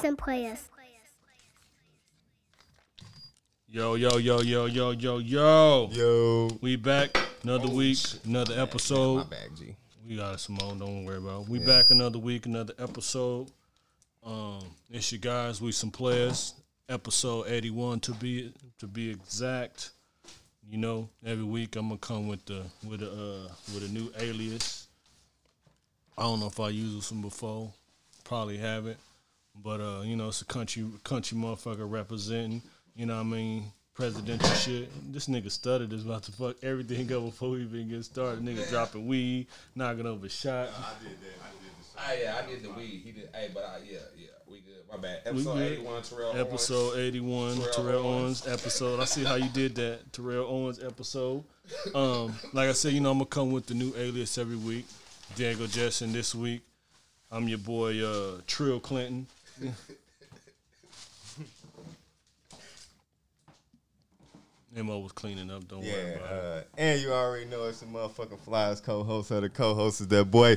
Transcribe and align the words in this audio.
Listen, 0.00 0.16
players. 0.16 0.66
Yo, 3.68 3.96
yo, 3.96 4.16
yo, 4.16 4.40
yo, 4.40 4.64
yo, 4.64 4.92
yo, 4.92 5.18
yo. 5.18 5.90
Yo. 5.92 6.48
We 6.62 6.76
back. 6.76 7.18
Another 7.42 7.68
week, 7.68 7.98
another 8.24 8.56
My 8.56 8.62
episode. 8.62 9.28
bag, 9.28 9.50
G. 9.58 9.76
We 10.08 10.16
got 10.16 10.40
Simone, 10.40 10.78
don't 10.78 11.04
worry 11.04 11.18
about 11.18 11.42
it. 11.42 11.48
We 11.50 11.58
back 11.58 11.90
another 11.90 12.18
week, 12.18 12.46
another 12.46 12.72
episode. 12.78 13.50
Um, 14.24 14.60
it's 14.90 15.12
your 15.12 15.18
guys, 15.18 15.60
we 15.60 15.70
some 15.70 15.90
players. 15.90 16.54
Episode 16.88 17.48
81 17.48 18.00
to 18.00 18.12
be 18.12 18.54
to 18.78 18.86
be 18.86 19.10
exact. 19.10 19.90
You 20.66 20.78
know, 20.78 21.10
every 21.26 21.44
week 21.44 21.76
I'm 21.76 21.88
gonna 21.88 21.98
come 21.98 22.26
with 22.26 22.46
the 22.46 22.62
with 22.88 23.02
a 23.02 23.10
uh, 23.10 23.52
with 23.74 23.84
a 23.84 23.92
new 23.92 24.10
alias. 24.18 24.88
I 26.16 26.22
don't 26.22 26.40
know 26.40 26.46
if 26.46 26.58
I 26.58 26.70
used 26.70 26.96
this 26.96 27.12
one 27.12 27.20
before. 27.20 27.70
Probably 28.24 28.56
haven't. 28.56 28.96
But 29.62 29.80
uh, 29.80 30.02
you 30.04 30.16
know, 30.16 30.28
it's 30.28 30.42
a 30.42 30.46
country 30.46 30.84
country 31.04 31.36
motherfucker 31.36 31.90
representing, 31.90 32.62
you 32.94 33.06
know 33.06 33.16
what 33.16 33.20
I 33.20 33.24
mean, 33.24 33.64
presidential 33.94 34.48
shit. 34.50 35.12
This 35.12 35.26
nigga 35.26 35.50
stuttered 35.50 35.92
is 35.92 36.04
about 36.04 36.22
to 36.24 36.32
fuck 36.32 36.56
everything 36.62 37.12
up 37.12 37.24
before 37.24 37.50
we 37.50 37.62
even 37.62 37.88
get 37.88 38.04
started. 38.04 38.44
Nigga 38.44 38.68
dropping 38.70 39.06
weed, 39.06 39.46
knocking 39.74 40.06
over 40.06 40.28
shot. 40.28 40.68
Ah, 40.76 40.94
yeah, 42.22 42.36
I 42.36 42.46
did 42.46 42.46
the 42.48 42.50
I 42.50 42.50
did 42.50 42.62
the 42.62 42.70
weed. 42.70 43.02
He 43.04 43.12
did. 43.12 43.28
Hey, 43.34 43.50
but 43.52 43.64
I, 43.64 43.78
yeah, 43.84 43.98
yeah, 44.16 44.28
we 44.46 44.60
good. 44.60 44.76
My 44.90 44.96
bad. 44.96 45.20
We 45.26 45.30
Episode 45.30 45.54
good. 45.54 45.72
eighty-one. 45.72 46.02
Terrell. 46.02 46.36
Episode 46.36 46.92
Owens. 46.92 46.98
81, 46.98 47.54
Terrell 47.56 47.72
Terrell 47.72 48.06
Owens. 48.06 48.46
Owens 48.46 48.60
episode. 48.60 49.00
I 49.00 49.04
see 49.04 49.24
how 49.24 49.34
you 49.34 49.48
did 49.50 49.74
that, 49.76 50.12
Terrell 50.12 50.46
Owens 50.48 50.82
episode. 50.82 51.44
Um, 51.94 52.34
like 52.52 52.68
I 52.68 52.72
said, 52.72 52.94
you 52.94 53.00
know, 53.00 53.10
I'm 53.10 53.18
gonna 53.18 53.26
come 53.26 53.52
with 53.52 53.66
the 53.66 53.74
new 53.74 53.92
alias 53.96 54.38
every 54.38 54.56
week. 54.56 54.86
Diego 55.36 55.66
Jetson 55.66 56.12
this 56.12 56.34
week. 56.34 56.62
I'm 57.30 57.48
your 57.48 57.58
boy 57.58 58.02
uh 58.02 58.40
Trill 58.46 58.80
Clinton. 58.80 59.26
Mo 64.82 64.98
was 65.00 65.12
cleaning 65.12 65.50
up, 65.50 65.66
don't 65.68 65.80
worry 65.80 65.90
Yeah, 65.90 66.16
about 66.16 66.32
it. 66.32 66.68
uh, 66.76 66.80
and 66.80 67.00
you 67.02 67.12
already 67.12 67.44
know 67.46 67.64
it's 67.64 67.80
the 67.80 67.86
motherfucking 67.86 68.38
Flyers 68.40 68.80
co-host 68.80 69.30
of 69.30 69.42
the 69.42 69.50
co-host 69.50 70.00
is 70.00 70.08
that 70.08 70.24
boy. 70.30 70.50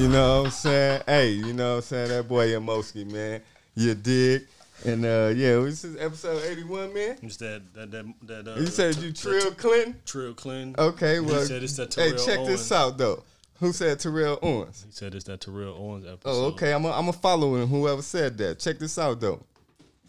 you 0.00 0.08
know 0.08 0.38
what 0.38 0.44
I'm 0.46 0.50
saying? 0.50 1.02
Hey, 1.06 1.30
you 1.32 1.52
know 1.52 1.72
what 1.72 1.76
I'm 1.76 1.82
saying? 1.82 2.08
That 2.08 2.26
boy 2.28 2.48
Yamoski, 2.48 3.10
man. 3.10 3.42
You 3.74 3.94
dig? 3.94 4.46
And 4.86 5.04
uh, 5.04 5.30
yeah, 5.36 5.56
this 5.60 5.84
is 5.84 5.98
episode 6.00 6.42
81, 6.42 6.94
man. 6.94 7.16
It's 7.22 7.36
that 7.38 7.60
that 7.74 7.90
that 7.90 8.06
that 8.22 8.48
uh 8.48 8.54
You 8.60 8.66
said 8.66 8.96
you 8.96 9.12
Trill 9.12 9.50
Clinton? 9.52 9.96
Trill 10.06 10.32
Clinton. 10.32 10.74
Okay, 10.78 11.14
He 11.16 11.20
well, 11.20 11.44
said 11.44 11.62
it's 11.62 11.76
that 11.76 11.92
hey, 11.92 12.12
check 12.12 12.38
Owens. 12.38 12.48
this 12.48 12.72
out 12.72 12.96
though. 12.96 13.22
Who 13.60 13.72
said 13.72 14.00
Terrell 14.00 14.38
Owens? 14.42 14.84
He 14.86 14.92
said 14.92 15.14
it's 15.14 15.24
that 15.24 15.42
Terrell 15.42 15.76
Owens 15.78 16.06
episode. 16.06 16.30
Oh, 16.30 16.44
okay. 16.46 16.72
I'm 16.72 16.84
a, 16.86 16.92
I'm 16.92 17.08
a 17.08 17.12
following 17.12 17.68
whoever 17.68 18.00
said 18.00 18.38
that. 18.38 18.58
Check 18.58 18.78
this 18.78 18.98
out 18.98 19.20
though. 19.20 19.44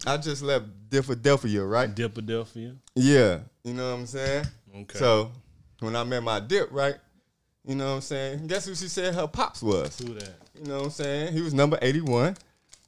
I 0.06 0.16
just 0.16 0.42
left 0.42 0.64
Philadelphia, 0.90 1.62
right? 1.62 1.94
Dipadelphia. 1.94 2.76
Yeah, 2.94 3.40
you 3.62 3.74
know 3.74 3.92
what 3.92 3.98
I'm 4.00 4.06
saying. 4.06 4.46
Okay. 4.74 4.98
So 4.98 5.30
when 5.80 5.94
I 5.94 6.02
met 6.04 6.22
my 6.22 6.40
dip, 6.40 6.72
right? 6.72 6.96
You 7.66 7.76
know 7.76 7.90
what 7.90 7.94
I'm 7.96 8.00
saying. 8.00 8.46
Guess 8.46 8.66
who 8.66 8.74
she 8.74 8.88
said 8.88 9.14
her 9.14 9.28
pops 9.28 9.62
was? 9.62 9.98
Who 9.98 10.14
that? 10.14 10.34
You 10.58 10.64
know 10.66 10.78
what 10.78 10.84
I'm 10.86 10.90
saying. 10.90 11.32
He 11.32 11.42
was 11.42 11.54
number 11.54 11.78
81. 11.80 12.36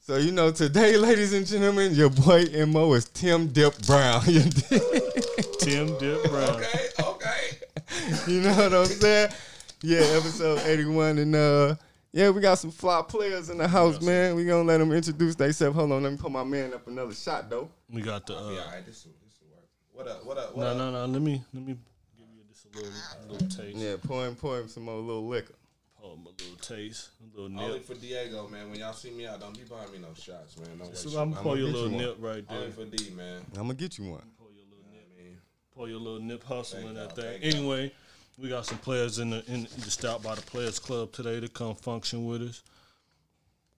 So 0.01 0.17
you 0.17 0.33
know 0.33 0.51
today, 0.51 0.97
ladies 0.99 1.33
and 1.35 1.47
gentlemen, 1.47 1.95
your 1.95 2.11
boy 2.11 2.45
Mo 2.67 2.95
is 2.95 3.05
Tim 3.05 3.49
Dip 3.49 3.81
Brown. 3.87 4.23
Tim 5.61 5.99
Dip 5.99 6.25
Brown. 6.25 6.57
Okay, 6.57 6.87
okay. 7.01 7.59
you 8.33 8.41
know 8.41 8.57
what 8.57 8.73
I'm 8.73 8.87
saying? 8.87 9.31
Yeah, 9.87 10.01
episode 10.17 10.61
81, 10.65 11.19
and 11.19 11.35
uh, 11.37 11.75
yeah, 12.11 12.31
we 12.31 12.41
got 12.41 12.55
some 12.55 12.71
fly 12.71 13.03
players 13.07 13.51
in 13.51 13.59
the 13.59 13.69
house, 13.69 14.01
man. 14.01 14.35
We 14.35 14.47
gonna 14.47 14.63
let 14.67 14.79
them 14.79 14.91
introduce 14.93 15.35
themselves. 15.35 15.77
Hold 15.77 15.93
on, 15.93 16.03
let 16.03 16.11
me 16.11 16.17
put 16.17 16.31
my 16.33 16.43
man 16.43 16.73
up 16.73 16.87
another 16.89 17.13
shot 17.13 17.51
though. 17.51 17.69
We 17.91 18.01
got 18.01 18.27
the 18.27 18.35
uh, 18.35 18.51
Yeah, 18.51 18.61
all 18.61 18.67
right. 18.73 18.87
This 18.87 19.05
will 19.05 19.13
this 19.23 19.39
will 19.43 19.55
work. 19.55 19.67
What 19.93 20.09
up? 20.09 20.25
What 20.25 20.39
up? 20.39 20.57
What 20.57 20.63
No, 20.63 20.69
up? 20.71 20.77
no, 20.79 20.91
no. 20.91 21.13
Let 21.13 21.21
me 21.21 21.43
let 21.53 21.63
me 21.67 21.77
give 22.17 22.27
you 22.35 22.43
just 22.49 22.65
a 22.65 22.79
little 22.79 22.93
little 23.29 23.49
taste. 23.49 23.77
Yeah, 23.77 23.97
pour 24.03 24.27
him, 24.27 24.37
pour 24.37 24.59
him 24.59 24.69
some 24.69 24.85
more 24.85 24.97
little 24.99 25.29
liquor. 25.29 25.53
Pour 26.01 26.15
him 26.15 26.21
a 26.21 26.31
little 26.31 26.57
taste, 26.63 27.11
a 27.21 27.37
little 27.37 27.51
nip. 27.51 27.61
Only 27.63 27.75
nip. 27.75 27.85
for 27.87 27.95
Diego, 27.95 28.49
man. 28.49 28.71
When 28.71 28.79
y'all 28.79 28.95
see 28.95 29.11
me 29.11 29.27
out, 29.27 29.41
don't 29.41 29.55
be 29.55 29.65
buying 29.65 29.93
me 29.93 29.99
no 29.99 30.15
shots, 30.15 30.57
man. 30.57 30.79
Don't 30.79 30.89
waste 30.89 31.11
So 31.11 31.21
I'm 31.21 31.33
gonna 31.33 31.43
pour 31.43 31.59
you 31.59 31.67
a 31.67 31.67
little 31.67 31.91
you 31.91 31.97
one. 31.97 32.05
nip 32.07 32.17
right 32.21 32.49
there. 32.49 32.59
Only 32.59 32.71
for 32.71 32.85
D, 32.87 33.11
man. 33.11 33.43
I'm 33.57 33.63
gonna 33.63 33.75
get 33.75 33.99
you 33.99 34.05
one. 34.13 34.23
Pour 34.39 34.49
your 34.51 34.65
little 34.65 34.87
nip. 34.91 35.05
I 35.15 35.23
mean, 35.23 35.37
Pour 35.75 35.89
your 35.91 35.99
little 36.01 36.21
nip 36.21 36.43
hustle 36.45 36.79
Thank 36.79 36.89
in 36.89 36.95
that 36.95 37.15
thing. 37.15 37.43
Anyway. 37.43 37.83
y'all. 37.83 37.91
We 38.37 38.49
got 38.49 38.67
some 38.67 38.79
players 38.79 39.21
in 39.21 39.31
the 39.31 39.45
in 39.47 39.69
the 39.79 39.91
stop 39.91 40.23
by 40.23 40.35
the 40.35 40.43
Playas 40.43 40.81
Club 40.83 41.13
today 41.13 41.39
to 41.39 41.49
come 41.49 41.75
function 41.77 42.25
with 42.27 42.43
us. 42.43 42.63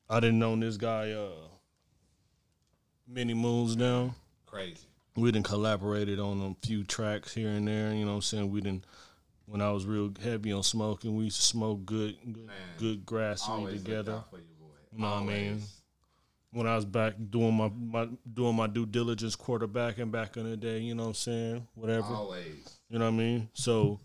I 0.08 0.18
didn't 0.20 0.38
know 0.38 0.56
this 0.56 0.76
guy 0.78 1.12
uh 1.12 1.28
many 3.06 3.34
moons 3.34 3.76
down. 3.76 4.14
crazy. 4.46 4.86
we 5.14 5.30
didn't 5.30 5.46
collaborated 5.46 6.18
on 6.18 6.40
a 6.40 6.66
few 6.66 6.84
tracks 6.84 7.34
here 7.34 7.50
and 7.50 7.68
there. 7.68 7.92
You 7.92 8.04
know 8.04 8.12
what 8.12 8.16
I'm 8.16 8.22
saying? 8.22 8.50
We 8.50 8.60
didn't. 8.62 8.84
When 9.44 9.60
I 9.60 9.70
was 9.70 9.84
real 9.86 10.12
heavy 10.22 10.52
on 10.52 10.62
smoking, 10.62 11.14
we 11.14 11.24
used 11.24 11.36
to 11.36 11.46
smoke 11.46 11.84
good, 11.84 12.16
good, 12.32 12.46
Man, 12.46 12.56
good 12.78 13.06
grass 13.06 13.46
together. 13.46 14.24
You 14.92 15.02
know 15.02 15.10
what 15.10 15.22
I 15.22 15.24
mean? 15.24 15.62
When 16.50 16.66
I 16.66 16.74
was 16.74 16.84
back 16.84 17.14
doing 17.30 17.54
my, 17.54 17.68
my 17.68 18.08
doing 18.32 18.56
my 18.56 18.66
due 18.66 18.86
diligence 18.86 19.36
quarterbacking 19.36 20.10
back 20.10 20.36
in 20.36 20.50
the 20.50 20.56
day, 20.56 20.78
you 20.78 20.94
know 20.94 21.04
what 21.04 21.08
I'm 21.10 21.14
saying? 21.14 21.68
Whatever. 21.74 22.06
Always. 22.06 22.78
You 22.88 22.98
know 22.98 23.04
what 23.04 23.14
I 23.14 23.16
mean? 23.16 23.48
So 23.52 24.00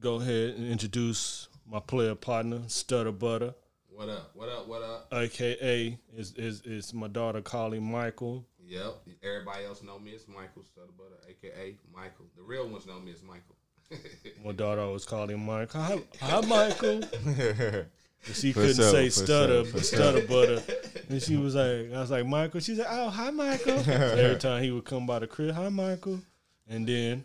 go 0.00 0.16
ahead 0.16 0.54
and 0.56 0.70
introduce 0.70 1.48
my 1.70 1.80
player 1.80 2.14
partner, 2.14 2.58
Studda 2.66 3.12
Budda, 3.16 3.54
What 3.88 4.08
up? 4.08 4.30
What 4.34 4.48
up? 4.48 4.68
What 4.68 4.82
up? 4.82 5.08
aka 5.12 5.98
is 6.16 6.32
is 6.34 6.60
is 6.62 6.92
my 6.92 7.08
daughter 7.08 7.40
Carly 7.40 7.80
Michael. 7.80 8.44
Yep. 8.66 9.02
Everybody 9.22 9.64
else 9.64 9.82
know 9.82 9.98
me 9.98 10.14
as 10.14 10.26
Michael 10.28 10.62
Studda 10.62 10.92
Budda, 10.98 11.30
aka 11.30 11.76
Michael. 11.94 12.26
The 12.36 12.42
real 12.42 12.68
ones 12.68 12.86
know 12.86 12.98
me 13.00 13.12
as 13.12 13.22
Michael. 13.22 13.56
My 14.44 14.52
daughter 14.52 14.80
always 14.80 15.04
called 15.04 15.30
him 15.30 15.44
Michael. 15.44 15.80
Hi, 15.82 15.98
hi 16.20 16.40
Michael. 16.40 17.02
She 18.32 18.52
For 18.52 18.60
couldn't 18.60 18.76
sure, 18.76 18.90
say 18.90 19.08
stutter, 19.10 19.64
sure, 19.64 19.72
but 19.74 19.84
stutter 19.84 20.26
butter. 20.26 20.62
And 21.10 21.22
she 21.22 21.36
was 21.36 21.54
like, 21.54 21.92
I 21.92 22.00
was 22.00 22.10
like, 22.10 22.24
Michael. 22.26 22.60
She 22.60 22.74
said, 22.74 22.86
Oh, 22.88 23.10
hi, 23.10 23.30
Michael. 23.30 23.78
Every 23.86 24.38
time 24.38 24.62
he 24.62 24.70
would 24.70 24.86
come 24.86 25.06
by 25.06 25.18
the 25.18 25.26
crib, 25.26 25.54
hi, 25.54 25.68
Michael. 25.68 26.20
And 26.66 26.86
then, 26.86 27.24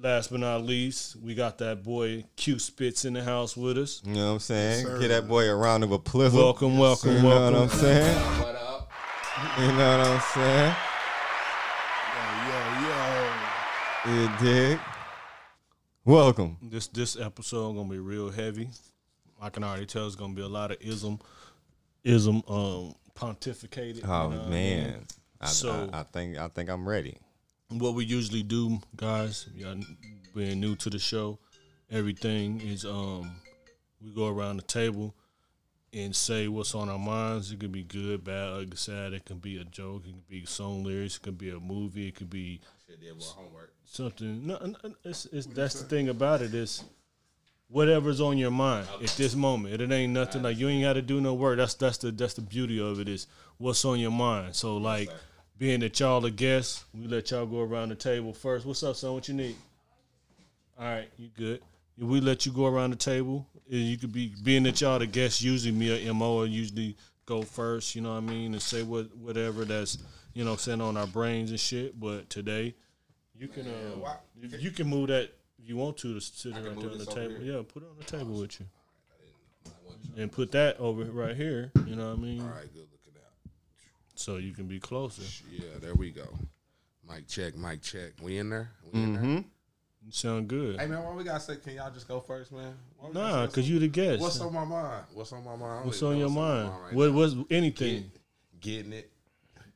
last 0.00 0.30
but 0.30 0.40
not 0.40 0.62
least, 0.64 1.16
we 1.16 1.34
got 1.34 1.58
that 1.58 1.82
boy 1.82 2.24
Q-Spitz 2.36 3.04
in 3.04 3.12
the 3.14 3.22
house 3.22 3.56
with 3.56 3.78
us. 3.78 4.02
You 4.04 4.14
know 4.14 4.26
what 4.26 4.32
I'm 4.32 4.38
saying? 4.40 4.86
Give 5.00 5.08
that 5.08 5.28
boy 5.28 5.48
a 5.48 5.54
round 5.54 5.84
of 5.84 5.92
applause. 5.92 6.32
Welcome, 6.32 6.78
welcome, 6.78 7.22
welcome. 7.22 7.22
You 7.22 7.22
know 7.22 7.50
what 7.50 7.54
I'm 7.62 7.68
saying? 7.78 8.16
what 8.40 8.54
up? 8.56 8.90
You 9.58 9.66
know 9.68 9.98
what 9.98 10.06
I'm 10.06 10.20
saying? 10.34 10.74
Yo, 12.48 12.88
yo, 12.88 14.14
yo. 14.16 14.22
You 14.22 14.30
dig? 14.70 14.80
Welcome. 16.04 16.56
This 16.62 16.86
this 16.88 17.18
episode 17.18 17.74
gonna 17.74 17.88
be 17.88 17.98
real 17.98 18.30
heavy. 18.30 18.70
I 19.40 19.50
can 19.50 19.62
already 19.64 19.86
tell 19.86 20.06
it's 20.06 20.16
gonna 20.16 20.34
be 20.34 20.42
a 20.42 20.48
lot 20.48 20.70
of 20.70 20.78
ism, 20.80 21.18
ism, 22.04 22.42
um, 22.48 22.94
pontificated. 23.14 23.96
you 23.96 24.02
Oh 24.04 24.28
know 24.30 24.36
what 24.38 24.46
I 24.46 24.50
man. 24.50 24.84
mean? 24.92 25.06
I, 25.40 25.46
So- 25.46 25.88
I, 25.92 26.00
I 26.00 26.02
think 26.04 26.38
I 26.38 26.48
think 26.48 26.70
I'm 26.70 26.88
ready. 26.88 27.18
What 27.70 27.94
we 27.94 28.04
usually 28.04 28.42
do, 28.42 28.80
guys, 28.96 29.46
y'all 29.54 29.76
being 30.34 30.60
new 30.60 30.76
to 30.76 30.90
the 30.90 30.98
show, 30.98 31.38
everything 31.90 32.60
is 32.60 32.84
um 32.84 33.32
we 34.02 34.10
go 34.10 34.28
around 34.28 34.56
the 34.56 34.62
table 34.62 35.14
and 35.92 36.14
say 36.14 36.48
what's 36.48 36.74
on 36.74 36.88
our 36.88 36.98
minds. 36.98 37.50
It 37.52 37.60
could 37.60 37.72
be 37.72 37.82
good, 37.82 38.22
bad, 38.24 38.48
ugly, 38.48 38.76
sad. 38.76 39.12
It 39.12 39.24
can 39.24 39.38
be 39.38 39.60
a 39.60 39.64
joke. 39.64 40.04
It 40.06 40.12
could 40.12 40.28
be 40.28 40.44
song 40.44 40.84
lyrics. 40.84 41.16
It 41.16 41.22
could 41.22 41.38
be 41.38 41.50
a 41.50 41.58
movie. 41.58 42.08
It 42.08 42.14
could 42.14 42.30
be 42.30 42.60
Shit 42.86 43.00
did 43.00 43.18
more 43.18 43.28
homework. 43.36 43.72
something. 43.84 44.46
No, 44.46 44.58
no, 44.58 44.94
it's, 45.04 45.26
it's 45.26 45.46
that's 45.46 45.80
the 45.80 45.88
thing 45.88 46.08
about 46.08 46.42
it 46.42 46.54
is 46.54 46.84
whatever's 47.68 48.20
on 48.20 48.38
your 48.38 48.50
mind 48.50 48.86
at 49.02 49.10
this 49.10 49.34
moment. 49.34 49.80
It 49.80 49.90
ain't 49.92 50.12
nothing 50.12 50.42
like 50.42 50.58
you 50.58 50.68
ain't 50.68 50.84
got 50.84 50.94
to 50.94 51.02
do 51.02 51.20
no 51.20 51.34
work. 51.34 51.58
That's 51.58 51.74
that's 51.74 51.98
the 51.98 52.10
that's 52.12 52.34
the 52.34 52.42
beauty 52.42 52.80
of 52.80 53.00
it 53.00 53.08
is 53.08 53.26
what's 53.58 53.84
on 53.84 53.98
your 53.98 54.10
mind. 54.12 54.54
So 54.56 54.76
like 54.76 55.08
sir. 55.08 55.16
Being 55.60 55.80
that 55.80 56.00
y'all 56.00 56.22
the 56.22 56.30
guests, 56.30 56.86
we 56.98 57.06
let 57.06 57.30
y'all 57.30 57.44
go 57.44 57.60
around 57.60 57.90
the 57.90 57.94
table 57.94 58.32
first. 58.32 58.64
What's 58.64 58.82
up, 58.82 58.96
son? 58.96 59.12
What 59.12 59.28
you 59.28 59.34
need? 59.34 59.56
All 60.78 60.86
right, 60.86 61.08
you 61.18 61.28
good. 61.36 61.60
We 61.98 62.18
let 62.22 62.46
you 62.46 62.52
go 62.52 62.64
around 62.64 62.90
the 62.92 62.96
table, 62.96 63.46
and 63.70 63.78
you 63.78 63.98
could 63.98 64.10
be 64.10 64.32
being 64.42 64.62
that 64.62 64.80
y'all 64.80 64.98
the 64.98 65.06
guests. 65.06 65.42
Usually, 65.42 65.70
me 65.70 66.08
or 66.08 66.14
Mo 66.14 66.44
usually 66.44 66.96
go 67.26 67.42
first. 67.42 67.94
You 67.94 68.00
know 68.00 68.12
what 68.12 68.16
I 68.16 68.20
mean, 68.20 68.54
and 68.54 68.62
say 68.62 68.82
what 68.82 69.14
whatever 69.18 69.66
that's 69.66 69.98
you 70.32 70.46
know 70.46 70.56
saying 70.56 70.80
on 70.80 70.96
our 70.96 71.06
brains 71.06 71.50
and 71.50 71.60
shit. 71.60 72.00
But 72.00 72.30
today, 72.30 72.74
You 73.38 73.48
can 73.48 73.66
Man, 73.66 73.74
uh, 74.02 74.14
you, 74.40 74.48
you 74.58 74.70
can 74.70 74.88
move 74.88 75.08
that 75.08 75.24
if 75.62 75.68
you 75.68 75.76
want 75.76 75.98
to 75.98 76.14
to 76.14 76.20
sit 76.22 76.52
it 76.52 76.54
right 76.54 76.80
there 76.80 76.90
on 76.90 76.96
the 76.96 77.04
table. 77.04 77.34
here? 77.38 77.56
Yeah, 77.56 77.62
put 77.70 77.82
it 77.82 77.86
on 77.90 77.96
the 77.98 78.04
table 78.04 78.40
with 78.40 78.58
you, 78.60 78.66
I 79.66 79.70
want 79.86 79.98
you- 80.16 80.22
and 80.22 80.32
put 80.32 80.52
that 80.52 80.78
over 80.80 81.04
right 81.04 81.36
here. 81.36 81.70
You 81.86 81.96
know 81.96 82.08
what 82.08 82.18
I 82.18 82.22
mean? 82.22 82.40
All 82.40 82.48
right, 82.48 82.72
good. 82.72 82.86
So 84.20 84.36
you 84.36 84.52
can 84.52 84.66
be 84.66 84.78
closer. 84.78 85.22
Yeah, 85.50 85.78
there 85.80 85.94
we 85.94 86.10
go. 86.10 86.28
Mic 87.08 87.26
check, 87.26 87.56
mic 87.56 87.80
check. 87.80 88.10
We 88.20 88.36
in 88.36 88.50
there? 88.50 88.70
We 88.92 89.02
in 89.02 89.14
there? 89.14 89.22
Mm-hmm. 89.22 89.36
You 90.04 90.12
sound 90.12 90.46
good. 90.46 90.78
Hey 90.78 90.86
man, 90.88 91.02
why 91.02 91.14
we 91.14 91.24
gotta 91.24 91.40
say? 91.40 91.56
Can 91.56 91.74
y'all 91.74 91.90
just 91.90 92.06
go 92.06 92.20
first, 92.20 92.52
man? 92.52 92.74
Why 92.98 93.08
we 93.08 93.14
gotta 93.14 93.36
Nah, 93.36 93.46
cause 93.46 93.66
you 93.66 93.78
the 93.78 93.88
guest. 93.88 94.20
What's 94.20 94.38
on 94.42 94.52
my 94.52 94.66
mind? 94.66 95.04
What's 95.14 95.32
on 95.32 95.42
my 95.42 95.56
mind? 95.56 95.62
I 95.62 95.76
don't 95.76 95.86
What's 95.86 96.02
even 96.02 96.08
on 96.12 96.18
your 96.18 96.28
mind? 96.28 96.70
right 96.84 96.92
what 96.92 97.12
was 97.14 97.34
anything? 97.50 98.10
Getting 98.60 98.92
it, 98.92 99.10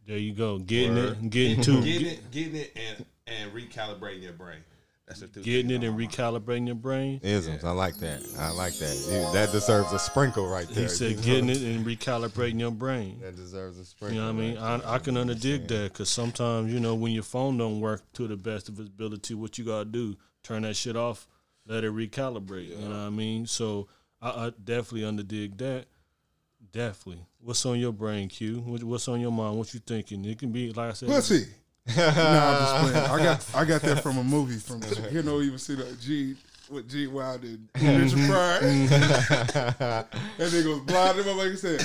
There 0.06 0.19
you 0.19 0.35
go. 0.35 0.58
Getting 0.58 0.96
Word. 0.96 1.17
it, 1.25 1.31
getting 1.31 1.62
to, 1.62 1.82
getting 1.82 2.08
it, 2.08 2.31
getting 2.31 2.56
it, 2.56 2.76
and 2.76 3.06
and 3.26 3.52
recalibrating 3.52 4.23
your 4.25 4.35
brain. 4.35 4.58
That's 5.06 5.20
the 5.20 5.26
two 5.28 5.42
getting 5.42 5.70
it 5.70 5.84
and 5.84 5.98
recalibrating 5.98 6.66
your 6.66 6.76
brain. 6.76 7.20
Isms. 7.22 7.62
I 7.62 7.72
like 7.72 7.96
that. 7.98 8.22
I 8.38 8.50
like 8.52 8.72
that. 8.78 8.94
You- 8.96 9.32
that 9.34 9.52
deserves 9.52 9.92
a 9.92 9.98
sprinkle 9.98 10.48
right 10.48 10.66
there. 10.68 10.84
He 10.84 10.88
said 10.88 11.22
getting 11.22 11.50
it 11.50 11.60
and 11.60 11.84
recalibrating 11.84 12.58
your 12.60 12.70
brain. 12.70 13.20
That 13.20 13.36
deserves 13.36 13.78
a 13.78 13.84
sprinkle. 13.84 14.14
You 14.16 14.20
know 14.22 14.32
what 14.32 14.42
I 14.42 14.46
mean? 14.46 14.56
right 14.56 14.84
I, 14.86 14.94
I 14.94 14.98
can 14.98 15.16
underdig 15.16 15.68
that 15.68 15.92
because 15.92 16.08
sometimes 16.08 16.72
you 16.72 16.80
know 16.80 16.94
when 16.94 17.12
your 17.12 17.22
phone 17.22 17.58
don't 17.58 17.80
work 17.80 18.00
to 18.14 18.26
the 18.26 18.36
best 18.36 18.68
of 18.70 18.80
its 18.80 18.88
ability, 18.88 19.34
what 19.34 19.58
you 19.58 19.64
gotta 19.64 19.84
do? 19.84 20.16
Turn 20.42 20.62
that 20.62 20.74
shit 20.74 20.96
off, 20.96 21.26
let 21.66 21.84
it 21.84 21.92
recalibrate. 21.92 22.68
You 22.70 22.76
know 22.88 22.88
what 22.88 22.96
I 22.96 23.10
mean? 23.10 23.46
So 23.46 23.88
I, 24.22 24.46
I 24.46 24.52
definitely 24.62 25.02
underdig 25.02 25.58
that. 25.58 25.84
Definitely. 26.72 27.26
What's 27.40 27.64
on 27.66 27.78
your 27.78 27.92
brain, 27.92 28.28
Q? 28.28 28.60
What, 28.60 28.82
what's 28.82 29.06
on 29.08 29.20
your 29.20 29.30
mind? 29.30 29.58
What 29.58 29.72
you 29.74 29.80
thinking? 29.80 30.24
It 30.24 30.38
can 30.38 30.50
be 30.50 30.72
like 30.72 30.90
I 30.90 30.92
said. 30.94 31.08
Pussy. 31.10 31.46
Nah, 31.86 32.02
I'm 32.02 32.58
just 32.58 32.92
playing. 32.92 32.96
I 32.96 33.25
got 33.25 33.46
I 33.54 33.64
got 33.64 33.82
that 33.82 34.02
from 34.02 34.19
a 34.19 34.25
movie 34.25 34.56
from 34.56 34.81
you 35.12 35.22
know 35.22 35.40
even 35.40 35.58
see 35.58 35.75
the 35.75 35.84
G 36.00 36.36
with 36.70 36.88
Gene 36.88 37.12
Wilder 37.12 37.46
and 37.46 37.69
Richard 38.02 38.26
Pryor. 38.31 38.58
and 38.62 40.08
they 40.38 40.62
goes 40.62 40.81
blind 40.81 41.19
like 41.19 41.50
my 41.50 41.54
said, 41.56 41.82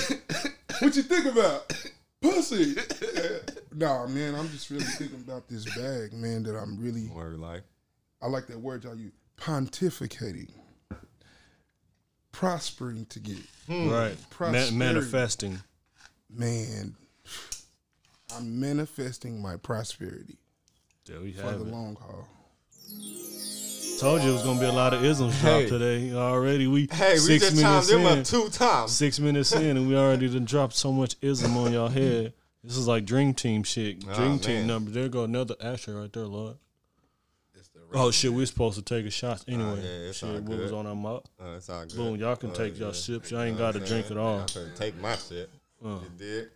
What 0.79 0.95
you 0.95 1.03
think 1.03 1.25
about? 1.25 1.73
Pussy. 2.21 2.75
nah, 3.73 4.05
man, 4.07 4.35
I'm 4.35 4.49
just 4.49 4.69
really 4.69 4.83
thinking 4.85 5.19
about 5.19 5.47
this 5.47 5.65
bag, 5.75 6.13
man, 6.13 6.43
that 6.43 6.55
I'm 6.55 6.77
really 6.79 7.07
Word 7.07 7.39
life. 7.39 7.63
I 8.21 8.27
like 8.27 8.47
that 8.47 8.59
word 8.59 8.83
y'all 8.83 8.95
use. 8.95 9.13
Pontificating. 9.37 10.49
Prospering 12.31 13.05
to 13.07 13.19
get. 13.19 13.37
Hmm. 13.67 13.89
right. 13.89 14.17
Ma- 14.39 14.71
manifesting. 14.71 15.59
Man, 16.29 16.95
I'm 18.35 18.59
manifesting 18.59 19.41
my 19.41 19.57
prosperity 19.57 20.37
There 21.05 21.19
we 21.21 21.31
for 21.33 21.43
have 21.43 21.59
the 21.59 21.65
it. 21.65 21.71
long 21.71 21.95
haul. 21.99 22.27
Told 23.99 24.21
you 24.23 24.29
it 24.29 24.33
was 24.33 24.43
gonna 24.43 24.59
be 24.59 24.65
a 24.65 24.71
lot 24.71 24.93
of 24.93 25.03
isms 25.03 25.35
Hey. 25.41 25.67
dropped 25.67 25.67
today. 25.69 26.13
Already 26.13 26.67
we 26.67 26.87
Hey, 26.91 27.13
we 27.13 27.19
six 27.19 27.49
just 27.49 27.61
chimed 27.61 27.65
minutes 27.65 27.87
them 27.89 28.01
in. 28.01 28.19
up 28.19 28.25
two 28.25 28.49
times. 28.49 28.91
six 28.91 29.19
minutes 29.19 29.51
in 29.51 29.77
and 29.77 29.87
we 29.87 29.95
already 29.97 30.29
done 30.29 30.45
dropped 30.45 30.73
so 30.75 30.91
much 30.91 31.15
ism 31.21 31.57
on 31.57 31.73
y'all 31.73 31.87
head. 31.89 32.33
This 32.63 32.77
is 32.77 32.87
like 32.87 33.05
Dream 33.05 33.33
Team 33.33 33.63
shit. 33.63 34.03
Oh, 34.09 34.13
Dream 34.15 34.39
Team 34.39 34.55
man. 34.59 34.67
number. 34.67 34.91
There 34.91 35.09
go 35.09 35.23
another 35.23 35.55
ashtray 35.61 35.93
right 35.95 36.11
there, 36.13 36.25
Lord. 36.25 36.57
Oh 37.91 38.11
shit, 38.11 38.31
we're 38.31 38.45
supposed 38.45 38.77
to 38.77 38.83
take 38.83 39.05
a 39.07 39.09
shot 39.09 39.43
anyway. 39.47 39.81
yeah, 39.81 40.09
it's 40.09 40.21
all 40.21 40.33
shit, 40.35 40.43
what 40.43 40.59
was 40.59 40.71
on 40.71 40.85
our 40.85 40.95
mouth? 40.95 41.25
Uh, 41.41 41.55
it's 41.57 41.69
all 41.69 41.83
good. 41.85 41.95
Boom, 41.95 42.15
y'all 42.17 42.35
can 42.35 42.51
Uh, 42.51 42.53
take 42.53 42.77
y'all 42.77 42.93
sips. 42.93 43.31
Y'all 43.31 43.41
ain't 43.41 43.53
You 43.53 43.57
got 43.57 43.71
to 43.73 43.79
drink 43.79 44.05
saying? 44.07 44.11
it 44.11 44.17
all. 44.17 44.41
I 44.41 44.45
couldn't 44.45 44.75
take 44.75 44.95
my 45.01 45.15
shit. 45.15 45.49
Uh. 45.83 45.87
You 46.03 46.09
did. 46.17 46.49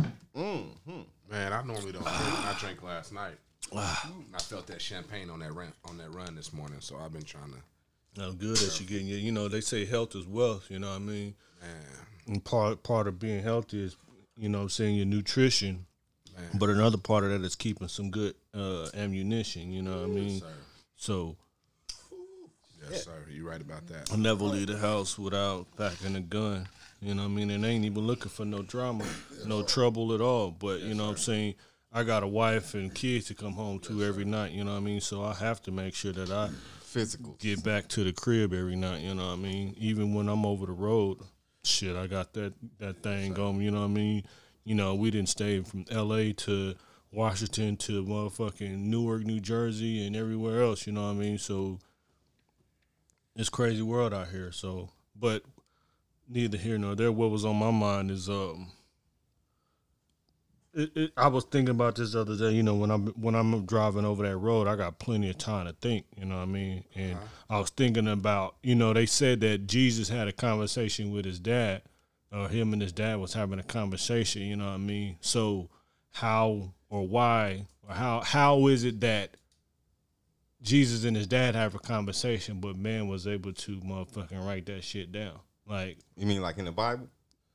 Mm, 0.00 0.64
hmm. 0.88 1.00
Man, 1.30 1.52
I 1.52 1.62
normally 1.62 1.92
don't 1.92 2.02
drink. 2.04 2.14
I 2.14 2.56
drank 2.60 2.82
last 2.82 3.12
night. 3.12 3.34
I 3.76 4.38
felt 4.38 4.66
that 4.68 4.80
champagne 4.80 5.30
on 5.30 5.40
that 5.40 5.52
run 5.54 5.72
on 5.88 5.98
that 5.98 6.12
run 6.14 6.34
this 6.36 6.52
morning, 6.52 6.78
so 6.80 6.96
I've 6.98 7.12
been 7.12 7.22
trying 7.24 7.52
to. 7.52 8.20
Now, 8.20 8.30
good 8.30 8.56
that 8.56 8.80
you're 8.80 8.88
getting. 8.88 9.08
your- 9.08 9.18
You 9.18 9.32
know, 9.32 9.48
they 9.48 9.60
say 9.60 9.84
health 9.84 10.14
is 10.14 10.26
wealth. 10.26 10.66
You 10.70 10.78
know 10.78 10.88
what 10.90 10.96
I 10.96 11.00
mean? 11.00 11.34
Man, 11.60 11.70
And 12.28 12.44
part 12.44 12.82
part 12.82 13.08
of 13.08 13.18
being 13.18 13.42
healthy 13.42 13.82
is, 13.82 13.96
you 14.36 14.48
know, 14.48 14.62
what 14.62 14.72
saying 14.72 14.96
your 14.96 15.06
nutrition. 15.06 15.86
man, 16.36 16.44
But 16.58 16.70
another 16.70 16.98
part 16.98 17.24
of 17.24 17.30
that 17.30 17.42
is 17.44 17.54
keeping 17.56 17.88
some 17.88 18.10
good 18.10 18.34
uh, 18.54 18.88
ammunition. 18.94 19.72
You 19.72 19.82
know 19.82 19.96
what 20.02 20.04
I 20.04 20.12
mean? 20.12 20.40
sir. 20.40 20.52
So 20.96 21.36
Yes, 22.90 23.04
sir. 23.04 23.26
You're 23.28 23.48
right 23.48 23.60
about 23.60 23.86
that. 23.88 24.12
I 24.12 24.16
never 24.16 24.44
leave 24.44 24.68
the 24.68 24.78
house 24.78 25.18
without 25.18 25.66
packing 25.76 26.14
a 26.14 26.20
gun. 26.20 26.68
You 27.00 27.14
know 27.14 27.22
what 27.22 27.28
I 27.28 27.32
mean? 27.32 27.50
And 27.50 27.64
I 27.64 27.68
ain't 27.68 27.84
even 27.84 28.06
looking 28.06 28.30
for 28.30 28.44
no 28.44 28.62
drama, 28.62 29.04
no 29.46 29.62
trouble 29.62 30.14
at 30.14 30.20
all. 30.20 30.50
But 30.50 30.80
you 30.80 30.94
know 30.94 31.04
what 31.04 31.10
I'm 31.10 31.16
saying? 31.18 31.54
I 31.92 32.02
got 32.02 32.22
a 32.22 32.26
wife 32.26 32.74
and 32.74 32.94
kids 32.94 33.26
to 33.26 33.34
come 33.34 33.52
home 33.52 33.78
to 33.80 34.04
every 34.04 34.24
night, 34.24 34.52
you 34.52 34.64
know 34.64 34.72
what 34.72 34.78
I 34.78 34.80
mean? 34.80 35.00
So 35.00 35.24
I 35.24 35.34
have 35.34 35.62
to 35.62 35.70
make 35.70 35.94
sure 35.94 36.12
that 36.12 36.30
I 36.30 36.50
Physical. 36.82 37.36
get 37.38 37.64
back 37.64 37.88
to 37.88 38.04
the 38.04 38.12
crib 38.12 38.52
every 38.52 38.76
night, 38.76 39.00
you 39.00 39.14
know 39.14 39.28
what 39.28 39.32
I 39.32 39.36
mean? 39.36 39.74
Even 39.78 40.12
when 40.12 40.28
I'm 40.28 40.44
over 40.44 40.66
the 40.66 40.72
road, 40.72 41.18
shit, 41.64 41.96
I 41.96 42.06
got 42.06 42.34
that 42.34 42.52
that 42.80 43.02
thing 43.02 43.32
going, 43.32 43.60
you 43.62 43.70
know 43.70 43.80
what 43.80 43.86
I 43.86 43.94
mean? 43.94 44.24
You 44.64 44.74
know, 44.74 44.94
we 44.94 45.10
didn't 45.10 45.28
stay 45.28 45.62
from 45.62 45.84
LA 45.90 46.32
to 46.36 46.74
Washington 47.12 47.76
to 47.78 48.04
motherfucking 48.04 48.76
Newark, 48.76 49.24
New 49.24 49.40
Jersey 49.40 50.06
and 50.06 50.14
everywhere 50.16 50.62
else, 50.62 50.86
you 50.86 50.92
know 50.92 51.04
what 51.04 51.12
I 51.12 51.14
mean? 51.14 51.38
So 51.38 51.78
it's 53.36 53.48
crazy 53.48 53.82
world 53.82 54.12
out 54.12 54.28
here. 54.28 54.52
So 54.52 54.90
but 55.18 55.42
neither 56.28 56.58
here 56.58 56.78
nor 56.78 56.94
there. 56.94 57.12
What 57.12 57.30
was 57.30 57.44
on 57.44 57.56
my 57.56 57.70
mind 57.70 58.10
is 58.10 58.28
um 58.28 58.72
it, 60.76 60.90
it, 60.94 61.12
I 61.16 61.28
was 61.28 61.44
thinking 61.44 61.74
about 61.74 61.96
this 61.96 62.12
the 62.12 62.20
other 62.20 62.36
day. 62.36 62.50
You 62.50 62.62
know, 62.62 62.74
when 62.74 62.90
I'm 62.90 63.06
when 63.08 63.34
I'm 63.34 63.64
driving 63.64 64.04
over 64.04 64.22
that 64.24 64.36
road, 64.36 64.68
I 64.68 64.76
got 64.76 64.98
plenty 64.98 65.30
of 65.30 65.38
time 65.38 65.66
to 65.66 65.72
think. 65.72 66.04
You 66.18 66.26
know 66.26 66.36
what 66.36 66.42
I 66.42 66.46
mean? 66.46 66.84
And 66.94 67.16
I 67.48 67.58
was 67.58 67.70
thinking 67.70 68.06
about, 68.06 68.56
you 68.62 68.74
know, 68.74 68.92
they 68.92 69.06
said 69.06 69.40
that 69.40 69.66
Jesus 69.66 70.10
had 70.10 70.28
a 70.28 70.32
conversation 70.32 71.12
with 71.12 71.24
his 71.24 71.40
dad, 71.40 71.82
or 72.30 72.48
him 72.48 72.74
and 72.74 72.82
his 72.82 72.92
dad 72.92 73.18
was 73.18 73.32
having 73.32 73.58
a 73.58 73.64
conversation. 73.64 74.42
You 74.42 74.56
know 74.56 74.66
what 74.66 74.74
I 74.74 74.78
mean? 74.78 75.16
So 75.22 75.70
how 76.12 76.74
or 76.90 77.08
why 77.08 77.66
or 77.88 77.94
how 77.94 78.20
how 78.20 78.66
is 78.66 78.84
it 78.84 79.00
that 79.00 79.30
Jesus 80.60 81.04
and 81.04 81.16
his 81.16 81.26
dad 81.26 81.54
have 81.54 81.74
a 81.74 81.78
conversation, 81.78 82.60
but 82.60 82.76
man 82.76 83.08
was 83.08 83.26
able 83.26 83.54
to 83.54 83.80
motherfucking 83.80 84.46
write 84.46 84.66
that 84.66 84.84
shit 84.84 85.10
down? 85.10 85.40
Like 85.66 85.98
You 86.16 86.26
mean 86.26 86.42
like 86.42 86.58
in 86.58 86.64
the 86.64 86.72
Bible? 86.72 87.08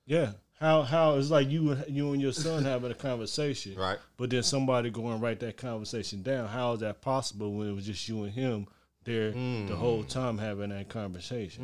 yeah. 0.05 0.31
How 0.59 0.83
how 0.83 1.15
it's 1.15 1.31
like 1.31 1.49
you 1.49 1.75
you 1.87 2.13
and 2.13 2.21
your 2.21 2.33
son 2.33 2.63
having 2.65 2.91
a 2.91 2.93
conversation, 2.95 3.73
Right. 3.75 3.97
But 4.17 4.29
then 4.29 4.43
somebody 4.43 4.91
go 4.91 5.07
and 5.07 5.19
write 5.19 5.39
that 5.39 5.57
conversation 5.57 6.21
down. 6.21 6.47
How 6.49 6.73
is 6.73 6.81
that 6.81 7.01
possible 7.01 7.51
when 7.53 7.67
it 7.69 7.73
was 7.73 7.87
just 7.87 8.07
you 8.07 8.23
and 8.23 8.31
him 8.31 8.67
there 9.03 9.31
the 9.31 9.75
whole 9.75 10.03
time 10.03 10.37
having 10.37 10.69
that 10.69 10.87
conversation? 10.87 11.63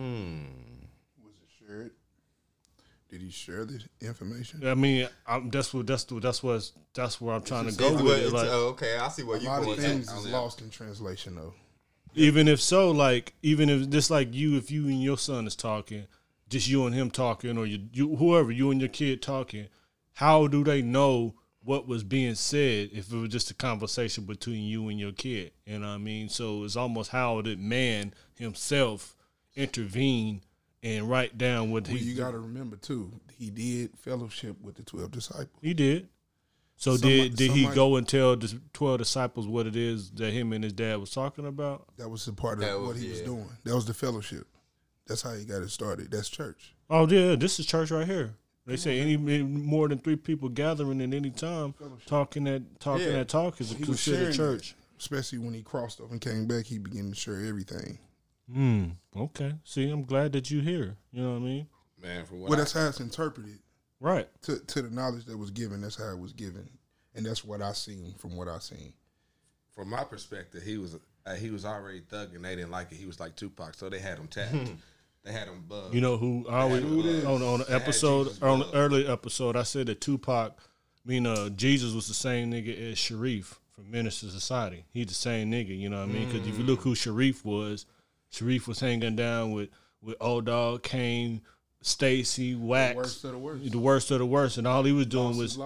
Hmm. 1.19 1.25
Was 1.27 1.35
it 1.35 1.49
shared? 1.67 1.91
Did 3.09 3.21
he 3.21 3.29
share 3.29 3.65
the 3.65 3.79
information? 4.01 4.67
I 4.67 4.73
mean, 4.73 5.07
I'm, 5.27 5.51
that's 5.51 5.73
what 5.75 5.85
that's 5.85 6.11
what 6.11 6.23
that's 6.23 6.41
what 6.41 6.71
that's 6.95 7.21
where 7.21 7.35
I'm 7.35 7.43
trying 7.43 7.69
to 7.69 7.77
go 7.77 7.93
with 8.03 8.17
it. 8.23 8.33
Like, 8.33 8.47
oh, 8.49 8.69
okay, 8.69 8.97
I 8.97 9.09
see 9.09 9.21
where 9.21 9.37
A 9.37 9.39
you 9.39 9.47
lot 9.47 9.59
going. 9.61 9.77
of 9.77 9.83
to. 9.83 9.89
things 9.89 10.11
is 10.11 10.25
lost 10.27 10.61
in 10.61 10.71
translation, 10.71 11.35
though. 11.35 11.53
even 12.15 12.47
if 12.47 12.59
so, 12.59 12.89
like 12.89 13.33
even 13.43 13.69
if 13.69 13.87
just 13.91 14.09
like 14.09 14.33
you, 14.33 14.57
if 14.57 14.71
you 14.71 14.87
and 14.87 15.03
your 15.03 15.19
son 15.19 15.45
is 15.45 15.55
talking, 15.55 16.07
just 16.49 16.67
you 16.67 16.85
and 16.85 16.95
him 16.95 17.11
talking, 17.11 17.57
or 17.57 17.65
you, 17.65 17.87
you 17.91 18.15
whoever 18.15 18.51
you 18.51 18.71
and 18.71 18.79
your 18.81 18.89
kid 18.89 19.21
talking, 19.21 19.67
how 20.13 20.47
do 20.47 20.63
they 20.63 20.81
know 20.81 21.35
what 21.63 21.87
was 21.87 22.03
being 22.03 22.35
said 22.35 22.89
if 22.93 23.11
it 23.11 23.15
was 23.17 23.29
just 23.29 23.51
a 23.51 23.53
conversation 23.53 24.23
between 24.23 24.63
you 24.63 24.87
and 24.89 24.99
your 24.99 25.11
kid? 25.11 25.51
You 25.65 25.79
know 25.79 25.87
what 25.87 25.93
I 25.93 25.97
mean? 25.97 26.29
So 26.29 26.63
it's 26.63 26.75
almost 26.77 27.11
how 27.11 27.41
did 27.41 27.59
man 27.59 28.13
himself 28.35 29.15
intervene 29.55 30.41
and 30.83 31.09
write 31.09 31.37
down 31.37 31.71
what 31.71 31.87
Well, 31.87 31.97
he 31.97 32.05
you 32.05 32.15
got 32.15 32.31
to 32.31 32.39
remember 32.39 32.75
too. 32.77 33.11
He 33.37 33.49
did 33.49 33.97
fellowship 33.97 34.55
with 34.61 34.75
the 34.75 34.83
twelve 34.83 35.11
disciples. 35.11 35.49
he 35.61 35.73
did. 35.73 36.07
So 36.79 36.91
Somebody- 36.95 37.29
did 37.29 37.35
did 37.37 37.51
he 37.51 37.63
somebody- 37.63 37.75
go 37.75 37.95
and 37.95 38.07
tell 38.07 38.35
the 38.35 38.59
twelve 38.71 38.99
disciples 38.99 39.47
what 39.47 39.65
it 39.67 39.75
is 39.75 40.11
that 40.11 40.31
him 40.31 40.53
and 40.53 40.63
his 40.63 40.73
dad 40.73 40.97
was 40.99 41.09
talking 41.11 41.45
about? 41.47 41.87
That 41.97 42.07
was 42.09 42.25
the 42.25 42.33
part 42.33 42.59
of 42.59 42.65
That 42.65 42.79
was- 42.79 42.87
what 42.89 42.97
he 42.97 43.09
was 43.09 43.21
doing. 43.21 43.49
That 43.63 43.75
was 43.75 43.85
the 43.85 43.93
fellowship. 43.95 44.47
That's 45.07 45.21
how 45.21 45.33
he 45.33 45.45
got 45.45 45.61
it 45.61 45.69
started. 45.69 46.11
That's 46.11 46.29
church. 46.29 46.73
Oh 46.89 47.07
yeah, 47.07 47.35
this 47.35 47.59
is 47.59 47.65
church 47.65 47.91
right 47.91 48.05
here. 48.07 48.33
They 48.65 48.75
say 48.75 48.99
any 48.99 49.13
any 49.13 49.43
more 49.43 49.87
than 49.87 49.99
three 49.99 50.17
people 50.17 50.49
gathering 50.49 51.01
at 51.01 51.13
any 51.13 51.29
time 51.29 51.73
talking 52.05 52.43
that 52.45 52.79
talking 52.79 53.05
Yeah. 53.05 53.13
that 53.13 53.29
talk 53.29 53.61
is 53.61 53.71
He 53.71 53.83
considered 53.83 54.33
church. 54.33 54.71
that. 54.75 54.99
Especially 54.99 55.37
when 55.37 55.53
he 55.53 55.61
crossed 55.61 56.01
over 56.01 56.11
and 56.11 56.19
came 56.19 56.47
back, 56.47 56.65
he 56.65 56.77
began 56.79 57.09
to 57.09 57.15
share 57.15 57.39
everything. 57.45 57.99
Hmm. 58.51 58.85
Okay. 59.15 59.53
See, 59.63 59.89
I'm 59.89 60.03
glad 60.05 60.31
that 60.33 60.49
you 60.49 60.61
here. 60.61 60.97
You 61.11 61.21
know 61.21 61.31
what 61.33 61.37
I 61.37 61.39
mean? 61.41 61.67
Man, 62.01 62.25
for 62.25 62.35
what 62.35 62.49
Well, 62.49 62.59
I, 62.59 62.61
that's 62.61 62.73
how 62.73 62.87
it's 62.87 62.99
interpreted 62.99 63.59
Right. 63.99 64.27
to 64.43 64.57
to 64.59 64.81
the 64.81 64.89
knowledge 64.89 65.25
that 65.25 65.37
was 65.37 65.51
given. 65.51 65.81
That's 65.81 65.95
how 65.95 66.09
it 66.09 66.19
was 66.19 66.33
given, 66.33 66.67
and 67.15 67.25
that's 67.25 67.43
what 67.45 67.61
I 67.61 67.71
seen 67.73 68.15
from 68.17 68.35
what 68.35 68.47
I 68.47 68.59
seen. 68.59 68.93
from 69.73 69.89
my 69.89 70.03
perspective, 70.03 70.63
he 70.63 70.77
was 70.77 70.95
uh, 71.25 71.35
he 71.35 71.51
was 71.51 71.63
already 71.65 72.01
thugging. 72.01 72.41
They 72.41 72.55
didn't 72.55 72.71
like 72.71 72.91
it. 72.91 72.95
He 72.95 73.05
was 73.05 73.19
like 73.19 73.35
Tupac, 73.35 73.75
so 73.75 73.89
they 73.89 73.99
had 73.99 74.17
him 74.17 74.27
tapped. 74.27 74.71
they 75.27 75.33
had 75.33 75.47
him 75.47 75.63
bugged. 75.67 75.93
You 75.93 76.01
know 76.01 76.17
who 76.17 76.45
I 76.49 76.61
always 76.61 76.83
Who 76.83 76.99
it 77.01 77.05
is. 77.05 77.25
on 77.25 77.41
on 77.43 77.59
the 77.59 77.65
had 77.65 77.81
episode 77.81 78.27
on 78.41 78.59
the 78.59 78.65
blood. 78.65 78.75
early 78.75 79.07
episode 79.07 79.55
I 79.55 79.63
said 79.63 79.87
that 79.87 80.01
Tupac, 80.01 80.53
I 80.57 81.09
mean 81.09 81.25
uh, 81.27 81.49
Jesus 81.49 81.93
was 81.93 82.07
the 82.07 82.13
same 82.13 82.51
nigga 82.51 82.91
as 82.91 82.97
Sharif. 82.97 83.59
from 83.75 83.91
Menace 83.91 84.23
II 84.23 84.29
Society. 84.31 84.85
He's 84.91 85.07
the 85.07 85.13
same 85.13 85.51
nigga, 85.51 85.77
you 85.77 85.89
know 85.89 85.97
what 85.99 86.09
I 86.09 86.11
mean? 86.13 86.27
Because 86.29 86.47
if 86.47 86.57
you 86.57 86.63
look 86.63 86.81
who 86.81 86.95
Sharif 86.95 87.45
was, 87.45 87.85
Sharif 88.31 88.67
was 88.67 88.79
hanging 88.79 89.15
down 89.15 89.51
with 89.51 89.69
with 90.01 90.15
Old 90.21 90.45
Dog, 90.45 90.81
Caine, 90.83 91.41
Stacy, 91.81 92.55
Wax, 92.55 92.95
worst 92.95 93.23
of 93.25 93.31
the 93.33 93.37
worst. 93.37 93.71
the 93.71 93.77
worst 93.79 94.11
of 94.11 94.19
the 94.19 94.25
worst, 94.25 94.57
and 94.57 94.65
all 94.67 94.83
he 94.83 94.91
was 94.91 95.05
doing 95.05 95.37
Lost 95.37 95.39
was. 95.39 95.57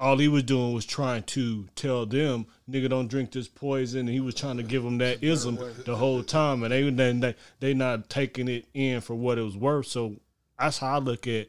All 0.00 0.16
he 0.16 0.28
was 0.28 0.42
doing 0.44 0.72
was 0.72 0.86
trying 0.86 1.22
to 1.24 1.68
tell 1.76 2.06
them, 2.06 2.46
nigga, 2.68 2.88
don't 2.88 3.08
drink 3.08 3.32
this 3.32 3.48
poison. 3.48 4.00
And 4.00 4.08
he 4.08 4.20
was 4.20 4.34
trying 4.34 4.56
to 4.56 4.62
give 4.62 4.82
them 4.82 4.96
that 4.98 5.22
ism 5.22 5.58
the 5.84 5.94
whole 5.94 6.22
time, 6.22 6.62
and 6.62 6.72
they 6.72 6.88
then 6.88 7.20
they 7.20 7.34
they 7.60 7.74
not 7.74 8.08
taking 8.08 8.48
it 8.48 8.66
in 8.72 9.02
for 9.02 9.14
what 9.14 9.38
it 9.38 9.42
was 9.42 9.58
worth. 9.58 9.86
So 9.86 10.16
that's 10.58 10.78
how 10.78 10.94
I 10.94 10.98
look 10.98 11.26
at 11.26 11.48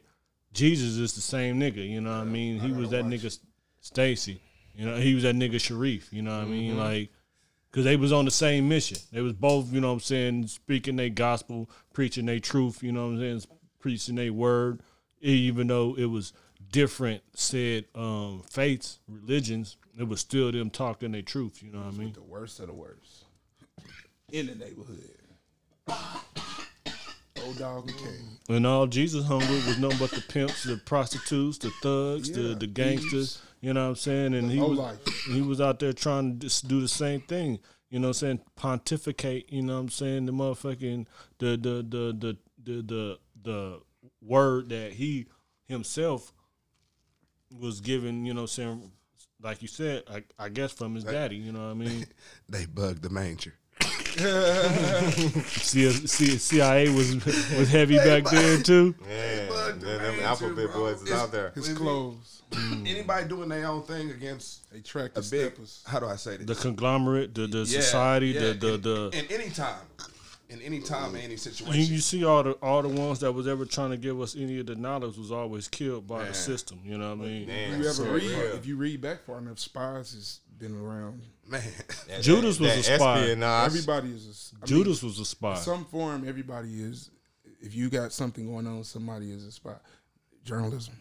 Jesus 0.51 0.97
is 0.97 1.13
the 1.13 1.21
same 1.21 1.59
nigga. 1.59 1.87
You 1.87 2.01
know 2.01 2.11
what 2.11 2.21
I 2.21 2.25
mean? 2.25 2.59
He 2.59 2.73
was 2.73 2.89
that 2.89 3.05
nigga 3.05 3.35
Stacy. 3.79 4.41
You 4.75 4.85
know, 4.85 4.97
he 4.97 5.13
was 5.15 5.23
that 5.23 5.35
nigga 5.35 5.59
Sharif. 5.59 6.11
You 6.11 6.21
know 6.21 6.37
what 6.37 6.47
I 6.47 6.49
mean? 6.49 6.77
Like. 6.77 7.09
Cause 7.73 7.85
they 7.85 7.95
was 7.95 8.11
on 8.11 8.25
the 8.25 8.31
same 8.31 8.67
mission. 8.67 8.97
They 9.13 9.21
was 9.21 9.31
both, 9.31 9.71
you 9.71 9.79
know 9.79 9.87
what 9.87 9.93
I'm 9.93 9.99
saying, 10.01 10.47
speaking 10.47 10.97
their 10.97 11.07
gospel, 11.07 11.69
preaching 11.93 12.25
their 12.25 12.41
truth, 12.41 12.83
you 12.83 12.91
know 12.91 13.05
what 13.05 13.13
I'm 13.13 13.19
saying, 13.19 13.43
preaching 13.79 14.15
their 14.15 14.33
word, 14.33 14.81
even 15.21 15.67
though 15.67 15.95
it 15.97 16.07
was 16.07 16.33
different 16.71 17.21
said 17.35 17.85
um, 17.95 18.43
faiths, 18.49 18.99
religions, 19.07 19.77
it 19.99 20.07
was 20.07 20.21
still 20.21 20.51
them 20.51 20.69
talking 20.69 21.11
their 21.11 21.21
truth, 21.21 21.61
you 21.61 21.71
know 21.71 21.79
what 21.79 21.93
I 21.93 21.97
mean? 21.97 22.13
The 22.13 22.21
worst 22.21 22.59
of 22.59 22.67
the 22.67 22.73
worst 22.73 23.25
in 24.31 24.47
the 24.47 24.55
neighborhood. 24.55 25.17
O-Dog 27.43 27.89
and 27.89 27.97
King. 27.97 28.37
And 28.49 28.67
all 28.67 28.87
Jesus 28.87 29.25
hung 29.25 29.39
with 29.39 29.67
was 29.67 29.79
nothing 29.79 29.97
but 29.97 30.11
the 30.11 30.21
pimps, 30.21 30.63
the 30.63 30.77
prostitutes, 30.77 31.57
the 31.57 31.71
thugs, 31.81 32.31
the, 32.31 32.41
Yeah, 32.41 32.55
the 32.55 32.67
gangsters, 32.67 33.41
you 33.61 33.73
know 33.73 33.83
what 33.83 33.89
I'm 33.89 33.95
saying? 33.95 34.33
And 34.35 34.51
he 34.51 34.59
was 34.59 34.77
life. 34.77 35.07
he 35.25 35.41
was 35.41 35.59
out 35.59 35.79
there 35.79 35.93
trying 35.93 36.33
to 36.33 36.39
just 36.39 36.67
do 36.67 36.81
the 36.81 36.87
same 36.87 37.21
thing, 37.21 37.59
you 37.89 37.99
know 37.99 38.09
what 38.09 38.17
I'm 38.17 38.37
saying? 38.37 38.41
Pontificate, 38.55 39.51
you 39.51 39.63
know 39.63 39.75
what 39.75 39.81
I'm 39.81 39.89
saying? 39.89 40.25
The 40.27 40.33
motherfucking 40.33 41.07
the 41.39 41.57
the 41.57 41.85
the 41.87 42.15
the 42.17 42.37
the 42.63 42.81
the, 42.81 43.19
the 43.41 43.81
word 44.21 44.69
that 44.69 44.93
he 44.93 45.25
himself 45.67 46.33
was 47.59 47.81
given, 47.81 48.25
you 48.25 48.33
know 48.33 48.45
saying, 48.45 48.91
like 49.41 49.61
you 49.61 49.67
said, 49.67 50.03
I, 50.09 50.23
I 50.39 50.49
guess 50.49 50.71
from 50.71 50.95
his 50.95 51.03
daddy, 51.03 51.35
you 51.37 51.51
know 51.51 51.65
what 51.65 51.71
I 51.71 51.73
mean? 51.73 52.05
They 52.49 52.65
bugged 52.65 53.01
the 53.03 53.09
manger. 53.09 53.53
C- 55.47 55.89
C- 55.91 56.37
CIA 56.37 56.89
was 56.89 57.15
was 57.57 57.69
heavy 57.69 57.97
back 57.97 58.25
then 58.25 58.61
too. 58.63 58.93
Man, 59.07 59.47
Bug 59.49 59.79
them, 59.79 60.01
them 60.01 60.17
the 60.17 60.23
alphabet 60.23 60.55
man, 60.57 60.65
too, 60.67 60.71
bro. 60.71 60.81
boys 60.81 60.95
is 60.97 61.03
It's- 61.03 61.19
out 61.19 61.31
there. 61.31 61.51
His 61.55 61.69
clothes. 61.73 62.41
Mm. 62.51 62.87
Anybody 62.89 63.27
doing 63.29 63.47
their 63.49 63.65
own 63.67 63.83
thing 63.83 64.11
against 64.11 64.69
They 64.71 64.81
track 64.81 65.11
a 65.15 65.21
the 65.21 65.29
big, 65.31 65.51
steppers. 65.53 65.83
how 65.87 65.99
do 66.01 66.07
I 66.07 66.17
say 66.17 66.35
this? 66.37 66.45
The 66.45 66.55
conglomerate, 66.55 67.33
the 67.33 67.47
the 67.47 67.59
Yeah, 67.59 67.79
society, 67.79 68.27
yeah, 68.31 68.39
the 68.41 68.53
the 68.53 68.73
in, 68.73 68.81
the 68.81 69.11
in 69.13 69.41
any 69.41 69.49
time, 69.51 69.79
in 70.51 70.61
any 70.61 70.79
time, 70.81 71.15
in 71.15 71.21
any 71.21 71.31
You, 71.33 71.37
situation. 71.37 71.93
you 71.93 71.99
see 71.99 72.23
all 72.25 72.43
the 72.43 72.51
all 72.61 72.81
the 72.81 72.87
ones 72.89 73.19
that 73.21 73.31
was 73.31 73.47
ever 73.47 73.65
trying 73.65 73.91
to 73.91 73.97
give 73.97 74.19
us 74.21 74.35
any 74.35 74.59
of 74.59 74.65
the 74.67 74.75
knowledge 74.75 75.17
was 75.17 75.31
always 75.31 75.67
killed 75.67 76.05
by 76.07 76.19
Man. 76.19 76.27
the 76.27 76.33
system. 76.33 76.79
You 76.83 76.97
know 76.97 77.15
what 77.15 77.25
I 77.25 77.27
mean? 77.29 77.47
Man, 77.47 77.73
If 77.73 77.79
you 77.79 77.89
ever 77.89 78.03
read, 78.13 78.23
real. 78.23 78.39
if 78.55 78.65
you 78.65 78.75
read 78.77 79.01
back 79.01 79.23
far 79.25 79.37
enough, 79.39 79.59
spies 79.59 80.13
has 80.13 80.39
been 80.59 80.75
around. 80.75 81.21
Man, 81.47 81.61
That- 82.07 82.21
Judas 82.21 82.57
that- 82.57 82.63
was 82.63 82.85
that 82.87 82.93
a 82.93 82.97
spy. 82.99 83.19
espionage. 83.21 83.65
Everybody 83.67 84.09
is. 84.09 84.27
A, 84.27 84.29
s- 84.29 84.53
I 84.55 84.59
mean, 84.59 84.67
Judas 84.67 85.01
was 85.03 85.19
a 85.19 85.25
spy. 85.25 85.55
some 85.55 85.85
form, 85.85 86.27
everybody 86.27 86.81
is. 86.83 87.09
If 87.61 87.75
you 87.75 87.89
got 87.89 88.11
something 88.11 88.45
going 88.47 88.67
on, 88.67 88.83
somebody 88.83 89.31
is 89.31 89.45
a 89.45 89.51
spy. 89.51 89.75
Journalism. 90.43 90.95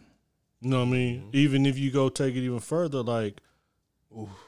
You 0.61 0.71
know 0.71 0.81
what 0.81 0.89
I 0.89 0.91
mean? 0.91 1.21
Mm-hmm. 1.21 1.31
Even 1.33 1.67
if 1.67 1.79
you 1.79 1.91
go 1.91 2.09
take 2.11 2.37
it 2.37 2.41
even 2.41 2.61
further, 2.61 3.03
like 3.03 3.41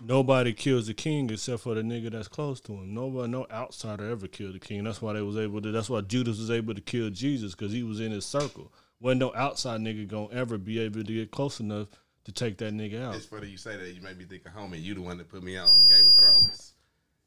nobody 0.00 0.52
kills 0.52 0.86
the 0.86 0.94
king 0.94 1.30
except 1.30 1.62
for 1.62 1.74
the 1.74 1.82
nigga 1.82 2.10
that's 2.10 2.28
close 2.28 2.60
to 2.62 2.72
him. 2.72 2.94
Nobody, 2.94 3.30
no 3.30 3.46
outsider 3.50 4.10
ever 4.10 4.26
killed 4.26 4.54
the 4.54 4.58
king. 4.58 4.84
That's 4.84 5.00
why 5.02 5.12
they 5.12 5.22
was 5.22 5.36
able 5.36 5.62
to. 5.62 5.70
That's 5.72 5.88
why 5.90 6.00
Judas 6.00 6.38
was 6.38 6.50
able 6.50 6.74
to 6.74 6.80
kill 6.80 7.10
Jesus 7.10 7.54
because 7.54 7.72
he 7.72 7.82
was 7.82 8.00
in 8.00 8.10
his 8.12 8.26
circle. 8.26 8.72
Wasn't 9.00 9.20
no 9.20 9.32
outside 9.34 9.80
nigga 9.80 10.06
gonna 10.06 10.32
ever 10.32 10.58
be 10.58 10.78
able 10.80 11.02
to 11.04 11.12
get 11.12 11.30
close 11.30 11.60
enough 11.60 11.88
to 12.24 12.32
take 12.32 12.58
that 12.58 12.72
nigga 12.72 13.02
out. 13.02 13.16
it's 13.16 13.26
funny 13.26 13.48
you 13.48 13.56
say 13.56 13.76
that. 13.76 13.92
You 13.94 14.00
made 14.02 14.16
me 14.18 14.24
think 14.24 14.46
of 14.46 14.52
homie. 14.52 14.80
You 14.82 14.94
the 14.94 15.02
one 15.02 15.18
that 15.18 15.28
put 15.28 15.42
me 15.42 15.56
out 15.56 15.68
on 15.70 15.86
Game 15.88 16.06
of 16.06 16.14
Thrones. 16.14 16.74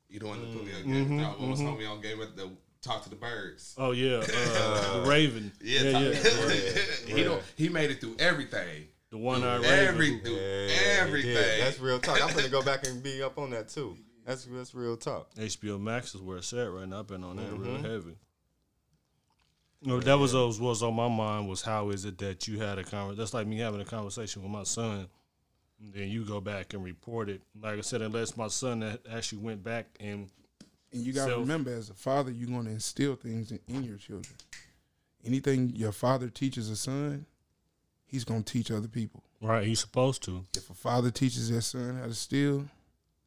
You 0.09 0.19
the 0.19 0.27
one 0.27 0.39
that 0.39 0.53
put 0.53 0.65
me 0.65 0.71
on 0.73 0.83
Game 0.83 1.05
Mm-hmm, 1.05 1.19
of 1.19 1.35
Thrones. 1.37 1.39
What 1.41 1.49
was 1.49 1.59
homie 1.61 1.89
on 1.89 2.01
Game 2.01 2.21
of 2.21 2.35
the 2.35 2.51
Talk 2.81 3.03
to 3.03 3.09
the 3.09 3.15
Birds? 3.15 3.75
Oh 3.77 3.91
yeah, 3.91 4.17
uh, 4.17 4.93
the 5.03 5.09
Raven. 5.09 5.51
Yeah, 5.61 5.81
yeah, 5.81 5.99
yeah. 5.99 6.81
he 7.15 7.23
don't, 7.23 7.41
he 7.57 7.67
made 7.69 7.91
it 7.91 7.99
through 7.99 8.15
everything. 8.19 8.85
The 9.11 9.17
one 9.17 9.43
eyed 9.43 9.61
Raven. 9.61 9.87
Every, 9.87 10.09
Yeah, 10.23 11.01
everything. 11.01 11.31
yeah, 11.31 11.57
that's 11.65 11.79
real 11.79 11.99
talk. 11.99 12.21
I'm 12.21 12.35
gonna 12.35 12.49
go 12.49 12.61
back 12.63 12.85
and 12.87 13.01
be 13.01 13.21
up 13.23 13.37
on 13.37 13.51
that 13.51 13.69
too. 13.69 13.95
That's 14.25 14.45
that's 14.45 14.73
real 14.73 14.97
talk. 14.97 15.33
HBO 15.35 15.79
Max 15.79 16.15
is 16.15 16.21
where 16.21 16.37
it's 16.37 16.51
at 16.53 16.71
right 16.71 16.87
now. 16.87 16.99
I've 16.99 17.07
been 17.07 17.23
on 17.23 17.35
that 17.37 17.51
real 17.51 17.77
Mm-hmm. 17.77 17.85
heavy. 17.85 18.15
No, 19.83 19.99
that 19.99 20.17
was 20.17 20.33
what 20.33 20.59
was 20.59 20.81
on 20.83 20.95
my 20.95 21.07
mind 21.07 21.47
was 21.47 21.61
how 21.61 21.89
is 21.91 22.05
it 22.05 22.17
that 22.17 22.47
you 22.47 22.59
had 22.59 22.79
a 22.79 22.83
conversation? 22.83 23.17
That's 23.19 23.33
like 23.33 23.45
me 23.45 23.59
having 23.59 23.81
a 23.81 23.85
conversation 23.85 24.41
with 24.41 24.51
my 24.51 24.63
son. 24.63 25.07
And 25.79 25.93
then 25.93 26.07
you 26.09 26.25
go 26.25 26.41
back 26.41 26.73
and 26.73 26.83
report 26.83 27.29
it. 27.29 27.41
Like 27.61 27.77
I 27.77 27.81
said, 27.81 28.01
unless 28.01 28.35
my 28.37 28.47
son 28.47 28.97
actually 29.11 29.39
went 29.43 29.61
back 29.63 29.85
and 29.99 30.29
And 30.91 31.03
you 31.03 31.13
got 31.13 31.25
to 31.25 31.31
Self- 31.31 31.41
remember, 31.41 31.71
as 31.73 31.89
a 31.89 31.93
father, 31.93 32.31
you're 32.31 32.49
going 32.49 32.65
to 32.65 32.71
instill 32.71 33.15
things 33.15 33.51
in, 33.51 33.59
in 33.67 33.83
your 33.83 33.97
children. 33.97 34.33
Anything 35.25 35.71
your 35.75 35.91
father 35.91 36.29
teaches 36.29 36.69
a 36.69 36.75
son, 36.75 37.25
he's 38.05 38.23
going 38.23 38.43
to 38.43 38.53
teach 38.53 38.71
other 38.71 38.87
people. 38.87 39.23
right, 39.41 39.65
he's 39.65 39.79
supposed 39.79 40.23
to. 40.23 40.45
If 40.55 40.69
a 40.69 40.73
father 40.73 41.11
teaches 41.11 41.49
their 41.49 41.61
son 41.61 41.97
how 41.99 42.07
to 42.07 42.13
steal, 42.13 42.65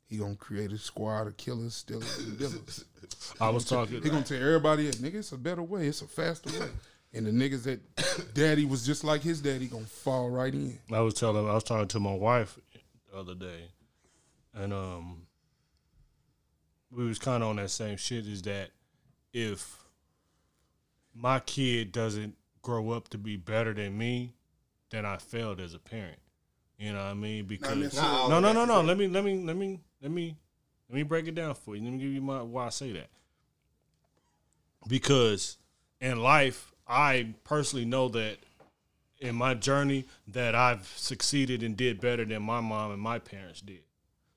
he 0.09 0.17
going 0.17 0.37
to 0.37 0.39
create 0.39 0.73
a 0.73 0.79
squad 0.79 1.27
of 1.27 1.37
killers, 1.37 1.75
stealers, 1.75 2.19
and 2.19 2.39
dealers. 2.39 2.85
I 3.41 3.51
was 3.51 3.65
talking. 3.65 4.03
He 4.03 4.09
going 4.09 4.25
to 4.25 4.35
tell 4.35 4.43
everybody, 4.43 4.91
nigga, 4.91 5.17
it's 5.17 5.33
a 5.33 5.39
better 5.39 5.63
way. 5.63 5.87
It's 5.87 6.03
a 6.03 6.07
faster 6.07 6.59
way. 6.59 6.69
And 7.13 7.27
the 7.27 7.31
niggas 7.31 7.65
that 7.65 8.35
daddy 8.35 8.65
was 8.65 8.87
just 8.87 9.05
like 9.05 9.23
his 9.23 9.41
daddy 9.41 9.67
going 9.67 9.85
to 9.85 9.91
fall 9.91 10.31
right 10.31 10.53
in. 10.53 10.79
I 10.93 11.01
was 11.01 11.15
telling. 11.15 11.49
I 11.49 11.55
was 11.55 11.65
talking 11.65 11.89
to 11.89 12.01
my 12.01 12.15
wife 12.15 12.59
the 13.11 13.19
other 13.19 13.35
day, 13.35 13.69
and 14.55 14.73
um, 14.73 15.27
we 16.91 17.07
was 17.07 17.19
kind 17.19 17.43
of 17.43 17.51
on 17.51 17.57
that 17.57 17.71
same 17.71 17.97
shit. 17.97 18.27
Is 18.27 18.43
that 18.43 18.71
if 19.33 19.79
my 21.15 21.41
kid 21.41 21.93
doesn't 21.93 22.35
grow 22.63 22.91
up 22.91 23.09
to 23.09 23.19
be 23.19 23.37
better 23.37 23.73
than 23.73 23.97
me, 23.97 24.33
then 24.91 25.05
I 25.05 25.17
failed 25.17 25.61
as 25.61 25.75
a 25.75 25.79
parent. 25.79 26.19
You 26.79 26.93
know 26.93 26.99
what 26.99 27.11
I 27.11 27.15
mean? 27.15 27.47
Because 27.47 27.95
no, 27.95 28.41
no, 28.41 28.53
no, 28.53 28.65
no. 28.65 28.81
Let 28.81 28.97
me, 28.97 29.09
let 29.09 29.25
me, 29.25 29.43
let 29.43 29.57
me, 29.57 29.81
let 30.01 30.11
me, 30.11 30.37
let 30.89 30.97
me 30.97 31.03
break 31.03 31.27
it 31.27 31.35
down 31.35 31.55
for 31.55 31.75
you. 31.75 31.83
Let 31.83 31.93
me 31.93 31.99
give 31.99 32.13
you 32.13 32.21
my 32.21 32.43
why 32.43 32.67
I 32.67 32.69
say 32.71 32.93
that. 32.93 33.09
Because 34.87 35.59
in 36.01 36.23
life, 36.23 36.73
I 36.87 37.35
personally 37.45 37.85
know 37.85 38.09
that 38.11 38.39
in 39.21 39.35
my 39.35 39.55
journey 39.55 40.05
that 40.29 40.55
I've 40.55 40.87
succeeded 40.97 41.63
and 41.63 41.77
did 41.77 42.01
better 42.01 42.25
than 42.25 42.43
my 42.43 42.61
mom 42.61 42.93
and 42.93 43.03
my 43.03 43.19
parents 43.19 43.61
did. 43.61 43.83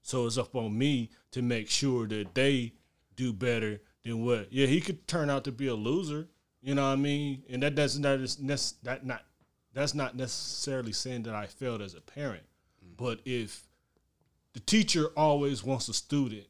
So 0.01 0.25
it's 0.25 0.37
up 0.37 0.55
on 0.55 0.75
me 0.75 1.09
to 1.31 1.43
make 1.43 1.69
sure 1.69 2.07
that 2.07 2.33
they 2.33 2.73
do 3.15 3.31
better 3.31 3.79
than 4.03 4.25
what. 4.25 4.51
Yeah, 4.51 4.65
he 4.65 4.81
could 4.81 5.07
turn 5.07 5.29
out 5.29 5.43
to 5.43 5.51
be 5.51 5.67
a 5.67 5.75
loser. 5.75 6.27
You 6.61 6.73
know 6.75 6.83
what 6.83 6.93
I 6.93 6.95
mean? 6.95 7.43
And 7.49 7.61
that 7.63 7.75
doesn't 7.75 8.01
that 8.01 8.19
is 8.19 8.39
nec- 8.39 8.81
that 8.83 9.05
not 9.05 9.23
that's 9.73 9.93
not 9.93 10.15
necessarily 10.15 10.91
saying 10.91 11.23
that 11.23 11.35
I 11.35 11.45
failed 11.45 11.81
as 11.81 11.93
a 11.93 12.01
parent. 12.01 12.43
But 12.97 13.19
if 13.25 13.67
the 14.53 14.59
teacher 14.59 15.07
always 15.15 15.63
wants 15.63 15.87
a 15.87 15.93
student 15.93 16.45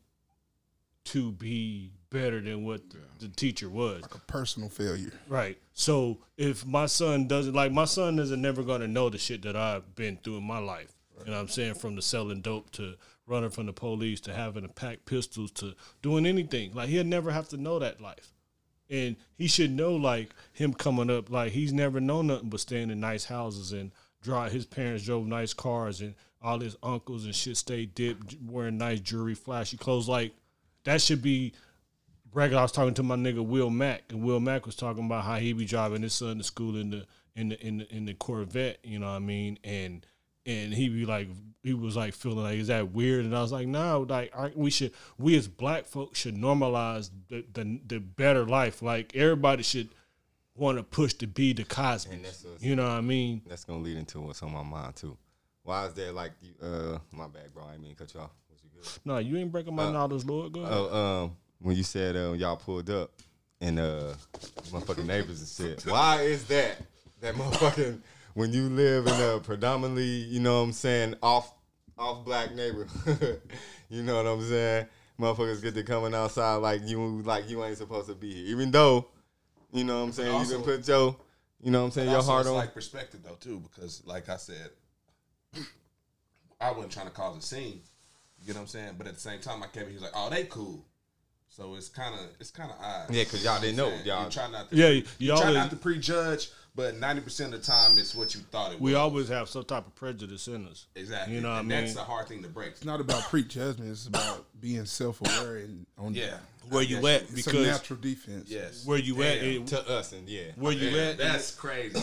to 1.03 1.31
be 1.31 1.91
better 2.09 2.41
than 2.41 2.65
what 2.65 2.89
the, 2.89 2.97
the 3.19 3.27
teacher 3.29 3.69
was, 3.69 4.01
Like 4.01 4.15
A 4.15 4.19
personal 4.19 4.69
failure. 4.69 5.13
Right. 5.27 5.57
So 5.73 6.19
if 6.37 6.65
my 6.65 6.85
son 6.85 7.27
doesn't 7.27 7.53
like 7.53 7.71
my 7.71 7.85
son 7.85 8.19
isn't 8.19 8.41
never 8.41 8.63
gonna 8.63 8.87
know 8.87 9.09
the 9.09 9.17
shit 9.17 9.41
that 9.43 9.55
I've 9.55 9.95
been 9.95 10.17
through 10.17 10.37
in 10.37 10.43
my 10.43 10.59
life. 10.59 10.93
You 11.19 11.27
know 11.27 11.33
what 11.33 11.41
I'm 11.41 11.47
saying? 11.49 11.75
From 11.75 11.95
the 11.95 12.01
selling 12.01 12.41
dope 12.41 12.71
to 12.71 12.95
running 13.27 13.51
from 13.51 13.67
the 13.67 13.73
police 13.73 14.19
to 14.21 14.33
having 14.33 14.63
to 14.63 14.69
pack 14.69 15.05
pistols 15.05 15.51
to 15.51 15.73
doing 16.01 16.25
anything. 16.25 16.73
Like 16.73 16.89
he'll 16.89 17.03
never 17.03 17.31
have 17.31 17.47
to 17.49 17.57
know 17.57 17.79
that 17.79 18.01
life. 18.01 18.30
And 18.91 19.15
he 19.35 19.47
should 19.47 19.71
know 19.71 19.95
like 19.95 20.35
him 20.53 20.73
coming 20.73 21.09
up, 21.09 21.31
like 21.31 21.53
he's 21.53 21.73
never 21.73 21.99
known 21.99 22.27
nothing 22.27 22.49
but 22.49 22.59
staying 22.59 22.91
in 22.91 22.99
nice 22.99 23.25
houses 23.25 23.71
and 23.71 23.91
drive 24.21 24.51
his 24.51 24.65
parents 24.65 25.05
drove 25.05 25.25
nice 25.25 25.53
cars 25.53 26.01
and 26.01 26.13
all 26.41 26.59
his 26.59 26.75
uncles 26.83 27.25
and 27.25 27.33
shit 27.33 27.57
stayed 27.57 27.95
dipped 27.95 28.35
wearing 28.45 28.77
nice 28.77 28.99
jewelry, 28.99 29.33
flashy 29.33 29.77
clothes. 29.77 30.09
Like 30.09 30.33
that 30.83 31.01
should 31.01 31.21
be 31.21 31.53
Bragg, 32.31 32.53
I 32.53 32.61
was 32.61 32.71
talking 32.71 32.93
to 32.93 33.03
my 33.03 33.15
nigga 33.15 33.45
Will 33.45 33.69
Mack, 33.69 34.03
and 34.09 34.23
Will 34.23 34.39
Mack 34.39 34.65
was 34.65 34.75
talking 34.75 35.05
about 35.05 35.25
how 35.25 35.35
he 35.35 35.51
be 35.51 35.65
driving 35.65 36.01
his 36.01 36.13
son 36.13 36.37
to 36.37 36.43
school 36.43 36.77
in 36.77 36.89
the 36.89 37.05
in 37.35 37.49
the 37.49 37.65
in 37.65 37.77
the 37.79 37.95
in 37.95 38.05
the 38.05 38.13
Corvette. 38.13 38.77
You 38.83 38.99
know 38.99 39.07
what 39.07 39.17
I 39.17 39.19
mean? 39.19 39.59
And 39.63 40.05
and 40.45 40.73
he 40.73 40.89
be 40.89 41.05
like, 41.05 41.27
he 41.63 41.73
was 41.73 41.95
like 41.95 42.13
feeling 42.13 42.43
like, 42.43 42.57
is 42.57 42.67
that 42.67 42.91
weird? 42.91 43.25
And 43.25 43.35
I 43.35 43.41
was 43.41 43.51
like, 43.51 43.67
no, 43.67 44.05
like 44.07 44.35
I, 44.35 44.51
we 44.55 44.69
should, 44.71 44.91
we 45.17 45.37
as 45.37 45.47
black 45.47 45.85
folks 45.85 46.19
should 46.19 46.35
normalize 46.35 47.09
the 47.29 47.45
the, 47.53 47.79
the 47.85 47.99
better 47.99 48.45
life. 48.45 48.81
Like 48.81 49.15
everybody 49.15 49.63
should 49.63 49.89
want 50.55 50.77
to 50.77 50.83
push 50.83 51.13
to 51.15 51.27
be 51.27 51.53
the 51.53 51.63
that's 51.63 52.07
You 52.59 52.75
know 52.75 52.83
what 52.83 52.91
I 52.91 53.01
mean? 53.01 53.41
That's 53.47 53.63
gonna 53.63 53.79
lead 53.79 53.97
into 53.97 54.19
what's 54.21 54.41
on 54.43 54.51
my 54.51 54.63
mind 54.63 54.95
too. 54.95 55.17
Why 55.63 55.85
is 55.85 55.93
there 55.93 56.11
like 56.11 56.31
you- 56.41 56.65
uh 56.65 56.97
my 57.11 57.27
bad, 57.27 57.53
bro? 57.53 57.63
I 57.65 57.71
didn't 57.71 57.83
mean 57.83 57.95
to 57.95 57.97
cut 57.97 58.13
you 58.13 58.19
off. 58.21 58.31
No, 59.05 59.19
you 59.19 59.37
ain't 59.37 59.51
breaking 59.51 59.75
my 59.75 59.91
knowledge, 59.91 60.25
Lord. 60.25 60.53
Go 60.53 60.61
ahead. 60.61 60.73
Oh, 60.73 60.95
um, 61.23 61.37
when 61.59 61.75
you 61.75 61.83
said 61.83 62.15
uh, 62.15 62.33
y'all 62.33 62.57
pulled 62.57 62.89
up 62.89 63.11
and 63.59 63.79
uh, 63.79 64.13
motherfucking 64.71 65.05
neighbors 65.05 65.39
and 65.39 65.69
shit. 65.69 65.85
Why 65.85 66.21
is 66.21 66.45
that? 66.45 66.77
That 67.19 67.35
motherfucking 67.35 67.99
when 68.33 68.53
you 68.53 68.69
live 68.69 69.07
in 69.07 69.13
a 69.13 69.39
predominantly, 69.39 70.03
you 70.05 70.39
know 70.39 70.59
what 70.59 70.65
I'm 70.67 70.73
saying, 70.73 71.15
off 71.21 71.53
off 71.97 72.25
black 72.25 72.53
neighborhood. 72.55 73.41
you 73.89 74.03
know 74.03 74.17
what 74.17 74.25
I'm 74.27 74.41
saying? 74.47 74.87
Motherfuckers 75.19 75.61
get 75.61 75.75
to 75.75 75.83
coming 75.83 76.15
outside 76.15 76.55
like 76.55 76.81
you 76.85 77.21
like 77.21 77.49
you 77.49 77.63
ain't 77.63 77.77
supposed 77.77 78.07
to 78.07 78.15
be 78.15 78.33
here. 78.33 78.45
Even 78.47 78.71
though, 78.71 79.07
you 79.71 79.83
know 79.83 79.99
what 79.99 80.05
I'm 80.05 80.11
saying, 80.11 80.31
Also- 80.31 80.57
you 80.57 80.63
can 80.63 80.77
put 80.77 80.87
your 80.87 81.15
you 81.63 81.69
know 81.69 81.81
what 81.81 81.85
I'm 81.85 81.91
saying, 81.91 82.07
But 82.07 82.13
your 82.13 82.23
heart 82.23 82.39
it's 82.41 82.49
on 82.49 82.55
like 82.55 82.73
perspective 82.73 83.19
though 83.23 83.35
too, 83.39 83.59
because 83.59 84.01
like 84.05 84.29
I 84.29 84.37
said, 84.37 84.71
I 86.59 86.71
wasn't 86.71 86.91
trying 86.91 87.07
to 87.07 87.11
cause 87.11 87.37
a 87.37 87.41
scene. 87.41 87.81
You 88.39 88.47
get 88.47 88.55
what 88.55 88.61
I'm 88.61 88.67
saying? 88.67 88.95
But 88.97 89.07
at 89.07 89.13
the 89.15 89.19
same 89.19 89.39
time, 89.39 89.61
I 89.61 89.67
came. 89.67 89.87
He 89.87 89.93
was 89.93 90.01
like, 90.01 90.11
"Oh, 90.15 90.29
they 90.29 90.45
cool." 90.45 90.85
So 91.49 91.75
it's 91.75 91.89
kind 91.89 92.15
of 92.15 92.21
it's 92.39 92.49
kind 92.51 92.71
of 92.71 92.77
odd. 92.81 93.13
Yeah, 93.13 93.23
because 93.23 93.43
y'all 93.43 93.59
didn't 93.61 93.77
know. 93.77 93.89
You 93.89 94.03
Y'all- 94.05 94.29
try 94.29 94.49
not 94.49 94.69
to. 94.71 94.75
Yeah, 94.75 94.89
you, 94.89 95.03
you 95.19 95.27
try 95.29 95.39
always- 95.41 95.55
not 95.55 95.69
to 95.71 95.75
prejudge, 95.75 96.49
but 96.75 96.97
ninety 96.99 97.21
percent 97.21 97.53
of 97.53 97.59
the 97.61 97.65
time, 97.67 97.97
it's 97.97 98.15
what 98.15 98.33
you 98.33 98.41
thought 98.51 98.71
it 98.71 98.75
was. 98.75 98.81
we 98.81 98.95
always 98.95 99.27
have 99.29 99.49
some 99.49 99.63
type 99.63 99.85
of 99.85 99.93
prejudice 99.95 100.47
in 100.47 100.67
us. 100.67 100.87
exactly. 100.95 101.35
You 101.35 101.41
know 101.41 101.49
what 101.49 101.55
I 101.57 101.61
mean? 101.61 101.69
That's 101.69 101.93
the 101.95 102.01
hard 102.03 102.27
thing 102.27 102.41
to 102.43 102.49
break. 102.49 102.69
It's 102.69 102.85
not 102.85 102.99
about 103.01 103.23
prejudgment. 103.23 103.91
It's 103.91 104.07
about 104.07 104.45
being 104.59 104.85
self-aware 104.85 105.57
and 105.57 105.85
on 105.97 106.13
Yeah. 106.13 106.37
Where 106.69 106.83
you 106.83 106.97
at? 107.07 107.23
It's 107.23 107.31
a 107.31 107.35
Because 107.35 107.67
natural 107.67 107.99
defense. 107.99 108.49
Yes. 108.49 108.85
where 108.85 108.97
you 108.99 109.21
at? 109.23 109.37
It- 109.37 109.67
to 109.67 109.89
us 109.89 110.13
and 110.13 110.29
yeah. 110.29 110.43
where 110.55 110.71
you 110.71 110.97
at? 110.99 111.17
That's 111.17 111.53
crazy. 111.55 111.99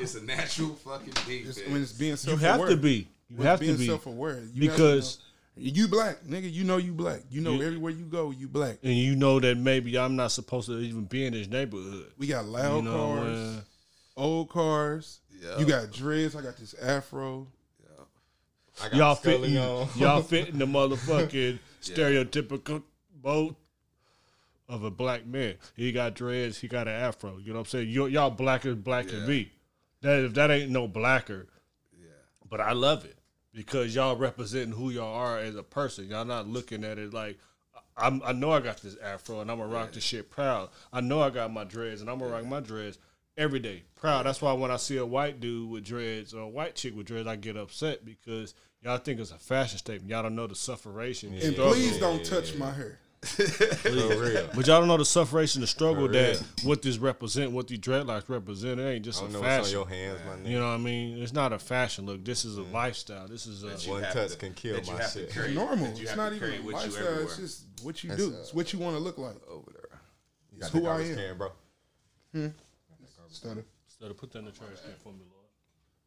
it's 0.00 0.14
a 0.14 0.24
natural 0.24 0.70
fucking 0.76 1.10
defense. 1.12 1.58
It's, 1.58 1.68
when 1.68 1.82
it's 1.82 1.92
being 1.92 2.12
you 2.12 2.16
self-aware. 2.16 2.50
You 2.52 2.58
have 2.60 2.68
to 2.70 2.76
be. 2.76 3.08
You 3.30 3.36
When 3.36 3.46
have 3.46 3.60
being 3.60 3.72
to 3.74 3.78
be. 3.78 3.86
self-aware 3.86 4.42
You 4.54 4.60
Because- 4.62 5.16
have 5.16 5.20
to 5.20 5.24
you 5.60 5.88
black 5.88 6.22
nigga. 6.24 6.50
You 6.52 6.62
know 6.64 6.76
you 6.76 6.92
black. 6.92 7.20
You 7.30 7.40
know 7.40 7.52
You- 7.54 7.62
everywhere 7.64 7.92
you 7.92 8.04
go, 8.06 8.30
you 8.30 8.48
black. 8.48 8.78
and 8.82 8.94
you 8.94 9.14
know 9.16 9.38
that 9.40 9.56
maybe 9.58 9.98
I'm 9.98 10.14
not 10.16 10.32
supposed 10.32 10.68
to 10.68 10.78
even 10.78 11.04
be 11.04 11.26
in 11.26 11.32
this 11.34 11.48
neighborhood. 11.48 12.12
We 12.16 12.28
got 12.28 12.44
loud 12.46 12.76
You 12.76 12.82
know, 12.82 12.96
cars, 12.96 13.38
uh, 13.38 13.60
old 14.18 14.50
cars. 14.50 15.20
Yeah. 15.42 15.58
You 15.58 15.64
got 15.64 15.90
dreads. 15.92 16.36
I 16.36 16.42
got 16.42 16.56
this 16.56 16.74
afro. 16.74 17.46
I 18.80 18.88
got 18.90 18.96
y'all 18.96 19.14
fitting 19.14 19.54
y'all 19.54 20.22
fit 20.22 20.50
in 20.50 20.58
the 20.58 20.66
motherfucking 20.66 21.58
stereotypical 21.82 22.82
boat 23.12 23.56
of 24.68 24.84
a 24.84 24.90
black 24.90 25.26
man. 25.26 25.54
He 25.74 25.92
got 25.92 26.14
dreads, 26.14 26.58
he 26.58 26.68
got 26.68 26.86
an 26.86 26.94
afro. 26.94 27.38
You 27.38 27.48
know 27.48 27.60
what 27.60 27.60
I'm 27.60 27.70
saying? 27.70 27.88
You, 27.88 28.06
y'all 28.06 28.30
black 28.30 28.66
as 28.66 28.76
black 28.76 29.08
can 29.08 29.26
be. 29.26 29.50
That 30.02 30.24
if 30.24 30.34
that 30.34 30.50
ain't 30.50 30.70
no 30.70 30.86
blacker. 30.86 31.48
Yeah. 31.98 32.08
But 32.48 32.60
I 32.60 32.72
love 32.72 33.04
it 33.04 33.18
because 33.52 33.94
y'all 33.94 34.14
representing 34.14 34.72
who 34.72 34.90
y'all 34.90 35.14
are 35.14 35.38
as 35.38 35.56
a 35.56 35.62
person. 35.62 36.08
Y'all 36.08 36.24
not 36.24 36.46
looking 36.46 36.84
at 36.84 36.98
it 36.98 37.12
like 37.12 37.38
I'm, 37.96 38.22
I 38.24 38.32
know 38.32 38.52
I 38.52 38.60
got 38.60 38.80
this 38.80 38.96
afro 39.02 39.40
and 39.40 39.50
I'm 39.50 39.58
gonna 39.58 39.72
rock 39.72 39.92
this 39.92 40.04
shit 40.04 40.30
proud. 40.30 40.68
I 40.92 41.00
know 41.00 41.20
I 41.20 41.30
got 41.30 41.52
my 41.52 41.64
dreads 41.64 42.00
and 42.00 42.08
I'm 42.08 42.20
gonna 42.20 42.30
rock 42.30 42.46
my 42.46 42.60
dreads 42.60 42.98
every 43.38 43.58
day 43.60 43.84
proud. 43.94 44.26
That's 44.26 44.42
why 44.42 44.52
when 44.52 44.70
I 44.70 44.76
see 44.76 44.96
a 44.98 45.06
white 45.06 45.40
dude 45.40 45.70
with 45.70 45.84
dreads 45.84 46.34
or 46.34 46.40
a 46.42 46.48
white 46.48 46.74
chick 46.74 46.94
with 46.96 47.06
dreads, 47.06 47.26
I 47.26 47.36
get 47.36 47.56
upset 47.56 48.04
because 48.04 48.54
y'all 48.82 48.98
think 48.98 49.18
it's 49.20 49.30
a 49.30 49.38
fashion 49.38 49.78
statement. 49.78 50.10
Y'all 50.10 50.22
don't 50.22 50.34
know 50.36 50.46
the 50.46 50.54
sufferation. 50.54 51.30
the 51.32 51.44
And 51.44 51.52
struggle. 51.54 51.72
please 51.74 51.98
don't 51.98 52.24
touch 52.24 52.54
my 52.56 52.70
hair. 52.70 52.98
But 54.54 54.66
y'all 54.66 54.78
don't 54.78 54.86
know 54.86 54.96
the 54.96 55.04
sufferation, 55.04 55.60
the 55.60 55.66
struggle 55.66 56.06
For 56.06 56.12
that 56.12 56.34
real. 56.36 56.68
what 56.68 56.82
this 56.82 56.98
represent, 56.98 57.50
what 57.50 57.66
these 57.66 57.80
dreadlocks 57.80 58.28
represent. 58.28 58.78
It 58.80 58.84
ain't 58.84 59.04
just 59.04 59.20
I 59.22 59.26
a 59.26 59.28
don't 59.28 59.32
know 59.34 59.40
what's 59.40 59.50
on 59.52 59.62
fashion. 59.64 59.72
your 59.78 59.88
hands, 59.88 60.20
my 60.26 60.32
nigga. 60.36 60.50
You 60.52 60.58
know 60.60 60.68
what 60.68 60.74
I 60.74 60.78
mean? 60.78 61.18
It's 61.22 61.32
not 61.32 61.52
a 61.52 61.58
fashion 61.58 62.06
look. 62.06 62.24
This 62.24 62.44
is 62.44 62.56
a 62.58 62.62
lifestyle. 62.62 63.26
This 63.26 63.46
is 63.46 63.64
a 63.64 63.90
One 63.90 64.02
touch 64.02 64.30
to- 64.32 64.36
can 64.36 64.54
kill 64.54 64.76
that 64.76 64.86
you 64.86 64.92
my 64.92 65.00
have 65.02 65.12
to 65.14 65.18
shit. 65.20 65.30
carry- 65.30 65.54
Normal. 65.54 65.92
It's 65.96 66.14
not 66.16 66.32
even 66.32 66.48
carry 66.50 66.62
a 66.62 66.70
lifestyle. 66.76 67.18
It's 67.22 67.36
just 67.36 67.64
what 67.82 68.02
you 68.04 68.10
That's, 68.10 68.22
do. 68.22 68.34
uh, 68.34 68.38
It's 68.40 68.54
what 68.54 68.72
you 68.72 68.78
want 68.78 68.94
to 68.96 69.00
look 69.02 69.18
like. 69.18 69.34
over 69.48 69.70
there. 69.72 70.00
You 70.52 70.58
It's 70.58 70.68
who 70.70 70.82
that 70.82 70.88
I 70.90 71.00
am. 71.02 71.14
can, 71.16 71.38
bro. 71.38 72.52
Stutter. 73.30 73.64
Instead 73.86 74.10
of 74.10 74.16
put 74.16 74.32
that 74.32 74.38
in 74.40 74.44
the 74.46 74.50
trash 74.52 74.68
can 74.84 74.94
for 75.02 75.12
me, 75.12 75.24
Lord. 75.30 75.46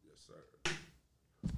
Yes, 0.05 0.25
sir. 0.27 1.51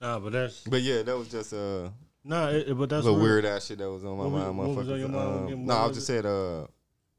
Nah, 0.00 0.18
but 0.18 0.32
that's 0.32 0.62
But 0.64 0.82
yeah, 0.82 1.02
that 1.02 1.16
was 1.16 1.28
just 1.28 1.52
uh, 1.52 1.90
nah. 2.24 2.48
It, 2.48 2.68
it- 2.68 2.74
but 2.78 2.88
that's 2.88 3.04
little 3.04 3.20
weird 3.20 3.44
ass 3.44 3.66
shit 3.66 3.78
that 3.78 3.90
was 3.90 4.04
on 4.04 4.16
my 4.16 4.24
What 4.24 4.32
was- 4.32 4.42
mind, 4.44 4.58
what 4.58 4.68
was 4.68 4.76
on 4.78 4.84
motherfuckers. 4.84 4.98
your 4.98 5.08
mind 5.08 5.28
Um, 5.38 5.46
again? 5.46 5.66
no, 5.66 5.74
What 5.74 5.82
I 5.82 5.86
was 5.86 5.96
just 5.96 6.06
said 6.06 6.26
uh, 6.26 6.66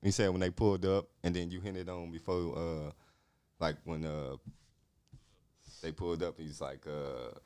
you 0.02 0.12
said 0.12 0.30
when 0.30 0.40
they 0.42 0.50
pulled 0.50 0.86
up 0.86 1.08
and 1.24 1.36
then 1.36 1.52
you 1.52 1.62
hinted 1.62 1.90
on 1.90 2.12
before 2.12 2.58
uh, 2.58 2.92
like 3.60 3.76
when 3.84 4.04
uh, 4.06 4.36
they 5.82 5.92
pulled 5.92 6.24
up, 6.24 6.38
he's 6.38 6.62
like 6.62 6.86
uh. 6.88 7.38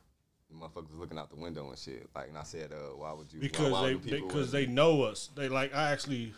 Motherfuckers 0.54 0.91
was 0.91 1.00
looking 1.00 1.17
out 1.17 1.30
the 1.30 1.36
window 1.36 1.67
and 1.67 1.78
shit. 1.78 2.08
Like, 2.15 2.30
and 2.30 2.38
I 2.38 2.43
said, 2.43 2.71
uh, 2.71 2.95
"Why 2.95 3.12
would 3.12 3.34
you?" 3.34 3.39
why- 3.39 3.48
because 3.48 3.71
why 3.74 3.88
they 3.88 3.93
would 3.95 4.04
people 4.06 4.28
because 4.28 4.52
they 4.54 4.65
know 4.67 5.02
us. 5.02 5.30
They 5.36 5.50
like 5.50 5.76
I 5.76 5.91
actually 5.91 6.34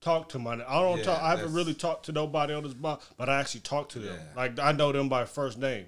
talk 0.00 0.28
to 0.30 0.38
my. 0.38 0.54
I 0.54 0.80
don't 0.80 0.98
Yeah, 0.98 1.04
talk. 1.04 1.22
I 1.22 1.30
haven't 1.30 1.52
really 1.52 1.74
talked 1.74 2.06
to 2.06 2.12
nobody 2.12 2.54
on 2.54 2.62
this 2.62 2.74
block, 2.74 3.02
but 3.16 3.28
I 3.28 3.40
actually 3.40 3.60
talk 3.60 3.88
to 3.90 3.98
them. 3.98 4.14
Yeah. 4.16 4.36
Like 4.36 4.58
I 4.58 4.72
know 4.72 4.92
them 4.92 5.08
by 5.08 5.24
first 5.24 5.58
name, 5.58 5.86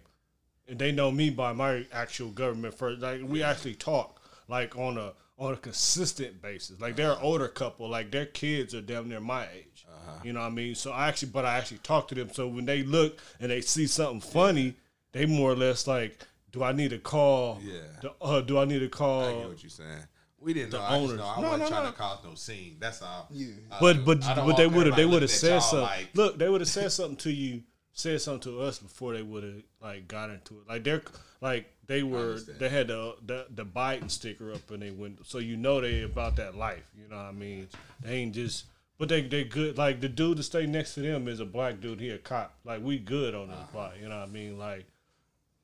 and 0.69 0.79
they 0.79 0.93
know 0.93 1.11
me 1.11 1.31
by 1.31 1.53
my 1.53 1.87
actual 1.93 2.31
government 2.31 2.75
first. 2.75 3.01
Like 3.01 3.21
we 3.25 3.43
actually 3.43 3.75
talk 3.75 4.21
like 4.49 4.77
on 4.77 4.99
a 4.99 5.13
on 5.39 5.55
a 5.55 5.57
consistent 5.57 6.41
basis. 6.41 6.81
Like 6.81 6.97
they're 6.97 7.13
an 7.13 7.19
older 7.23 7.49
couple. 7.49 7.89
Like 7.89 8.11
their 8.11 8.27
kids 8.27 8.75
are 8.75 8.81
damn 8.83 9.09
near 9.09 9.21
my 9.21 9.45
age. 9.53 9.87
Uh-huh. 9.89 10.21
You 10.25 10.33
know 10.33 10.41
what 10.41 10.47
I 10.47 10.51
mean? 10.51 10.75
So 10.75 10.93
I 10.93 11.09
actually, 11.09 11.31
but 11.31 11.45
I 11.45 11.59
actually 11.59 11.79
talk 11.79 12.09
to 12.09 12.15
them. 12.15 12.31
So 12.33 12.47
when 12.49 12.65
they 12.65 12.83
look 12.83 13.19
and 13.41 13.51
they 13.51 13.61
see 13.61 13.87
something 13.87 14.21
funny, 14.21 14.77
they 15.13 15.27
more 15.27 15.53
or 15.53 15.57
less 15.57 15.87
like. 15.87 16.27
Do 16.53 16.63
I 16.63 16.73
need 16.73 16.91
to 16.91 16.99
call? 16.99 17.63
Yeah. 17.65 18.11
uh, 18.21 18.43
do 18.43 18.59
I 18.59 18.67
need 18.67 18.81
to 18.81 18.89
call? 18.91 19.25
I 19.25 19.33
get 19.33 19.49
what 19.49 19.63
you're 19.63 19.71
saying. 19.71 20.05
We 20.43 20.53
didn't 20.55 20.71
the 20.71 20.79
know. 20.79 20.85
I 20.85 20.89
just 20.99 21.03
owners. 21.05 21.17
know 21.19 21.27
I 21.27 21.37
No, 21.41 21.43
wasn't 21.43 21.63
no, 21.63 21.69
trying 21.69 21.85
no. 21.85 21.91
to 21.91 21.97
cause 21.97 22.19
no 22.25 22.35
scene. 22.35 22.77
That's 22.81 23.03
all. 23.03 23.29
Yeah. 23.31 23.47
I 23.71 23.81
But 23.81 24.05
but 24.05 24.21
but 24.21 24.57
they 24.57 24.67
would 24.67 24.87
have 24.87 24.97
they 24.97 25.07
would 25.07 25.23
have 25.23 25.31
said 25.31 25.61
something. 25.61 25.81
Like, 25.83 26.09
Look, 26.15 26.39
they 26.39 26.49
would 26.49 26.61
have 26.61 26.69
said 26.69 26.91
something 26.93 27.17
to 27.19 27.31
you, 27.31 27.63
said 27.93 28.21
something 28.21 28.53
to 28.53 28.61
us 28.63 28.79
before 28.79 29.15
they 29.15 29.23
would 29.23 29.45
have 29.45 29.63
like 29.81 30.09
got 30.09 30.31
into 30.31 30.55
it. 30.61 30.69
Like 30.69 30.85
they're 30.85 31.03
like 31.41 31.73
they 31.87 32.03
were 32.03 32.39
they 32.59 32.69
had 32.69 32.89
the, 32.89 33.17
the 33.27 33.47
the 33.51 33.65
Biden 33.65 34.11
sticker 34.11 34.53
up 34.53 34.71
in 34.71 34.81
their 34.81 34.93
window, 34.93 35.23
so 35.25 35.39
you 35.39 35.57
know 35.57 35.81
they 35.81 36.03
about 36.03 36.37
that 36.37 36.57
life. 36.57 36.91
You 36.97 37.09
know 37.09 37.17
what 37.17 37.27
I 37.27 37.33
mean? 37.33 37.69
They 38.03 38.15
ain't 38.17 38.35
just. 38.35 38.67
But 38.99 39.09
they 39.09 39.23
they 39.23 39.43
good. 39.43 39.77
Like 39.79 40.01
the 40.01 40.09
dude 40.09 40.37
to 40.37 40.43
stay 40.45 40.65
next 40.67 40.95
to 40.95 41.01
them 41.01 41.27
is 41.27 41.41
a 41.41 41.45
black 41.45 41.81
dude. 41.81 41.99
He 42.01 42.11
a 42.11 42.19
cop. 42.19 42.55
Like 42.65 42.83
we 42.85 42.99
good 42.99 43.35
on 43.35 43.49
this 43.49 43.57
Uh-huh. 43.57 43.67
block. 43.73 43.95
You 44.01 44.09
know 44.09 44.19
what 44.21 44.29
I 44.29 44.31
mean? 44.31 44.59
Like 44.59 44.87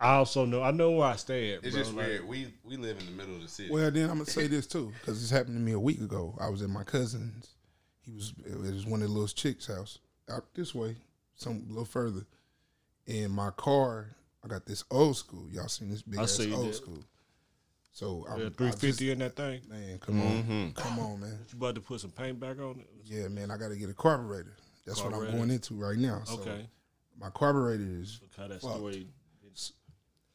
I 0.00 0.14
also 0.14 0.44
know 0.44 0.62
I 0.62 0.70
know 0.70 0.92
where 0.92 1.08
I 1.08 1.16
stay 1.16 1.54
at. 1.54 1.64
it's 1.64 1.74
bro. 1.74 1.82
just 1.82 1.94
Like, 1.94 2.06
weird. 2.06 2.28
We 2.28 2.54
we 2.64 2.76
live 2.76 2.98
in 3.00 3.06
the 3.06 3.12
middle 3.12 3.34
of 3.36 3.42
the 3.42 3.48
city. 3.48 3.70
Well, 3.70 3.90
then 3.90 4.04
I'm 4.10 4.18
gonna 4.18 4.26
say 4.26 4.46
this 4.46 4.66
too, 4.66 4.92
because 5.00 5.20
this 5.20 5.30
happened 5.30 5.56
to 5.56 5.60
me 5.60 5.72
a 5.72 5.80
week 5.80 6.00
ago. 6.00 6.36
I 6.40 6.48
was 6.48 6.62
at 6.62 6.70
my 6.70 6.84
cousin's. 6.84 7.54
He 8.02 8.12
was 8.12 8.32
it 8.46 8.56
was 8.74 8.86
one 8.86 9.02
of 9.02 9.08
the 9.08 9.12
little 9.14 9.28
chicks' 9.28 9.66
house 9.66 9.98
out 10.30 10.44
this 10.54 10.74
way, 10.74 10.96
some 11.34 11.64
a 11.66 11.68
little 11.70 11.84
further. 11.84 12.22
In 13.06 13.30
my 13.30 13.50
car, 13.50 14.14
I 14.44 14.48
got 14.48 14.66
this 14.66 14.84
old 14.90 15.16
school. 15.16 15.48
Y'all 15.50 15.66
seen 15.68 15.90
this 15.90 16.02
big 16.02 16.20
I 16.20 16.22
ass 16.24 16.32
see 16.36 16.52
old 16.52 16.68
that. 16.68 16.74
school. 16.74 17.02
So 17.92 18.24
I'm 18.30 18.38
Yeah, 18.40 18.46
I 18.46 18.70
three 18.70 18.90
just- 18.90 19.00
in 19.02 19.18
that 19.18 19.34
thing. 19.34 19.62
Man, 19.68 19.98
come 19.98 20.20
on, 20.20 20.42
mm-hmm. 20.44 20.70
come 20.80 20.98
on, 21.00 21.20
man. 21.20 21.38
You 21.50 21.56
about 21.58 21.74
to 21.74 21.80
put 21.80 22.00
some 22.00 22.10
paint 22.12 22.38
back 22.38 22.60
on 22.60 22.78
it? 22.80 22.88
Yeah, 23.04 23.26
man, 23.28 23.50
I 23.50 23.56
got 23.56 23.68
to 23.70 23.76
get 23.76 23.90
a 23.90 23.94
carburetor. 23.94 24.56
That's 24.86 25.02
what 25.02 25.12
I'm 25.12 25.30
going 25.32 25.50
into 25.50 25.74
right 25.74 25.98
now. 25.98 26.22
So 26.24 26.34
Okay. 26.38 26.68
my 27.18 27.30
carburetor 27.30 27.82
is 28.00 28.20
Look 28.22 28.30
how 28.36 28.46
that 28.46 28.60
Fuck. 28.62 28.74
story. 28.76 29.08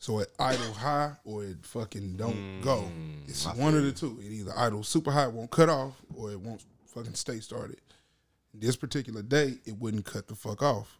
So 0.03 0.19
it 0.19 0.33
idle 0.37 0.73
high 0.73 1.13
or 1.23 1.45
it 1.45 1.65
fucking 1.65 2.17
don't 2.17 2.35
Mm, 2.35 2.61
go. 2.61 2.91
It's 3.25 3.45
one 3.45 3.73
of 3.73 3.83
the 3.83 3.93
two. 3.93 4.19
It 4.21 4.33
either 4.33 4.51
idle 4.53 4.83
super 4.83 5.11
high, 5.11 5.27
won't 5.27 5.49
cut 5.49 5.69
off, 5.69 5.93
or 6.13 6.29
it 6.29 6.41
won't 6.41 6.61
fucking 6.87 7.13
stay 7.13 7.39
started. 7.39 7.79
This 8.53 8.75
particular 8.75 9.21
day, 9.21 9.59
it 9.65 9.77
wouldn't 9.79 10.03
cut 10.03 10.27
the 10.27 10.35
fuck 10.35 10.61
off. 10.61 10.99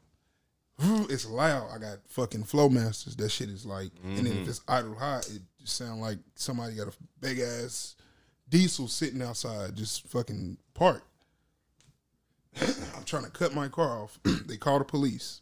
It's 0.80 1.26
loud. 1.26 1.70
I 1.76 1.80
got 1.80 1.98
fucking 2.08 2.46
Flowmasters. 2.46 3.18
That 3.18 3.28
shit 3.30 3.50
is 3.50 3.66
like, 3.66 3.92
and 4.06 4.20
Mm-hmm. 4.20 4.24
then 4.26 4.42
if 4.44 4.48
it's 4.48 4.62
idle 4.70 4.96
high, 4.96 5.20
it 5.20 5.42
just 5.60 5.76
sound 5.76 6.00
like 6.00 6.20
somebody 6.36 6.76
got 6.76 6.88
a 6.88 6.94
big 7.20 7.40
ass 7.40 7.98
diesel 8.48 8.88
sitting 8.88 9.22
outside, 9.22 9.76
just 9.76 10.08
fucking 10.08 10.58
parked. 10.74 11.06
I'm 12.62 13.04
trying 13.04 13.26
to 13.26 13.32
cut 13.32 13.54
my 13.54 13.68
car 13.68 14.02
off. 14.04 14.18
they 14.48 14.56
call 14.56 14.80
the 14.80 14.86
police. 14.86 15.42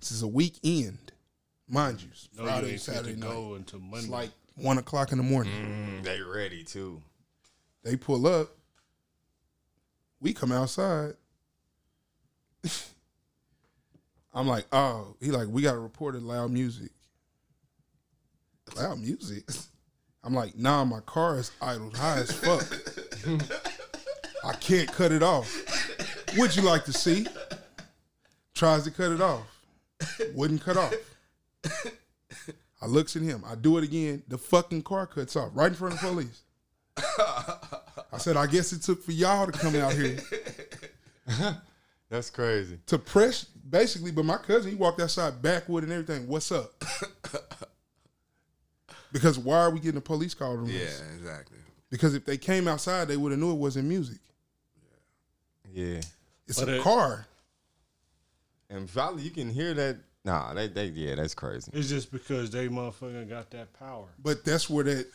This 0.00 0.12
is 0.12 0.22
a 0.22 0.28
weekend, 0.28 1.11
mind 1.68 2.02
you. 2.02 2.08
it's 2.12 2.28
No, 2.36 2.42
you 2.44 2.48
Friday, 2.48 2.70
ain't 2.72 2.80
Saturday 2.80 3.16
night. 3.16 3.30
go 3.30 3.54
until 3.54 3.80
Monday. 3.80 3.98
It's 3.98 4.08
like 4.08 4.30
one 4.56 4.78
o'clock 4.78 5.12
in 5.12 5.18
the 5.18 5.24
morning. 5.24 5.52
Mm, 5.52 6.04
they 6.04 6.20
ready 6.20 6.64
too. 6.64 7.00
They 7.84 7.96
pull 7.96 8.26
up. 8.26 8.50
We 10.20 10.32
come 10.32 10.52
outside. 10.52 11.14
I'm 14.34 14.46
like, 14.46 14.66
oh, 14.72 15.16
he 15.20 15.30
like, 15.30 15.48
we 15.48 15.62
got 15.62 15.72
to 15.72 15.78
report 15.78 16.14
it 16.14 16.22
loud 16.22 16.50
music. 16.50 16.90
Loud 18.76 18.98
music. 19.00 19.44
I'm 20.24 20.34
like, 20.34 20.56
nah, 20.56 20.84
my 20.84 21.00
car 21.00 21.38
is 21.38 21.50
idled 21.60 21.96
high 21.96 22.18
as 22.18 22.30
fuck. 22.32 22.64
I 24.44 24.52
can't 24.54 24.90
cut 24.90 25.10
it 25.12 25.22
off. 25.22 25.52
Would 26.36 26.54
you 26.56 26.62
like 26.62 26.84
to 26.84 26.92
see? 26.92 27.26
Tries 28.54 28.84
to 28.84 28.90
cut 28.92 29.10
it 29.12 29.20
off. 29.20 29.44
Wouldn't 30.34 30.62
cut 30.62 30.76
off. 30.76 30.94
I 32.80 32.86
looks 32.86 33.14
at 33.16 33.22
him. 33.22 33.44
I 33.46 33.54
do 33.54 33.78
it 33.78 33.84
again. 33.84 34.22
The 34.28 34.38
fucking 34.38 34.82
car 34.82 35.06
cuts 35.06 35.36
off 35.36 35.50
right 35.54 35.68
in 35.68 35.74
front 35.74 35.94
of 35.94 36.00
the 36.00 36.06
police. 36.08 36.42
I 38.12 38.18
said, 38.18 38.36
I 38.36 38.46
guess 38.46 38.72
it 38.72 38.82
took 38.82 39.02
for 39.02 39.12
y'all 39.12 39.46
to 39.46 39.52
come 39.52 39.74
out 39.76 39.92
here 39.94 40.18
That's 42.10 42.28
crazy. 42.28 42.78
to 42.86 42.98
press 42.98 43.44
basically. 43.44 44.10
But 44.10 44.24
my 44.24 44.36
cousin, 44.36 44.70
he 44.72 44.76
walked 44.76 45.00
outside 45.00 45.40
backwood 45.40 45.84
and 45.84 45.92
everything. 45.92 46.26
What's 46.28 46.50
up? 46.52 46.72
because 49.12 49.38
why 49.38 49.58
are 49.58 49.70
we 49.70 49.80
getting 49.80 49.98
a 49.98 50.02
police 50.02 50.34
call 50.34 50.58
on 50.58 50.66
Yeah, 50.66 50.80
this? 50.80 51.02
exactly. 51.16 51.58
Because 51.90 52.14
if 52.14 52.24
they 52.24 52.36
came 52.36 52.68
outside, 52.68 53.06
they 53.08 53.16
would 53.16 53.32
have 53.32 53.40
knew 53.40 53.52
it 53.52 53.58
wasn't 53.58 53.86
music. 53.88 54.18
Yeah. 55.72 56.00
It's 56.46 56.58
But 56.60 56.68
a 56.68 56.76
it- 56.76 56.82
car. 56.82 57.26
And 58.68 58.90
probably 58.92 59.22
you 59.22 59.30
can 59.30 59.50
hear 59.50 59.72
that. 59.74 59.98
Nah, 60.24 60.54
they, 60.54 60.68
they 60.68 60.86
yeah, 60.86 61.16
that's 61.16 61.34
crazy. 61.34 61.70
It's 61.74 61.88
just 61.88 62.12
because 62.12 62.50
they 62.50 62.68
motherfucking 62.68 63.28
got 63.28 63.50
that 63.50 63.72
power. 63.78 64.06
But 64.22 64.44
that's 64.44 64.70
where 64.70 64.84
that. 64.84 65.06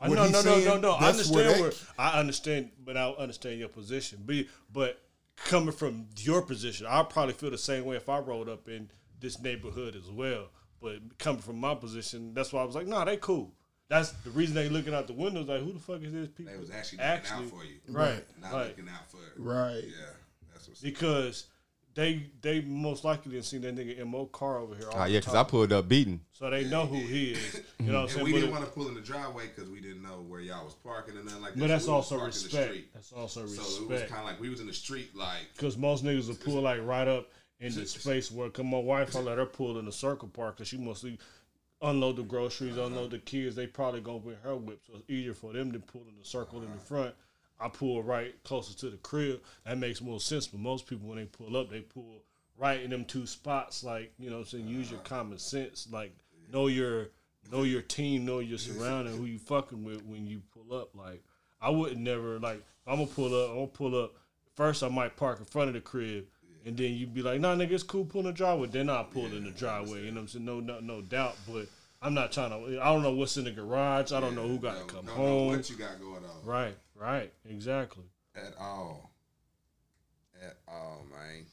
I 0.00 0.08
know, 0.08 0.14
no, 0.14 0.28
no, 0.28 0.40
saying, 0.42 0.64
no, 0.66 0.78
no. 0.78 0.92
I 0.94 1.12
that's 1.12 1.30
where 1.30 1.44
understand 1.44 1.64
that- 1.72 1.88
where 1.96 2.06
I 2.06 2.18
understand, 2.18 2.70
but 2.84 2.96
I 2.96 3.10
understand 3.10 3.58
your 3.58 3.68
position. 3.68 4.22
But 4.26 4.46
but 4.72 5.00
coming 5.36 5.72
from 5.72 6.06
your 6.18 6.42
position, 6.42 6.86
I 6.88 7.02
probably 7.02 7.34
feel 7.34 7.50
the 7.50 7.58
same 7.58 7.84
way 7.84 7.96
if 7.96 8.08
I 8.08 8.18
rolled 8.18 8.48
up 8.48 8.68
in 8.68 8.90
this 9.20 9.40
neighborhood 9.40 9.94
as 9.96 10.10
well. 10.10 10.48
But 10.80 11.18
coming 11.18 11.40
from 11.40 11.58
my 11.58 11.74
position, 11.74 12.34
that's 12.34 12.52
why 12.52 12.62
I 12.62 12.64
was 12.64 12.74
like, 12.74 12.86
nah, 12.86 13.04
they 13.04 13.16
cool. 13.16 13.52
That's 13.88 14.10
the 14.10 14.30
reason 14.30 14.54
they 14.54 14.68
looking 14.68 14.94
out 14.94 15.06
the 15.06 15.12
windows 15.12 15.46
like, 15.46 15.60
who 15.60 15.72
the 15.72 15.78
fuck 15.78 16.02
is 16.02 16.12
this 16.12 16.28
people? 16.28 16.52
They 16.52 16.58
was 16.58 16.70
actually 16.70 16.98
looking 16.98 17.30
out 17.30 17.44
for 17.44 17.64
you, 17.64 17.76
right, 17.88 18.24
not 18.40 18.52
right. 18.52 18.66
looking 18.68 18.88
out 18.88 19.08
for. 19.08 19.18
Right. 19.36 19.84
Yeah, 19.84 20.06
that's 20.52 20.68
what's. 20.68 20.80
because 20.80 21.46
they 21.96 22.26
they 22.42 22.60
most 22.60 23.04
likely 23.04 23.32
didn't 23.32 23.46
see 23.46 23.58
that 23.58 23.74
nigga 23.74 24.06
mo 24.06 24.26
car 24.26 24.58
over 24.58 24.74
here. 24.76 24.86
all 24.92 24.98
Ah, 25.00 25.06
yeah, 25.06 25.18
because 25.18 25.34
I 25.34 25.42
pulled 25.42 25.72
up 25.72 25.88
beating. 25.88 26.20
so 26.32 26.48
they 26.50 26.64
know 26.64 26.84
who 26.86 26.96
he 26.98 27.32
is. 27.32 27.62
You 27.80 27.86
know 27.92 27.92
what 27.92 27.98
I'm 27.98 28.02
And 28.02 28.10
saying? 28.12 28.24
we 28.24 28.32
But 28.32 28.38
didn't 28.40 28.52
want 28.52 28.64
to 28.66 28.70
pull 28.70 28.88
in 28.88 28.94
the 28.94 29.00
driveway 29.00 29.46
because 29.54 29.70
we 29.70 29.80
didn't 29.80 30.02
know 30.02 30.22
where 30.28 30.40
y'all 30.40 30.64
was 30.64 30.74
parking 30.74 31.16
and 31.16 31.24
nothing 31.24 31.40
like 31.42 31.54
that. 31.54 31.60
But 31.60 31.68
that's 31.68 31.86
So 31.86 31.94
also 31.94 32.18
parked 32.18 32.34
the 32.34 32.44
respect. 32.44 32.68
street. 32.68 32.88
That's 32.94 33.12
also 33.12 33.42
respect. 33.42 33.66
So 33.68 33.82
it 33.84 33.88
was 33.88 34.02
kind 34.02 34.20
of 34.20 34.26
like 34.26 34.40
we 34.40 34.50
was 34.50 34.60
in 34.60 34.66
the 34.66 34.74
street, 34.74 35.16
like 35.16 35.48
Because 35.56 35.76
most 35.78 36.04
niggas 36.04 36.28
will 36.28 36.34
pull 36.36 36.60
like 36.62 36.84
right 36.84 37.08
up 37.08 37.30
in 37.60 37.74
the 37.74 37.86
space 37.86 38.30
where, 38.30 38.50
come 38.50 38.66
my 38.66 38.78
wife, 38.78 39.16
I 39.16 39.20
let 39.20 39.38
her 39.38 39.46
pull 39.46 39.78
in 39.78 39.86
the 39.86 39.92
circle 39.92 40.28
park 40.28 40.56
because 40.56 40.68
she 40.68 40.76
mostly 40.76 41.18
unload 41.80 42.16
the 42.16 42.22
groceries, 42.24 42.76
unload 42.76 43.10
the 43.10 43.18
kids. 43.18 43.56
They 43.56 43.66
probably 43.66 44.00
gonna 44.02 44.18
bring 44.18 44.36
her 44.42 44.54
whip, 44.54 44.80
so 44.86 44.94
it's 44.98 45.08
easier 45.10 45.32
for 45.34 45.54
them 45.54 45.72
to 45.72 45.78
pull 45.78 46.02
in 46.08 46.18
the 46.18 46.24
circle 46.24 46.62
in 46.62 46.70
the 46.72 46.78
front. 46.78 47.14
I 47.60 47.68
pull 47.68 48.02
right 48.02 48.34
closer 48.44 48.76
to 48.78 48.90
the 48.90 48.96
crib. 48.98 49.40
That 49.64 49.78
makes 49.78 50.00
more 50.00 50.20
sense. 50.20 50.46
But 50.46 50.60
most 50.60 50.86
people, 50.86 51.08
when 51.08 51.18
they 51.18 51.24
pull 51.24 51.56
up, 51.56 51.70
they 51.70 51.80
pull 51.80 52.22
right 52.58 52.80
in 52.80 52.90
them 52.90 53.04
two 53.04 53.26
spots. 53.26 53.82
Like 53.84 54.12
you 54.18 54.30
know, 54.30 54.36
what 54.36 54.52
I'm 54.52 54.60
saying 54.60 54.68
use 54.68 54.90
your 54.90 55.00
common 55.00 55.38
sense. 55.38 55.88
Like 55.90 56.14
know 56.52 56.66
your 56.66 57.08
know 57.50 57.62
your 57.62 57.82
team, 57.82 58.24
know 58.24 58.40
your 58.40 58.58
surrounding, 58.58 59.16
who 59.16 59.24
you 59.24 59.38
fucking 59.38 59.84
with 59.84 60.04
when 60.04 60.26
you 60.26 60.42
pull 60.52 60.76
up. 60.76 60.90
Like 60.94 61.22
I 61.60 61.70
wouldn't 61.70 62.00
never 62.00 62.38
like 62.38 62.62
I'm 62.86 62.96
gonna 62.96 63.06
pull 63.06 63.34
up. 63.34 63.50
I'm 63.50 63.56
gonna 63.56 63.66
pull 63.68 64.02
up. 64.02 64.14
First, 64.54 64.82
I 64.82 64.88
might 64.88 65.16
park 65.16 65.38
in 65.38 65.44
front 65.44 65.68
of 65.68 65.74
the 65.74 65.80
crib, 65.80 66.26
and 66.64 66.76
then 66.76 66.94
you'd 66.94 67.12
be 67.12 67.22
like, 67.22 67.40
"Nah, 67.40 67.54
nigga, 67.54 67.72
it's 67.72 67.82
cool 67.82 68.04
pulling 68.04 68.28
the 68.28 68.32
driveway." 68.32 68.68
Then 68.68 68.88
I 68.88 69.02
pull 69.02 69.26
in 69.26 69.44
the 69.44 69.50
driveway. 69.50 70.04
You 70.04 70.12
know 70.12 70.20
what 70.20 70.22
I'm 70.22 70.28
saying? 70.28 70.44
No, 70.44 70.60
no, 70.60 70.80
no 70.80 71.02
doubt. 71.02 71.36
But 71.46 71.66
I'm 72.02 72.14
not 72.14 72.30
trying 72.32 72.50
to. 72.50 72.80
I 72.80 72.92
don't 72.92 73.02
know 73.02 73.12
what's 73.12 73.36
in 73.36 73.44
the 73.44 73.50
garage. 73.50 74.12
I 74.12 74.20
don't 74.20 74.34
know 74.36 74.46
who 74.46 74.58
got 74.58 74.76
don't- 74.78 74.88
to 74.88 74.94
come 74.94 75.06
don't 75.06 75.16
know 75.16 75.22
home. 75.22 75.46
what 75.48 75.70
you 75.70 75.76
got 75.76 76.00
going 76.00 76.24
on 76.24 76.44
Right, 76.44 76.76
right, 76.94 77.32
exactly. 77.48 78.04
at 78.34 78.54
all, 78.60 79.10
at 80.44 80.56
all, 80.68 81.04
man. 81.10 81.44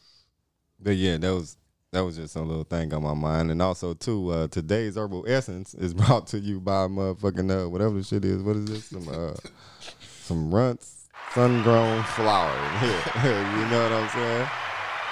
But 0.80 0.96
yeah, 0.98 1.18
that 1.18 1.34
was 1.34 1.58
that 1.92 2.02
was 2.02 2.18
just 2.18 2.34
some 2.34 2.48
little 2.50 2.64
thing 2.66 2.94
on 2.94 3.04
my 3.04 3.14
mind. 3.14 3.52
And 3.52 3.62
also 3.62 3.94
too, 3.94 4.30
uh, 4.32 4.48
today's 4.48 4.98
herbal 4.98 5.26
essence 5.28 5.74
is 5.76 5.94
brought 5.94 6.28
to 6.28 6.40
you 6.40 6.60
by 6.60 6.88
motherfucking 6.88 7.66
uh, 7.66 7.70
whatever 7.70 7.96
the 7.96 8.04
shit 8.04 8.26
is. 8.26 8.42
What 8.44 8.56
is 8.58 8.66
this? 8.66 8.86
Some 8.86 9.08
uh, 9.08 9.34
some 10.24 10.54
runts, 10.54 11.08
sun 11.34 11.64
grown 11.64 12.04
flower. 12.04 12.52
you 13.24 13.66
know 13.70 13.84
what 13.84 13.92
I'm 13.94 14.10
saying? 14.10 14.48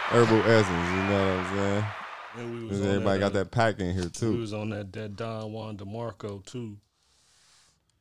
Herbal 0.10 0.42
essence. 0.52 0.70
You 0.70 1.04
know 1.04 1.38
what 1.38 1.46
I'm 1.48 1.56
saying? 1.56 1.86
And 2.38 2.54
we 2.62 2.66
was 2.68 2.82
on 2.82 2.88
Everybody 2.88 3.20
got 3.20 3.26
uh, 3.32 3.40
that 3.40 3.52
pack 3.52 3.80
in 3.80 3.94
here 3.94 4.04
We 4.04 4.10
too. 4.10 4.38
was 4.40 4.54
on 4.54 4.70
that 4.70 4.92
that 4.94 5.16
Don 5.16 5.52
Juan 5.52 5.78
DeMarco 5.78 6.46
too. 6.46 6.78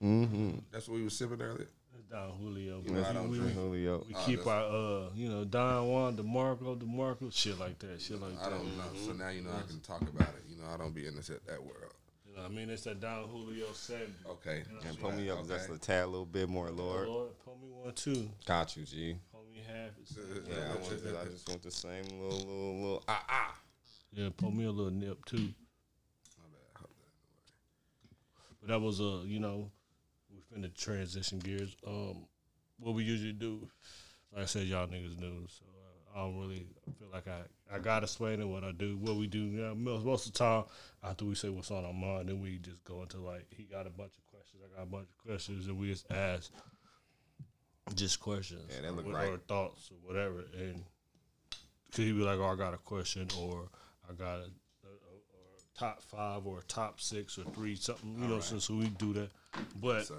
Mm-hmm. 0.03 0.51
That's 0.73 0.89
what 0.89 0.97
we 0.97 1.05
was 1.05 1.17
sipping 1.17 1.41
earlier. 1.43 1.69
Don 2.11 2.31
Julio. 2.41 2.81
know, 2.87 3.05
I 3.09 3.13
don't 3.13 3.31
we, 3.31 3.39
drink. 3.39 3.55
Julio. 3.55 4.05
we 4.09 4.15
Oh, 4.17 4.23
keep 4.27 4.47
our 4.47 4.63
uh, 4.65 5.11
you 5.15 5.29
know, 5.29 5.45
Don 5.45 5.87
Juan 5.89 6.17
DeMarco, 6.17 6.77
DeMarco, 6.79 7.33
shit 7.33 7.59
like 7.59 7.79
that, 7.81 8.01
shit 8.01 8.21
like 8.21 8.33
I 8.41 8.45
that. 8.45 8.51
don't 8.51 8.77
know. 8.77 8.85
So 9.07 9.13
now 9.13 9.29
you 9.29 9.43
know 9.43 9.51
I 9.51 9.67
can 9.69 9.79
talk 9.81 10.03
about 10.03 10.29
it. 10.29 10.43
You 10.49 10.57
know 10.57 10.65
I 10.73 10.77
don't 10.77 10.95
be 10.95 11.07
in 11.07 11.15
this 11.17 11.29
that 11.29 11.63
world. 11.63 11.93
You 12.27 12.37
know 12.37 12.43
what 12.43 12.51
I 12.51 12.55
mean? 12.55 12.71
It's 12.71 12.83
that 12.83 13.01
Don 13.01 13.29
Julio 13.29 13.67
seventy. 13.75 14.13
Okay. 14.29 14.63
And 14.89 14.99
pull 14.99 15.13
me 15.13 15.31
up 15.31 15.41
Okay. 15.41 15.49
just 15.55 15.69
a 15.71 15.79
tad, 15.79 16.05
a 16.05 16.07
little 16.07 16.25
bit 16.27 16.49
more, 16.49 16.71
Lord. 16.71 17.07
Lord, 17.09 17.31
pull 17.45 17.59
me 17.63 17.69
one 17.71 17.93
too. 17.95 18.29
Got 18.47 18.77
you, 18.77 18.85
G. 18.85 19.17
Pull 19.33 19.45
me 19.53 19.61
half. 19.67 19.91
Yeah, 20.49 20.55
I, 20.73 20.75
want 20.81 21.19
I 21.21 21.25
just 21.31 21.49
want 21.49 21.63
the 21.63 21.71
same 21.71 22.05
little, 22.21 22.39
little, 22.39 22.75
little. 22.81 23.05
Ah, 23.09 23.25
ah. 23.29 23.55
Yeah, 24.13 24.29
pull 24.37 24.51
me 24.51 24.65
a 24.65 24.71
little 24.71 24.91
nip 24.93 25.25
too. 25.25 25.49
But 28.61 28.69
that 28.69 28.81
was 28.81 29.01
a, 29.01 29.23
you 29.25 29.41
know, 29.41 29.71
we 30.31 30.41
finna 30.53 30.75
transition 30.77 31.39
gears. 31.39 31.75
Um, 31.87 32.27
what 32.79 32.95
we 32.95 33.05
usually 33.05 33.33
do, 33.33 33.67
like 34.35 34.43
I 34.43 34.47
said, 34.47 34.67
y'all 34.67 34.87
niggas 34.87 35.19
knew, 35.19 35.47
so 35.49 35.65
uh, 36.15 36.19
I 36.19 36.23
don't 36.25 36.39
really 36.39 36.67
feel 36.99 37.09
like 37.13 37.27
I 37.29 37.41
I 37.75 37.79
gotta 37.79 38.05
explain 38.05 38.41
it 38.41 38.45
what 38.49 38.65
I 38.65 38.73
do, 38.73 38.97
what 38.99 39.17
we 39.17 39.27
do. 39.27 39.39
Yeah, 39.39 39.73
most, 39.75 40.05
most 40.05 40.27
of 40.27 40.33
the 40.33 40.39
time 40.39 40.65
after 41.03 41.25
we 41.25 41.35
say 41.35 41.49
what's 41.49 41.71
on 41.71 41.85
our 41.85 41.93
mind, 41.93 42.29
then 42.29 42.41
we 42.41 42.59
just 42.59 42.85
go 42.85 43.01
into 43.03 43.19
like 43.19 43.47
he 43.51 43.63
got 43.65 43.87
a 43.87 43.91
bunch 43.91 44.13
of 44.19 44.27
questions, 44.31 44.63
I 44.65 44.77
got 44.77 44.83
a 44.83 44.87
bunch 44.91 45.09
of 45.09 45.27
questions, 45.27 45.67
and 45.67 45.79
we 45.79 45.89
just 45.93 46.11
ask 46.13 46.51
just 47.95 48.21
questions, 48.21 48.71
Yeah, 48.75 48.83
that 48.83 48.95
look 48.97 49.07
or, 49.07 49.13
right. 49.13 49.29
or 49.31 49.39
thoughts 49.39 49.91
or 49.91 49.97
whatever, 50.07 50.45
and 50.59 50.85
could 51.93 52.05
he 52.05 52.13
be 52.13 52.21
like, 52.23 52.39
oh, 52.39 52.45
I 52.47 52.57
got 52.57 52.75
a 52.75 52.79
question, 52.79 53.27
or 53.39 53.69
I 54.11 54.15
got 54.15 54.39
a, 54.39 54.43
a, 54.43 54.93
or 54.93 55.59
top 55.79 56.03
five, 56.03 56.47
or 56.47 56.59
a 56.59 56.63
top 56.63 57.01
six, 57.01 57.39
or 57.39 57.45
three, 57.45 57.77
something, 57.77 58.17
you 58.21 58.29
know. 58.29 58.41
So, 58.41 58.59
so 58.59 58.75
we 58.75 58.89
do 58.89 59.13
that, 59.15 59.31
but 59.81 60.11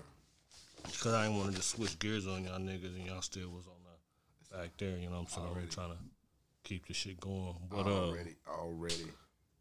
because 0.85 1.13
I 1.13 1.25
didn't 1.25 1.37
want 1.37 1.51
to 1.51 1.55
just 1.57 1.71
switch 1.71 1.99
gears 1.99 2.27
on 2.27 2.45
y'all 2.45 2.59
niggas, 2.59 2.95
and 2.95 3.05
y'all 3.05 3.21
still 3.21 3.49
was 3.49 3.67
on 3.67 3.73
the 3.83 4.57
back 4.57 4.69
there, 4.77 4.97
you 4.97 5.09
know. 5.09 5.17
what 5.17 5.21
I'm 5.21 5.27
saying 5.27 5.47
I'm 5.63 5.67
trying 5.69 5.91
to 5.91 5.97
keep 6.63 6.87
the 6.87 6.93
shit 6.93 7.19
going, 7.19 7.55
but 7.69 7.85
uh, 7.87 8.07
Already, 8.07 8.35
already. 8.47 9.05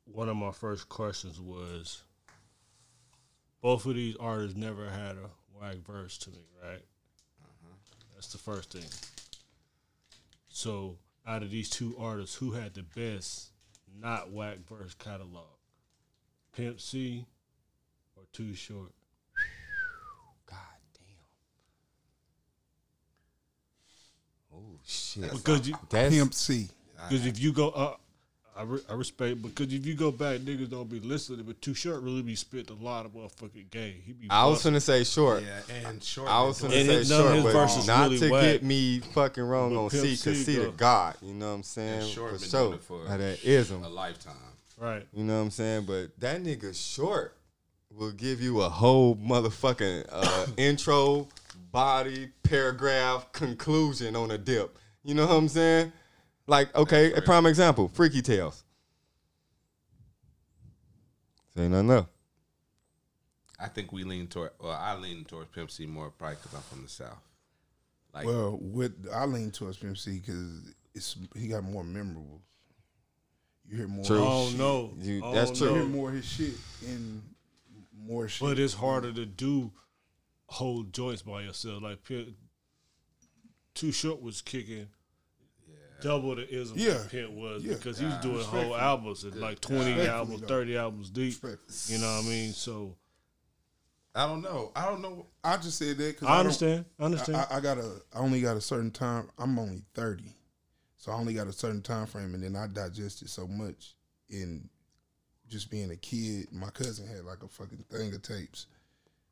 one 0.04 0.28
of 0.28 0.36
my 0.36 0.52
first 0.52 0.88
questions 0.88 1.40
was, 1.40 2.02
both 3.60 3.84
of 3.86 3.94
these 3.94 4.16
artists 4.18 4.56
never 4.56 4.88
had 4.88 5.16
a 5.16 5.30
whack 5.60 5.76
verse 5.86 6.18
to 6.18 6.30
me, 6.30 6.44
right? 6.62 6.82
That's 8.14 8.32
the 8.32 8.38
first 8.38 8.72
thing. 8.72 8.84
So, 10.48 10.98
out 11.26 11.42
of 11.42 11.50
these 11.50 11.70
two 11.70 11.96
artists, 11.98 12.36
who 12.36 12.52
had 12.52 12.74
the 12.74 12.82
best 12.82 13.49
not 13.98 14.30
whack 14.30 14.58
verse 14.68 14.94
catalog? 14.94 15.46
Pimp 16.56 16.80
C 16.80 17.26
or 18.16 18.24
Too 18.32 18.54
Short? 18.54 18.92
God 20.46 20.58
damn. 20.94 21.04
Oh 24.58 24.78
shit. 24.84 25.30
Because 25.32 25.68
you, 25.68 25.76
Pimp 25.88 26.34
C. 26.34 26.68
Because 27.08 27.26
if 27.26 27.40
you 27.40 27.52
go 27.52 27.70
up, 27.70 28.00
I, 28.60 28.64
re- 28.64 28.80
I 28.90 28.92
respect, 28.92 29.40
because 29.40 29.72
if 29.72 29.86
you 29.86 29.94
go 29.94 30.10
back, 30.10 30.40
niggas 30.40 30.68
don't 30.70 30.88
be 30.90 31.00
listening. 31.00 31.46
But 31.46 31.62
Too 31.62 31.72
Short 31.72 32.02
really 32.02 32.20
be 32.20 32.34
spitting 32.34 32.76
a 32.78 32.84
lot 32.84 33.06
of 33.06 33.12
motherfucking 33.12 33.70
game. 33.70 33.94
He 34.04 34.12
be. 34.12 34.26
I 34.28 34.44
was 34.44 34.56
busting. 34.58 34.72
gonna 34.72 34.80
say 34.80 35.04
short. 35.04 35.42
Yeah, 35.42 35.86
and 35.86 36.02
short. 36.04 36.28
I 36.28 36.42
was 36.42 36.60
gonna 36.60 36.74
And 36.74 36.86
say 36.86 36.94
his- 36.98 37.08
short, 37.08 37.42
but 37.42 37.52
verses 37.52 37.86
not 37.86 38.02
really 38.10 38.18
to 38.18 38.30
whack. 38.30 38.42
get 38.42 38.62
me 38.62 38.98
fucking 39.00 39.42
wrong 39.42 39.70
But 39.74 39.80
on 39.84 39.90
Pimp 39.90 40.02
C, 40.04 40.16
C 40.16 40.30
cause 40.30 40.44
C 40.44 40.56
go- 40.56 40.64
the 40.66 40.70
God. 40.72 41.16
You 41.22 41.32
know 41.32 41.48
what 41.48 41.54
I'm 41.54 41.62
saying? 41.62 42.00
And 42.02 42.08
short 42.10 42.32
For 42.34 42.38
been 42.40 42.48
sure. 42.50 42.74
it 42.74 42.82
for 42.82 43.06
How 43.08 43.16
that 43.16 43.42
ism. 43.44 43.82
a 43.82 43.88
lifetime. 43.88 44.34
right. 44.78 45.06
You 45.14 45.24
know 45.24 45.36
what 45.38 45.42
I'm 45.44 45.50
saying? 45.50 45.86
But 45.86 46.20
that 46.20 46.42
nigga 46.42 46.74
short 46.74 47.36
will 47.90 48.12
give 48.12 48.42
you 48.42 48.60
a 48.60 48.68
whole 48.68 49.16
motherfucking 49.16 50.04
uh, 50.10 50.46
intro, 50.58 51.28
body, 51.72 52.28
paragraph, 52.42 53.32
conclusion 53.32 54.14
on 54.16 54.30
a 54.30 54.38
dip. 54.38 54.76
You 55.02 55.14
know 55.14 55.26
what 55.26 55.36
I'm 55.36 55.48
saying? 55.48 55.92
Like, 56.50 56.74
okay, 56.74 57.12
a 57.12 57.22
prime 57.22 57.46
example, 57.46 57.86
Freaky 57.86 58.22
Tales. 58.22 58.64
Say 61.56 61.68
nothing 61.68 61.90
else. 61.92 62.06
I 63.60 63.68
think 63.68 63.92
we 63.92 64.02
lean 64.02 64.26
toward. 64.26 64.50
Well, 64.60 64.72
I 64.72 64.96
lean 64.96 65.24
towards 65.24 65.48
Pimp 65.50 65.70
C 65.70 65.86
more 65.86 66.10
probably 66.10 66.38
because 66.42 66.54
I'm 66.56 66.62
from 66.62 66.82
the 66.82 66.88
south. 66.88 67.20
Like, 68.12 68.26
Well, 68.26 68.58
with 68.60 69.06
I 69.14 69.26
lean 69.26 69.52
towards 69.52 69.76
Pimp 69.76 69.96
C 69.96 70.18
because 70.18 70.74
it's 70.92 71.16
he 71.36 71.46
got 71.46 71.62
more 71.62 71.84
memorable. 71.84 72.40
You 73.68 73.76
hear 73.76 73.86
more. 73.86 74.04
True. 74.04 74.16
Of 74.16 74.22
Oh 74.26 74.40
his 74.42 74.50
shit. 74.50 74.58
no, 74.58 74.92
You- 74.98 75.20
Oh, 75.22 75.32
that's 75.32 75.60
You 75.60 75.68
hear 75.72 75.84
more 75.84 76.08
of 76.08 76.16
his 76.16 76.24
shit 76.26 76.54
and 76.84 77.22
more 77.96 78.26
shit. 78.26 78.40
But 78.48 78.58
it's 78.58 78.74
harder 78.74 79.12
to 79.12 79.24
do 79.24 79.70
whole 80.46 80.82
joints 80.82 81.22
by 81.22 81.42
yourself. 81.42 81.80
Like 81.80 82.02
Pimp- 82.02 82.34
Too 83.74 83.92
Short 83.92 84.20
was 84.20 84.42
kicking. 84.42 84.88
Double 86.02 86.34
the 86.36 86.48
ism 86.54 86.76
Yeah. 86.78 86.94
that 86.94 87.10
Pimp 87.10 87.32
was 87.32 87.62
Yeah. 87.64 87.74
because 87.74 87.98
he 87.98 88.06
was 88.06 88.16
doing 88.18 88.44
whole 88.44 88.74
albums 88.76 89.24
at 89.24 89.36
like 89.36 89.60
twenty 89.60 90.00
albums, 90.06 90.42
thirty 90.42 90.76
albums 90.76 91.10
deep. 91.10 91.36
You 91.86 91.98
know 91.98 92.16
what 92.16 92.24
I 92.24 92.28
mean? 92.28 92.52
So 92.52 92.96
I 94.14 94.26
don't 94.26 94.42
know. 94.42 94.72
I 94.74 94.86
don't 94.86 95.02
know. 95.02 95.26
I 95.44 95.56
just 95.56 95.78
said 95.78 95.96
that 95.98 96.14
because 96.16 96.28
I 96.28 96.40
understand. 96.40 96.84
I 96.98 97.04
understand. 97.04 97.46
I, 97.50 97.56
I 97.56 97.60
got 97.60 97.78
a. 97.78 98.02
I 98.14 98.18
only 98.18 98.40
got 98.40 98.56
a 98.56 98.60
certain 98.60 98.90
time. 98.90 99.28
I'm 99.38 99.58
only 99.58 99.82
thirty, 99.94 100.34
so 100.96 101.12
I 101.12 101.14
only 101.14 101.34
got 101.34 101.46
a 101.46 101.52
certain 101.52 101.80
time 101.82 102.06
frame, 102.06 102.34
and 102.34 102.42
then 102.42 102.56
I 102.56 102.66
digested 102.66 103.30
so 103.30 103.46
much 103.46 103.94
in 104.28 104.68
just 105.48 105.70
being 105.70 105.90
a 105.92 105.96
kid. 105.96 106.48
My 106.52 106.70
cousin 106.70 107.06
had 107.06 107.24
like 107.24 107.42
a 107.44 107.48
fucking 107.48 107.84
thing 107.90 108.12
of 108.14 108.22
tapes. 108.22 108.66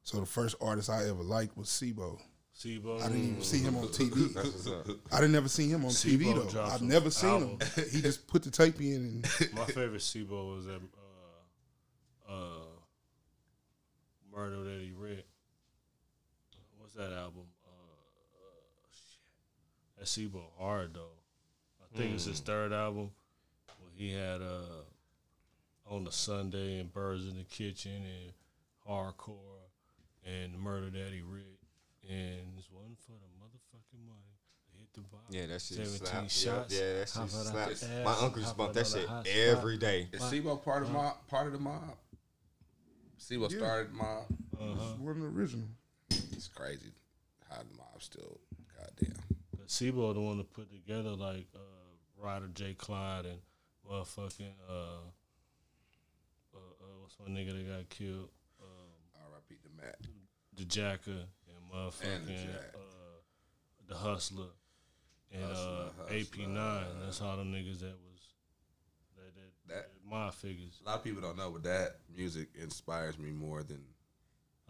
So 0.04 0.20
the 0.20 0.26
first 0.26 0.54
artist 0.61 0.88
I 0.90 1.07
ever 1.09 1.22
liked 1.22 1.57
was 1.57 1.68
C-Bo. 1.68 2.18
C-Bo. 2.59 2.99
I 2.99 3.03
didn't 3.07 3.25
even 3.25 3.42
see 3.42 3.59
him 3.59 3.77
on 3.77 3.85
TV. 3.85 4.35
That's 4.35 4.47
what's 4.49 4.66
up. 4.66 4.88
I 5.12 5.21
didn't 5.21 5.31
never 5.31 5.49
see 5.49 5.68
him 5.68 5.85
on 5.85 5.92
TV 5.92 6.35
though. 6.35 6.51
dropped 6.51 6.73
I've 6.73 6.83
never 6.83 7.09
seen 7.09 7.40
him. 7.40 7.59
He 7.92 8.03
just 8.03 8.27
put 8.27 8.42
the 8.42 8.51
tape 8.51 8.81
in 8.81 9.23
and 9.23 9.23
My 9.55 9.64
favorite 9.66 10.03
C-Bo 10.03 10.55
was 10.57 10.66
that 10.66 10.81
uh, 12.29 12.33
uh, 12.33 12.64
Murder 14.35 14.64
That 14.64 14.81
He 14.83 14.90
Read. 14.90 15.23
What's 16.79 16.94
that 16.94 17.12
album? 17.12 17.44
Uh, 17.64 17.71
uh, 17.71 18.90
shit. 18.90 20.01
That 20.01 20.09
C-Bo 20.09 20.42
hard 20.59 20.94
though. 20.94 21.12
I 21.81 21.97
think 21.97 22.14
it's 22.14 22.25
his 22.25 22.40
third 22.40 22.73
album. 22.73 23.12
Where 23.79 23.92
he 23.94 24.12
had 24.14 24.42
uh, 24.42 24.83
on 25.88 26.03
the 26.03 26.11
Sunday 26.11 26.81
and 26.81 26.92
Birds 26.92 27.25
in 27.25 27.37
the 27.37 27.44
Kitchen 27.44 28.03
and 28.03 28.33
Hardcore 28.85 29.68
and 30.27 30.59
Murder 30.59 30.90
That 30.90 31.12
He 31.12 31.21
Read. 31.21 31.58
And 32.09 32.57
this 32.57 32.68
one 32.71 32.97
for 33.07 33.12
the 33.12 33.29
motherfucking 33.38 34.07
money. 34.07 34.33
Hit 34.79 34.92
the 34.94 35.01
box. 35.03 35.25
Yeah, 35.31 35.47
that 35.47 35.61
shit 35.61 35.77
17 35.87 35.99
slap. 35.99 36.14
Yeah, 36.23 36.29
shots. 36.29 36.75
Yeah, 36.75 36.92
that 37.01 37.09
shit 37.09 37.23
out 37.23 37.31
slap. 37.31 37.68
the 37.75 38.05
My 38.05 38.12
ass, 38.12 38.23
uncle 38.23 38.38
used 38.40 38.42
to 38.42 38.44
hop 38.47 38.57
bump 38.57 38.73
that 38.75 38.87
shit 38.87 39.07
hot 39.09 39.27
spot. 39.27 39.38
every 39.38 39.77
day. 39.77 40.09
Is 40.12 40.23
C-Bo 40.23 40.57
part 40.57 40.83
of 40.85 40.90
mob? 40.90 41.14
Part 41.29 41.47
of 41.49 41.53
the 41.53 41.59
mob? 41.59 41.97
C-Bo 43.18 43.49
Yeah. 43.51 43.59
started 43.59 43.92
mob. 43.92 44.25
Uh-huh. 44.61 44.94
wasn't 45.01 45.25
original. 45.37 45.68
It's 46.11 46.49
crazy 46.49 46.92
how 47.51 47.57
the 47.59 47.77
mob 47.77 48.01
still. 48.03 48.40
Goddamn. 48.77 49.14
But 49.59 49.71
C-Bo 49.71 50.12
the 50.14 50.21
one 50.21 50.38
to 50.38 50.44
put 50.44 50.71
together 50.71 51.11
like 51.11 51.47
uh, 51.55 52.25
Rydah 52.25 52.55
J. 52.55 52.75
Klyde 52.75 53.27
and 53.27 53.38
motherfucking 53.88 54.53
uh, 54.68 54.73
uh, 54.73 56.57
uh, 56.57 56.85
what's 57.03 57.16
my 57.18 57.27
nigga 57.27 57.53
that 57.53 57.68
got 57.68 57.88
killed? 57.90 58.29
Um, 58.61 59.23
R.I.P. 59.33 59.57
the 59.62 59.83
Matt. 59.83 59.99
the 60.57 60.64
Jacka 60.64 61.11
and 61.11 61.27
motherfucking 61.72 62.14
And 62.16 62.26
the 62.28 62.33
uh, 62.35 63.88
the 63.88 63.94
Husalah 63.94 64.48
and 65.33 65.42
Husalah, 65.42 65.88
uh, 66.11 66.14
AP 66.14 66.48
Nine. 66.48 66.85
That's 67.04 67.20
all 67.22 67.37
the 67.37 67.42
niggas 67.44 67.81
that 67.81 67.94
was 68.04 68.20
that 69.16 69.35
that, 69.35 69.52
That- 69.68 69.74
that 69.74 69.90
my 70.11 70.31
figures. 70.31 70.81
A 70.85 70.88
lot 70.88 70.96
of 70.98 71.04
people 71.04 71.20
don't 71.22 71.37
know, 71.37 71.50
but 71.50 71.62
that 71.64 71.96
music 72.14 72.48
inspires 72.54 73.18
me 73.18 73.31
more 73.31 73.62
than 73.62 73.83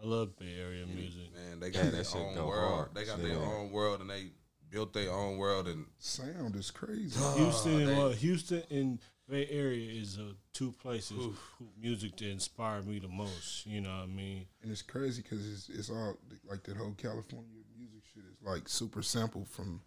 I 0.01 0.05
love 0.05 0.37
Bay 0.37 0.55
Area 0.59 0.85
music. 0.85 1.33
man. 1.35 1.59
They 1.59 1.71
got 1.71 1.83
that 1.85 1.91
their 1.91 2.03
shit 2.03 2.15
own 2.15 2.35
go 2.35 2.47
world. 2.47 2.73
hard. 2.73 2.89
They 2.93 3.05
got 3.05 3.19
Yeah. 3.19 3.27
their 3.29 3.37
own 3.39 3.71
world, 3.71 3.99
and 4.01 4.09
they 4.09 4.31
built 4.69 4.93
their 4.93 5.11
own 5.11 5.37
world. 5.37 5.67
And 5.67 5.85
Sound 5.97 6.55
is 6.55 6.71
crazy. 6.71 7.19
Houston, 7.37 7.85
they- 7.85 7.95
well, 7.97 8.11
Houston 8.11 8.63
and 8.69 8.99
Bay 9.29 9.47
Area 9.51 10.01
is 10.01 10.17
uh, 10.17 10.33
two 10.53 10.71
places 10.71 11.17
who 11.17 11.67
music 11.79 12.17
that 12.17 12.29
inspired 12.29 12.87
me 12.87 12.99
the 12.99 13.07
most. 13.07 13.65
You 13.65 13.81
know 13.81 13.89
what 13.89 14.03
I 14.03 14.07
mean? 14.07 14.45
And 14.63 14.71
it's 14.71 14.81
crazy 14.81 15.21
because 15.21 15.47
it's, 15.47 15.69
it's 15.69 15.89
all 15.89 16.17
like 16.49 16.63
that 16.63 16.77
whole 16.77 16.95
California 16.97 17.47
music 17.77 18.01
shit 18.13 18.23
is 18.23 18.37
like 18.41 18.67
super 18.67 19.01
sample 19.03 19.45
from 19.45 19.81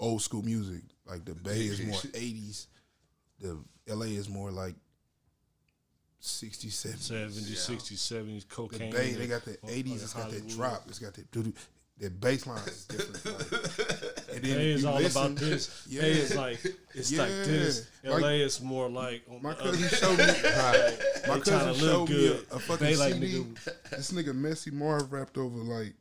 old 0.00 0.22
school 0.22 0.42
music. 0.42 0.82
Like 1.06 1.24
the 1.24 1.34
Bay 1.34 1.60
is 1.60 1.84
more 1.84 1.98
80s, 1.98 2.66
the 3.38 3.58
LA 3.86 4.06
is 4.06 4.28
more 4.28 4.50
like 4.50 4.74
60s, 6.20 6.66
70s. 6.66 7.10
70s, 7.10 7.70
60s, 7.76 7.92
70s, 7.94 8.48
The. 8.48 8.90
Bay, 8.90 9.12
they 9.12 9.26
got 9.26 9.44
the 9.44 9.52
motherfucking 9.52 9.84
80s, 9.84 10.02
it's 10.02 10.14
got 10.14 10.30
that 10.30 10.48
drop, 10.48 10.82
it's 10.88 10.98
got 10.98 11.14
that 11.14 11.30
doo 11.30 11.44
doo. 11.44 11.54
That 11.98 12.18
bass 12.20 12.46
line 12.46 12.58
is 12.66 12.84
different. 12.86 13.24
Like, 14.02 14.09
and 14.32 14.42
then 14.44 14.56
Bay 14.56 14.70
is 14.72 14.84
all 14.84 14.94
listen- 14.96 15.22
about 15.24 15.36
this. 15.36 15.86
Yeah. 15.88 16.00
Bay 16.02 16.10
is 16.12 16.34
like 16.36 16.64
it's 16.94 17.12
like 17.12 17.28
Yeah. 17.30 17.44
this. 17.44 17.86
Like- 18.02 18.22
LA 18.22 18.28
is 18.28 18.60
more 18.62 18.88
like 18.88 19.22
on 19.30 19.42
My 19.42 19.52
cousin 19.54 19.84
other- 19.84 19.96
showed 19.96 20.18
me. 20.18 20.24
My 21.28 21.34
They 21.34 21.40
cousin 21.40 21.74
tryna 21.74 21.80
look 21.82 22.08
me 22.08 22.14
good. 22.16 22.46
a, 22.50 22.54
a 22.54 22.58
fucking 22.58 22.86
They 22.86 22.96
like 22.96 23.12
CD. 23.14 23.26
nigga- 23.40 23.90
This 23.90 24.12
nigga 24.12 24.34
Messy 24.34 24.70
Marv 24.70 25.12
rapped 25.12 25.36
over 25.36 25.58
like 25.58 25.92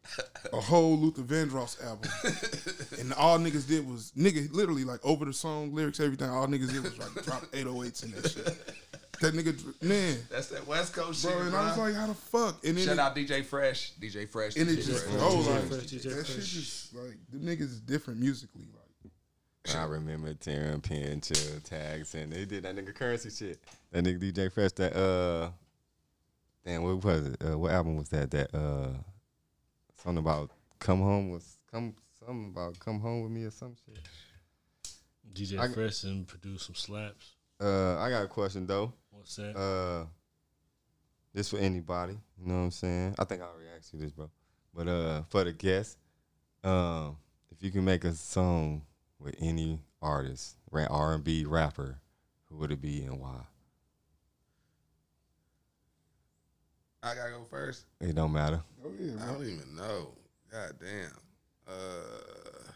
a 0.54 0.62
whole 0.62 0.98
Luther 0.98 1.22
Vandross 1.24 1.84
album, 1.86 2.10
and 3.00 3.13
all 3.13 3.38
niggas 3.38 3.68
did 3.68 3.88
was 3.89 4.12
nigga 4.18 4.52
literally 4.54 4.84
like 4.86 5.00
over 5.06 5.26
the 5.26 5.34
song 5.34 5.74
lyrics, 5.74 6.00
everything. 6.00 6.30
All 6.30 6.48
niggas 6.48 6.72
did 6.72 6.84
was 6.84 6.98
like 6.98 7.24
drop 7.26 7.44
808s 7.52 8.04
in 8.06 8.12
that 8.12 8.30
shit. 8.32 8.74
That 9.22 9.34
nigga, 9.34 9.82
man, 9.84 10.18
that's 10.32 10.48
that 10.48 10.66
West 10.66 10.94
Coast 10.94 11.24
bro. 11.24 11.32
shit, 11.34 11.42
And 11.42 11.52
bro. 11.52 11.60
I 11.60 11.68
was 11.68 11.78
like, 11.78 11.96
how 11.96 12.08
the 12.08 12.14
fuck? 12.14 12.64
And 12.66 12.78
then 12.78 12.86
Shout 12.86 12.94
it, 12.94 13.00
out 13.00 13.16
DJ 13.16 13.44
Fresh, 13.46 13.94
DJ 14.00 14.30
Fresh, 14.30 14.56
and 14.56 14.70
it 14.70 14.80
DJ 14.80 14.86
just 14.86 15.06
Fresh. 15.06 15.18
oh 15.22 15.36
DJ 15.38 15.48
like 15.56 15.64
Fresh, 15.66 15.80
DJ 15.84 16.16
that 16.16 16.26
shit 16.28 16.44
just 16.44 16.96
like 16.96 17.18
the 17.32 17.38
niggas 17.38 17.62
is 17.62 17.82
different 17.82 18.20
musically. 18.22 18.68
Like 19.68 19.76
I 19.76 19.84
remember 19.84 20.34
tearing 20.36 20.80
pin 20.82 21.20
chill 21.22 21.60
tags 21.64 22.16
and 22.16 22.32
they 22.32 22.46
did 22.46 22.64
that 22.64 22.76
nigga 22.76 22.96
currency 22.96 23.30
shit. 23.30 23.60
That 23.92 24.04
nigga 24.06 24.32
DJ 24.32 24.52
Fresh 24.52 24.72
that 24.74 24.96
uh 24.96 25.52
damn 26.66 26.84
what 26.84 27.04
was 27.04 27.28
it? 27.28 27.44
Uh, 27.44 27.58
what 27.58 27.72
album 27.72 27.98
was 27.98 28.10
that? 28.10 28.32
That 28.32 28.56
uh 28.56 28.94
something 30.02 30.18
about 30.24 30.50
come 30.80 31.02
home 31.02 31.30
was 31.30 31.58
come 31.70 31.94
something 32.18 32.52
about 32.56 32.80
come 32.80 33.00
home 33.02 33.24
with 33.24 33.32
me 33.32 33.44
or 33.44 33.52
some 33.52 33.76
shit. 33.86 34.00
DJ 35.34 35.60
I- 35.60 35.68
Fresh 35.68 36.04
and 36.06 36.26
produce 36.26 36.64
some 36.64 36.76
slaps. 36.76 37.34
Uh 37.62 37.98
I 38.00 38.10
got 38.10 38.24
a 38.24 38.28
question 38.28 38.66
though. 38.66 38.94
What's 39.20 39.36
that? 39.36 39.56
Uh 39.58 40.06
this 41.34 41.50
for 41.50 41.58
anybody, 41.58 42.14
you 42.42 42.48
know 42.48 42.56
what 42.56 42.60
I'm 42.62 42.72
saying? 42.72 43.16
I 43.20 43.24
think 43.26 43.42
I 43.42 43.46
already 43.46 43.68
asked 43.78 43.94
you 43.94 44.00
this, 44.00 44.12
bro. 44.12 44.30
But 44.74 44.88
uh 44.88 45.24
for 45.30 45.44
the 45.44 45.52
guests, 45.54 45.98
um 46.64 47.18
if 47.52 47.62
you 47.64 47.70
can 47.72 47.84
make 47.86 48.04
a 48.06 48.14
song 48.14 48.84
with 49.20 49.36
any 49.42 49.80
artist, 50.02 50.56
R 50.74 51.14
and 51.14 51.24
B 51.24 51.46
rapper, 51.46 52.00
who 52.46 52.58
would 52.58 52.72
it 52.72 52.82
be 52.82 53.04
and 53.04 53.20
why? 53.20 53.42
I 57.04 57.16
gotta 57.16 57.32
go 57.32 57.46
first. 57.50 57.86
It 58.02 58.16
don't 58.16 58.32
matter. 58.34 58.62
oh 58.86 58.92
yeah, 59.00 59.14
I 59.24 59.32
don't 59.34 59.44
even 59.44 59.76
know. 59.76 60.14
God 60.52 60.72
damn. 60.82 61.12
Uh, 61.68 62.72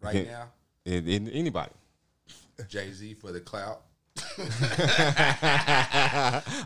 right 0.00 0.16
Okay. 0.16 0.30
now, 0.30 0.48
It, 0.84 1.06
it, 1.08 1.28
anybody. 1.32 1.72
Jay 2.68 2.92
Z 2.92 3.14
for 3.14 3.32
the 3.32 3.40
clout. 3.40 3.82
I'm 4.16 4.46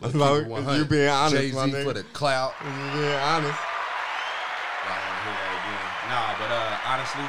Keep 0.02 0.14
like, 0.14 0.42
it 0.42 0.48
100. 0.48 0.76
you 0.78 0.84
being 0.84 1.08
honest, 1.08 1.34
Jay 1.36 1.50
Z 1.50 1.82
for 1.82 1.92
the 1.94 2.02
clout. 2.12 2.54
You 2.60 2.70
being 3.00 3.14
honest. 3.14 3.58
Y'all 4.84 4.98
wanna 5.04 5.22
hear 5.24 5.34
that 5.34 5.54
again? 5.58 6.10
Nah, 6.10 6.30
but 6.38 6.50
uh, 6.52 6.78
honestly, 6.92 7.26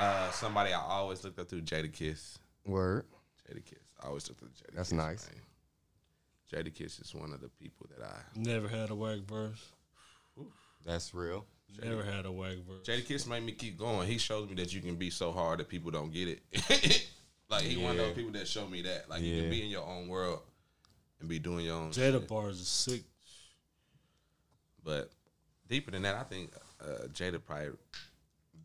uh, 0.00 0.30
somebody 0.30 0.72
I 0.72 0.80
always 0.80 1.22
looked 1.24 1.38
up 1.38 1.48
to, 1.48 1.56
Jadakiss. 1.56 2.38
Word. 2.66 3.04
Jadakiss. 3.50 3.78
I 4.02 4.06
always 4.08 4.28
looked 4.28 4.42
up 4.42 4.48
to 4.48 4.54
Jada 4.64 4.76
That's 4.76 4.88
Kiss. 4.90 4.96
nice. 4.98 5.28
man. 5.30 5.42
Jadakiss 6.64 7.00
is 7.02 7.14
one 7.14 7.32
of 7.32 7.40
the 7.40 7.48
people 7.48 7.86
that 7.96 8.04
I. 8.06 8.14
Never 8.36 8.68
had 8.68 8.90
a 8.90 8.94
whack 8.94 9.20
verse. 9.28 9.72
That's 10.84 11.14
real. 11.14 11.46
Never 11.82 12.02
had 12.04 12.26
a 12.26 12.32
whack 12.32 12.56
verse. 12.68 12.84
Jadakiss 12.86 13.26
made 13.26 13.42
me 13.44 13.52
keep 13.52 13.78
going. 13.78 14.06
He 14.08 14.18
shows 14.18 14.48
me 14.48 14.54
that 14.56 14.74
you 14.74 14.80
can 14.82 14.96
be 14.96 15.08
so 15.10 15.32
hard 15.32 15.60
that 15.60 15.68
people 15.68 15.90
don't 15.90 16.12
get 16.12 16.28
it. 16.28 17.08
like 17.52 17.62
he 17.62 17.76
one 17.76 17.92
of 17.92 17.98
those 17.98 18.14
people 18.14 18.32
that 18.32 18.48
show 18.48 18.66
me 18.66 18.82
that. 18.82 19.08
Like 19.08 19.22
you 19.22 19.40
can 19.42 19.50
be 19.50 19.62
in 19.62 19.70
your 19.70 19.86
own 19.86 20.08
world 20.08 20.40
and 21.20 21.28
be 21.28 21.38
doing 21.38 21.64
your 21.66 21.76
own 21.76 21.90
Jada 21.90 22.12
shit. 22.20 22.28
bars 22.28 22.60
is 22.60 22.68
sick. 22.68 23.02
But 24.84 25.10
deeper 25.68 25.90
than 25.90 26.02
that, 26.02 26.16
I 26.16 26.24
think 26.24 26.50
uh, 26.80 27.06
Jada 27.14 27.40
probably 27.44 27.70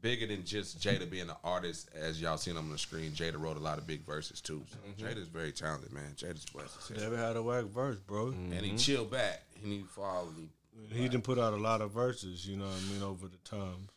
bigger 0.02 0.28
than 0.28 0.44
just 0.44 0.80
Jada 0.80 1.10
being 1.10 1.30
an 1.30 1.36
artist. 1.44 1.90
As 1.96 2.20
y'all 2.22 2.38
seen 2.38 2.58
on 2.58 2.70
the 2.70 2.78
screen, 2.78 3.12
Jada 3.12 3.40
wrote 3.40 3.58
a 3.58 3.62
lot 3.62 3.78
of 3.78 3.86
big 3.86 4.06
verses 4.06 4.42
too. 4.42 4.64
So 4.72 5.06
Jada's 5.06 5.28
very 5.28 5.52
talented, 5.52 5.92
man. 5.94 6.14
Jada's 6.16 6.46
blessed. 6.46 6.98
Never 6.98 7.18
had 7.18 7.36
a 7.36 7.44
whack 7.44 7.66
verse, 7.66 7.98
bro. 7.98 8.28
And 8.28 8.54
he 8.54 8.76
chill 8.78 9.06
back. 9.06 9.44
He 9.62 9.70
need 9.70 9.88
fall. 9.88 10.30
And 10.36 10.50
he, 10.92 11.02
He 11.04 11.10
didn't 11.10 11.24
put 11.24 11.38
out 11.38 11.54
a 11.54 11.58
lot 11.58 11.82
of 11.82 11.92
verses, 11.92 12.48
you 12.48 12.58
know 12.58 12.66
what 12.66 12.82
I 12.88 12.94
mean, 12.94 13.04
over 13.04 13.28
the 13.28 13.38
time. 13.44 13.90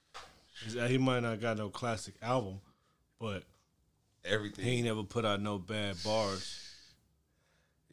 He 0.89 0.99
might 0.99 1.21
not 1.21 1.41
got 1.41 1.57
no 1.57 1.71
classic 1.71 2.15
album, 2.21 2.61
but 3.19 3.45
everything. 4.25 4.65
he 4.65 4.71
ain't 4.77 4.85
never 4.87 5.03
put 5.03 5.25
out 5.25 5.41
no 5.41 5.59
bad 5.59 5.97
bars. 6.05 6.59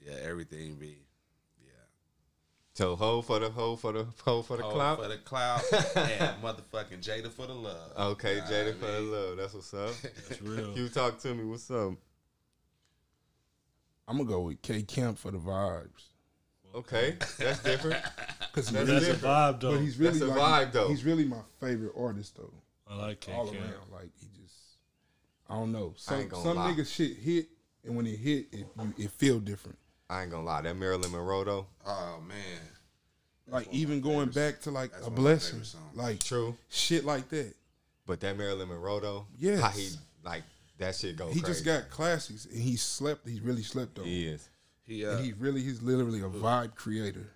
yeah, 0.05 0.13
everything 0.23 0.75
be. 0.75 0.97
Yeah. 1.63 1.71
So 2.73 2.95
hoe 2.95 3.21
for 3.21 3.39
the 3.39 3.49
hoe 3.49 3.75
for 3.75 3.91
the 3.93 4.07
hoe 4.23 4.41
for 4.41 4.57
the 4.57 4.63
Oh, 4.65 4.71
clout. 4.71 5.01
for 5.01 5.07
the 5.07 5.17
clout 5.17 5.61
and 5.95 6.41
motherfucking 6.43 7.01
Jada 7.01 7.31
for 7.31 7.47
the 7.47 7.53
love. 7.53 7.91
Okay, 7.97 8.35
You 8.35 8.41
know 8.41 8.47
Jada 8.47 8.65
what 8.65 8.75
I 8.75 8.79
for 8.79 8.91
the 8.91 9.01
love. 9.01 9.37
That's 9.37 9.53
what's 9.53 9.73
up. 9.73 9.93
It's 10.29 10.41
real. 10.41 10.77
you 10.77 10.89
talk 10.89 11.19
to 11.19 11.33
me. 11.33 11.43
What's 11.43 11.69
up? 11.71 11.93
I'm 14.07 14.17
gonna 14.17 14.29
go 14.29 14.41
with 14.41 14.61
K 14.61 14.83
Camp 14.83 15.17
for 15.17 15.31
the 15.31 15.37
vibes. 15.37 16.03
Okay, 16.75 17.15
that's 17.39 17.59
different. 17.63 18.01
Cause 18.53 18.69
That's 18.71 18.87
really, 18.89 19.05
That's 19.05 19.21
a 19.21 19.25
vibe, 19.25 19.59
though. 19.59 19.71
but 19.73 19.81
he's 19.81 19.97
really 19.99 20.19
That's 20.19 20.31
a 20.31 20.35
like, 20.35 20.67
vibe, 20.69 20.71
though. 20.71 20.87
He's 20.89 21.03
really 21.05 21.25
my 21.25 21.41
favorite 21.59 21.91
artist 21.95 22.35
though. 22.37 22.53
I 22.89 22.95
like 22.95 23.19
K 23.19 23.31
all 23.33 23.45
Camp. 23.47 23.59
around. 23.59 23.91
Like 23.91 24.09
he 24.19 24.27
just, 24.27 24.36
I 25.49 25.55
don't 25.55 25.71
know. 25.71 25.93
I 25.95 25.99
Some 25.99 26.19
ain't 26.19 26.29
gonna 26.29 26.43
some 26.43 26.55
lie. 26.57 26.71
niggas 26.73 26.93
shit 26.93 27.17
hit, 27.17 27.47
and 27.85 27.95
when 27.95 28.05
it 28.07 28.17
hit, 28.17 28.47
it 28.51 28.67
you, 28.77 28.93
it 28.97 29.11
feel 29.11 29.39
different. 29.39 29.77
I 30.09 30.21
ain't 30.23 30.31
gonna 30.31 30.43
lie, 30.43 30.61
that 30.61 30.75
Marilyn 30.75 31.11
Monroe 31.11 31.43
though. 31.43 31.67
Oh 31.85 32.19
man, 32.27 32.37
Like 33.47 33.53
one 33.53 33.61
of 33.61 33.67
my 33.73 33.77
even 33.79 34.01
going 34.01 34.27
favorites. 34.31 34.35
back 34.37 34.61
to 34.61 34.71
like 34.71 34.91
That's 34.91 35.03
a 35.07 35.09
one 35.09 35.13
of 35.13 35.17
my 35.17 35.21
blessing, 35.23 35.61
like 35.93 36.23
True. 36.23 36.55
shit 36.69 37.05
like 37.05 37.29
that. 37.29 37.53
But 38.05 38.19
that 38.21 38.37
Marilyn 38.37 38.69
Monroe 38.69 38.99
though, 38.99 39.27
Yes. 39.37 39.59
how 39.61 39.69
he 39.69 39.89
like 40.23 40.43
that 40.77 40.95
shit 40.95 41.15
go 41.17 41.27
he 41.27 41.39
crazy. 41.41 41.45
just 41.45 41.65
got 41.65 41.89
classics, 41.89 42.45
and 42.45 42.61
he 42.61 42.75
slept. 42.75 43.27
He 43.27 43.39
really 43.41 43.63
slept 43.63 43.97
on. 43.99 44.05
He 44.05 44.27
is. 44.27 44.47
he 44.83 45.05
uh, 45.05 45.17
And 45.17 45.25
he 45.25 45.33
really, 45.33 45.61
he's 45.61 45.81
literally 45.81 46.19
a 46.21 46.29
vibe 46.29 46.75
creator. 46.75 47.31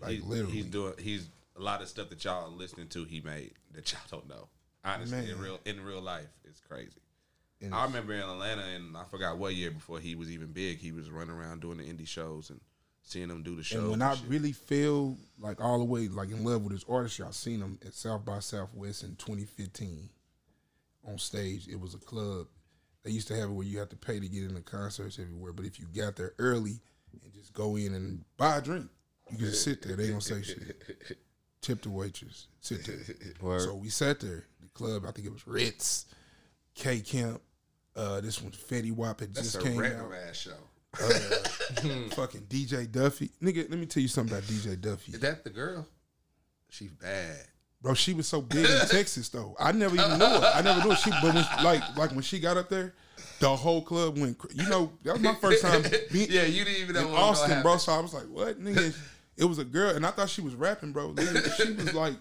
Like 0.00 0.12
he- 0.16 0.20
literally, 0.20 0.52
he's 0.52 0.66
doing 0.66 0.94
he's 0.98 1.28
a 1.56 1.60
lot 1.60 1.82
of 1.82 1.88
stuff 1.88 2.08
that 2.10 2.24
y'all 2.24 2.44
are 2.44 2.48
listening 2.56 2.88
to. 2.88 3.04
He 3.04 3.20
made 3.20 3.52
that 3.74 3.90
y'all 3.92 4.00
don't 4.10 4.28
know. 4.28 4.48
Honestly, 4.84 5.30
in 5.30 5.38
real 5.38 5.60
in 5.64 5.84
real 5.84 6.00
life, 6.00 6.28
it's 6.44 6.60
crazy. 6.60 7.00
And 7.60 7.74
I 7.74 7.84
remember 7.84 8.12
in 8.12 8.20
Atlanta, 8.20 8.62
and 8.62 8.96
I 8.96 9.04
forgot 9.10 9.36
what 9.38 9.54
year 9.54 9.72
before 9.72 9.98
he 9.98 10.14
was 10.14 10.30
even 10.30 10.52
big. 10.52 10.78
He 10.78 10.92
was 10.92 11.10
running 11.10 11.34
around 11.34 11.60
doing 11.60 11.78
the 11.78 11.84
indie 11.84 12.06
shows 12.06 12.50
and 12.50 12.60
seeing 13.02 13.28
them 13.28 13.42
do 13.42 13.56
the 13.56 13.64
shows. 13.64 13.80
And 13.80 13.90
when 13.90 14.02
and 14.02 14.10
I 14.10 14.14
shit. 14.14 14.28
really 14.28 14.52
feel 14.52 15.16
like 15.40 15.60
all 15.60 15.78
the 15.78 15.84
way 15.84 16.08
like 16.08 16.30
in 16.30 16.44
love 16.44 16.62
with 16.62 16.72
his 16.72 16.84
artistry, 16.88 17.24
I 17.26 17.32
seen 17.32 17.60
him 17.60 17.78
at 17.84 17.94
South 17.94 18.24
by 18.24 18.38
Southwest 18.38 19.02
in 19.02 19.16
2015 19.16 20.08
on 21.08 21.18
stage. 21.18 21.66
It 21.68 21.80
was 21.80 21.94
a 21.94 21.98
club. 21.98 22.46
They 23.02 23.10
used 23.10 23.28
to 23.28 23.36
have 23.36 23.50
it 23.50 23.52
where 23.52 23.66
you 23.66 23.78
have 23.78 23.88
to 23.90 23.96
pay 23.96 24.20
to 24.20 24.28
get 24.28 24.44
into 24.44 24.60
concerts 24.60 25.18
everywhere, 25.18 25.52
but 25.52 25.64
if 25.64 25.80
you 25.80 25.86
got 25.96 26.16
there 26.16 26.34
early 26.38 26.80
and 27.12 27.32
just 27.32 27.52
go 27.52 27.76
in 27.76 27.94
and 27.94 28.24
buy 28.36 28.58
a 28.58 28.60
drink, 28.60 28.88
you 29.30 29.38
can 29.38 29.46
just 29.46 29.64
sit 29.64 29.82
there. 29.82 29.96
They 29.96 30.10
don't 30.10 30.22
say 30.22 30.42
shit. 30.42 31.18
Tip 31.60 31.82
the 31.82 31.90
waitress. 31.90 32.46
Sit 32.60 32.84
there. 32.84 33.16
Word. 33.40 33.62
So 33.62 33.74
we 33.74 33.88
sat 33.88 34.20
there. 34.20 34.46
Club, 34.78 35.04
I 35.06 35.10
think 35.10 35.26
it 35.26 35.32
was 35.32 35.46
Ritz, 35.46 36.06
K 36.74 37.00
Camp. 37.00 37.40
Uh, 37.96 38.20
this 38.20 38.40
one, 38.40 38.52
Fetty 38.52 38.92
Wap 38.92 39.20
had 39.20 39.34
that's 39.34 39.52
just 39.52 39.64
a 39.64 39.68
came 39.68 39.76
random 39.76 40.06
out. 40.06 40.28
ass 40.28 40.36
show. 40.36 40.52
Fucking 42.14 42.42
DJ 42.48 42.90
Duffy, 42.90 43.30
nigga. 43.42 43.68
Let 43.68 43.78
me 43.78 43.86
tell 43.86 44.00
you 44.02 44.08
something 44.08 44.36
about 44.36 44.48
DJ 44.48 44.80
Duffy. 44.80 45.12
Is 45.12 45.20
that 45.20 45.44
the 45.44 45.50
girl? 45.50 45.86
She's 46.70 46.90
bad. 46.92 47.36
Bro, 47.80 47.94
she 47.94 48.12
was 48.14 48.26
so 48.26 48.40
big 48.40 48.64
in 48.64 48.88
Texas 48.88 49.28
though. 49.28 49.54
I 49.58 49.72
never 49.72 49.94
even 49.96 50.18
knew 50.18 50.24
her. 50.24 50.52
I 50.54 50.62
never 50.62 50.82
knew 50.82 50.90
her. 50.90 50.96
She, 50.96 51.10
but 51.10 51.34
when, 51.34 51.44
like, 51.64 51.96
like 51.96 52.10
when 52.12 52.22
she 52.22 52.38
got 52.40 52.56
up 52.56 52.68
there, 52.68 52.94
the 53.40 53.54
whole 53.54 53.82
club 53.82 54.18
went. 54.18 54.38
cra- 54.38 54.50
You 54.54 54.68
know, 54.68 54.92
that 55.04 55.12
was 55.14 55.22
my 55.22 55.34
first 55.34 55.62
time 55.62 55.82
being 56.12 56.28
yeah, 56.30 56.42
you 56.44 56.64
didn't 56.64 56.82
even 56.82 56.94
know 56.94 57.06
in 57.06 57.12
what 57.12 57.20
was 57.30 57.40
gonna 57.40 57.54
Austin, 57.54 57.62
bro. 57.62 57.76
So 57.76 57.92
I 57.92 58.00
was 58.00 58.14
like, 58.14 58.24
what, 58.26 58.60
nigga? 58.62 58.96
It 59.36 59.44
was 59.44 59.58
a 59.58 59.64
girl, 59.64 59.90
and 59.94 60.04
I 60.04 60.10
thought 60.10 60.28
she 60.28 60.40
was 60.40 60.54
rapping, 60.56 60.90
bro. 60.92 61.08
Literally, 61.08 61.48
She 61.50 61.72
was 61.72 61.94
like 61.94 62.14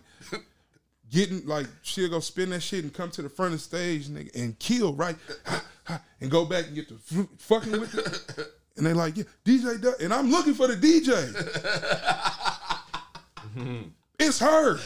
getting 1.10 1.46
like 1.46 1.68
she'll 1.82 2.10
go 2.10 2.20
spin 2.20 2.50
that 2.52 2.62
shit 2.62 2.84
and 2.84 2.94
come 2.94 3.10
to 3.12 3.22
the 3.22 3.30
front 3.30 3.54
of 3.54 3.60
the 3.60 3.64
stage, 3.64 4.08
nigga, 4.08 4.36
and 4.36 4.58
kill 4.60 4.94
right, 4.94 5.16
and 6.22 6.32
go 6.32 6.46
back 6.46 6.68
and 6.68 6.76
get 6.76 6.90
the 6.90 7.28
fucking 7.38 7.72
with 7.72 7.96
it. 7.96 8.48
And 8.78 8.86
they 8.86 8.94
like, 8.94 9.18
yeah, 9.18 9.24
DJ, 9.44 10.02
and 10.02 10.14
I'm 10.14 10.30
looking 10.30 10.54
for 10.54 10.68
the 10.68 10.76
DJ. 10.76 11.34
It's 14.20 14.40
her. 14.40 14.80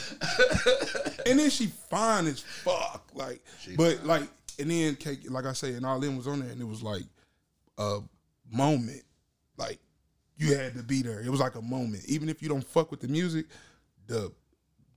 and 1.26 1.40
then 1.40 1.50
she 1.50 1.68
fine 1.68 2.28
as 2.28 2.42
fuck. 2.42 3.10
Like, 3.14 3.42
but 3.78 4.06
like, 4.06 4.24
and 4.60 4.70
then 4.70 4.98
like 5.30 5.46
I 5.46 5.54
say, 5.54 5.74
and 5.74 5.86
all 5.86 6.00
them 6.00 6.18
was 6.18 6.28
on 6.28 6.42
there, 6.42 6.50
and 6.50 6.62
it 6.62 6.68
was 6.68 6.84
like 6.84 7.04
a 7.78 8.00
moment. 8.52 9.04
Like 9.58 9.80
you 10.38 10.56
had 10.56 10.76
to 10.76 10.84
be 10.84 11.02
there. 11.02 11.22
It 11.22 11.30
was 11.30 11.40
like 11.40 11.56
a 11.56 11.62
moment. 11.62 12.04
Even 12.08 12.28
if 12.28 12.42
you 12.42 12.50
don't 12.50 12.66
fuck 12.66 12.92
with 12.92 13.00
the 13.00 13.08
music, 13.08 13.46
the 14.08 14.32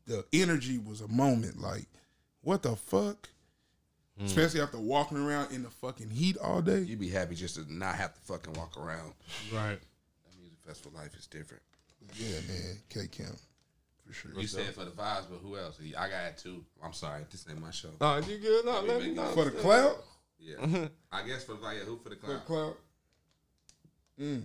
the 0.06 0.24
energy 0.32 0.78
was 0.78 1.00
a 1.00 1.08
moment. 1.08 1.60
Like, 1.60 1.86
what 2.42 2.62
the 2.62 2.76
fuck? 2.76 3.28
Especially 4.22 4.60
after 4.60 4.78
walking 4.78 5.18
around 5.18 5.52
in 5.52 5.64
the 5.64 5.70
fucking 5.70 6.08
heat 6.08 6.36
all 6.38 6.62
day. 6.62 6.80
You'd 6.80 7.00
be 7.00 7.08
happy 7.08 7.34
just 7.34 7.56
to 7.56 7.72
not 7.72 7.96
have 7.96 8.14
to 8.14 8.20
fucking 8.20 8.52
walk 8.52 8.76
around. 8.76 9.12
Right. 9.52 9.80
That 9.80 10.38
music 10.38 10.58
festival 10.64 10.92
life 10.96 11.16
is 11.18 11.26
different. 11.26 11.62
Yeah, 12.16 12.36
man. 12.46 12.78
K 12.88 13.08
Camp. 13.08 13.36
For 14.06 14.12
sure. 14.12 14.30
You 14.38 14.46
said 14.46 14.72
for 14.74 14.84
the 14.84 14.92
vibes, 14.92 15.24
but 15.28 15.40
who 15.42 15.56
else? 15.56 15.80
I 15.98 16.08
got 16.08 16.36
two. 16.36 16.64
I'm 16.82 16.92
sorry, 16.92 17.22
this 17.30 17.44
ain't 17.50 17.60
my 17.60 17.72
show. 17.72 17.88
No, 18.00 18.18
you 18.18 18.38
good? 18.38 18.64
No, 18.64 18.82
let 18.82 19.02
me 19.02 19.10
know. 19.12 19.24
For 19.32 19.46
the 19.46 19.50
clout? 19.50 20.04
Yeah, 20.38 20.88
I 21.10 21.26
guess 21.26 21.42
for 21.42 21.54
the 21.54 21.60
like 21.60 21.78
who 21.78 21.96
for 21.96 22.10
the 22.10 22.16
For 22.16 22.26
the 22.26 22.38
clown? 22.40 22.42
clout. 22.46 22.78
Mm. 24.20 24.42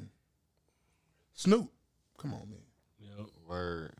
Snoop. 1.33 1.69
Come 2.17 2.33
on, 2.33 2.49
man. 2.49 2.59
Yep. 3.17 3.27
Word. 3.47 3.93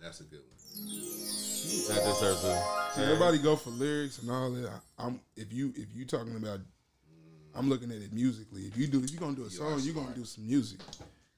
That's 0.00 0.20
a 0.20 0.24
good 0.24 0.40
one. 0.40 0.49
That 0.76 2.04
deserves 2.04 2.44
a. 2.44 2.62
See, 2.94 3.02
everybody 3.02 3.38
go 3.38 3.56
for 3.56 3.70
lyrics 3.70 4.18
and 4.20 4.30
all 4.30 4.50
that. 4.52 4.68
I, 4.98 5.06
I'm 5.06 5.20
if 5.36 5.52
you 5.52 5.72
if 5.76 5.88
you 5.94 6.04
talking 6.04 6.36
about, 6.36 6.60
I'm 7.54 7.68
looking 7.68 7.90
at 7.90 7.98
it 7.98 8.12
musically. 8.12 8.62
If 8.62 8.76
you 8.76 8.86
do, 8.86 9.02
if 9.02 9.12
you 9.12 9.18
gonna 9.18 9.36
do 9.36 9.44
a 9.44 9.50
song, 9.50 9.80
you 9.80 9.92
gonna 9.92 10.14
do 10.14 10.24
some 10.24 10.46
music. 10.46 10.80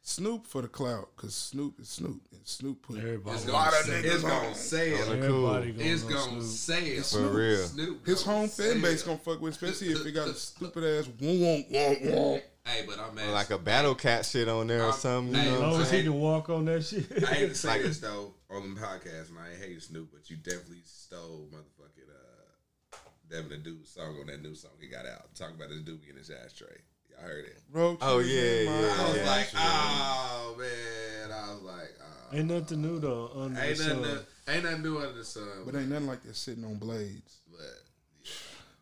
Snoop 0.05 0.49
for 0.49 0.63
the 0.63 0.69
clout, 0.69 1.15
cause 1.17 1.33
Snoop 1.33 1.79
is 1.79 1.89
Snoop, 1.89 2.21
and 2.33 2.41
Snoop 2.45 2.83
put 2.83 2.99
Everybody. 2.99 3.37
It's 3.37 3.45
gonna 3.45 3.71
gonna, 3.71 3.85
say 3.85 4.01
it's 4.01 4.17
it. 4.17 4.27
gonna 4.27 4.55
say 4.55 4.91
it. 4.91 5.21
Gonna 5.23 5.63
It's 5.79 6.03
gonna 6.03 6.43
Snoop. 6.43 6.45
say 6.45 6.87
it. 6.89 7.05
For 7.07 7.29
real. 7.29 7.57
Snoop 7.67 8.07
his 8.07 8.23
home 8.25 8.49
say 8.49 8.73
fan 8.73 8.83
base 8.83 9.03
it. 9.03 9.07
gonna 9.07 9.19
fuck 9.19 9.41
with, 9.41 9.53
especially 9.55 9.93
if 9.93 10.05
it 10.05 10.11
got 10.13 10.27
a 10.29 10.35
stupid 10.35 10.83
ass 10.85 11.07
wonk 11.07 11.41
wonk 11.41 11.71
wonk 11.73 12.13
wonk. 12.13 12.43
Hey, 12.65 12.85
but 12.87 12.99
I'm 12.99 13.33
Like 13.33 13.51
a 13.51 13.59
battle 13.59 13.95
cat 13.95 14.25
shit 14.27 14.49
on 14.49 14.67
there 14.69 14.83
or 14.83 14.87
Um, 14.87 14.93
something. 14.93 15.35
hey, 15.35 15.47
You 15.49 15.55
As 15.55 15.61
know? 15.61 15.61
long 15.61 15.71
what 15.73 15.77
I'm 15.79 15.83
as 15.83 15.91
he 15.93 16.03
can 16.05 16.15
walk 16.15 16.49
on 16.51 16.65
that 16.67 16.85
shit. 16.85 17.07
I 17.25 17.27
hate 17.35 17.49
to 17.49 17.55
say 17.55 17.69
Like- 17.69 17.83
this 17.83 17.99
though 18.01 18.35
on 18.55 18.75
the 18.75 18.81
podcast, 18.81 19.31
and 19.31 19.39
I 19.39 19.55
hate 19.65 19.83
Snoop, 19.83 20.11
but 20.13 20.29
you 20.31 20.37
definitely 20.37 20.83
stole 20.85 21.49
motherfucking 21.53 22.09
uh, 22.11 22.97
Devin 23.31 23.51
the 23.51 23.57
Dude 23.59 23.87
song 23.87 24.17
on 24.21 24.27
that 24.27 24.43
new 24.43 24.55
song 24.55 24.73
he 24.81 24.89
got 24.89 25.07
out. 25.07 25.35
Talk 25.35 25.51
about 25.55 25.69
this 25.71 25.81
dude 25.81 26.01
in 26.11 26.17
his 26.17 26.31
ashtray. 26.31 26.69
Y'all 27.11 27.27
heard 27.29 27.45
it? 27.45 27.59
Bro, 27.71 27.99
Oh, 28.01 28.23
cheers, 28.23 28.67
yeah, 28.67 28.73
yeah, 28.81 28.95
I 28.99 29.09
was 29.09 29.17
yeah. 29.17 29.27
like, 29.31 29.49
oh 29.55 30.57
man. 30.59 31.33
I 31.33 31.53
was 31.55 31.63
like, 31.63 31.95
oh. 32.01 32.37
Ain't 32.37 32.49
nothing 32.51 32.83
new 32.83 32.99
though. 32.99 33.31
Under 33.37 33.61
Ain't 33.61 33.79
the 33.79 33.85
nothing, 33.89 34.05
sun. 34.05 34.15
to- 34.47 34.53
ain't 34.55 34.65
nothing 34.65 34.83
new 34.83 34.99
under 34.99 35.13
the 35.13 35.25
sun. 35.25 35.49
But 35.67 35.75
ain't 35.77 35.89
nothing 35.91 36.07
like 36.07 36.23
that 36.25 36.37
sitting 36.37 36.65
on 36.65 36.77
blades. 36.77 37.39
But, 37.51 37.61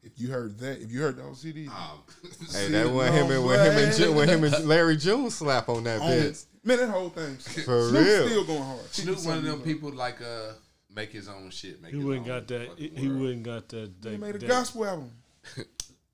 If 0.03 0.13
you 0.19 0.31
heard 0.31 0.59
that, 0.61 0.81
if 0.81 0.91
you 0.91 1.01
heard 1.03 1.17
the 1.17 1.23
whole 1.23 1.35
CD, 1.35 1.67
um, 1.69 1.75
Hey, 2.53 2.69
that 2.69 2.91
when 2.91 3.13
him 3.13 3.31
and 3.31 3.45
when 3.45 3.59
him 3.67 3.77
and 3.85 3.95
Ju- 3.97 4.13
when 4.13 4.29
him 4.29 4.45
and 4.45 4.67
Larry 4.67 4.97
June 4.97 5.29
slap 5.31 5.69
on 5.69 5.85
that 5.85 6.01
on- 6.01 6.09
bitch. 6.11 6.45
Man, 6.65 6.79
that 6.79 6.89
whole 6.91 7.09
thing. 7.11 7.37
For 7.37 7.89
Snoop 7.89 8.07
real. 8.07 8.27
still 8.29 8.45
going 8.45 8.63
hard. 8.63 8.81
Snoop, 8.93 9.25
one 9.25 9.39
of 9.39 9.45
them 9.45 9.61
people 9.63 9.91
like 9.93 10.21
uh 10.23 10.53
make 10.95 11.11
his 11.13 11.29
own 11.29 11.51
shit. 11.51 11.81
Make 11.83 11.93
He 11.93 11.97
his 11.99 12.07
wouldn't 12.07 12.29
own 12.29 12.39
got 12.41 12.49
that. 12.49 12.69
fucking 12.69 12.97
He 12.97 13.09
world. 13.09 13.21
wouldn't 13.21 13.43
got 13.45 13.69
that. 13.69 13.91
He 14.03 14.17
made 14.17 14.35
a 14.35 14.39
that- 14.39 14.49
gospel 14.49 14.85
album. 14.87 15.11
a 15.57 15.65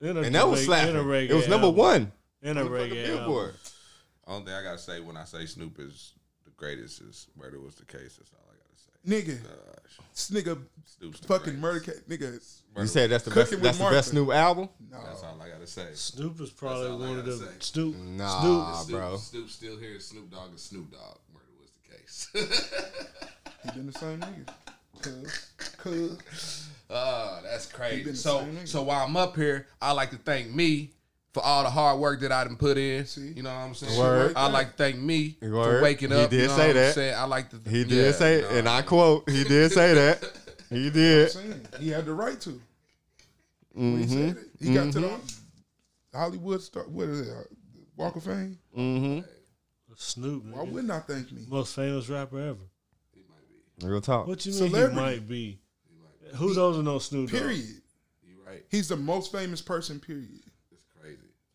And 0.08 0.34
that 0.34 0.48
was 0.48 0.64
slapping. 0.64 0.96
a 0.96 1.00
reggae 1.00 1.30
It 1.30 1.34
was 1.34 1.48
number 1.48 1.66
album. 1.68 1.78
one. 1.78 2.12
In 2.42 2.56
a 2.58 2.64
on 2.64 2.70
the 2.72 2.78
fucking 2.78 2.94
reggae 2.94 3.06
Billboard. 3.06 3.46
album. 3.48 3.60
Only 4.28 4.44
thing 4.46 4.54
I 4.54 4.62
gotta 4.62 4.78
say 4.78 5.00
when 5.00 5.16
I 5.16 5.24
say 5.24 5.46
Snoop 5.46 5.78
is 5.80 6.12
the 6.44 6.50
greatest 6.52 7.00
is 7.00 7.26
murder 7.36 7.60
was 7.60 7.76
the 7.76 7.84
case. 7.86 8.16
That's 8.16 8.30
all 8.34 8.40
I 8.44 8.45
gotta 8.45 8.45
say. 8.45 8.45
Nigga, 9.06 9.42
Gosh, 9.42 9.98
this 10.12 10.30
nigga 10.30 10.58
Snoop's 10.84 11.20
the 11.20 11.26
fucking 11.28 11.60
greatest. 11.60 11.60
murder 11.60 11.80
cat. 11.80 12.08
Nigga, 12.08 12.40
You 12.78 12.86
said 12.86 13.10
that's 13.10 13.24
the 13.24 13.30
Cooking 13.30 13.42
best. 13.42 13.52
with 13.60 13.62
That's 13.62 13.76
the 13.78 13.82
Martha. 13.84 13.96
best 13.98 14.14
new 14.14 14.32
album. 14.32 14.68
no. 14.90 15.02
That's 15.04 15.22
all 15.22 15.40
I 15.40 15.48
gotta 15.48 15.66
say. 15.66 15.86
Snoop 15.94 16.40
is 16.40 16.50
probably 16.50 16.88
all 16.88 17.02
I 17.02 17.08
one 17.08 17.18
of 17.18 17.24
gotta 17.26 17.36
them. 17.38 17.48
say. 17.48 17.54
Snoop. 17.60 17.96
Nah, 17.96 18.40
Snoop. 18.40 18.86
Snoop, 18.86 18.98
bro. 19.00 19.16
Snoop 19.18 19.50
still 19.50 19.76
here. 19.78 20.00
Snoop 20.00 20.30
Dogg 20.30 20.54
is 20.54 20.62
Snoop 20.62 20.90
Dogg. 20.90 21.18
Murder 21.32 21.46
was 21.60 21.70
the 21.70 21.96
case. 21.96 22.28
He 23.64 23.70
been 23.72 23.86
the 23.86 23.92
same 23.98 24.20
nigga. 24.20 24.46
Cause, 25.02 25.50
cause, 25.78 26.68
oh, 26.88 27.40
that's 27.42 27.66
He 27.66 27.72
been 27.72 27.76
crazy. 27.80 28.10
the 28.12 28.16
So, 28.16 28.38
same 28.40 28.56
nigga. 28.56 28.68
so 28.68 28.82
while 28.84 29.04
I'm 29.04 29.16
up 29.16 29.34
here, 29.34 29.66
I 29.82 29.90
like 29.90 30.10
to 30.10 30.16
thank 30.18 30.50
me 30.54 30.92
for 31.36 31.44
all 31.44 31.64
the 31.64 31.68
hard 31.68 32.00
work 32.00 32.20
that 32.20 32.32
I 32.32 32.44
done 32.44 32.56
put 32.56 32.78
in. 32.78 33.04
See? 33.04 33.32
You 33.36 33.42
know 33.42 33.50
what 33.50 33.60
I'm 33.60 33.74
saying? 33.74 33.98
Word. 33.98 34.32
I 34.36 34.48
like 34.48 34.70
to 34.70 34.72
thank 34.72 34.96
me 34.96 35.36
for 35.38 35.82
waking 35.82 36.10
up. 36.10 36.32
He 36.32 36.38
did 36.38 36.42
you 36.42 36.48
know 36.48 36.56
say 36.56 36.66
what 36.68 36.76
I'm 36.76 36.82
that. 36.82 36.94
saying? 36.94 37.14
I 37.14 37.24
like 37.24 37.50
to. 37.50 37.70
He 37.70 37.84
did 37.84 37.90
yeah, 37.90 38.12
say, 38.12 38.36
you 38.36 38.42
know, 38.42 38.48
and 38.48 38.68
I 38.70 38.80
quote, 38.80 39.28
he 39.28 39.44
did 39.44 39.70
say 39.70 39.92
that. 39.92 40.24
He 40.70 40.86
I'm 40.86 40.92
did. 40.94 41.36
he 41.78 41.90
had 41.90 42.06
the 42.06 42.14
right 42.14 42.40
to. 42.40 42.50
Mm-hmm. 42.50 43.92
When 43.92 44.00
he 44.00 44.08
said 44.08 44.36
it, 44.38 44.48
he 44.58 44.74
got 44.74 44.92
to 44.94 45.00
the 45.00 45.20
Hollywood 46.14 46.62
star. 46.62 46.84
What 46.84 47.08
is 47.08 47.28
it? 47.28 47.30
uh, 47.30 47.42
Walk 47.98 48.16
of 48.16 48.24
Fame. 48.24 48.58
Mm-hmm. 48.74 49.20
Snoop. 49.94 50.42
Why 50.46 50.64
nigga. 50.64 50.72
wouldn't 50.72 50.90
I 50.90 51.00
thank 51.00 51.32
me? 51.32 51.42
Most 51.48 51.74
famous 51.74 52.08
rapper 52.08 52.40
ever. 52.40 52.58
Real 53.82 54.00
talk. 54.00 54.26
What 54.26 54.46
you 54.46 54.52
mean 54.52 54.70
Celebrity. 54.70 54.94
he 54.94 55.00
might 55.00 55.28
be? 55.28 55.58
Who 56.36 56.54
doesn't 56.54 56.86
know 56.86 56.98
Snoop 56.98 57.30
Dogg? 57.30 57.40
Period. 57.42 57.82
You 58.26 58.36
right. 58.46 58.62
He's 58.70 58.88
the 58.88 58.96
most 58.96 59.32
famous 59.32 59.60
person. 59.60 60.00
Period. 60.00 60.40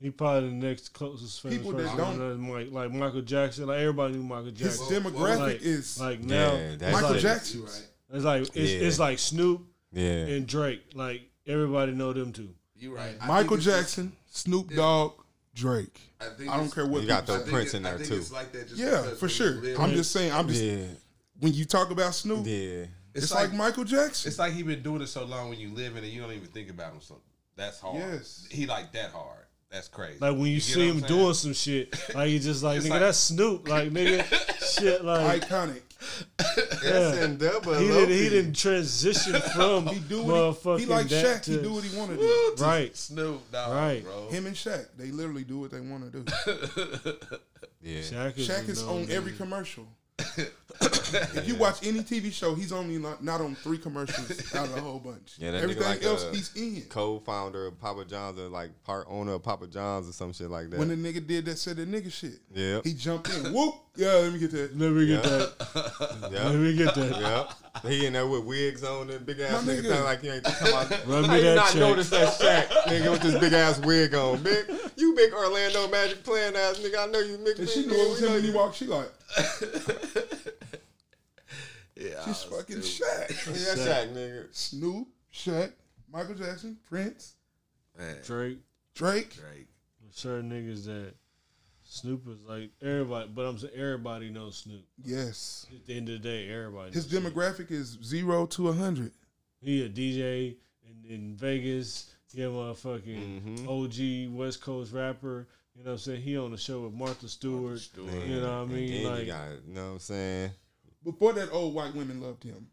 It's 0.02 0.08
crazy. 0.08 0.08
He 0.08 0.10
probably 0.12 0.49
the 0.49 0.56
next 0.68 0.89
closest 0.93 1.41
famous 1.41 1.58
People 1.58 1.72
that 1.74 1.84
person. 1.84 1.97
don't- 1.97 2.16
other 2.22 2.36
Mike, 2.36 2.68
like 2.72 2.91
Michael 2.91 3.22
Jackson. 3.22 3.68
Like 3.68 3.80
everybody 3.80 4.14
knew 4.16 4.24
Michael 4.24 4.52
Jackson. 4.52 4.68
His 4.68 4.80
Jackson. 4.80 5.04
demographic 5.14 5.39
like, 5.39 5.62
is 5.62 5.99
like 5.99 6.20
now, 6.22 6.54
Yeah, 6.54 6.76
that's 6.78 6.93
Michael 6.93 7.12
like- 7.12 7.20
Jackson. 7.22 7.64
Right. 7.64 7.88
it's 8.14 8.24
like 8.26 8.41
it's, 8.41 8.56
Yeah. 8.56 8.88
it's 8.88 8.99
like 8.99 9.20
Snoop 9.20 9.62
Yeah. 9.93 10.02
and 10.12 10.47
Drake. 10.47 10.84
Like 10.95 11.22
everybody 11.47 11.91
know 11.91 12.14
them 12.14 12.32
too. 12.34 12.49
You 12.76 12.95
right. 12.95 13.16
I 13.22 13.28
Michael 13.28 13.49
think 13.58 13.62
just- 13.62 13.78
Jackson, 13.78 14.14
Snoop 14.32 14.74
Dogg, 14.74 15.14
Drake. 15.54 15.99
I, 16.20 16.26
think 16.30 16.49
I 16.49 16.58
don't 16.58 16.74
care 16.74 16.86
what 16.88 17.02
You 17.02 17.08
got 17.08 17.26
people 17.28 17.36
those 17.36 17.36
I 17.36 17.39
say. 17.39 17.43
think 17.45 17.54
Prince 17.56 17.74
in 17.76 17.86
I 17.86 17.89
there 17.89 17.97
think 17.99 18.10
too. 18.10 18.16
it's 18.18 18.32
like 18.32 18.52
that 18.54 18.68
just 18.70 18.80
Yeah, 18.80 19.14
for 19.16 19.30
sure. 19.30 19.62
I'm 19.80 19.91
just 19.91 20.12
saying. 20.12 20.32
I'm 20.32 20.47
just 20.47 20.64
Yeah. 20.64 20.86
when 21.39 21.54
you 21.54 21.66
talk 21.66 21.91
about 21.91 22.16
Snoop, 22.16 22.45
Yeah. 22.47 22.86
It's, 23.14 23.34
like, 23.34 23.52
Michael 23.54 23.84
Jackson. 23.84 24.30
It's 24.30 24.39
like 24.39 24.54
he 24.54 24.64
been 24.64 24.82
doing 24.82 25.02
it 25.02 25.08
so 25.08 25.26
long 25.26 25.49
when 25.49 25.60
you 25.60 25.74
live 25.74 25.97
in 25.97 26.04
it, 26.06 26.08
you 26.14 26.22
don't 26.22 26.32
even 26.32 26.47
think 26.47 26.70
about 26.70 26.93
him. 26.93 27.02
So 27.02 27.20
that's 27.58 27.80
hard. 27.82 27.97
Yes. 27.97 28.47
he 28.49 28.66
like 28.66 28.93
that 28.93 29.12
hard. 29.12 29.41
That's 29.72 29.88
crazy. 29.88 30.17
Like 30.19 30.34
when 30.34 30.47
you, 30.47 30.55
get 30.57 30.63
see 30.63 30.88
him 30.89 30.99
doing 30.99 31.34
some 31.34 31.53
shit, 31.53 31.95
like 32.13 32.30
you 32.30 32.39
just 32.39 32.61
like 32.63 32.82
nigga, 32.82 32.89
like- 32.89 32.99
that's 32.99 33.17
Snoop, 33.17 33.67
like 33.69 33.89
nigga, 33.91 34.80
shit, 34.80 35.03
like 35.05 35.41
Iconic. 35.41 35.82
That's 36.84 37.17
in 37.19 37.38
double. 37.38 37.76
he 37.76 37.88
didn't 37.88 38.09
he 38.09 38.30
didn't 38.30 38.53
transition 38.55 39.39
from 39.55 39.88
He 39.88 39.99
do 39.99 40.24
what 40.24 40.26
he, 40.26 40.32
motherfucking 40.41 40.80
he 40.80 40.86
like 40.88 41.07
that 41.09 41.26
Shaq. 41.26 41.43
to, 41.43 41.51
He 41.51 41.57
do 41.61 41.74
what 41.74 41.84
he 41.84 41.97
want 41.97 42.11
to 42.11 42.17
do. 42.17 42.55
right. 42.63 42.95
Snoop, 42.97 43.51
dog, 43.51 43.72
Right. 43.74 44.03
bro. 44.03 44.28
Him 44.30 44.47
and 44.47 44.55
Shaq, 44.55 44.88
they 44.97 45.11
literally 45.11 45.43
do 45.43 45.59
what 45.59 45.72
they 45.72 45.80
want 45.80 46.11
to 46.11 46.19
do. 46.19 47.17
Yeah. 47.84 47.99
Shaq 48.01 48.38
is, 48.38 48.47
Shaq 48.49 48.67
is 48.69 48.84
on 48.84 49.09
every 49.09 49.32
commercial. 49.34 49.88
if 50.82 51.47
you 51.47 51.55
watch 51.55 51.86
any 51.86 51.99
TV 51.99 52.32
show, 52.32 52.55
he's 52.55 52.72
only 52.72 52.97
not, 52.97 53.24
not 53.24 53.41
on 53.41 53.55
three 53.55 53.78
commercials 53.78 54.53
out 54.55 54.67
of 54.67 54.78
a 54.78 54.82
whole 54.82 54.99
bunch. 54.99 55.34
Yeah, 55.38 55.51
that 55.51 55.59
nigga 55.59 55.63
Everything 55.63 55.84
like 55.84 56.03
else, 56.03 56.24
a 56.24 56.32
he's 56.32 56.55
in. 56.55 56.82
Co-founder 56.89 57.67
of 57.67 57.80
Papa 57.80 58.05
John's 58.05 58.39
or 58.39 58.47
like 58.47 58.72
part 58.84 59.07
owner 59.09 59.34
of 59.34 59.43
Papa 59.43 59.67
John's 59.67 60.09
or 60.09 60.11
some 60.13 60.34
shit 60.34 60.49
like 60.49 60.69
that. 60.69 60.80
When 60.80 60.88
the 60.88 60.95
nigga 60.95 61.26
did 61.26 61.45
that, 61.45 61.57
said 61.57 61.78
that 61.78 61.91
nigga 61.91 62.11
shit. 62.11 62.39
yeah. 62.53 62.80
He 62.84 62.93
jumped 62.93 63.30
in. 63.30 63.53
Whoop. 63.53 63.76
Yeah, 63.95 64.13
let 64.13 64.34
me 64.34 64.39
get 64.39 64.51
that. 64.51 64.78
Let 64.78 64.91
me 64.91 65.07
get 65.07 65.24
Yeah. 65.24 65.30
that. 65.30 66.30
Let 66.32 66.55
me 66.55 66.76
get 66.76 66.95
that. 66.95 67.19
Yeah. 67.19 67.51
He 67.88 68.05
in 68.05 68.13
there 68.13 68.28
with 68.28 68.43
wigs 68.43 68.84
on 68.84 69.09
and 69.09 69.26
big 69.26 69.39
ass 69.39 69.63
nigga, 69.63 69.84
nigga. 69.84 70.03
like 70.03 70.22
you 70.24 70.32
ain't 70.34 70.43
talking 70.43 70.67
about. 70.67 70.91
Run 71.07 71.24
How 71.24 71.32
me 71.34 71.38
you 71.39 71.43
that 71.45 71.55
not 71.55 71.67
check. 71.67 71.76
notice 71.80 72.09
that 72.09 72.28
Shaq 72.39 72.67
nigga 72.84 73.11
with 73.11 73.22
this 73.22 73.39
big 73.39 73.53
ass 73.53 73.80
wig 73.80 74.13
on, 74.13 74.43
big? 74.43 74.65
You 74.97 75.15
big 75.15 75.34
Orlando 75.34 75.88
Magic 75.88 76.22
playing 76.24 76.55
ass 76.55 76.80
nigga. 76.80 77.07
I 77.07 77.11
know 77.11 77.19
you 77.19 77.38
big. 77.38 77.59
And 77.59 77.69
she 77.69 77.82
big 77.84 77.89
knew 77.91 77.95
it 77.95 78.09
was 78.09 78.22
him 78.22 78.34
when 78.34 78.43
he 78.43 78.51
know 78.51 78.57
walked. 78.57 78.76
She 78.76 78.88
like, 78.88 79.09
Yeah, 81.95 82.26
she's 82.26 82.43
fucking 82.43 82.82
stupid. 82.82 83.36
Shaq. 83.36 83.78
Yeah, 83.78 83.86
Shaq 83.86 84.13
nigga. 84.13 84.47
Snoop, 84.51 85.07
Shaq, 85.34 85.72
Michael 86.11 86.36
Jackson, 86.36 86.78
Prince, 86.89 87.36
Man, 87.97 88.17
Drake, 88.26 88.59
Drake. 88.95 89.34
Drake. 89.36 89.67
certain 90.11 90.49
niggas 90.51 90.86
that 90.86 91.13
Snoop 91.94 92.26
is 92.30 92.38
like 92.48 92.70
everybody, 92.82 93.30
but 93.36 93.42
I'm 93.42 93.58
saying 93.58 93.74
everybody 93.76 94.30
knows 94.30 94.56
Snoop. 94.60 94.86
Yes. 95.04 95.68
At 95.76 95.86
the 95.86 95.98
end 95.98 96.08
of 96.08 96.22
the 96.22 96.30
day, 96.30 96.50
everybody. 96.50 96.94
His 96.94 97.12
knows 97.12 97.22
Snoop. 97.22 97.34
demographic 97.34 97.70
is 97.70 97.98
zero 98.02 98.46
to 98.46 98.70
a 98.70 98.74
hundred. 98.74 99.12
He 99.60 99.84
a 99.84 99.89
DJ 99.89 100.56
in, 100.86 101.14
in 101.14 101.36
Vegas. 101.36 102.10
He 102.34 102.44
a 102.44 102.48
motherfucking 102.48 103.42
mm-hmm. 103.42 103.68
OG 103.68 104.34
West 104.39 104.62
Coast 104.62 104.94
rapper. 104.94 105.50
You 105.76 105.84
know 105.84 105.89
what 105.89 105.94
I'm 105.96 106.00
saying? 106.00 106.22
He 106.22 106.38
on 106.38 106.52
the 106.52 106.58
show 106.58 106.80
with 106.80 106.94
Martha 106.94 107.28
Stewart. 107.28 107.80
Stewart. 107.80 108.10
You 108.26 108.39
know 108.39 108.42
what 108.44 108.50
I 108.52 108.62
And 108.62 108.72
mean? 108.72 109.04
then 109.04 109.12
Like, 109.12 109.20
you 109.20 109.26
got, 109.26 109.50
you 109.68 109.74
know 109.74 109.86
what 109.88 109.92
I'm 109.92 110.00
saying? 110.00 110.52
Before 111.04 111.34
that, 111.34 111.52
old 111.52 111.74
white 111.74 111.94
women 111.94 112.22
loved 112.22 112.44
him. 112.46 112.68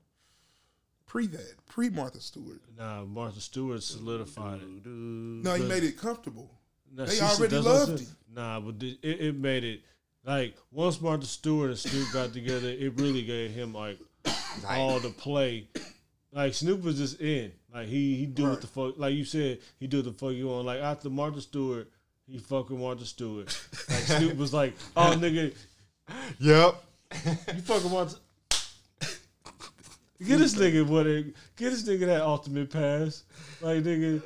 Pre 1.07 1.27
that, 1.27 1.55
pre 1.67 1.91
Martha 1.91 2.21
Stewart. 2.21 2.61
nah, 2.79 3.03
Martha 3.05 3.41
Stewart 3.41 3.83
solidified 3.83 4.61
it. 4.63 4.87
No, 4.87 5.55
he 5.55 5.63
But- 5.63 5.69
made 5.69 5.83
it 5.83 5.99
comfortable. 5.99 6.55
Nah, 6.95 7.05
They 7.05 7.15
she- 7.17 7.21
already 7.23 7.47
that's 7.55 7.67
loved 7.67 7.87
saying. 7.87 7.99
him. 7.99 8.17
Nah, 8.35 8.61
but 8.61 8.79
the- 8.81 8.99
it, 9.03 9.21
it 9.21 9.37
made 9.37 9.65
it 9.65 9.81
like 10.25 10.57
once 10.71 11.01
Martha 11.01 11.27
Stewart 11.27 11.71
and 11.71 11.79
Snoop 11.79 12.13
got 12.13 12.33
together, 12.33 12.69
it 12.69 12.93
really 12.97 13.23
gave 13.23 13.51
him 13.53 13.73
like 13.75 13.99
all 14.69 14.99
the 15.01 15.11
play. 15.11 15.69
Like 16.33 16.55
Snoop 16.55 16.83
was 16.83 16.99
just 16.99 17.21
in. 17.21 17.53
Like 17.73 17.87
he 17.89 18.17
he 18.17 18.27
do 18.27 18.49
what 18.51 18.61
the 18.61 18.67
fuck. 18.67 18.99
Like 18.99 19.15
you 19.15 19.25
said, 19.25 19.59
he 19.79 19.87
do 19.87 19.99
what 19.99 20.07
the 20.07 20.13
fuck 20.13 20.33
you 20.33 20.49
want. 20.49 20.67
Like 20.67 20.81
after 20.81 21.09
Martha 21.09 21.41
Stewart, 21.41 21.89
he 22.27 22.39
fucking 22.39 22.79
Martha 22.81 23.05
Stewart. 23.07 23.47
Like 23.89 23.99
Snoop 24.01 24.37
was 24.37 24.53
like, 24.53 24.75
oh 24.97 25.15
nigga, 25.19 25.55
Yep. 26.41 26.83
you 27.55 27.63
fucking 27.63 27.91
Martha. 27.91 28.17
Get 30.27 30.39
this 30.39 30.55
nigga 30.57 30.85
what 30.85 31.07
it, 31.07 31.27
get 31.57 31.71
this 31.71 31.85
nigga 31.85 32.07
that 32.07 32.23
ultimate 32.23 32.71
pass. 32.71 33.23
Like 33.61 33.85
nigga- 33.85 34.21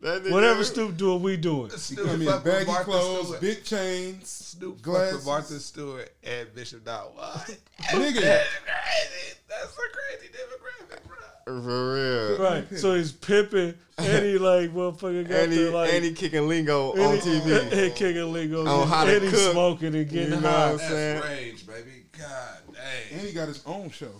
whatever 0.00 0.64
Snoop 0.64 0.96
doing, 0.96 1.22
we 1.22 1.36
doing. 1.36 1.70
He 1.70 1.76
Snoop 1.76 2.06
come 2.06 2.22
in 2.22 2.42
baggy 2.42 2.66
Martha 2.66 2.84
clothes, 2.84 3.26
Stewart. 3.26 3.40
big 3.40 3.64
chains, 3.64 4.28
Snoop 4.28 4.76
fuck 4.76 4.82
glasses. 4.84 5.14
with 5.16 5.26
Martha 5.26 5.60
Stewart 5.60 6.10
and 6.22 6.54
Bishop 6.54 6.84
Don. 6.84 7.04
What? 7.14 7.58
Nigga, 7.82 8.20
That's 8.20 8.48
crazy. 8.64 9.36
That's 9.48 9.72
a 9.72 9.90
crazy 9.92 10.32
demographic, 10.32 11.06
bro. 11.06 11.16
For 11.62 11.94
real. 11.94 12.38
Right. 12.38 12.78
So 12.78 12.94
he's 12.94 13.12
pimping 13.12 13.74
and 13.98 14.24
he 14.24 14.38
like 14.38 14.70
motherfucker 14.70 15.28
got 15.28 15.38
And 15.40 15.52
he, 15.52 15.64
the 15.64 15.70
like 15.72 15.92
and 15.92 16.04
he 16.04 16.12
kicking 16.12 16.46
lingo 16.48 16.92
and 16.92 17.02
on 17.02 17.14
he- 17.16 17.20
TV. 17.20 17.72
and 17.86 17.94
kicking 17.94 18.32
lingo 18.32 18.66
On 18.66 18.86
how 18.88 19.04
to 19.04 19.12
and 19.14 19.22
he's 19.22 19.32
cook. 19.32 19.52
smoking 19.52 19.94
and 19.94 20.08
getting 20.08 20.34
You 20.34 20.40
know 20.40 20.48
high. 20.48 20.72
what 20.72 20.82
I'm 20.82 20.88
saying? 20.88 21.20
That's 21.20 21.28
range, 21.28 21.66
baby. 21.66 21.90
God 22.16 22.58
dang. 22.72 23.18
and 23.18 23.20
he 23.26 23.32
got 23.32 23.48
his 23.48 23.62
own 23.66 23.90
show, 23.90 24.12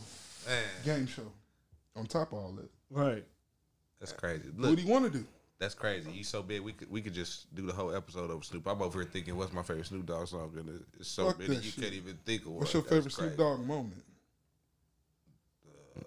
Man, 0.49 0.63
game 0.85 1.07
show. 1.07 1.31
On 1.97 2.07
top 2.07 2.33
of 2.33 2.39
all 2.39 2.53
that, 2.53 2.71
Right. 2.91 3.25
that's 4.01 4.13
crazy. 4.13 4.49
what 4.57 4.75
do 4.75 4.83
you 4.83 4.89
want 4.89 5.05
to 5.13 5.19
do? 5.19 5.25
That's 5.61 5.75
crazy. 5.75 6.11
He's 6.11 6.27
so 6.29 6.43
big. 6.43 6.63
We 6.63 6.73
could 6.73 6.91
we 6.91 7.03
could 7.03 7.13
just 7.13 7.55
do 7.55 7.67
the 7.67 7.73
whole 7.75 7.95
episode 7.95 8.31
over 8.31 8.43
Snoop. 8.43 8.67
I'm 8.67 8.81
over 8.81 9.01
here 9.01 9.09
thinking, 9.11 9.37
what's 9.37 9.53
my 9.53 9.63
favorite 9.63 9.87
Snoop 9.87 10.07
Dogg 10.07 10.27
song? 10.27 10.51
And 10.57 10.83
it's 10.99 11.09
so 11.09 11.27
Fuck 11.27 11.39
many 11.39 11.55
that 11.55 11.65
you 11.65 11.71
shit. 11.71 11.85
can't 11.85 11.95
even 11.95 12.19
think 12.25 12.47
of. 12.47 12.53
What's 12.53 12.73
your 12.73 12.83
That's 12.83 12.95
favorite 12.95 13.13
Snoop. 13.13 13.37
Dogg 13.37 13.67
moment? 13.67 14.03
Uh, 15.99 16.03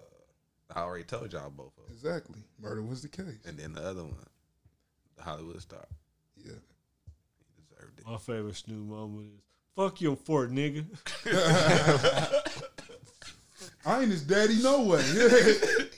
I 0.74 0.80
already 0.80 1.04
told 1.04 1.32
y'all 1.32 1.50
both 1.50 1.72
of 1.78 1.84
them. 1.86 1.94
Exactly. 1.94 2.40
Murder 2.60 2.82
was 2.82 3.02
the 3.02 3.08
case. 3.08 3.38
And 3.46 3.56
then 3.56 3.72
the 3.74 3.82
other 3.82 4.02
one, 4.02 4.16
the 5.16 5.22
Hollywood 5.22 5.62
star. 5.62 5.86
Yeah. 6.36 6.52
He 7.56 7.62
deserved 7.62 8.00
it. 8.00 8.06
My 8.06 8.18
favorite 8.18 8.56
Snoop 8.56 8.84
moment 8.88 9.28
is 9.36 9.40
fuck 9.76 10.00
your 10.00 10.16
fort 10.16 10.50
nigga. 10.50 10.84
I 13.86 14.00
ain't 14.02 14.10
his 14.10 14.22
daddy 14.22 14.60
no 14.62 14.82
way. 14.82 15.02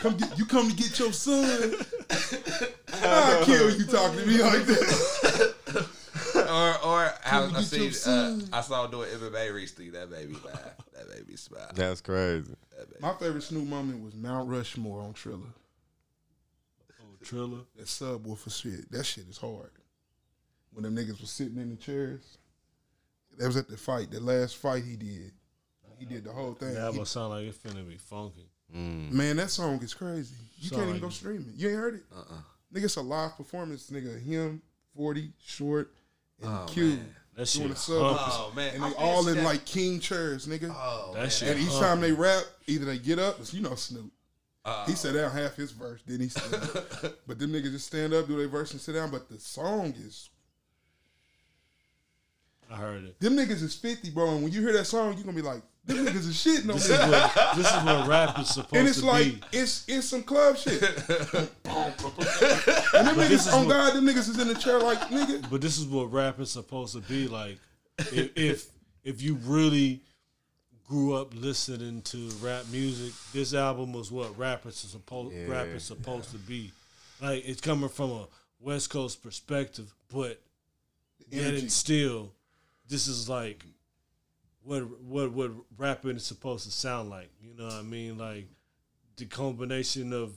come 0.00 0.16
get, 0.16 0.38
you 0.38 0.44
come 0.46 0.70
to 0.70 0.76
get 0.76 0.98
your 0.98 1.12
son. 1.12 1.74
I'll 3.02 3.44
kill 3.44 3.70
you 3.70 3.84
talking 3.86 4.20
to 4.20 4.26
me 4.26 4.42
like 4.42 4.64
that. 4.66 5.86
or 6.36 6.86
or 6.86 7.12
how 7.22 7.44
I 7.44 7.50
get 7.50 7.64
see 7.64 8.10
uh. 8.10 8.38
I 8.52 8.60
saw 8.60 8.84
him 8.84 8.90
doing 8.90 9.08
MMA 9.10 9.54
recently. 9.54 9.90
That 9.90 10.10
made 10.10 10.30
me 10.30 10.36
laugh. 10.44 10.58
That 10.94 11.08
baby 11.08 11.30
me 11.30 11.36
smile. 11.36 11.70
That's 11.74 12.00
crazy. 12.00 12.54
That 12.76 12.90
made 12.90 13.00
My 13.00 13.14
favorite 13.14 13.42
Snoop 13.42 13.66
moment 13.66 14.02
was 14.02 14.14
Mount 14.14 14.48
Rushmore 14.48 15.02
on 15.02 15.12
Triller. 15.12 15.52
Oh, 17.00 17.04
Triller. 17.24 17.60
That 17.76 17.86
subwoofer 17.86 18.52
shit. 18.62 18.90
That 18.90 19.04
shit 19.04 19.28
is 19.28 19.38
hard. 19.38 19.70
When 20.72 20.84
them 20.84 20.96
niggas 20.96 21.20
was 21.20 21.30
sitting 21.30 21.58
in 21.58 21.70
the 21.70 21.76
chairs. 21.76 22.38
That 23.38 23.46
was 23.46 23.56
at 23.56 23.68
the 23.68 23.78
fight, 23.78 24.10
the 24.10 24.20
last 24.20 24.56
fight 24.56 24.84
he 24.84 24.96
did. 24.96 25.32
He 25.98 26.04
did 26.04 26.24
the 26.24 26.32
whole 26.32 26.52
thing. 26.54 26.74
That 26.74 26.92
He- 26.92 26.98
would 26.98 27.08
sound 27.08 27.30
like 27.30 27.44
it 27.46 27.54
finna 27.62 27.88
be 27.88 27.96
funky. 27.96 28.48
Mm. 28.74 29.10
man, 29.12 29.36
that 29.36 29.50
song 29.50 29.82
is 29.82 29.92
crazy. 29.94 30.34
You 30.58 30.68
Sound 30.70 30.80
can't 30.82 30.88
even 30.90 31.00
go 31.02 31.08
it. 31.08 31.12
stream 31.12 31.44
it. 31.48 31.60
You 31.60 31.68
ain't 31.68 31.78
heard 31.78 31.94
it? 31.96 32.02
Uh-uh. 32.14 32.34
Nigga, 32.74 32.84
it's 32.84 32.96
a 32.96 33.02
live 33.02 33.36
performance. 33.36 33.90
Nigga, 33.90 34.22
him, 34.22 34.62
40, 34.96 35.30
Short, 35.44 35.92
and 36.40 36.50
Oh, 36.50 36.66
Q. 36.68 36.84
man. 36.90 37.14
That 37.34 37.50
Doing 37.50 37.68
shit 37.68 37.68
the 37.70 37.76
sub. 37.76 37.96
Oh 38.02 38.52
man, 38.54 38.74
And 38.74 38.84
they 38.84 38.88
did 38.88 38.96
all 38.98 39.26
in 39.28 39.36
that. 39.36 39.44
like 39.44 39.64
king 39.64 40.00
chairs, 40.00 40.46
nigga. 40.46 40.70
Oh, 40.74 41.12
That 41.14 41.20
man. 41.20 41.30
shit 41.30 41.48
and 41.48 41.60
each 41.60 41.72
time 41.78 42.00
they 42.02 42.12
rap, 42.12 42.44
either 42.66 42.84
they 42.84 42.98
get 42.98 43.18
up, 43.18 43.38
you 43.52 43.62
know 43.62 43.74
Snoop. 43.74 44.12
Oh. 44.64 44.84
He 44.86 44.92
sat 44.94 45.14
down 45.14 45.30
half 45.32 45.56
his 45.56 45.72
verse, 45.72 46.00
then 46.06 46.20
he 46.20 46.28
stood 46.30 46.54
up. 46.54 47.14
but 47.26 47.38
them 47.38 47.52
niggas 47.52 47.72
just 47.72 47.86
stand 47.86 48.12
up, 48.14 48.26
do 48.28 48.36
their 48.36 48.48
verse, 48.48 48.72
and 48.72 48.80
sit 48.80 48.92
down. 48.92 49.10
But 49.10 49.28
the 49.30 49.38
song 49.40 49.94
is 49.98 50.28
I 52.70 52.76
heard 52.76 53.04
it. 53.04 53.20
them 53.20 53.36
niggas 53.36 53.62
is 53.62 53.74
fifty, 53.74 54.10
bro. 54.10 54.30
And 54.34 54.42
when 54.42 54.52
you 54.52 54.60
hear 54.62 54.72
that 54.74 54.84
song, 54.86 55.14
you're 55.14 55.24
gonna 55.24 55.36
be 55.36 55.42
like, 55.42 55.62
them 55.84 56.06
niggas 56.06 56.28
is 56.28 56.36
shitting 56.36 56.68
on 56.68 56.74
This 56.76 56.90
is 56.90 56.98
what 56.98 57.56
this 57.56 57.66
is 57.74 57.84
what 57.84 58.08
rap 58.08 58.38
is 58.38 58.48
supposed 58.48 58.68
to 58.68 58.72
be. 58.72 58.78
And 58.78 58.88
it's 58.88 59.00
to 59.00 59.06
like 59.06 59.50
be. 59.50 59.58
it's 59.58 59.84
it's 59.88 60.08
some 60.08 60.22
club 60.22 60.56
shit. 60.56 60.82
and 60.82 61.48
them 63.06 63.16
this 63.16 63.18
niggas 63.28 63.30
is 63.32 63.48
on 63.52 63.66
what- 63.66 63.72
God, 63.72 63.94
them 63.94 64.06
niggas 64.06 64.28
is 64.28 64.38
in 64.38 64.48
the 64.48 64.54
chair 64.54 64.78
like 64.78 64.98
nigga. 65.08 65.48
But 65.50 65.60
this 65.60 65.78
is 65.78 65.86
what 65.86 66.12
rap 66.12 66.38
is 66.40 66.50
supposed 66.50 66.94
to 66.94 67.00
be 67.00 67.28
like. 67.28 67.58
If 67.98 68.30
if, 68.36 68.66
if 69.04 69.22
you 69.22 69.34
really 69.42 70.00
grew 70.88 71.14
up 71.14 71.34
listening 71.34 72.02
to 72.02 72.28
rap 72.40 72.64
music, 72.70 73.12
this 73.32 73.54
album 73.54 73.92
was 73.92 74.10
what 74.12 74.36
rap 74.38 74.66
is 74.66 74.76
supposed 74.76 75.34
rap 75.48 75.66
is 75.66 75.84
supposed 75.84 76.30
to 76.30 76.38
be. 76.38 76.70
Like 77.20 77.44
it's 77.46 77.60
coming 77.60 77.88
from 77.88 78.10
a 78.10 78.26
West 78.60 78.90
Coast 78.90 79.22
perspective, 79.22 79.92
but 80.12 80.40
yet 81.28 81.46
Energy. 81.46 81.66
it's 81.66 81.74
still 81.74 82.32
this 82.88 83.08
is 83.08 83.28
like 83.28 83.64
what 84.64 85.00
what 85.00 85.32
what 85.32 85.50
rapping 85.76 86.16
is 86.16 86.24
supposed 86.24 86.64
to 86.64 86.70
sound 86.70 87.10
like. 87.10 87.30
You 87.40 87.54
know 87.54 87.64
what 87.64 87.74
I 87.74 87.82
mean? 87.82 88.18
Like 88.18 88.48
the 89.16 89.26
combination 89.26 90.12
of 90.12 90.34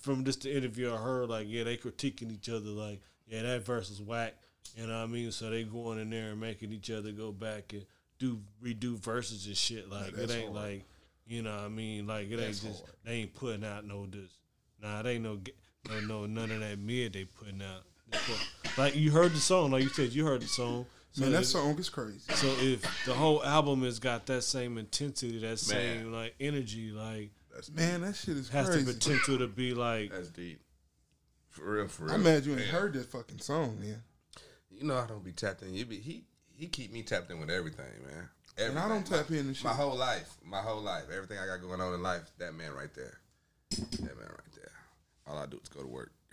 from 0.00 0.24
just 0.24 0.42
the 0.42 0.54
interview 0.54 0.92
I 0.92 0.96
heard, 0.96 1.28
like 1.28 1.46
yeah, 1.48 1.64
they 1.64 1.76
critiquing 1.76 2.32
each 2.32 2.48
other, 2.48 2.70
like 2.70 3.00
yeah, 3.26 3.42
that 3.42 3.64
verse 3.64 3.90
is 3.90 4.02
whack. 4.02 4.34
You 4.76 4.86
know 4.86 4.98
what 4.98 5.04
I 5.04 5.06
mean? 5.06 5.32
So 5.32 5.50
they 5.50 5.64
going 5.64 5.98
in 5.98 6.10
there 6.10 6.30
and 6.30 6.40
making 6.40 6.72
each 6.72 6.90
other 6.90 7.10
go 7.12 7.32
back 7.32 7.72
and 7.72 7.84
do 8.18 8.40
redo 8.62 8.96
verses 8.96 9.46
and 9.46 9.56
shit. 9.56 9.88
Like 9.90 10.12
it 10.12 10.30
ain't 10.30 10.52
hard. 10.52 10.54
like 10.54 10.84
you 11.26 11.42
know 11.42 11.54
what 11.54 11.64
I 11.64 11.68
mean? 11.68 12.06
Like 12.06 12.30
it 12.30 12.40
ain't 12.40 12.60
just 12.60 12.84
hard. 12.84 12.96
they 13.04 13.12
ain't 13.12 13.34
putting 13.34 13.64
out 13.64 13.86
no 13.86 14.06
this. 14.06 14.30
Nah, 14.82 15.00
it 15.00 15.06
ain't 15.06 15.24
no 15.24 15.38
no 15.88 16.00
no 16.00 16.26
none 16.26 16.50
of 16.50 16.60
that 16.60 16.78
mid 16.78 17.12
they 17.12 17.24
putting 17.24 17.62
out. 17.62 17.82
Like 18.76 18.94
you 18.96 19.10
heard 19.10 19.32
the 19.32 19.38
song, 19.38 19.72
like 19.72 19.82
you 19.82 19.88
said, 19.88 20.12
you 20.12 20.24
heard 20.24 20.42
the 20.42 20.46
song. 20.46 20.86
So 21.18 21.24
Man, 21.24 21.32
that 21.32 21.40
if- 21.42 21.46
song 21.48 21.76
is 21.78 21.88
crazy. 21.88 22.20
So 22.34 22.46
if 22.60 22.82
the 23.04 23.12
whole 23.14 23.44
album 23.44 23.82
has 23.82 23.98
got 23.98 24.26
that 24.26 24.42
same 24.42 24.78
intensity, 24.78 25.38
that 25.40 25.58
same 25.58 26.12
like 26.12 26.34
energy, 26.38 26.92
like 26.92 27.30
Man, 27.74 28.02
that 28.02 28.14
shit 28.14 28.36
is 28.36 28.48
has 28.50 28.68
crazy. 28.68 28.84
the 28.84 28.92
potential 28.92 29.38
to 29.38 29.48
be 29.48 29.74
like 29.74 30.12
That's 30.12 30.28
deep. 30.28 30.60
For 31.50 31.72
real, 31.74 31.88
for 31.88 32.04
real. 32.04 32.14
I'm 32.14 32.22
mad 32.22 32.46
you 32.46 32.52
ain't 32.52 32.62
heard 32.68 32.92
that 32.92 33.06
fucking 33.10 33.40
song, 33.40 33.80
man. 33.80 34.00
You 34.70 34.84
know 34.86 34.96
I 34.96 35.06
don't 35.08 35.24
be 35.24 35.32
tapped 35.32 35.62
in. 35.62 35.74
You 35.74 35.84
be 35.86 35.96
he 35.98 36.22
he 36.56 36.66
keep 36.68 36.92
me 36.92 37.02
tapped 37.02 37.30
in 37.32 37.40
with 37.40 37.50
everything, 37.50 37.86
man. 38.06 38.28
And 38.56 38.78
I 38.78 38.82
don't 38.88 38.98
Everything. 38.98 39.18
tap 39.18 39.30
in 39.30 39.38
and 39.46 39.56
shit. 39.56 39.64
My 39.64 39.72
whole 39.72 39.96
life, 39.96 40.36
my 40.44 40.60
whole 40.60 40.80
life, 40.82 41.04
everything 41.12 41.38
I 41.38 41.46
got 41.46 41.60
going 41.60 41.80
on 41.80 41.94
in 41.94 42.02
life, 42.02 42.30
that 42.38 42.54
man 42.54 42.72
right 42.72 42.92
there, 42.94 43.18
that 43.70 44.16
man 44.16 44.28
right 44.28 44.52
there. 44.54 44.72
All 45.26 45.36
I 45.38 45.46
do 45.46 45.58
is 45.60 45.68
go 45.68 45.80
to 45.80 45.86
work. 45.88 46.12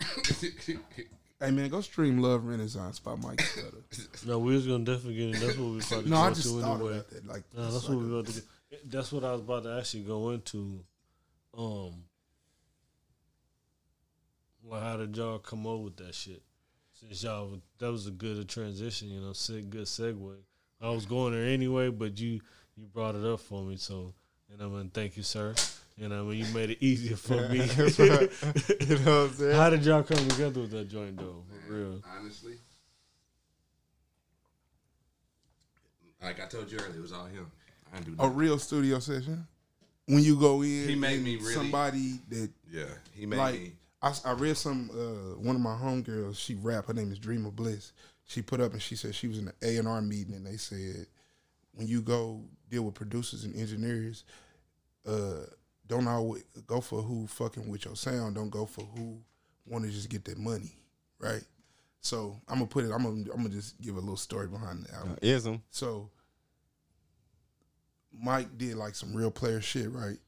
Hey 1.38 1.50
man, 1.50 1.68
go 1.68 1.80
stream 1.82 2.18
Love 2.22 2.46
Renaissance 2.46 2.98
by 2.98 3.14
Mike 3.14 3.42
Sutter. 3.42 3.82
no, 4.26 4.38
we 4.38 4.54
was 4.54 4.66
gonna 4.66 4.84
definitely 4.84 5.14
get 5.16 5.36
it. 5.36 5.40
That's 5.46 5.58
what 5.58 5.70
we 5.70 5.78
about 5.78 5.88
to 6.04 6.08
no, 6.08 6.16
go 6.16 6.22
I 6.22 6.28
just 6.30 6.46
into 6.46 6.60
thought 6.62 6.74
anyway. 6.76 6.92
about 6.94 7.10
that. 7.10 7.26
Like, 7.26 7.42
No, 7.54 7.64
it's 7.64 7.72
that's 7.74 7.88
like 7.88 7.96
what 7.98 8.04
we 8.06 8.10
a- 8.10 8.14
about 8.14 8.26
to 8.26 8.32
get. 8.70 8.90
That's 8.90 9.12
what 9.12 9.24
I 9.24 9.32
was 9.32 9.40
about 9.42 9.62
to 9.64 9.76
actually 9.78 10.02
go 10.04 10.30
into. 10.30 10.80
Um, 11.56 12.04
well, 14.62 14.80
how 14.80 14.96
did 14.96 15.16
y'all 15.16 15.38
come 15.38 15.66
up 15.66 15.80
with 15.80 15.96
that 15.98 16.14
shit? 16.14 16.42
Since 16.94 17.22
y'all, 17.22 17.60
that 17.78 17.90
was 17.92 18.06
a 18.06 18.10
good 18.10 18.48
transition, 18.48 19.08
you 19.10 19.20
know, 19.20 19.32
sig- 19.34 19.70
good 19.70 19.84
segue. 19.84 20.36
I 20.80 20.88
was 20.90 21.04
going 21.06 21.34
there 21.34 21.44
anyway, 21.44 21.90
but 21.90 22.18
you 22.18 22.40
you 22.76 22.86
brought 22.92 23.14
it 23.14 23.24
up 23.24 23.40
for 23.40 23.62
me, 23.62 23.76
so 23.76 24.14
and 24.50 24.60
I'm 24.62 24.72
gonna 24.72 24.88
thank 24.92 25.16
you, 25.18 25.22
sir. 25.22 25.54
You 25.98 26.08
know, 26.08 26.20
I 26.20 26.30
mean, 26.30 26.44
you 26.44 26.52
made 26.54 26.70
it 26.70 26.78
easier 26.82 27.16
for 27.16 27.48
me. 27.48 27.58
you 27.64 27.64
know 27.64 27.64
what 27.64 29.30
I'm 29.30 29.30
saying? 29.34 29.56
how 29.56 29.70
did 29.70 29.82
y'all 29.84 30.02
come 30.02 30.18
together 30.28 30.60
with 30.60 30.70
that 30.72 30.88
joint, 30.88 31.16
though? 31.16 31.42
For 31.66 31.72
real. 31.72 32.02
Honestly, 32.18 32.54
like 36.22 36.40
I 36.40 36.46
told 36.46 36.70
you 36.70 36.78
earlier, 36.78 36.96
it 36.98 37.02
was 37.02 37.12
all 37.12 37.24
him. 37.26 37.50
I 37.94 37.98
didn't 38.00 38.16
do 38.18 38.22
a 38.22 38.28
real 38.28 38.58
studio 38.58 38.98
session. 38.98 39.46
When 40.06 40.22
you 40.22 40.38
go 40.38 40.62
in, 40.62 40.88
He 40.88 40.94
made 40.94 41.22
me 41.22 41.36
really- 41.36 41.54
somebody 41.54 42.20
that 42.28 42.50
Yeah, 42.70 42.84
he 43.14 43.26
made 43.26 43.36
like 43.38 43.54
me. 43.54 43.72
I, 44.02 44.12
I 44.24 44.32
read 44.32 44.56
some 44.56 44.90
uh, 44.92 45.38
one 45.40 45.56
of 45.56 45.62
my 45.62 45.74
homegirls. 45.74 46.36
She 46.36 46.54
rap. 46.54 46.86
Her 46.86 46.94
name 46.94 47.10
is 47.10 47.18
Dream 47.18 47.46
of 47.46 47.56
Bliss. 47.56 47.92
She 48.26 48.42
put 48.42 48.60
up 48.60 48.72
and 48.72 48.82
she 48.82 48.96
said 48.96 49.14
she 49.14 49.28
was 49.28 49.38
in 49.38 49.48
an 49.48 49.54
A 49.62 49.78
and 49.78 49.88
R 49.88 50.00
meeting 50.02 50.34
and 50.34 50.46
they 50.46 50.56
said 50.58 51.06
when 51.74 51.86
you 51.86 52.02
go 52.02 52.42
deal 52.70 52.82
with 52.82 52.94
producers 52.94 53.44
and 53.44 53.54
engineers, 53.56 54.24
uh, 55.06 55.44
don't 55.88 56.08
always 56.08 56.44
go 56.66 56.80
for 56.80 57.02
who 57.02 57.26
fucking 57.26 57.68
with 57.68 57.84
your 57.84 57.96
sound. 57.96 58.34
Don't 58.34 58.50
go 58.50 58.66
for 58.66 58.82
who 58.82 59.18
want 59.66 59.84
to 59.84 59.90
just 59.90 60.08
get 60.08 60.24
that 60.24 60.38
money, 60.38 60.72
right? 61.18 61.42
So 62.00 62.40
I'm 62.48 62.58
gonna 62.58 62.66
put 62.66 62.84
it. 62.84 62.92
I'm 62.92 63.02
gonna 63.02 63.32
I'm 63.32 63.42
gonna 63.42 63.48
just 63.48 63.80
give 63.80 63.96
a 63.96 64.00
little 64.00 64.16
story 64.16 64.46
behind 64.46 64.84
the 64.84 64.94
album. 64.94 65.12
Uh, 65.12 65.16
ism. 65.22 65.62
So 65.70 66.10
Mike 68.12 68.56
did 68.56 68.76
like 68.76 68.94
some 68.94 69.14
real 69.14 69.30
player 69.30 69.60
shit, 69.60 69.90
right? 69.90 70.18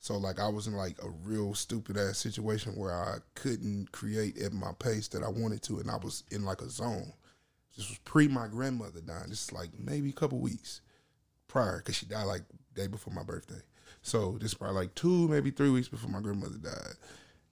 So 0.00 0.16
like 0.18 0.38
I 0.38 0.48
was 0.48 0.66
in 0.66 0.74
like 0.74 0.96
a 1.02 1.08
real 1.08 1.54
stupid 1.54 1.96
ass 1.96 2.18
situation 2.18 2.76
where 2.76 2.92
I 2.92 3.18
couldn't 3.34 3.90
create 3.92 4.38
at 4.38 4.52
my 4.52 4.72
pace 4.78 5.08
that 5.08 5.22
I 5.22 5.28
wanted 5.28 5.62
to, 5.62 5.78
and 5.78 5.90
I 5.90 5.96
was 5.96 6.24
in 6.30 6.44
like 6.44 6.60
a 6.60 6.68
zone. 6.68 7.12
This 7.76 7.88
was 7.88 7.98
pre 7.98 8.28
my 8.28 8.48
grandmother 8.48 9.00
dying. 9.00 9.28
This 9.28 9.44
is 9.44 9.52
like 9.52 9.70
maybe 9.78 10.10
a 10.10 10.14
couple 10.14 10.38
weeks 10.38 10.80
prior, 11.48 11.80
cause 11.80 11.96
she 11.96 12.06
died 12.06 12.24
like 12.24 12.42
day 12.74 12.86
before 12.86 13.12
my 13.12 13.22
birthday. 13.22 13.62
So 14.06 14.38
this 14.40 14.52
is 14.52 14.54
probably 14.54 14.76
like 14.76 14.94
two, 14.94 15.26
maybe 15.26 15.50
three 15.50 15.68
weeks 15.68 15.88
before 15.88 16.08
my 16.08 16.20
grandmother 16.20 16.58
died. 16.58 16.94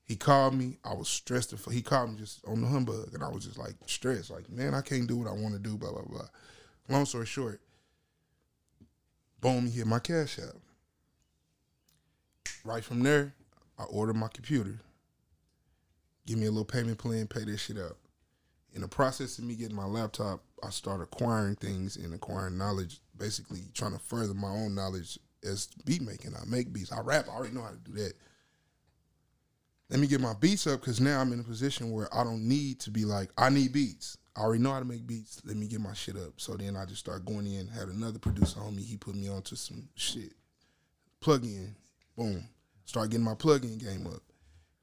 He 0.05 0.15
called 0.15 0.55
me. 0.55 0.79
I 0.85 0.95
was 0.95 1.09
stressed. 1.09 1.53
He 1.69 1.83
called 1.83 2.13
me 2.13 2.17
just 2.19 2.45
on 2.47 2.61
the 2.61 2.69
humbug, 2.69 3.13
and 3.13 3.25
I 3.25 3.29
was 3.29 3.45
just 3.45 3.59
like 3.59 3.75
stressed. 3.87 4.31
Like, 4.31 4.49
man, 4.49 4.73
I 4.73 4.81
can't 4.81 5.09
do 5.09 5.17
what 5.17 5.27
I 5.27 5.33
want 5.33 5.55
to 5.55 5.59
do. 5.59 5.77
Blah 5.77 5.91
blah 5.91 6.03
blah. 6.03 6.29
Long 6.89 7.07
story 7.07 7.27
short, 7.27 7.61
boom, 9.41 9.67
he 9.67 9.79
hit 9.79 9.89
my 9.89 9.99
cash 9.99 10.39
app. 10.39 10.55
Right 12.65 12.85
from 12.85 13.03
there, 13.03 13.35
I 13.77 13.83
ordered 13.85 14.15
my 14.15 14.29
computer. 14.29 14.79
Give 16.25 16.39
me 16.39 16.47
a 16.47 16.51
little 16.51 16.65
payment 16.65 16.99
plan, 16.99 17.27
pay 17.27 17.45
this 17.45 17.63
shit 17.63 17.79
up. 17.79 17.97
In 18.75 18.81
the 18.81 18.89
process 18.89 19.39
of 19.39 19.45
me 19.45 19.57
getting 19.57 19.75
my 19.75 19.87
laptop, 19.87 20.45
I 20.63 20.71
start 20.71 21.01
acquiring 21.01 21.57
things 21.57 21.97
and 21.97 22.15
acquiring 22.15 22.59
knowledge, 22.59 23.01
basically 23.17 23.63
trying 23.75 23.93
to 23.93 23.99
further 23.99 24.35
my 24.35 24.51
own 24.51 24.77
knowledge 24.77 25.19
as 25.45 25.69
beat 25.85 26.03
making. 26.03 26.35
I 26.35 26.45
make 26.47 26.73
beats. 26.73 26.93
I 26.93 27.01
rap. 27.01 27.27
I 27.31 27.35
already 27.35 27.55
know 27.55 27.63
how 27.63 27.71
to 27.71 27.77
do 27.77 27.93
that. 27.93 28.13
Let 29.91 30.01
me 30.01 30.07
get 30.07 30.21
my 30.21 30.35
beats 30.41 30.67
up 30.67 30.81
because 30.81 31.01
now 31.01 31.21
I'm 31.21 31.33
in 31.33 31.41
a 31.41 31.45
position 31.45 31.91
where 31.91 32.13
I 32.15 32.25
don't 32.25 32.49
need 32.49 32.81
to 32.81 32.91
be 32.91 33.05
like, 33.05 33.31
I 33.37 33.51
need 33.51 33.73
beats. 33.73 34.17
I 34.37 34.41
already 34.41 34.63
know 34.63 34.73
how 34.73 34.81
to 34.81 34.85
make 34.85 35.07
beats. 35.07 35.41
Let 35.45 35.57
me 35.57 35.69
get 35.69 35.81
my 35.81 35.93
shit 35.93 36.17
up. 36.17 36.33
So 36.39 36.55
then 36.55 36.77
I 36.77 36.85
just 36.87 37.01
start 37.01 37.25
going 37.25 37.47
in, 37.47 37.69
had 37.69 37.89
another 37.89 38.19
producer 38.19 38.61
on 38.61 38.75
me. 38.75 38.83
He 38.83 38.97
put 38.97 39.15
me 39.15 39.29
onto 39.29 39.55
some 39.57 39.89
shit. 39.95 40.33
Plug 41.21 41.45
in, 41.45 41.77
boom. 42.17 42.49
Start 42.87 43.11
getting 43.11 43.25
my 43.25 43.35
plug-in 43.35 43.79
game 43.79 44.07
up. 44.07 44.23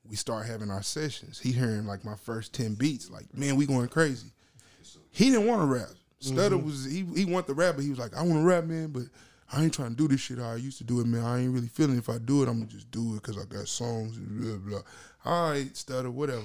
We 0.04 0.16
start 0.16 0.46
having 0.46 0.72
our 0.72 0.82
sessions. 0.82 1.40
He 1.40 1.52
hearing 1.52 1.86
like 1.86 2.06
my 2.06 2.16
first 2.16 2.54
10 2.54 2.76
beats, 2.76 3.10
like, 3.10 3.36
man, 3.36 3.56
we 3.56 3.66
going 3.66 3.88
crazy. 3.90 4.32
He 5.12 5.30
didn't 5.30 5.48
want 5.48 5.62
to 5.62 5.68
rap. 5.68 5.90
Studda 6.22 6.52
mm-hmm. 6.52 6.66
was 6.66 6.86
he 6.86 7.06
he 7.16 7.26
wanted 7.26 7.48
to 7.48 7.54
rap, 7.54 7.76
but 7.76 7.84
he 7.84 7.90
was 7.90 8.00
like, 8.00 8.16
I 8.16 8.22
want 8.22 8.36
to 8.36 8.46
rap, 8.46 8.66
man, 8.66 8.88
but 8.92 9.04
I 9.54 9.64
ain't 9.64 9.74
trying 9.74 9.90
to 9.90 9.96
do 9.96 10.08
this 10.08 10.22
shit 10.22 10.38
how 10.38 10.52
I 10.52 10.56
used 10.56 10.78
to 10.78 10.84
do 10.84 11.02
it, 11.02 11.08
man. 11.08 11.24
I 11.24 11.42
ain't 11.42 11.54
really 11.54 11.68
feeling 11.68 11.96
it. 11.96 12.00
if 12.00 12.10
I 12.10 12.18
do 12.18 12.44
it, 12.44 12.48
I'm 12.48 12.60
gonna 12.60 12.72
just 12.72 12.90
do 12.90 13.16
it 13.16 13.22
because 13.22 13.38
I 13.38 13.46
got 13.46 13.68
songs 13.68 14.18
and 14.18 14.42
blah 14.42 14.56
blah. 14.56 14.82
All 15.26 15.52
right, 15.52 15.74
Studda, 15.74 16.10
whatever. 16.12 16.42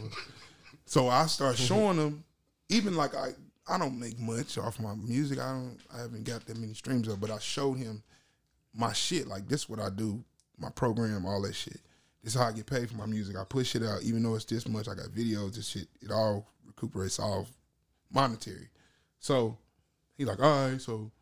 so 0.86 1.09
I 1.09 1.26
start 1.26 1.54
mm-hmm. 1.54 1.64
showing 1.64 1.96
him, 1.96 2.24
even 2.68 2.96
like 2.96 3.14
I 3.14 3.30
I 3.68 3.78
don't 3.78 3.98
make 3.98 4.18
much 4.18 4.59
off 4.59 4.80
my 4.80 4.94
music. 4.94 5.38
I 5.38 5.52
don't 5.52 5.78
I 5.94 6.00
haven't 6.00 6.24
got 6.24 6.46
that 6.46 6.59
many 6.59 6.74
streams 6.74 7.09
up, 7.09 7.20
but 7.20 7.30
I 7.30 7.38
showed 7.38 7.78
him 7.78 8.02
my 8.74 8.92
shit. 8.92 9.28
Like 9.28 9.48
this 9.48 9.62
is 9.62 9.68
what 9.68 9.80
I 9.80 9.90
do, 9.90 10.24
my 10.59 10.70
program, 10.70 11.26
all 11.26 11.42
that 11.42 11.54
shit. 11.54 11.80
This 12.24 12.34
is 12.34 12.40
how 12.40 12.48
I 12.48 12.52
get 12.52 12.66
paid 12.66 12.90
for 12.90 12.96
my 12.96 13.07
music. 13.07 13.36
I 13.36 13.44
push 13.44 13.76
it 13.76 13.84
out, 13.84 14.02
even 14.02 14.24
though 14.24 14.34
it's 14.34 14.44
this 14.44 14.66
much. 14.66 14.88
I 14.88 14.94
got 14.94 15.07
videos, 15.07 15.54
this 15.54 15.68
shit. 15.68 15.86
It 16.02 16.11
all 16.11 16.48
recuperates 16.66 17.20
all 17.20 17.46
monetary. 18.12 18.68
So 19.20 19.57
he's 20.16 20.26
like, 20.26 20.42
all 20.42 20.70
right, 20.70 20.80
so 20.80 21.12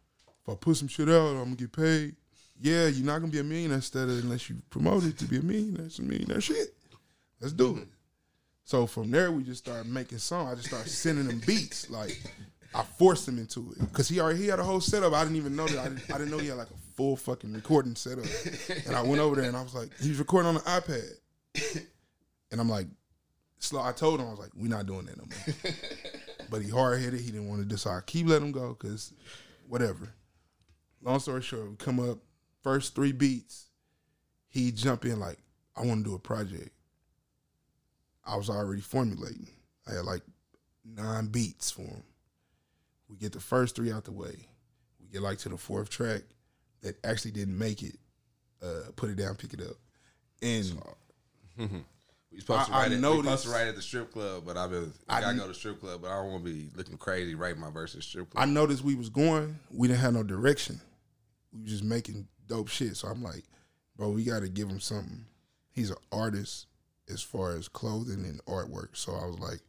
if 0.46 0.52
I 0.52 0.56
put 0.56 0.76
some 0.76 0.88
shit 0.88 1.08
out, 1.08 1.30
I'm 1.30 1.44
gonna 1.44 1.56
get 1.56 1.72
paid. 1.72 2.16
Yeah, 2.60 2.86
you're 2.86 3.06
not 3.06 3.18
gonna 3.20 3.32
be 3.32 3.40
a 3.40 3.44
millionaire 3.44 3.78
Studda 3.78 4.22
unless 4.22 4.48
you 4.48 4.56
promote 4.70 5.04
it 5.04 5.18
to 5.18 5.24
be 5.24 5.38
a 5.38 5.42
millionaire. 5.42 5.86
It's 5.86 5.98
a 5.98 6.02
millionaire 6.02 6.40
shit. 6.40 6.74
Let's 7.40 7.52
do 7.52 7.78
it. 7.78 7.88
So 8.64 8.86
from 8.86 9.10
there, 9.10 9.30
we 9.32 9.42
just 9.42 9.64
started 9.64 9.90
making 9.90 10.18
songs. 10.18 10.52
I 10.52 10.54
just 10.54 10.68
started 10.68 10.90
sending 10.90 11.28
him 11.28 11.40
beats. 11.46 11.90
Like 11.90 12.20
I 12.74 12.82
forced 12.82 13.26
him 13.28 13.38
into 13.38 13.72
it 13.72 13.80
because 13.80 14.08
he 14.08 14.20
already 14.20 14.40
he 14.40 14.46
had 14.48 14.58
a 14.58 14.64
whole 14.64 14.80
setup. 14.80 15.12
I 15.12 15.22
didn't 15.22 15.36
even 15.36 15.56
know 15.56 15.66
that. 15.66 15.78
I 15.78 15.88
didn't, 15.88 16.14
I 16.14 16.18
didn't 16.18 16.30
know 16.30 16.38
he 16.38 16.48
had 16.48 16.58
like 16.58 16.70
a 16.70 16.96
full 16.96 17.16
fucking 17.16 17.52
recording 17.52 17.96
setup. 17.96 18.24
And 18.86 18.94
I 18.94 19.02
went 19.02 19.20
over 19.20 19.36
there 19.36 19.46
and 19.46 19.56
I 19.56 19.62
was 19.62 19.74
like, 19.74 19.90
he 20.00 20.08
was 20.08 20.18
recording 20.18 20.48
on 20.48 20.56
an 20.56 20.62
iPad. 20.62 21.86
And 22.52 22.60
I'm 22.60 22.68
like, 22.68 22.86
slow. 23.58 23.82
I 23.82 23.92
told 23.92 24.20
him 24.20 24.26
I 24.26 24.30
was 24.30 24.38
like, 24.38 24.50
we're 24.54 24.68
not 24.68 24.86
doing 24.86 25.06
that 25.06 25.16
no 25.16 25.24
more. 25.24 25.74
But 26.50 26.62
he 26.62 26.70
hard 26.70 27.00
headed. 27.00 27.20
He 27.20 27.30
didn't 27.30 27.48
want 27.48 27.62
to 27.62 27.66
decide. 27.66 28.06
Keep 28.06 28.28
letting 28.28 28.48
him 28.48 28.52
go 28.52 28.76
because 28.78 29.12
whatever. 29.68 30.12
Long 31.04 31.20
story 31.20 31.42
short, 31.42 31.70
we 31.70 31.76
come 31.76 32.00
up 32.00 32.18
first 32.62 32.94
three 32.94 33.12
beats. 33.12 33.66
He 34.48 34.72
jump 34.72 35.04
in 35.04 35.20
like, 35.20 35.38
I 35.76 35.84
want 35.84 36.04
to 36.04 36.10
do 36.10 36.14
a 36.14 36.18
project. 36.18 36.70
I 38.24 38.36
was 38.36 38.48
already 38.48 38.80
formulating. 38.80 39.48
I 39.86 39.94
had 39.96 40.04
like 40.04 40.22
nine 40.84 41.26
beats 41.26 41.70
for 41.70 41.82
him. 41.82 42.02
We 43.08 43.16
get 43.18 43.32
the 43.32 43.40
first 43.40 43.76
three 43.76 43.92
out 43.92 44.04
the 44.04 44.12
way. 44.12 44.48
We 45.00 45.08
get 45.12 45.20
like 45.22 45.38
to 45.38 45.50
the 45.50 45.58
fourth 45.58 45.90
track 45.90 46.22
that 46.80 46.96
actually 47.04 47.32
didn't 47.32 47.58
make 47.58 47.82
it. 47.82 47.96
Uh, 48.62 48.90
put 48.96 49.10
it 49.10 49.16
down, 49.16 49.34
pick 49.34 49.52
it 49.52 49.60
up, 49.60 49.76
and 50.40 50.64
We 52.32 52.40
supposed 52.40 52.66
to 52.68 52.72
I- 52.72 52.76
I 52.78 52.82
write 52.84 52.92
it. 52.92 52.94
We 52.96 53.00
noticed- 53.02 53.24
supposed 53.24 53.44
to 53.44 53.50
write 53.50 53.68
at 53.68 53.76
the 53.76 53.82
strip 53.82 54.10
club, 54.12 54.44
but 54.46 54.56
I've 54.56 54.70
been. 54.70 54.90
I, 55.08 55.18
I 55.18 55.20
gotta 55.20 55.36
go 55.36 55.48
to 55.48 55.54
strip 55.54 55.80
club, 55.80 56.00
but 56.00 56.10
I 56.10 56.14
don't 56.22 56.32
want 56.32 56.44
to 56.46 56.50
be 56.50 56.70
looking 56.74 56.96
crazy 56.96 57.34
writing 57.34 57.60
my 57.60 57.70
verse 57.70 57.94
at 57.94 58.02
strip 58.02 58.28
I 58.34 58.40
club. 58.44 58.48
noticed 58.48 58.82
we 58.82 58.94
was 58.94 59.10
going. 59.10 59.58
We 59.70 59.86
didn't 59.88 60.00
have 60.00 60.14
no 60.14 60.22
direction. 60.22 60.80
We 61.54 61.62
was 61.62 61.70
just 61.70 61.84
making 61.84 62.26
dope 62.46 62.68
shit. 62.68 62.96
So 62.96 63.08
I'm 63.08 63.22
like, 63.22 63.44
bro, 63.96 64.10
we 64.10 64.24
got 64.24 64.40
to 64.42 64.48
give 64.48 64.68
him 64.68 64.80
something. 64.80 65.24
He's 65.70 65.90
an 65.90 65.96
artist 66.12 66.66
as 67.08 67.22
far 67.22 67.56
as 67.56 67.68
clothing 67.68 68.24
and 68.24 68.44
artwork. 68.46 68.96
So 68.96 69.12
I 69.12 69.26
was 69.26 69.38
like, 69.38 69.60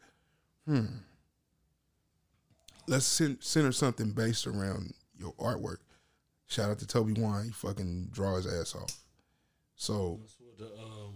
hmm, 0.67 0.85
let's 2.87 3.05
cen- 3.05 3.41
center 3.41 3.71
something 3.71 4.11
based 4.11 4.47
around 4.47 4.93
your 5.17 5.33
artwork. 5.33 5.77
Shout 6.47 6.69
out 6.69 6.79
to 6.79 6.87
Toby 6.87 7.13
Wine. 7.13 7.45
He 7.45 7.51
fucking 7.51 8.09
draw 8.11 8.35
his 8.35 8.45
ass 8.47 8.75
off. 8.75 8.95
So 9.75 10.19
That's 10.21 10.37
what 10.39 10.57
the 10.57 10.65
um, 10.81 11.15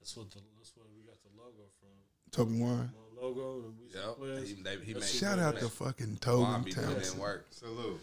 that's 0.00 0.16
what 0.16 0.30
the 0.30 0.40
that's 0.56 0.72
what 0.74 0.86
we 0.94 1.02
got 1.02 1.16
the 1.22 1.30
logo 1.40 1.68
from. 1.78 1.88
Toby 2.32 2.58
Wine. 2.58 2.90
Logo. 3.20 3.60
The 3.62 3.70
Yep. 3.92 4.46
He, 4.46 4.54
they, 4.62 4.76
he 4.84 4.94
made, 4.94 5.02
Shout 5.02 5.38
out 5.38 5.58
to 5.58 5.68
fucking 5.68 6.18
Juan 6.24 6.62
Tobin 6.62 6.62
be 6.62 6.72
doing 6.72 7.18
work. 7.18 7.46
Salute. 7.50 8.00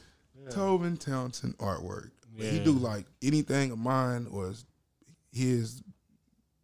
Tobin 0.49 0.97
Townsend 0.97 1.57
artwork. 1.57 2.11
But 2.35 2.45
He 2.45 2.59
do 2.59 2.71
like 2.71 3.05
anything 3.21 3.71
of 3.71 3.79
mine 3.79 4.27
or 4.31 4.53
his 5.31 5.81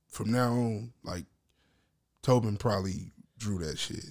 from 0.09 0.31
now 0.31 0.51
on, 0.51 0.93
like 1.03 1.25
Tobin 2.21 2.57
probably 2.57 3.11
drew 3.37 3.57
that 3.59 3.77
shit. 3.77 4.05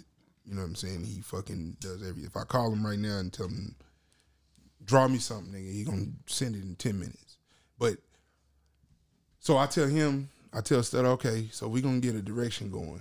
You 0.44 0.54
know 0.54 0.62
what 0.62 0.68
I'm 0.68 0.74
saying? 0.74 1.04
He 1.04 1.20
fucking 1.20 1.76
does 1.80 2.02
everything. 2.02 2.24
If 2.24 2.36
I 2.36 2.42
call 2.44 2.72
him 2.72 2.84
right 2.84 2.98
now 2.98 3.18
and 3.18 3.32
tell 3.32 3.46
him, 3.46 3.76
draw 4.84 5.06
me 5.06 5.18
something, 5.18 5.52
nigga, 5.52 5.72
he 5.72 5.84
gonna 5.84 6.06
send 6.26 6.56
it 6.56 6.62
in 6.62 6.74
10 6.74 6.98
minutes. 6.98 7.38
But, 7.78 7.98
so 9.38 9.56
I 9.56 9.66
tell 9.66 9.86
him, 9.86 10.28
I 10.52 10.60
tell 10.60 10.82
Stud, 10.82 11.04
okay, 11.04 11.48
so 11.52 11.68
we 11.68 11.80
gonna 11.80 12.00
get 12.00 12.16
a 12.16 12.22
direction 12.22 12.70
going. 12.70 13.00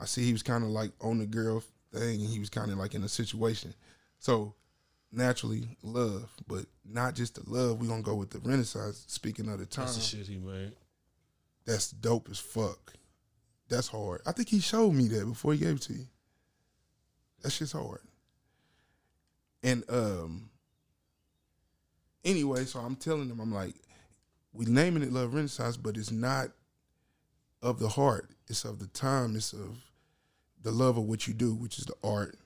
I 0.00 0.06
see 0.06 0.24
he 0.24 0.32
was 0.32 0.42
kind 0.42 0.64
of 0.64 0.70
like 0.70 0.90
on 1.00 1.18
the 1.18 1.26
girl 1.26 1.62
thing 1.92 2.20
and 2.22 2.28
he 2.28 2.40
was 2.40 2.50
kind 2.50 2.72
of 2.72 2.78
like 2.78 2.94
in 2.94 3.04
a 3.04 3.08
situation. 3.08 3.74
So, 4.18 4.54
naturally, 5.12 5.76
love, 5.82 6.30
but 6.48 6.64
not 6.84 7.14
just 7.14 7.34
the 7.34 7.48
love. 7.50 7.80
We're 7.80 7.88
gonna 7.88 8.02
go 8.02 8.14
with 8.14 8.30
the 8.30 8.38
Renaissance, 8.38 9.04
speaking 9.08 9.48
of 9.48 9.58
the 9.58 9.66
time. 9.66 9.86
That's 9.86 9.96
the 9.96 10.02
shit 10.02 10.26
he 10.26 10.38
made. 10.38 10.72
That's 11.66 11.90
dope 11.90 12.28
as 12.30 12.38
fuck. 12.38 12.94
That's 13.68 13.88
hard. 13.88 14.22
I 14.26 14.32
think 14.32 14.48
he 14.48 14.60
showed 14.60 14.92
me 14.92 15.08
that 15.08 15.26
before 15.26 15.52
he 15.52 15.58
gave 15.58 15.76
it 15.76 15.82
to 15.82 15.92
you. 15.92 16.06
That 17.42 17.50
shit's 17.50 17.72
hard. 17.72 18.00
And 19.62 19.84
um 19.88 20.50
anyway, 22.24 22.64
so 22.64 22.80
I'm 22.80 22.96
telling 22.96 23.28
them, 23.28 23.40
I'm 23.40 23.52
like, 23.52 23.74
we 24.52 24.66
naming 24.66 25.02
it 25.02 25.12
Love 25.12 25.34
Renaissance, 25.34 25.76
but 25.76 25.96
it's 25.96 26.10
not 26.10 26.48
of 27.62 27.78
the 27.78 27.88
heart. 27.88 28.30
It's 28.48 28.64
of 28.64 28.78
the 28.78 28.88
time. 28.88 29.36
It's 29.36 29.52
of 29.52 29.78
the 30.62 30.72
love 30.72 30.98
of 30.98 31.04
what 31.04 31.26
you 31.26 31.34
do, 31.34 31.54
which 31.54 31.78
is 31.78 31.86
the 31.86 31.94
art, 32.04 32.36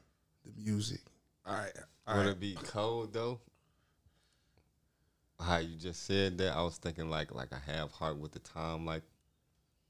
the 0.45 0.53
music. 0.63 1.01
All 1.47 1.55
right. 1.55 1.73
All 2.07 2.17
Would 2.17 2.23
right. 2.27 2.31
it 2.33 2.41
be 2.41 2.55
cold 2.63 3.13
though? 3.13 3.41
How 5.41 5.59
you 5.59 5.77
just 5.77 6.07
said 6.07 6.39
that, 6.39 6.57
I 6.57 6.63
was 6.63 6.79
thinking 6.79 7.11
like 7.11 7.35
like 7.35 7.49
I 7.53 7.71
have 7.73 7.91
heart 7.91 8.17
with 8.19 8.33
the 8.33 8.39
time, 8.39 8.87
like 8.87 9.03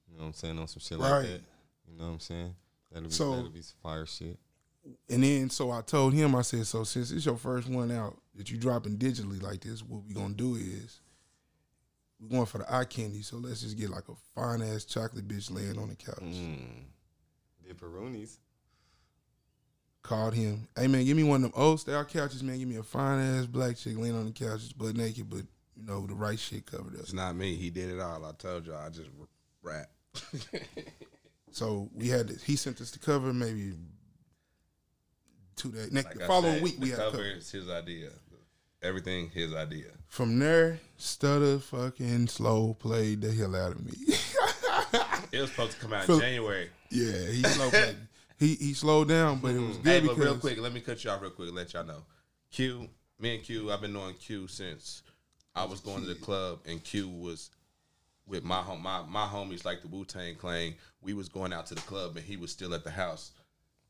you 0.09 0.17
know 0.17 0.23
what 0.23 0.29
I'm 0.29 0.33
saying, 0.35 0.59
on 0.59 0.67
some 0.69 0.81
shit 0.81 0.99
like 0.99 1.23
that. 1.23 1.41
You 1.89 1.99
know 1.99 2.05
what 2.07 2.11
I'm 2.15 2.21
saying? 2.21 2.55
That'll 2.91 3.09
be 3.09 3.15
So- 3.15 3.35
that'll 3.37 3.51
be 3.51 3.63
some 3.63 3.77
fire 3.83 4.07
shit. 4.07 4.39
And 5.09 5.25
then 5.25 5.51
so 5.51 5.73
I 5.73 5.81
told 5.83 6.15
him, 6.15 6.35
I 6.37 6.43
said, 6.43 6.65
so 6.67 6.85
since 6.85 7.11
it's 7.11 7.27
your 7.27 7.37
first 7.37 7.69
one 7.69 7.91
out 7.91 8.17
that 8.37 8.51
you 8.53 8.57
dropping 8.57 8.99
digitally 8.99 9.43
like 9.43 9.61
this, 9.61 9.83
what 9.83 10.05
we 10.05 10.15
gonna 10.15 10.35
do 10.35 10.55
is 10.55 11.01
we're 12.21 12.29
going 12.29 12.47
for 12.47 12.59
the 12.59 12.73
eye 12.73 12.85
candy. 12.85 13.23
So 13.23 13.37
let's 13.37 13.63
just 13.63 13.77
get 13.77 13.91
like 13.91 14.09
a 14.09 14.15
fine 14.35 14.63
ass 14.63 14.85
chocolate 14.85 15.27
bitch 15.27 15.51
laying 15.51 15.77
on 15.79 15.89
the 15.89 15.97
couch. 15.97 16.21
Mm. 16.23 16.85
The 17.67 17.75
Peronis. 17.75 18.37
Called 20.07 20.35
him, 20.35 20.69
hey 20.77 20.87
man, 20.87 21.05
give 21.05 21.17
me 21.17 21.25
one 21.25 21.43
of 21.43 21.51
them 21.53 21.61
old 21.61 21.81
style 21.81 22.05
couches, 22.05 22.41
man. 22.43 22.59
Give 22.61 22.69
me 22.69 22.77
a 22.77 22.83
fine 22.85 23.19
ass 23.19 23.47
black 23.47 23.77
chick 23.77 23.99
laying 23.99 24.15
on 24.17 24.27
the 24.27 24.31
couch, 24.31 24.61
just 24.61 24.79
butt 24.79 24.95
naked, 24.97 25.29
but 25.29 25.43
you 25.77 25.85
know 25.85 26.07
the 26.07 26.15
right 26.15 26.39
shit 26.39 26.65
covered 26.65 26.95
up. 26.95 27.01
It's 27.01 27.13
not 27.13 27.35
me. 27.35 27.57
He 27.57 27.71
did 27.71 27.91
it 27.91 27.99
all. 28.01 28.25
I 28.25 28.31
told 28.39 28.67
y'all. 28.67 28.77
I 28.87 28.89
just 28.91 29.09
rap. 29.63 29.91
So 31.51 31.89
we 31.95 32.09
had 32.09 32.29
to, 32.29 32.35
he 32.45 32.55
sent 32.55 32.83
us 32.83 32.91
the 32.91 32.99
cover 32.99 33.33
maybe 33.33 33.73
two 35.57 35.73
days. 35.73 35.91
Next 35.91 36.09
Like 36.09 36.19
the 36.19 36.27
following 36.27 36.55
said, 36.57 36.63
week 36.63 36.77
we 36.79 36.91
had 36.91 36.99
cover 36.99 37.11
cover. 37.13 37.25
is 37.31 37.51
his 37.51 37.71
idea. 37.71 38.11
Everything 38.83 39.31
his 39.31 39.55
idea. 39.55 39.87
From 40.07 40.39
there, 40.39 40.81
Studda 40.99 41.63
fucking 41.63 42.27
slow 42.29 42.75
played 42.75 43.23
the 43.23 43.33
hell 43.33 43.57
out 43.57 43.73
of 43.73 43.85
me. 43.85 43.93
It 45.33 45.41
was 45.41 45.51
supposed 45.51 45.73
to 45.73 45.79
come 45.81 45.93
out 45.95 46.09
in 46.09 46.21
January. 46.21 46.69
Yeah, 46.91 47.27
he 47.31 47.43
slow 47.43 47.69
played. 47.71 47.97
He 48.39 48.55
he 48.55 48.75
slowed 48.75 49.09
down, 49.09 49.39
but 49.39 49.55
it 49.55 49.61
was 49.61 49.77
mm-hmm. 49.77 49.83
good 49.83 49.91
Hey, 49.93 50.01
but 50.01 50.15
because 50.17 50.25
real 50.25 50.39
quick, 50.39 50.61
let 50.61 50.73
me 50.73 50.81
cut 50.81 51.03
you 51.03 51.11
off 51.11 51.23
real 51.23 51.31
quick. 51.31 51.53
Let 51.53 51.73
y'all 51.73 51.85
know. 51.85 52.03
Q, 52.51 52.89
me 53.19 53.37
and 53.37 53.45
Q, 53.45 53.73
I've 53.73 53.81
been 53.81 53.93
knowing 53.93 54.15
Q 54.15 54.47
since 54.47 55.03
I 55.55 55.65
was 55.65 55.81
going 55.81 56.03
to 56.03 56.07
the 56.07 56.15
club, 56.15 56.61
and 56.67 56.83
Q 56.83 57.09
was 57.09 57.51
with 58.27 58.45
my 58.45 58.59
home, 58.59 58.83
my 58.83 59.03
my 59.09 59.27
homies 59.27 59.65
like 59.65 59.83
the 59.83 59.89
Wu 59.89 60.05
Tang 60.05 60.35
Clan. 60.35 60.75
We 61.01 61.15
was 61.15 61.29
going 61.29 61.53
out 61.53 61.67
to 61.67 61.75
the 61.75 61.81
club, 61.83 62.17
and 62.17 62.25
he 62.25 62.37
was 62.37 62.51
still 62.51 62.75
at 62.75 62.85
the 62.85 62.91
house, 62.91 63.33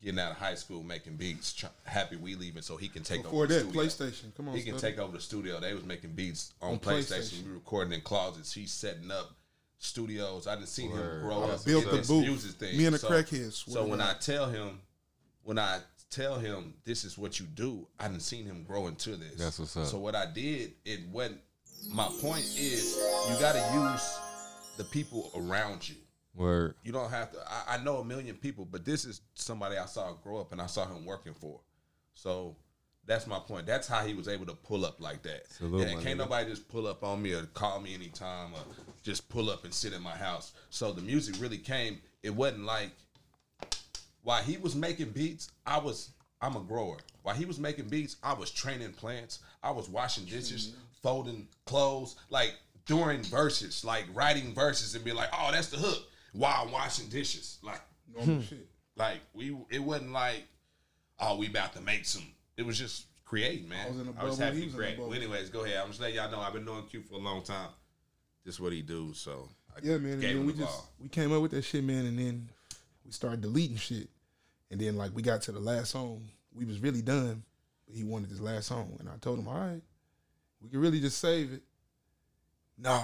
getting 0.02 0.20
out 0.20 0.30
of 0.30 0.36
high 0.36 0.54
school, 0.54 0.82
making 0.82 1.16
beats. 1.16 1.52
Try, 1.52 1.70
happy 1.84 2.16
we 2.16 2.36
leaving, 2.36 2.62
so 2.62 2.76
he 2.76 2.88
can 2.88 3.02
take 3.02 3.22
before 3.22 3.44
over 3.44 3.46
the 3.48 3.54
that 3.54 3.60
studio. 3.70 3.82
PlayStation. 3.82 4.36
Come 4.36 4.48
on, 4.48 4.56
He 4.56 4.62
can 4.62 4.74
Studda. 4.74 4.80
take 4.80 4.98
over 4.98 5.16
the 5.16 5.22
studio. 5.22 5.58
They 5.58 5.74
was 5.74 5.84
making 5.84 6.12
beats 6.12 6.52
on, 6.62 6.74
On 6.74 6.78
PlayStation. 6.78 7.18
PlayStation. 7.18 7.46
We 7.46 7.52
recording 7.52 7.92
in 7.94 8.00
closets. 8.02 8.52
He's 8.52 8.70
setting 8.70 9.10
up 9.10 9.30
studios. 9.78 10.46
I 10.46 10.54
didn't 10.56 10.68
see 10.68 10.86
him 10.86 11.20
grow 11.20 11.44
I 11.44 11.50
up. 11.50 11.64
built 11.64 11.84
the 11.84 11.98
booth. 11.98 12.26
Music 12.26 12.52
thing. 12.52 12.76
Me 12.76 12.86
and 12.86 12.94
the 12.94 12.98
so, 12.98 13.08
crackheads, 13.08 13.68
So 13.68 13.86
when 13.86 14.00
I 14.00 14.14
tell 14.14 14.46
him, 14.46 14.80
when 15.42 15.58
I 15.58 15.78
tell 16.10 16.38
him 16.38 16.74
this 16.84 17.04
is 17.04 17.18
what 17.18 17.38
you 17.40 17.46
do, 17.46 17.86
I 17.98 18.08
didn't 18.08 18.22
seen 18.22 18.44
him 18.44 18.64
grow 18.64 18.86
into 18.86 19.16
this. 19.16 19.34
That's 19.36 19.58
what's 19.58 19.76
up. 19.76 19.86
So 19.86 19.98
what 19.98 20.14
I 20.14 20.26
did, 20.26 20.72
it 20.84 21.00
went. 21.12 21.38
My 21.90 22.08
point 22.20 22.44
is, 22.58 22.96
you 23.28 23.38
got 23.38 23.52
to 23.52 23.74
use 23.74 24.18
the 24.76 24.84
people 24.84 25.30
around 25.36 25.88
you. 25.88 25.96
Word. 26.34 26.74
You 26.82 26.92
don't 26.92 27.10
have 27.10 27.32
to. 27.32 27.38
I, 27.46 27.74
I 27.74 27.84
know 27.84 27.98
a 27.98 28.04
million 28.04 28.34
people, 28.36 28.66
but 28.70 28.84
this 28.84 29.04
is 29.04 29.22
somebody 29.34 29.78
I 29.78 29.86
saw 29.86 30.12
grow 30.14 30.38
up 30.38 30.52
and 30.52 30.60
I 30.60 30.66
saw 30.66 30.86
him 30.86 31.04
working 31.04 31.34
for. 31.34 31.60
So 32.14 32.56
that's 33.06 33.26
my 33.26 33.38
point. 33.38 33.66
That's 33.66 33.86
how 33.86 34.04
he 34.04 34.14
was 34.14 34.28
able 34.28 34.46
to 34.46 34.54
pull 34.54 34.84
up 34.84 35.00
like 35.00 35.22
that. 35.22 35.50
Salute, 35.52 35.82
and 35.82 36.02
can't 36.02 36.16
nigga. 36.16 36.24
nobody 36.24 36.50
just 36.50 36.68
pull 36.68 36.86
up 36.86 37.04
on 37.04 37.22
me 37.22 37.32
or 37.32 37.42
call 37.54 37.80
me 37.80 37.94
anytime 37.94 38.52
or 38.52 38.60
just 39.02 39.28
pull 39.28 39.48
up 39.48 39.64
and 39.64 39.72
sit 39.72 39.92
in 39.92 40.02
my 40.02 40.16
house. 40.16 40.52
So 40.70 40.92
the 40.92 41.02
music 41.02 41.36
really 41.38 41.58
came. 41.58 42.00
It 42.22 42.34
wasn't 42.34 42.64
like 42.64 42.90
while 44.22 44.42
he 44.42 44.56
was 44.56 44.74
making 44.74 45.10
beats, 45.10 45.52
I 45.64 45.78
was 45.78 46.10
I'm 46.40 46.56
a 46.56 46.60
grower. 46.60 46.98
While 47.22 47.36
he 47.36 47.44
was 47.44 47.58
making 47.58 47.88
beats, 47.88 48.16
I 48.22 48.34
was 48.34 48.50
training 48.50 48.92
plants. 48.92 49.38
I 49.62 49.70
was 49.70 49.88
washing 49.88 50.24
dishes, 50.24 50.68
mm-hmm. 50.68 50.80
folding 51.02 51.48
clothes, 51.64 52.16
like 52.28 52.54
during 52.86 53.22
verses, 53.22 53.84
like 53.84 54.04
writing 54.14 54.52
verses 54.52 54.94
and 54.94 55.04
be 55.04 55.12
like, 55.12 55.28
"Oh, 55.32 55.50
that's 55.52 55.68
the 55.68 55.76
hook." 55.76 56.08
While 56.32 56.64
I'm 56.64 56.72
washing 56.72 57.08
dishes, 57.08 57.58
like 57.62 57.80
Normal 58.14 58.36
hmm. 58.36 58.42
shit. 58.42 58.68
like 58.96 59.20
we, 59.32 59.56
it 59.70 59.78
wasn't 59.78 60.12
like, 60.12 60.44
"Oh, 61.20 61.36
we 61.36 61.46
about 61.46 61.72
to 61.74 61.80
make 61.80 62.04
some." 62.04 62.26
It 62.56 62.64
was 62.64 62.78
just 62.78 63.06
creating, 63.24 63.68
man. 63.68 63.86
I 63.86 63.90
was 63.90 64.00
in 64.00 64.14
I 64.18 64.24
was 64.24 64.38
happy 64.38 64.60
to 64.60 64.64
was 64.66 64.74
in 64.74 64.80
a 64.80 64.82
create. 64.82 64.98
Well, 64.98 65.12
anyways, 65.12 65.50
go 65.50 65.64
ahead. 65.64 65.78
I'm 65.82 65.88
just 65.88 66.00
letting 66.00 66.16
y'all 66.16 66.30
know 66.30 66.40
I've 66.40 66.52
been 66.52 66.64
knowing 66.64 66.84
Q 66.84 67.02
for 67.02 67.14
a 67.14 67.18
long 67.18 67.42
time. 67.42 67.68
This 68.44 68.54
is 68.54 68.60
what 68.60 68.72
he 68.72 68.82
do. 68.82 69.12
So 69.14 69.48
I 69.76 69.80
Yeah, 69.82 69.98
man. 69.98 70.12
And 70.14 70.22
then 70.22 70.46
we 70.46 70.52
just 70.52 70.72
ball. 70.72 70.88
we 71.00 71.08
came 71.08 71.32
up 71.32 71.42
with 71.42 71.50
that 71.50 71.62
shit, 71.62 71.84
man, 71.84 72.06
and 72.06 72.18
then 72.18 72.48
we 73.04 73.12
started 73.12 73.40
deleting 73.40 73.76
shit. 73.76 74.08
And 74.70 74.80
then 74.80 74.96
like 74.96 75.14
we 75.14 75.22
got 75.22 75.42
to 75.42 75.52
the 75.52 75.60
last 75.60 75.90
song, 75.90 76.22
we 76.54 76.64
was 76.64 76.80
really 76.80 77.02
done. 77.02 77.42
But 77.86 77.94
he 77.94 78.04
wanted 78.04 78.30
this 78.30 78.40
last 78.40 78.68
song, 78.68 78.96
and 78.98 79.08
I 79.08 79.16
told 79.20 79.38
him, 79.38 79.46
all 79.46 79.58
right, 79.58 79.82
we 80.60 80.70
can 80.70 80.80
really 80.80 81.00
just 81.00 81.18
save 81.18 81.52
it. 81.52 81.62
No. 82.78 83.02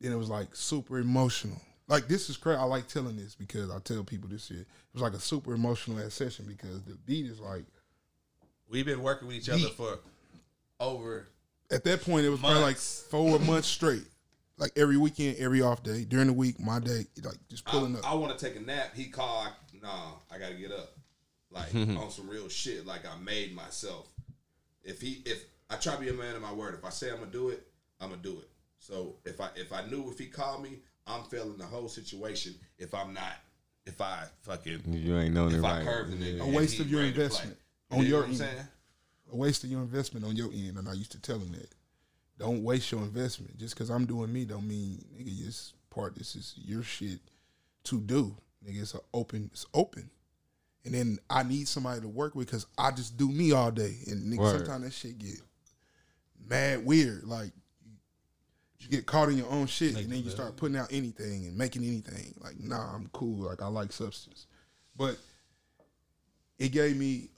Then 0.00 0.12
it 0.12 0.16
was 0.16 0.30
like 0.30 0.54
super 0.54 0.98
emotional. 0.98 1.60
Like 1.88 2.08
this 2.08 2.30
is 2.30 2.36
crazy. 2.36 2.58
I 2.58 2.64
like 2.64 2.86
telling 2.86 3.16
this 3.16 3.34
because 3.34 3.70
I 3.70 3.78
tell 3.80 4.04
people 4.04 4.28
this 4.28 4.46
shit. 4.46 4.58
It 4.58 4.66
was 4.94 5.02
like 5.02 5.12
a 5.12 5.20
super 5.20 5.54
emotional 5.54 6.00
ass 6.00 6.14
session 6.14 6.46
because 6.48 6.82
the 6.82 6.94
beat 7.06 7.26
is 7.26 7.40
like 7.40 7.64
We've 8.72 8.86
been 8.86 9.02
working 9.02 9.28
with 9.28 9.36
each 9.36 9.48
other 9.48 9.58
Yeet. 9.58 9.74
for 9.74 9.98
over 10.80 11.28
at 11.70 11.84
that 11.84 12.02
point 12.02 12.26
it 12.26 12.30
was 12.30 12.40
probably 12.40 12.62
like 12.62 12.76
four 12.76 13.38
months 13.38 13.68
straight. 13.68 14.04
Like 14.58 14.72
every 14.76 14.96
weekend, 14.96 15.36
every 15.38 15.62
off 15.62 15.82
day, 15.82 16.04
during 16.04 16.26
the 16.26 16.32
week, 16.32 16.60
my 16.60 16.78
day, 16.78 17.06
like 17.22 17.36
just 17.48 17.64
pulling 17.64 17.96
up. 17.96 18.10
I, 18.10 18.14
want 18.14 18.36
to 18.36 18.44
take 18.44 18.56
a 18.56 18.60
nap. 18.60 18.90
He 18.94 19.06
called. 19.06 19.48
Nah, 19.82 20.12
I 20.30 20.38
gotta 20.38 20.54
get 20.54 20.70
up. 20.70 20.96
Like 21.50 21.74
on 21.74 22.10
some 22.10 22.28
real 22.28 22.48
shit. 22.48 22.86
Like 22.86 23.02
I 23.06 23.18
made 23.18 23.54
myself. 23.54 24.08
If 24.84 25.00
he, 25.00 25.22
if 25.24 25.44
I 25.72 25.76
try 25.76 25.94
to 25.94 26.00
be 26.00 26.10
a 26.10 26.12
man 26.12 26.36
of 26.36 26.42
my 26.42 26.52
word. 26.52 26.74
If 26.74 26.84
I 26.84 26.90
say 26.90 27.10
I'm 27.10 27.18
gonna 27.18 27.30
do 27.30 27.48
it, 27.48 27.66
I'm 28.00 28.10
gonna 28.10 28.22
do 28.22 28.38
it. 28.38 28.48
So 28.78 29.16
if 29.24 29.40
I, 29.40 29.48
if 29.56 29.72
I 29.72 29.86
knew 29.86 30.10
if 30.10 30.18
he 30.18 30.26
called 30.26 30.62
me, 30.62 30.80
I'm 31.06 31.24
feeling 31.24 31.56
the 31.56 31.64
whole 31.64 31.88
situation. 31.88 32.54
If 32.78 32.94
I'm 32.94 33.14
not, 33.14 33.36
if 33.86 34.00
I 34.00 34.24
fucking, 34.42 34.82
You 34.86 35.18
ain't 35.18 35.34
known 35.34 35.54
it 35.54 35.58
if 35.58 35.64
I 35.64 35.78
right. 35.78 35.84
curve 35.84 36.10
the 36.10 36.16
nigga, 36.16 36.40
A 36.40 36.46
waste 36.46 36.78
of 36.78 36.90
your 36.90 37.00
ready 37.00 37.12
to 37.12 37.16
play. 37.16 37.24
investment 37.24 37.56
You 37.56 37.61
Oh, 37.92 37.96
on 37.96 38.00
dig 38.02 38.10
your 38.10 38.20
what 38.20 38.24
I'm 38.24 38.30
end. 38.30 38.38
saying? 38.38 38.68
a 39.32 39.36
waste 39.36 39.64
of 39.64 39.70
your 39.70 39.80
investment 39.80 40.24
on 40.24 40.36
your 40.36 40.50
end, 40.52 40.76
and 40.76 40.88
I 40.88 40.92
used 40.92 41.12
to 41.12 41.20
tell 41.20 41.38
him 41.38 41.52
that. 41.52 41.68
Don't 42.38 42.62
waste 42.62 42.90
your 42.92 43.02
investment. 43.02 43.56
Just 43.58 43.74
because 43.74 43.90
I'm 43.90 44.04
doing 44.04 44.32
me, 44.32 44.44
don't 44.44 44.66
mean 44.66 45.04
nigga, 45.16 45.44
this 45.44 45.74
part, 45.90 46.16
this 46.16 46.34
is 46.34 46.54
your 46.56 46.82
shit 46.82 47.20
to 47.84 48.00
do. 48.00 48.36
Nigga, 48.66 48.82
it's 48.82 48.96
open, 49.14 49.50
it's 49.52 49.66
open. 49.74 50.10
And 50.84 50.94
then 50.94 51.18
I 51.30 51.44
need 51.44 51.68
somebody 51.68 52.00
to 52.00 52.08
work 52.08 52.34
with 52.34 52.48
because 52.48 52.66
I 52.76 52.90
just 52.90 53.16
do 53.16 53.28
me 53.28 53.52
all 53.52 53.70
day, 53.70 53.96
and 54.08 54.32
nigga, 54.32 54.38
Word. 54.38 54.58
sometimes 54.58 54.84
that 54.84 54.92
shit 54.92 55.18
get 55.18 55.40
mad 56.48 56.84
weird. 56.84 57.24
Like 57.24 57.52
you 58.80 58.88
get 58.88 59.06
caught 59.06 59.28
in 59.28 59.38
your 59.38 59.50
own 59.50 59.66
shit, 59.66 59.96
and 59.96 60.10
then 60.10 60.22
you 60.24 60.30
start 60.30 60.56
putting 60.56 60.76
out 60.76 60.92
anything 60.92 61.46
and 61.46 61.56
making 61.56 61.84
anything. 61.84 62.34
Like, 62.42 62.58
nah, 62.58 62.94
I'm 62.94 63.08
cool. 63.12 63.46
Like 63.46 63.62
I 63.62 63.68
like 63.68 63.92
substance, 63.92 64.46
but 64.96 65.16
it 66.58 66.70
gave 66.70 66.96
me 66.96 67.28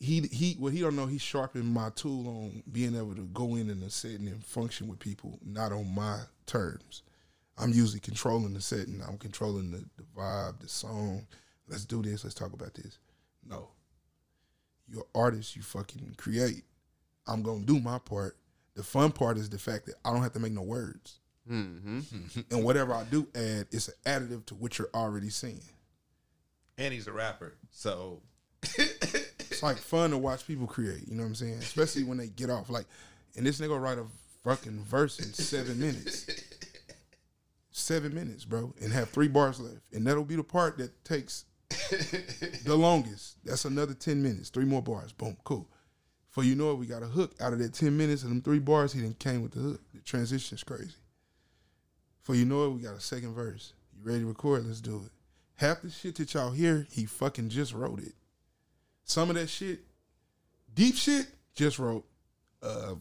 he 0.00 0.20
he 0.32 0.54
what 0.58 0.72
he 0.72 0.80
don't 0.80 0.94
know 0.96 1.06
he 1.06 1.18
sharpened 1.18 1.66
my 1.74 1.90
tool 1.90 2.28
on 2.28 2.62
being 2.70 2.94
able 2.96 3.14
to 3.16 3.22
go 3.32 3.56
in 3.56 3.68
in 3.70 3.82
a 3.82 3.90
setting 3.90 4.28
and 4.28 4.44
function 4.44 4.86
with 4.88 4.98
people 5.00 5.38
not 5.44 5.72
on 5.72 5.92
my 5.94 6.20
terms. 6.46 7.02
I'm 7.60 7.72
usually 7.72 7.98
controlling 8.00 8.54
the 8.54 8.60
setting. 8.60 9.02
I'm 9.06 9.18
controlling 9.18 9.72
the, 9.72 9.84
the 9.96 10.04
vibe, 10.16 10.60
the 10.60 10.68
song. 10.68 11.26
Let's 11.66 11.84
do 11.84 12.00
this. 12.02 12.22
Let's 12.22 12.34
talk 12.36 12.52
about 12.52 12.74
this. 12.74 12.98
No, 13.44 13.68
you're 14.88 15.06
artist. 15.14 15.56
You 15.56 15.62
fucking 15.62 16.14
create. 16.16 16.62
I'm 17.26 17.42
gonna 17.42 17.64
do 17.64 17.80
my 17.80 17.98
part. 17.98 18.36
The 18.74 18.84
fun 18.84 19.10
part 19.10 19.36
is 19.36 19.50
the 19.50 19.58
fact 19.58 19.86
that 19.86 19.96
I 20.04 20.12
don't 20.12 20.22
have 20.22 20.32
to 20.34 20.38
make 20.40 20.52
no 20.52 20.62
words, 20.62 21.18
Mm-hmm. 21.50 22.40
and 22.52 22.62
whatever 22.62 22.94
I 22.94 23.02
do 23.04 23.26
add, 23.34 23.66
it's 23.72 23.88
an 23.88 23.94
additive 24.06 24.46
to 24.46 24.54
what 24.54 24.78
you're 24.78 24.90
already 24.94 25.30
seeing. 25.30 25.62
and 26.76 26.94
he's 26.94 27.08
a 27.08 27.12
rapper. 27.12 27.54
So 27.72 28.22
It's 29.58 29.62
like 29.64 29.78
fun 29.78 30.10
to 30.10 30.18
watch 30.18 30.46
people 30.46 30.68
create. 30.68 31.08
You 31.08 31.16
know 31.16 31.24
what 31.24 31.30
I'm 31.30 31.34
saying? 31.34 31.54
Especially 31.54 32.04
when 32.04 32.16
they 32.16 32.28
get 32.28 32.48
off. 32.48 32.70
Like, 32.70 32.86
and 33.36 33.44
this 33.44 33.60
nigga 33.60 33.80
write 33.80 33.98
a 33.98 34.04
fucking 34.44 34.84
verse 34.84 35.18
in 35.18 35.32
seven 35.32 35.80
minutes. 35.80 36.30
Seven 37.72 38.14
minutes, 38.14 38.44
bro, 38.44 38.72
and 38.80 38.92
have 38.92 39.10
three 39.10 39.26
bars 39.26 39.58
left, 39.58 39.80
and 39.92 40.06
that'll 40.06 40.24
be 40.24 40.36
the 40.36 40.44
part 40.44 40.78
that 40.78 41.04
takes 41.04 41.44
the 41.70 42.76
longest. 42.76 43.36
That's 43.44 43.64
another 43.64 43.94
ten 43.94 44.22
minutes. 44.22 44.48
Three 44.48 44.64
more 44.64 44.82
bars. 44.82 45.10
Boom. 45.12 45.36
Cool. 45.42 45.68
For 46.30 46.44
you 46.44 46.54
know 46.54 46.70
it, 46.70 46.78
we 46.78 46.86
got 46.86 47.02
a 47.02 47.06
hook 47.06 47.34
out 47.40 47.52
of 47.52 47.58
that 47.58 47.74
ten 47.74 47.96
minutes 47.96 48.22
and 48.22 48.30
them 48.30 48.42
three 48.42 48.60
bars. 48.60 48.92
He 48.92 49.00
then 49.00 49.14
came 49.14 49.42
with 49.42 49.52
the 49.52 49.60
hook. 49.60 49.80
The 49.92 50.00
transition's 50.02 50.62
crazy. 50.62 50.94
For 52.22 52.36
you 52.36 52.44
know 52.44 52.66
it, 52.66 52.70
we 52.70 52.82
got 52.82 52.94
a 52.94 53.00
second 53.00 53.34
verse. 53.34 53.72
You 53.96 54.04
ready 54.04 54.20
to 54.20 54.26
record? 54.26 54.66
Let's 54.66 54.80
do 54.80 55.02
it. 55.06 55.12
Half 55.56 55.82
the 55.82 55.90
shit 55.90 56.14
that 56.16 56.32
y'all 56.34 56.52
hear, 56.52 56.86
he 56.92 57.06
fucking 57.06 57.48
just 57.48 57.74
wrote 57.74 58.00
it. 58.00 58.14
Some 59.08 59.30
of 59.30 59.36
that 59.36 59.48
shit, 59.48 59.80
deep 60.74 60.94
shit, 60.94 61.26
just 61.54 61.78
wrote. 61.78 62.04
Uh, 62.62 62.96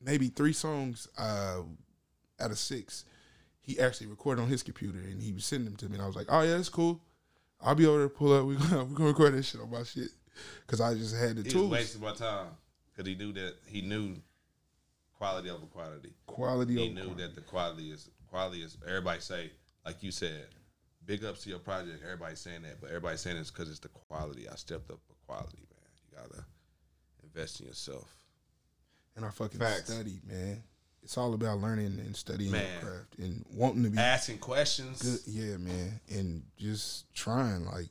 maybe 0.00 0.28
three 0.28 0.52
songs 0.52 1.08
uh, 1.18 1.62
out 2.40 2.50
of 2.50 2.58
six. 2.58 3.04
He 3.60 3.78
actually 3.80 4.06
recorded 4.06 4.42
on 4.42 4.48
his 4.48 4.62
computer 4.62 4.98
and 4.98 5.20
he 5.20 5.32
was 5.32 5.44
sending 5.44 5.64
them 5.66 5.76
to 5.76 5.88
me. 5.88 5.94
And 5.94 6.02
I 6.02 6.06
was 6.06 6.14
like, 6.14 6.26
"Oh 6.28 6.42
yeah, 6.42 6.56
that's 6.56 6.68
cool. 6.68 7.00
I'll 7.60 7.74
be 7.74 7.84
able 7.84 8.02
to 8.04 8.08
pull 8.08 8.32
up. 8.32 8.44
We're 8.46 8.54
gonna, 8.56 8.84
we 8.88 8.94
gonna 8.94 9.08
record 9.10 9.34
that 9.34 9.42
shit 9.44 9.60
on 9.60 9.70
my 9.70 9.82
shit." 9.82 10.08
Because 10.66 10.80
I 10.80 10.94
just 10.94 11.16
had 11.16 11.36
the 11.36 11.42
he 11.42 11.50
tools. 11.50 11.70
wasting 11.70 12.00
my 12.00 12.12
time 12.14 12.46
because 12.94 13.08
he 13.08 13.16
knew 13.16 13.32
that 13.32 13.54
he 13.66 13.82
knew 13.82 14.14
quality 15.18 15.50
over 15.50 15.66
quantity. 15.66 16.12
Quality 16.26 16.74
He 16.74 16.80
over 16.84 16.94
knew 16.94 17.04
quantity. 17.06 17.22
that 17.26 17.34
the 17.34 17.40
quality 17.42 17.90
is 17.90 18.08
quality 18.30 18.62
is. 18.62 18.76
Everybody 18.86 19.20
say 19.20 19.50
like 19.84 20.02
you 20.04 20.12
said, 20.12 20.46
big 21.06 21.24
ups 21.24 21.42
to 21.44 21.50
your 21.50 21.58
project. 21.58 22.02
Everybody's 22.04 22.40
saying 22.40 22.62
that, 22.62 22.80
but 22.80 22.88
everybody's 22.88 23.20
saying 23.20 23.36
it's 23.36 23.50
because 23.50 23.68
it's 23.70 23.78
the 23.80 23.88
quality. 23.88 24.48
I 24.48 24.54
stepped 24.56 24.90
up 24.90 24.98
for 25.06 25.14
quality, 25.26 25.58
man. 25.70 25.90
You 26.10 26.16
gotta 26.18 26.44
invest 27.24 27.60
in 27.60 27.66
yourself. 27.66 28.14
And 29.16 29.24
I 29.24 29.30
fucking 29.30 29.60
Facts. 29.60 29.92
studied, 29.92 30.26
man. 30.26 30.62
It's 31.02 31.18
all 31.18 31.34
about 31.34 31.58
learning 31.58 31.98
and 31.98 32.14
studying 32.14 32.52
Man. 32.52 32.64
your 32.80 32.90
craft 32.92 33.18
and 33.18 33.44
wanting 33.52 33.82
to 33.82 33.90
be 33.90 33.98
Asking 33.98 34.38
questions. 34.38 35.02
good. 35.02 35.32
Yeah, 35.32 35.56
man. 35.56 36.00
And 36.08 36.44
just 36.56 37.12
trying, 37.12 37.64
like, 37.66 37.88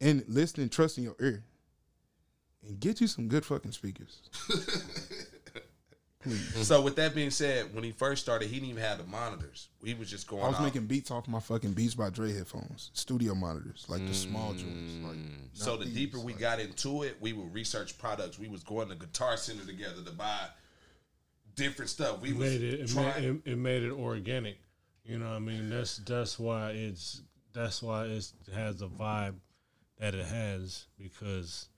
and 0.00 0.22
listening, 0.28 0.68
trusting 0.68 1.02
your 1.02 1.16
ear. 1.20 1.42
And 2.66 2.78
get 2.78 3.00
you 3.00 3.08
some 3.08 3.26
good 3.28 3.44
fucking 3.44 3.72
speakers. 3.72 4.20
Please. 6.22 6.66
So 6.66 6.80
with 6.80 6.96
that 6.96 7.14
being 7.14 7.30
said, 7.30 7.74
when 7.74 7.84
he 7.84 7.92
first 7.92 8.22
started, 8.22 8.48
he 8.48 8.54
didn't 8.56 8.70
even 8.70 8.82
have 8.82 8.98
the 8.98 9.04
monitors. 9.04 9.68
We 9.80 9.94
was 9.94 10.10
just 10.10 10.26
going. 10.26 10.42
I 10.42 10.48
was 10.48 10.56
off. 10.56 10.62
making 10.64 10.86
beats 10.86 11.10
off 11.10 11.28
my 11.28 11.40
fucking 11.40 11.72
Beats 11.74 11.94
by 11.94 12.10
Dre 12.10 12.32
headphones, 12.32 12.90
studio 12.94 13.34
monitors, 13.34 13.84
like 13.88 14.04
the 14.06 14.14
small 14.14 14.52
joints. 14.52 14.94
Like, 15.04 15.16
mm. 15.16 15.30
So 15.52 15.76
the 15.76 15.84
these, 15.84 15.94
deeper 15.94 16.18
we 16.18 16.32
like- 16.32 16.40
got 16.40 16.58
into 16.60 17.02
it, 17.04 17.16
we 17.20 17.32
would 17.32 17.52
research 17.54 17.96
products. 17.98 18.38
We 18.38 18.48
was 18.48 18.64
going 18.64 18.88
to 18.88 18.94
Guitar 18.96 19.36
Center 19.36 19.64
together 19.64 20.02
to 20.04 20.10
buy 20.10 20.48
different 21.54 21.90
stuff. 21.90 22.20
We 22.20 22.30
It 22.30 22.36
was 22.36 22.50
made 22.52 22.62
it, 22.62 22.80
it, 22.80 22.96
made, 22.96 23.24
it, 23.24 23.40
it 23.52 23.58
made 23.58 23.82
it 23.82 23.92
organic. 23.92 24.56
You 25.04 25.18
know 25.18 25.28
what 25.30 25.36
I 25.36 25.40
mean? 25.40 25.70
That's 25.70 25.98
that's 25.98 26.38
why 26.38 26.70
it's 26.70 27.22
that's 27.52 27.82
why 27.82 28.06
it 28.06 28.32
has 28.54 28.78
the 28.78 28.88
vibe 28.88 29.34
that 29.98 30.14
it 30.14 30.26
has 30.26 30.86
because 30.98 31.68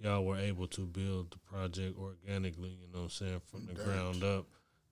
y'all 0.00 0.24
were 0.24 0.38
able 0.38 0.66
to 0.68 0.82
build 0.82 1.30
the 1.30 1.38
project 1.38 1.96
organically, 1.98 2.78
you 2.80 2.86
know 2.92 3.00
what 3.00 3.04
I'm 3.04 3.10
saying, 3.10 3.40
from 3.50 3.66
the 3.66 3.74
ground 3.74 4.22
up. 4.22 4.46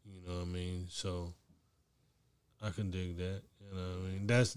You 0.05 0.21
know 0.27 0.39
what 0.39 0.43
I 0.43 0.47
mean? 0.47 0.87
So 0.89 1.35
I 2.63 2.71
can 2.71 2.91
dig 2.91 3.17
that. 3.19 3.43
You 3.61 3.77
know 3.77 3.83
what 3.83 3.99
I 3.99 4.11
mean? 4.11 4.27
That's 4.27 4.57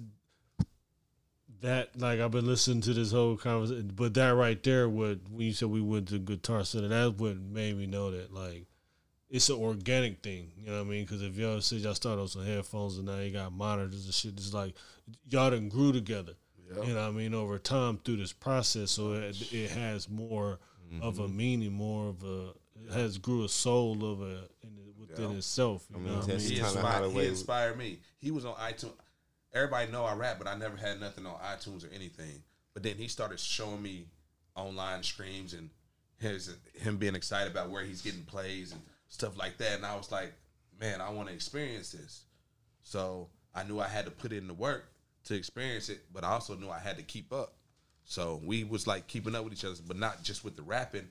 that 1.62 2.00
like 2.00 2.20
I've 2.20 2.32
been 2.32 2.46
listening 2.46 2.82
to 2.82 2.94
this 2.94 3.12
whole 3.12 3.36
conversation, 3.36 3.92
but 3.96 4.14
that 4.14 4.30
right 4.36 4.62
there, 4.64 4.88
what 4.88 5.20
when 5.30 5.48
you 5.48 5.54
said 5.54 5.70
we 5.70 5.82
went 5.82 6.08
to 6.10 6.20
Guitar 6.20 6.64
Center, 6.64 6.88
that's 6.88 7.20
what 7.20 7.38
made 7.38 7.78
me 7.78 7.86
know 7.86 8.12
that 8.12 8.34
like 8.34 8.68
it's 9.30 9.50
an 9.50 9.58
organic 9.58 10.24
thing. 10.24 10.52
You 10.58 10.68
know 10.68 10.78
what 10.78 10.88
I 10.88 10.90
mean? 10.90 11.04
Because 11.04 11.22
if 11.22 11.36
y'all 11.36 11.62
said 11.62 11.80
y'all 11.80 11.94
started 11.94 12.22
on 12.22 12.28
some 12.28 12.46
headphones 12.46 12.98
and 12.98 13.08
now 13.08 13.20
you 13.20 13.32
got 13.32 13.52
monitors 13.52 14.06
and 14.06 14.14
shit, 14.14 14.34
it's 14.34 14.54
like 14.54 14.76
y'all 15.28 15.52
done 15.52 15.70
grew 15.70 15.92
together. 15.92 16.34
You 16.70 16.94
know 16.94 17.02
what 17.02 17.08
I 17.08 17.12
mean? 17.12 17.34
Over 17.34 17.58
time 17.58 18.00
through 18.04 18.18
this 18.18 18.34
process, 18.34 18.92
so 18.92 19.14
it, 19.14 19.52
it 19.52 19.72
has 19.72 20.10
more 20.10 20.60
mm-hmm. 20.92 21.04
of 21.04 21.20
a 21.20 21.28
meaning, 21.28 21.74
more 21.74 22.10
of 22.10 22.24
a 22.24 22.54
it 22.86 22.94
has 22.94 23.18
grew 23.18 23.44
a 23.44 23.50
soul 23.50 24.12
of 24.12 24.22
a 24.22 24.48
in 24.62 24.78
it, 24.78 24.96
within 25.00 25.32
itself. 25.38 25.86
You 25.90 25.98
I 25.98 26.00
mean, 26.00 26.12
know 26.12 26.20
what 26.20 26.26
I 26.26 26.28
mean? 26.28 26.40
he 26.40 26.50
kinda 26.56 26.82
how 26.82 27.04
inspired, 27.04 27.12
he 27.12 27.28
inspired 27.28 27.78
me. 27.78 28.00
He 28.20 28.32
was 28.32 28.46
on 28.46 28.56
iTunes. 28.56 28.92
Everybody 29.54 29.92
know 29.92 30.06
I 30.06 30.14
rap, 30.14 30.38
but 30.38 30.48
I 30.48 30.56
never 30.56 30.78
had 30.78 31.00
nothing 31.00 31.26
on 31.26 31.36
iTunes 31.36 31.84
or 31.84 31.94
anything. 31.94 32.44
But 32.74 32.84
then 32.84 32.96
he 32.96 33.08
started 33.08 33.40
showing 33.40 33.82
me 33.82 34.06
online 34.56 35.02
streams 35.04 35.54
and 35.54 35.70
his 36.20 36.56
him 36.76 36.98
being 36.98 37.16
excited 37.16 37.52
about 37.52 37.70
where 37.70 37.84
he's 37.84 38.02
getting 38.02 38.24
plays 38.24 38.72
and 38.72 38.82
stuff 39.08 39.38
like 39.38 39.58
that. 39.58 39.78
And 39.78 39.86
I 39.86 39.96
was 39.96 40.12
like, 40.12 40.34
man, 40.80 41.02
I 41.02 41.10
want 41.10 41.30
to 41.30 41.34
experience 41.34 41.92
this. 41.92 42.24
So 42.84 43.30
I 43.56 43.64
knew 43.64 43.80
I 43.80 43.88
had 43.88 44.06
to 44.06 44.12
put 44.12 44.32
in 44.32 44.48
the 44.48 44.54
work 44.54 44.86
to 45.30 45.36
experience 45.36 45.90
it, 45.90 46.02
but 46.12 46.24
I 46.24 46.32
also 46.32 46.56
knew 46.56 46.70
I 46.70 46.80
had 46.80 46.98
to 46.98 47.04
keep 47.04 47.32
up. 47.32 47.54
So 48.04 48.42
we 48.44 48.64
was 48.64 48.88
like 48.88 49.08
keeping 49.08 49.36
up 49.36 49.44
with 49.44 49.54
each 49.54 49.64
other, 49.64 49.76
but 49.88 49.98
not 49.98 50.24
just 50.24 50.44
with 50.44 50.56
the 50.56 50.64
rapping. 50.64 51.08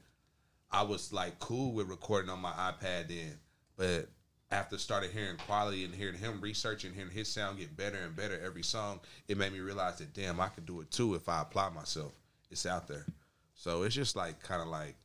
I 0.70 0.82
was 0.82 1.12
like 1.12 1.38
cool 1.38 1.72
with 1.72 1.88
recording 1.88 2.28
on 2.28 2.40
my 2.40 2.50
iPad 2.50 3.08
then, 3.08 3.38
but 3.76 4.08
after 4.50 4.76
started 4.76 5.12
hearing 5.12 5.36
quality 5.36 5.84
and 5.84 5.94
hearing 5.94 6.18
him 6.18 6.40
researching, 6.40 6.92
hearing 6.92 7.12
his 7.12 7.28
sound 7.28 7.58
get 7.58 7.76
better 7.76 7.96
and 7.96 8.16
better 8.16 8.38
every 8.44 8.64
song, 8.64 8.98
it 9.28 9.38
made 9.38 9.52
me 9.52 9.60
realize 9.60 9.98
that 9.98 10.12
damn, 10.12 10.40
I 10.40 10.48
could 10.48 10.66
do 10.66 10.80
it 10.80 10.90
too 10.90 11.14
if 11.14 11.28
I 11.28 11.42
apply 11.42 11.70
myself. 11.70 12.12
It's 12.50 12.66
out 12.66 12.88
there, 12.88 13.06
so 13.54 13.84
it's 13.84 13.94
just 13.94 14.16
like 14.16 14.42
kind 14.42 14.60
of 14.60 14.68
like 14.68 14.96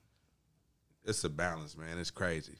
it's 1.06 1.24
a 1.24 1.30
balance, 1.30 1.78
man. 1.78 2.00
It's 2.00 2.12
crazy, 2.12 2.58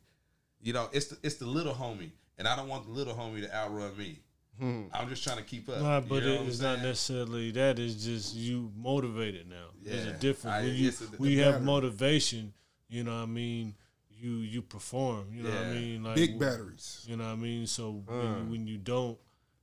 you 0.62 0.74
know. 0.74 0.90
It's 0.92 1.08
the, 1.08 1.18
it's 1.24 1.36
the 1.36 1.46
little 1.46 1.74
homie, 1.74 2.12
and 2.38 2.48
I 2.48 2.56
don't 2.56 2.68
want 2.68 2.86
the 2.86 2.92
little 2.92 3.16
homie 3.16 3.42
to 3.42 3.56
outrun 3.56 3.98
me. 3.98 4.20
Hmm. 4.60 4.84
I'm 4.94 5.10
just 5.10 5.24
trying 5.24 5.38
to 5.38 5.44
keep 5.44 5.68
up. 5.68 5.82
Nah, 5.82 5.98
you 6.00 6.06
but 6.08 6.24
know 6.24 6.34
it, 6.44 6.48
it's 6.48 6.60
not 6.62 6.80
necessarily 6.80 7.52
that. 7.52 7.80
It's 7.80 7.96
just 8.06 8.36
you 8.36 8.72
motivated 8.76 9.50
now. 9.50 9.68
There's 9.82 10.06
a 10.06 10.10
Yeah. 10.10 10.18
difference. 10.20 10.54
I- 10.56 10.62
when 10.64 10.76
you 10.76 10.88
it's 10.90 11.02
a- 11.02 11.06
when 11.06 11.32
you 11.32 11.40
have 11.42 11.54
battery. 11.54 11.66
motivation, 11.66 12.54
you 12.88 13.04
know 13.04 13.16
what 13.18 13.24
I 13.24 13.26
mean. 13.28 13.76
You 14.10 14.36
you 14.38 14.62
perform. 14.62 15.34
You 15.34 15.44
know 15.44 15.50
what 15.50 15.60
I 15.68 15.74
mean. 15.74 16.04
Like 16.04 16.16
Big 16.16 16.40
batteries. 16.40 17.04
You 17.10 17.18
know 17.18 17.26
what 17.26 17.32
I 17.32 17.36
mean. 17.36 17.68
So 17.68 18.04
when, 18.06 18.18
you, 18.18 18.24
mm. 18.24 18.50
when 18.52 18.68
you 18.68 18.78
don't 18.78 19.18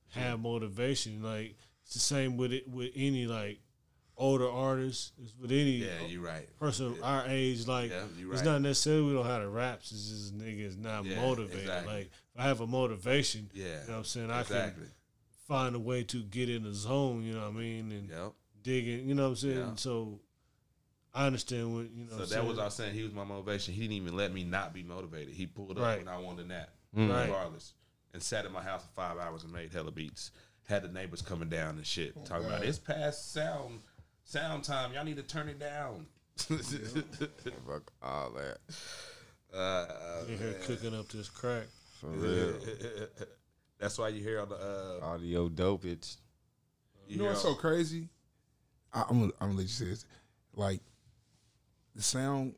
have 0.09 0.39
motivation, 0.39 1.23
like 1.23 1.55
it's 1.85 1.93
the 1.93 1.99
same 1.99 2.37
with 2.37 2.51
it 2.51 2.67
with 2.67 2.91
any 2.93 3.25
like 3.27 3.59
older 4.17 4.47
artists. 4.49 5.13
It's 5.23 5.33
with 5.39 5.51
any 5.51 5.77
Yeah, 5.77 6.05
you're 6.05 6.21
right. 6.21 6.47
person 6.59 6.95
our 7.01 7.25
age. 7.27 7.65
Like 7.65 7.89
Yeah, 7.91 8.03
you 8.19 8.31
it's 8.33 8.41
right. 8.41 8.51
not 8.51 8.61
necessarily 8.61 9.03
we 9.03 9.13
don't 9.13 9.25
have 9.25 9.41
the 9.41 9.49
raps. 9.49 9.91
It's 9.91 10.09
just 10.09 10.37
niggas 10.37 10.77
not 10.77 11.05
Yeah, 11.05 11.21
motivated. 11.21 11.61
exactly. 11.61 11.93
Like 11.93 12.11
if 12.35 12.39
I 12.41 12.43
have 12.43 12.61
a 12.61 12.67
motivation, 12.67 13.49
Yeah, 13.53 13.65
you 13.65 13.71
know 13.71 13.79
what 13.87 13.97
I'm 13.99 14.03
saying. 14.05 14.31
I 14.31 14.41
exactly. 14.41 14.83
can 14.85 14.91
find 15.47 15.75
a 15.75 15.79
way 15.79 16.03
to 16.05 16.23
get 16.23 16.49
in 16.49 16.63
the 16.63 16.73
zone. 16.73 17.23
You 17.23 17.33
know 17.33 17.41
what 17.41 17.49
I 17.55 17.59
mean, 17.59 17.91
and 17.91 18.09
Yep. 18.09 18.33
dig 18.63 18.87
in. 18.87 19.07
You 19.07 19.15
know 19.15 19.23
what 19.23 19.29
I'm 19.29 19.35
saying. 19.35 19.57
Yeah. 19.57 19.75
So 19.75 20.19
I 21.13 21.25
understand 21.27 21.73
what 21.75 21.89
you 21.91 22.05
know. 22.05 22.11
So 22.11 22.17
what 22.17 22.23
I'm 22.23 22.29
that 22.29 22.45
was 22.45 22.55
saying. 22.55 22.59
I 22.59 22.65
was 22.65 22.73
saying. 22.75 22.93
He 22.95 23.03
was 23.03 23.13
my 23.13 23.23
motivation. 23.25 23.73
He 23.73 23.81
didn't 23.81 23.93
even 23.97 24.15
let 24.15 24.33
me 24.33 24.43
not 24.43 24.73
be 24.73 24.83
motivated. 24.83 25.33
He 25.33 25.45
pulled 25.45 25.71
up 25.71 25.83
Right. 25.83 25.97
when 25.99 26.07
I 26.07 26.17
wanted 26.17 26.45
a 26.45 26.47
nap, 26.47 26.69
Right. 26.93 27.23
regardless, 27.25 27.73
and 28.13 28.21
sat 28.23 28.45
in 28.45 28.51
my 28.53 28.61
house 28.63 28.83
for 28.83 28.91
five 28.93 29.17
hours 29.17 29.43
and 29.43 29.51
made 29.51 29.73
hella 29.73 29.91
beats. 29.91 30.31
Had 30.69 30.83
the 30.83 30.87
neighbors 30.89 31.21
coming 31.21 31.49
down 31.49 31.75
and 31.77 31.85
shit, 31.85 32.13
talking 32.25 32.45
about 32.45 32.59
God. 32.61 32.67
it's 32.69 32.77
past 32.79 33.33
sound 33.33 33.81
sound 34.23 34.63
time. 34.63 34.93
Y'all 34.93 35.03
need 35.03 35.17
to 35.17 35.23
turn 35.23 35.49
it 35.49 35.59
down. 35.59 36.05
Fuck 36.37 37.91
all 38.01 38.31
that. 38.31 38.57
uh, 39.53 40.23
in 40.29 40.37
here 40.37 40.53
cooking 40.63 40.95
up 40.95 41.09
this 41.09 41.29
crack. 41.29 41.65
For 42.01 42.07
real. 42.07 42.55
that's 43.79 43.97
why 43.99 44.07
you 44.09 44.23
hear 44.23 44.39
all 44.39 44.47
the 44.47 44.55
uh, 44.55 45.05
Audio 45.05 45.49
dopage. 45.49 46.17
You 47.07 47.17
know 47.19 47.25
what's 47.25 47.43
so 47.43 47.53
crazy? 47.53 48.09
I, 48.91 49.03
I'm 49.07 49.19
gonna, 49.19 49.31
I'm 49.39 49.49
gonna 49.49 49.57
let 49.57 49.63
you 49.63 49.67
say 49.67 49.85
this. 49.85 50.05
Like 50.55 50.79
the 51.95 52.01
sound, 52.01 52.55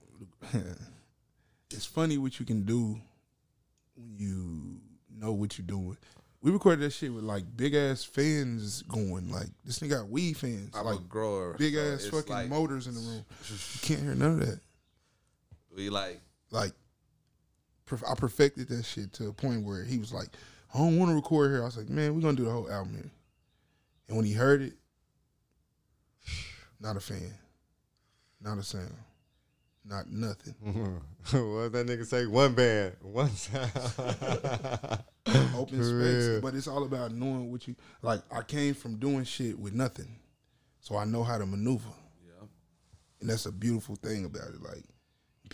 it's 1.72 1.86
funny 1.86 2.18
what 2.18 2.40
you 2.40 2.46
can 2.46 2.64
do 2.64 3.00
when 3.96 4.16
you 4.16 4.78
know 5.20 5.34
what 5.34 5.58
you're 5.58 5.68
doing. 5.68 5.98
We 6.42 6.52
recorded 6.52 6.80
that 6.82 6.92
shit 6.92 7.14
with 7.14 7.24
like 7.26 7.44
big 7.58 7.74
ass 7.76 8.06
fans 8.06 8.82
going. 8.84 9.30
Like 9.30 9.48
this 9.66 9.80
thing 9.80 9.90
got 9.90 10.08
weed 10.08 10.38
fans, 10.38 10.72
I'm 10.74 10.86
like 10.86 11.00
a 11.00 11.04
grower. 11.04 11.56
big 11.58 11.74
so 11.74 11.94
ass 11.94 12.06
fucking 12.06 12.34
like, 12.34 12.50
motors 12.50 12.88
in 12.88 12.96
the 12.96 13.02
room. 13.02 13.26
You 13.50 13.80
can't 13.82 14.02
hear 14.02 14.16
none 14.16 14.40
of 14.42 14.48
that. 14.48 14.60
We 15.76 15.90
like 15.90 16.22
Like 16.52 16.72
perf- 16.72 16.76
I 18.08 18.16
perfected 18.16 18.68
that 18.70 18.84
shit 18.84 19.14
to 19.14 19.28
a 19.28 19.34
point 19.34 19.64
where 19.64 19.84
he 19.84 19.98
was 19.98 20.14
like, 20.14 20.30
"I 20.74 20.78
don't 20.80 20.98
want 20.98 21.12
to 21.12 21.16
record 21.16 21.52
here." 21.52 21.62
I 21.62 21.66
was 21.66 21.78
like, 21.78 21.90
"Man, 21.90 22.16
we're 22.16 22.22
gonna 22.22 22.38
do 22.38 22.46
the 22.46 22.52
whole 22.52 22.72
album 22.72 22.96
here." 22.96 23.12
And 24.08 24.18
when 24.18 24.26
he 24.26 24.34
heard 24.34 24.62
it, 24.62 24.74
not 26.80 26.98
a 26.98 27.00
fan, 27.00 27.34
not 28.42 28.58
a 28.58 28.64
sound, 28.64 28.96
not 29.86 30.10
nothing. 30.10 30.56
what 31.32 31.72
that 31.74 31.86
nigga 31.88 32.06
say? 32.06 32.26
One 32.26 32.54
band, 32.54 32.96
one 33.02 33.32
sound. 33.32 33.72
Open 35.56 35.78
For 35.78 35.84
space, 35.84 36.28
real. 36.28 36.42
but 36.42 36.54
it's 36.56 36.68
all 36.68 36.84
about 36.84 37.12
knowing 37.12 37.52
what 37.52 37.68
you 37.68 37.76
like. 38.02 38.22
I 38.32 38.42
came 38.42 38.74
from 38.74 38.98
doing 38.98 39.24
shit 39.24 39.58
with 39.58 39.74
nothing 39.74 40.20
so 40.82 40.98
I 40.98 41.06
know 41.06 41.24
how 41.24 41.38
to 41.38 41.46
maneuver. 41.46 41.90
Yeah. 42.26 42.46
And 43.22 43.30
that's 43.30 43.46
a 43.46 43.52
beautiful 43.52 43.96
thing 43.96 44.26
about 44.26 44.50
it. 44.50 44.62
Like 44.62 44.84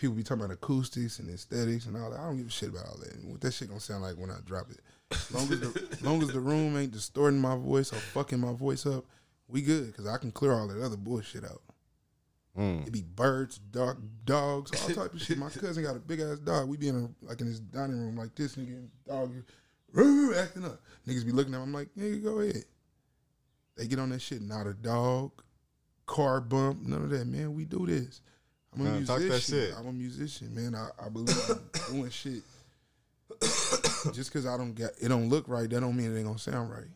people 0.00 0.16
be 0.16 0.22
talking 0.22 0.44
about 0.44 0.54
acoustics 0.54 1.18
and 1.18 1.28
aesthetics 1.28 1.86
and 1.86 1.96
all 1.96 2.10
that. 2.10 2.20
I 2.20 2.24
don't 2.24 2.38
give 2.38 2.46
a 2.46 2.50
shit 2.50 2.70
about 2.70 2.86
all 2.86 2.98
that. 2.98 3.24
What 3.24 3.40
that 3.42 3.52
shit 3.52 3.68
gonna 3.68 3.80
sound 3.80 4.02
like 4.02 4.16
when 4.16 4.30
I 4.30 4.38
drop 4.44 4.70
it. 4.70 4.80
Long 5.32 5.52
as 5.52 5.60
the 5.60 5.98
long 6.02 6.22
as 6.22 6.28
the 6.28 6.40
room 6.40 6.76
ain't 6.76 6.92
distorting 6.92 7.40
my 7.40 7.56
voice 7.56 7.92
or 7.92 7.96
fucking 7.96 8.40
my 8.40 8.52
voice 8.52 8.86
up, 8.86 9.04
we 9.48 9.60
good 9.62 9.88
because 9.88 10.06
I 10.06 10.16
can 10.18 10.32
clear 10.32 10.52
all 10.52 10.68
that 10.68 10.82
other 10.82 10.96
bullshit 10.96 11.44
out. 11.44 11.62
Mm. 12.58 12.86
It 12.86 12.92
be 12.92 13.02
birds, 13.02 13.58
dog, 13.58 14.02
dogs, 14.24 14.70
all 14.82 14.94
type 14.94 15.14
of 15.14 15.20
shit. 15.20 15.38
My 15.38 15.50
cousin 15.50 15.84
got 15.84 15.96
a 15.96 16.00
big 16.00 16.20
ass 16.20 16.38
dog. 16.38 16.68
We 16.68 16.76
be 16.76 16.88
in 16.88 16.96
a, 16.96 17.26
like 17.26 17.40
in 17.40 17.46
his 17.46 17.60
dining 17.60 18.00
room 18.00 18.16
like 18.16 18.34
this, 18.34 18.56
nigga, 18.56 18.76
and 18.76 18.90
dog 19.06 19.32
"Roo," 19.92 20.34
acting 20.38 20.64
up. 20.64 20.80
Niggas 21.06 21.26
be 21.26 21.32
looking 21.32 21.54
at 21.54 21.58
him. 21.58 21.64
I'm 21.64 21.72
like, 21.72 21.88
nigga, 21.96 22.22
go 22.22 22.40
ahead. 22.40 22.64
They 23.76 23.86
get 23.86 23.98
on 23.98 24.10
that 24.10 24.20
shit. 24.20 24.42
Not 24.42 24.66
a 24.66 24.74
dog, 24.74 25.30
car 26.06 26.40
bump, 26.40 26.86
none 26.86 27.04
of 27.04 27.10
that, 27.10 27.26
man. 27.26 27.54
We 27.54 27.64
do 27.64 27.86
this. 27.86 28.20
I'm 28.74 28.80
a 28.80 28.84
Nah, 29.00 29.06
talk 29.06 29.18
musician. 29.20 29.28
that 29.28 29.40
shit. 29.40 29.74
I'm 29.78 29.86
a 29.86 29.92
musician, 29.92 30.54
man. 30.54 30.74
I, 30.74 30.88
I 31.04 31.08
believe 31.08 31.36
in 31.50 31.58
doing 31.94 32.10
shit. 32.10 32.42
Just 34.12 34.32
cause 34.32 34.46
I 34.46 34.56
don't 34.56 34.74
get 34.74 34.90
it 35.00 35.08
don't 35.08 35.28
look 35.28 35.46
right, 35.48 35.68
that 35.68 35.80
don't 35.80 35.96
mean 35.96 36.12
it 36.14 36.16
ain't 36.18 36.26
gonna 36.26 36.38
sound 36.38 36.70
right. 36.70 36.88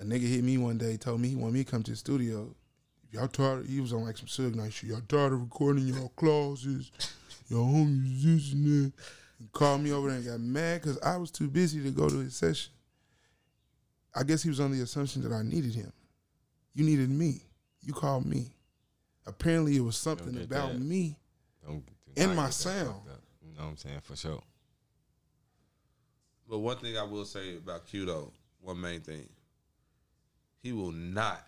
A 0.00 0.04
nigga 0.04 0.26
hit 0.26 0.42
me 0.42 0.58
one 0.58 0.78
day, 0.78 0.96
told 0.96 1.20
me 1.20 1.28
he 1.28 1.36
wanted 1.36 1.54
me 1.54 1.64
to 1.64 1.70
come 1.70 1.82
to 1.82 1.90
the 1.92 1.96
studio. 1.96 2.54
Y'all 3.10 3.28
tired? 3.28 3.66
He 3.66 3.80
was 3.80 3.92
on 3.92 4.04
like 4.04 4.16
some 4.18 4.26
Suge 4.26 4.54
Knight 4.56 4.72
shit. 4.72 4.90
Y'all 4.90 5.00
tired 5.08 5.32
of 5.32 5.40
recording 5.40 5.86
y'all 5.86 6.12
clauses? 6.16 6.90
Y'all 7.48 7.64
home 7.64 8.02
musician. 8.02 8.92
He 9.38 9.46
called 9.52 9.82
me 9.82 9.92
over 9.92 10.08
there 10.08 10.16
and 10.18 10.26
got 10.26 10.40
mad 10.40 10.80
because 10.82 10.98
I 11.00 11.16
was 11.16 11.30
too 11.30 11.48
busy 11.48 11.82
to 11.82 11.90
go 11.90 12.08
to 12.08 12.18
his 12.18 12.34
session. 12.34 12.72
I 14.14 14.22
guess 14.24 14.42
he 14.42 14.48
was 14.48 14.60
on 14.60 14.72
the 14.72 14.80
assumption 14.82 15.22
that 15.22 15.32
I 15.32 15.42
needed 15.42 15.74
him. 15.74 15.92
You 16.74 16.84
needed 16.84 17.10
me. 17.10 17.42
You 17.82 17.92
called 17.92 18.26
me. 18.26 18.46
Apparently, 19.26 19.76
it 19.76 19.80
was 19.80 19.96
something 19.96 20.32
get 20.32 20.44
about 20.44 20.72
that. 20.72 20.80
me. 20.80 21.16
Don't, 21.66 21.84
do 21.86 22.22
And 22.22 22.36
not 22.36 22.42
my 22.44 22.50
sound. 22.50 23.00
You 23.42 23.56
know 23.56 23.64
what 23.64 23.70
I'm 23.70 23.76
saying? 23.76 24.00
For 24.02 24.16
sure. 24.16 24.42
But 26.48 26.58
one 26.58 26.76
thing 26.76 26.98
I 26.98 27.04
will 27.04 27.24
say 27.24 27.56
about 27.56 27.86
Q 27.86 28.04
though, 28.04 28.32
one 28.60 28.80
main 28.80 29.00
thing, 29.00 29.28
he 30.62 30.72
will 30.72 30.92
not 30.92 31.46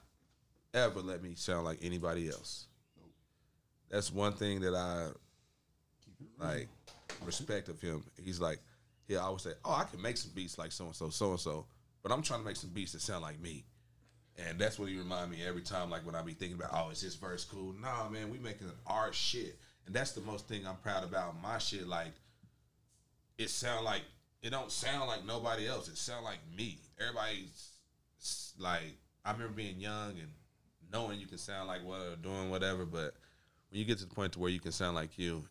ever 0.73 1.01
let 1.01 1.23
me 1.23 1.35
sound 1.35 1.65
like 1.65 1.79
anybody 1.83 2.29
else. 2.29 2.67
That's 3.91 4.13
one 4.13 4.33
thing 4.33 4.61
that 4.61 4.75
I 4.75 5.09
like 6.39 6.69
respect 7.25 7.69
of 7.69 7.81
him. 7.81 8.05
He's 8.23 8.41
like, 8.41 8.59
he 9.07 9.17
always 9.17 9.43
say, 9.43 9.53
"Oh, 9.65 9.73
I 9.73 9.85
can 9.85 10.01
make 10.03 10.17
some 10.17 10.33
beats 10.35 10.59
like 10.59 10.73
so 10.73 10.87
and 10.87 10.95
so, 10.95 11.11
so 11.11 11.31
and 11.31 11.41
so," 11.41 11.67
but 12.03 12.11
I'm 12.11 12.23
trying 12.23 12.41
to 12.41 12.47
make 12.47 12.57
some 12.57 12.71
beats 12.71 12.93
that 12.93 13.03
sound 13.03 13.23
like 13.23 13.41
me. 13.41 13.65
And 14.39 14.59
that's 14.59 14.79
what 14.79 14.91
he 14.91 14.99
remind 14.99 15.31
me 15.31 15.39
every 15.47 15.63
time, 15.63 15.91
like 15.91 16.05
when 16.05 16.15
I 16.15 16.23
be 16.23 16.33
thinking 16.33 16.59
about, 16.59 16.71
oh, 16.73 16.91
is 16.91 17.01
this 17.01 17.15
verse 17.15 17.45
cool? 17.45 17.75
Nah, 17.81 18.09
man, 18.11 18.31
we 18.31 18.39
making 18.39 18.71
our 18.87 19.13
shit, 19.13 19.59
and 19.87 19.95
that's 19.95 20.13
the 20.13 20.21
most 20.21 20.47
thing 20.47 20.67
I'm 20.67 20.77
proud 20.77 21.05
about 21.05 21.41
my 21.41 21.57
shit. 21.59 21.87
Like, 21.87 22.13
it 23.39 23.49
sound 23.49 23.85
like 23.85 24.03
it 24.43 24.51
don't 24.51 24.71
sound 24.71 25.09
like 25.09 25.25
nobody 25.25 25.67
else. 25.67 25.89
It 25.89 25.97
sound 25.97 26.25
like 26.25 26.39
me. 26.57 26.79
Everybody's 27.01 27.71
like 28.59 28.99
I 29.25 29.33
remember 29.33 29.55
being 29.55 29.81
young 29.81 30.11
and 30.11 30.29
knowing 30.93 31.19
you 31.19 31.27
can 31.27 31.39
sound 31.39 31.67
like 31.67 31.85
what 31.85 32.01
or 32.01 32.17
doing 32.17 32.49
whatever, 32.49 32.85
but 32.85 33.15
when 33.71 33.81
you 33.81 33.85
get 33.85 33.99
to 33.99 34.05
the 34.07 34.15
point 34.15 34.33
to 34.35 34.39
where 34.39 34.51
you 34.51 34.61
can 34.61 34.71
sound 34.71 34.95
like 34.95 35.19
you, 35.19 35.45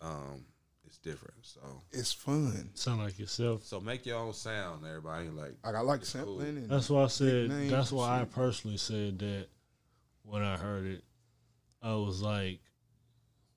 um, 0.00 0.44
it's 0.90 0.98
different. 0.98 1.34
So 1.42 1.60
It's 1.92 2.12
fun. 2.12 2.70
Sound 2.74 3.00
like 3.00 3.16
yourself. 3.16 3.64
so 3.64 3.80
make 3.80 4.04
your 4.04 4.18
own 4.18 4.32
sound, 4.32 4.84
everybody. 4.84 5.28
Like 5.28 5.54
Like 5.64 5.74
I 5.76 5.80
like 5.80 6.04
sampling. 6.04 6.56
And 6.56 6.68
That's 6.68 6.90
why 6.90 7.04
I 7.04 7.06
said. 7.06 7.50
That's 7.70 7.90
and 7.90 7.98
why 7.98 8.20
I 8.20 8.24
personally 8.24 8.76
said 8.76 9.20
that 9.20 9.46
when 10.24 10.42
I 10.42 10.56
heard 10.56 10.86
it, 10.86 11.04
I 11.80 11.94
was 11.94 12.20
like, 12.22 12.60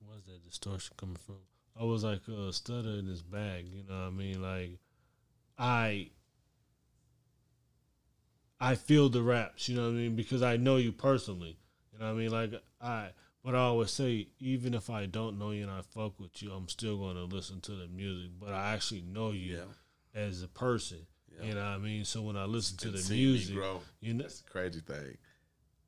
"Where's 0.05 0.23
that 0.25 0.43
distortion 0.45 0.93
coming 0.95 1.17
from?" 1.17 1.37
I 1.79 1.83
was 1.85 2.03
like, 2.03 2.21
"Uh, 2.27 2.51
Studda 2.51 2.99
in 2.99 3.07
his 3.07 3.23
bag." 3.23 3.65
You 3.67 3.83
know 3.89 3.95
what 3.95 4.07
I 4.07 4.09
mean? 4.11 4.41
Like, 4.41 4.79
I, 5.57 6.11
I 8.59 8.75
feel 8.75 9.09
the 9.09 9.23
raps. 9.23 9.67
You 9.67 9.75
know 9.77 9.83
what 9.83 9.89
I 9.89 9.93
mean? 9.93 10.15
Because 10.15 10.43
I 10.43 10.57
know 10.57 10.77
you 10.77 10.91
personally. 10.91 11.57
You 11.91 11.99
know 11.99 12.05
what 12.05 12.11
I 12.11 12.17
mean? 12.17 12.31
Like 12.31 12.53
I, 12.79 13.09
but 13.43 13.55
I 13.55 13.59
always 13.59 13.91
say, 13.91 14.27
even 14.39 14.73
if 14.73 14.89
I 14.89 15.05
don't 15.05 15.37
know 15.37 15.51
you 15.51 15.63
and 15.63 15.71
I 15.71 15.81
fuck 15.81 16.19
with 16.19 16.41
you, 16.41 16.51
I'm 16.51 16.69
still 16.69 16.97
going 16.97 17.15
to 17.15 17.23
listen 17.23 17.59
to 17.61 17.71
the 17.71 17.87
music. 17.87 18.31
But 18.39 18.53
I 18.53 18.73
actually 18.73 19.01
know 19.01 19.31
you 19.31 19.57
Yeah. 19.57 19.63
as 20.21 20.41
a 20.43 20.47
person. 20.47 20.99
You 21.41 21.55
know 21.55 21.61
what 21.61 21.65
I 21.67 21.77
mean? 21.79 22.05
So 22.05 22.21
when 22.21 22.37
I 22.37 22.45
listen 22.45 22.77
to 22.77 22.89
and 22.89 22.97
the 22.97 23.13
music, 23.13 23.55
me 23.55 23.61
you 24.01 24.13
know, 24.13 24.23
That's 24.23 24.41
the 24.41 24.49
crazy 24.49 24.79
thing. 24.81 25.17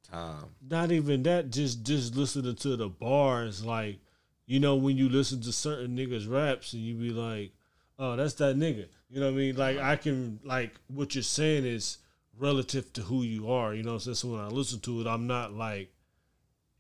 Time. 0.03 0.45
not 0.67 0.91
even 0.91 1.23
that. 1.23 1.49
Just 1.51 1.83
just 1.83 2.15
listening 2.15 2.55
to 2.57 2.75
the 2.75 2.89
bars, 2.89 3.63
like 3.65 3.99
you 4.47 4.59
know, 4.59 4.75
when 4.75 4.97
you 4.97 5.07
listen 5.09 5.41
to 5.41 5.51
certain 5.51 5.95
niggas 5.97 6.29
raps 6.29 6.73
and 6.73 6.81
you 6.83 6.93
be 6.95 7.09
like, 7.11 7.51
"Oh, 7.97 8.15
that's 8.15 8.33
that 8.35 8.55
nigga." 8.55 8.87
You 9.09 9.19
know 9.19 9.27
what 9.27 9.33
I 9.33 9.37
mean? 9.37 9.55
Like 9.55 9.77
I 9.77 9.95
can 9.95 10.39
like 10.43 10.75
what 10.87 11.15
you're 11.15 11.23
saying 11.23 11.65
is 11.65 11.97
relative 12.37 12.91
to 12.93 13.01
who 13.01 13.23
you 13.23 13.49
are. 13.51 13.73
You 13.73 13.83
know, 13.83 13.91
what 13.93 14.05
I'm 14.07 14.13
saying? 14.13 14.15
so 14.15 14.27
when 14.29 14.41
I 14.41 14.47
listen 14.47 14.79
to 14.81 15.01
it, 15.01 15.07
I'm 15.07 15.25
not 15.27 15.53
like 15.53 15.91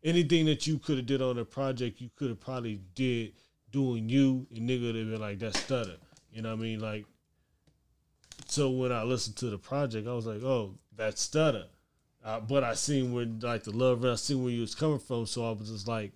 anything 0.05 0.45
that 0.45 0.65
you 0.65 0.79
could 0.79 0.97
have 0.97 1.05
did 1.05 1.21
on 1.21 1.35
the 1.35 1.43
project. 1.43 1.99
You 1.99 2.09
could 2.15 2.29
have 2.29 2.39
probably 2.39 2.79
did 2.93 3.33
doing 3.71 4.07
you, 4.07 4.47
and 4.55 4.69
nigga 4.69 4.85
would 4.85 4.95
have 4.95 5.09
been 5.09 5.19
like 5.19 5.39
that 5.39 5.53
Studda. 5.53 5.97
You 6.31 6.41
know 6.41 6.49
what 6.49 6.59
I 6.59 6.61
mean? 6.61 6.79
Like. 6.79 7.05
So 8.47 8.69
when 8.69 8.91
I 8.91 9.03
listened 9.03 9.37
to 9.37 9.49
the 9.49 9.57
project, 9.57 10.07
I 10.07 10.13
was 10.13 10.25
like, 10.25 10.43
"Oh, 10.43 10.75
that's 10.95 11.27
Studda." 11.27 11.65
Uh, 12.23 12.39
but 12.39 12.63
I 12.63 12.73
seen 12.73 13.13
where 13.13 13.25
like 13.41 13.63
the 13.63 13.71
love, 13.71 14.03
I 14.03 14.15
seen 14.15 14.43
where 14.43 14.51
you 14.51 14.61
was 14.61 14.73
coming 14.75 14.99
from, 14.99 15.25
so 15.25 15.47
I 15.47 15.51
was 15.51 15.69
just 15.69 15.87
like, 15.87 16.11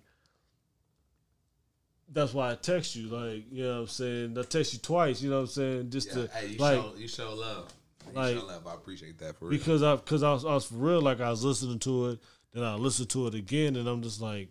that's 2.12 2.34
why 2.34 2.50
I 2.50 2.56
text 2.56 2.96
you, 2.96 3.08
like 3.08 3.44
you 3.50 3.62
know 3.62 3.74
what 3.74 3.80
I'm 3.82 3.86
saying. 3.86 4.36
I 4.38 4.42
text 4.42 4.72
you 4.72 4.80
twice, 4.80 5.22
you 5.22 5.30
know 5.30 5.36
what 5.36 5.42
I'm 5.42 5.46
saying, 5.48 5.90
just 5.90 6.10
to 6.12 6.28
hey, 6.34 6.48
you 6.48 6.58
like 6.58 6.80
show 6.80 6.92
you 6.96 7.08
show 7.08 7.34
love. 7.34 7.72
You 8.08 8.12
like- 8.14 8.36
show 8.36 8.44
love. 8.44 8.66
I 8.66 8.74
appreciate 8.74 9.18
that 9.18 9.38
for 9.38 9.46
real. 9.46 9.58
because 9.58 9.82
I 9.82 9.96
because 9.96 10.22
I 10.22 10.32
was, 10.32 10.44
I 10.44 10.54
was 10.54 10.66
for 10.66 10.74
real, 10.74 11.00
like 11.00 11.20
I 11.20 11.30
was 11.30 11.44
listening 11.44 11.78
to 11.80 12.08
it, 12.08 12.18
then 12.52 12.64
I 12.64 12.74
listen 12.74 13.06
to 13.06 13.26
it 13.28 13.34
again, 13.34 13.76
and 13.76 13.86
I'm 13.88 14.02
just 14.02 14.20
like, 14.20 14.48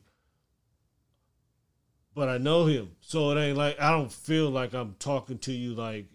but 2.15 2.27
I 2.29 2.37
know 2.37 2.65
him, 2.65 2.91
so 3.01 3.31
it 3.31 3.39
ain't 3.41 3.57
like 3.57 3.79
I 3.79 3.91
don't 3.91 4.11
feel 4.11 4.49
like 4.49 4.73
I'm 4.73 4.95
talking 4.99 5.37
to 5.39 5.51
you 5.53 5.73
like 5.75 6.07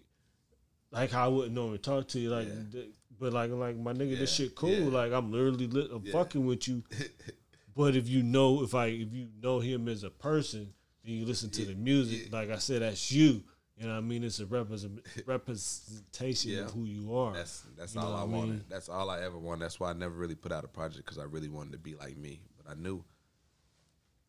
like 0.91 1.11
how 1.11 1.25
I 1.25 1.27
wouldn't 1.27 1.53
normally 1.55 1.79
talk 1.79 2.07
to 2.09 2.19
you, 2.19 2.29
like. 2.29 2.47
Yeah. 2.73 2.81
But 3.17 3.31
like, 3.31 3.49
like 3.49 3.77
my 3.77 3.93
nigga, 3.93 4.19
this 4.19 4.33
shit 4.33 4.55
cool. 4.55 4.69
yeah. 4.71 4.89
Like 4.89 5.13
I'm 5.13 5.31
literally 5.31 5.67
lit, 5.67 5.89
I'm 5.89 6.03
Yeah. 6.05 6.11
fucking 6.11 6.45
with 6.45 6.67
you. 6.67 6.83
But 7.73 7.95
if 7.95 8.07
you 8.09 8.23
know, 8.23 8.61
if 8.63 8.73
I, 8.75 8.87
if 8.87 9.13
you 9.13 9.27
know 9.41 9.59
him 9.59 9.87
as 9.89 10.03
a 10.03 10.09
person, 10.09 10.73
then 11.03 11.13
you 11.15 11.25
listen 11.25 11.49
to 11.51 11.61
Yeah, 11.61 11.67
the 11.69 11.75
music, 11.75 12.29
yeah. 12.31 12.37
like 12.37 12.49
I 12.49 12.57
said, 12.57 12.81
that's 12.81 13.11
you. 13.11 13.43
You 13.77 13.87
know 13.87 13.93
what 13.93 13.97
I 13.97 14.01
mean? 14.01 14.23
It's 14.23 14.39
a 14.39 14.45
represent, 14.45 15.05
representation 15.25 16.51
Yeah. 16.51 16.59
of 16.61 16.71
who 16.71 16.85
you 16.85 17.13
are. 17.15 17.33
That's 17.33 17.63
that's 17.77 17.93
You 17.93 18.01
all 18.01 18.15
I 18.15 18.21
I 18.21 18.23
wanted. 18.23 18.69
That's 18.69 18.87
all 18.87 19.09
I 19.09 19.21
ever 19.21 19.37
wanted. 19.37 19.65
That's 19.65 19.79
why 19.79 19.89
I 19.89 19.93
never 19.93 20.15
really 20.15 20.35
put 20.35 20.53
out 20.53 20.63
a 20.63 20.67
project 20.69 21.05
because 21.05 21.17
I 21.17 21.23
really 21.25 21.49
wanted 21.49 21.73
to 21.73 21.77
be 21.79 21.95
like 21.95 22.15
me. 22.15 22.39
But 22.57 22.71
I 22.71 22.75
knew 22.75 23.03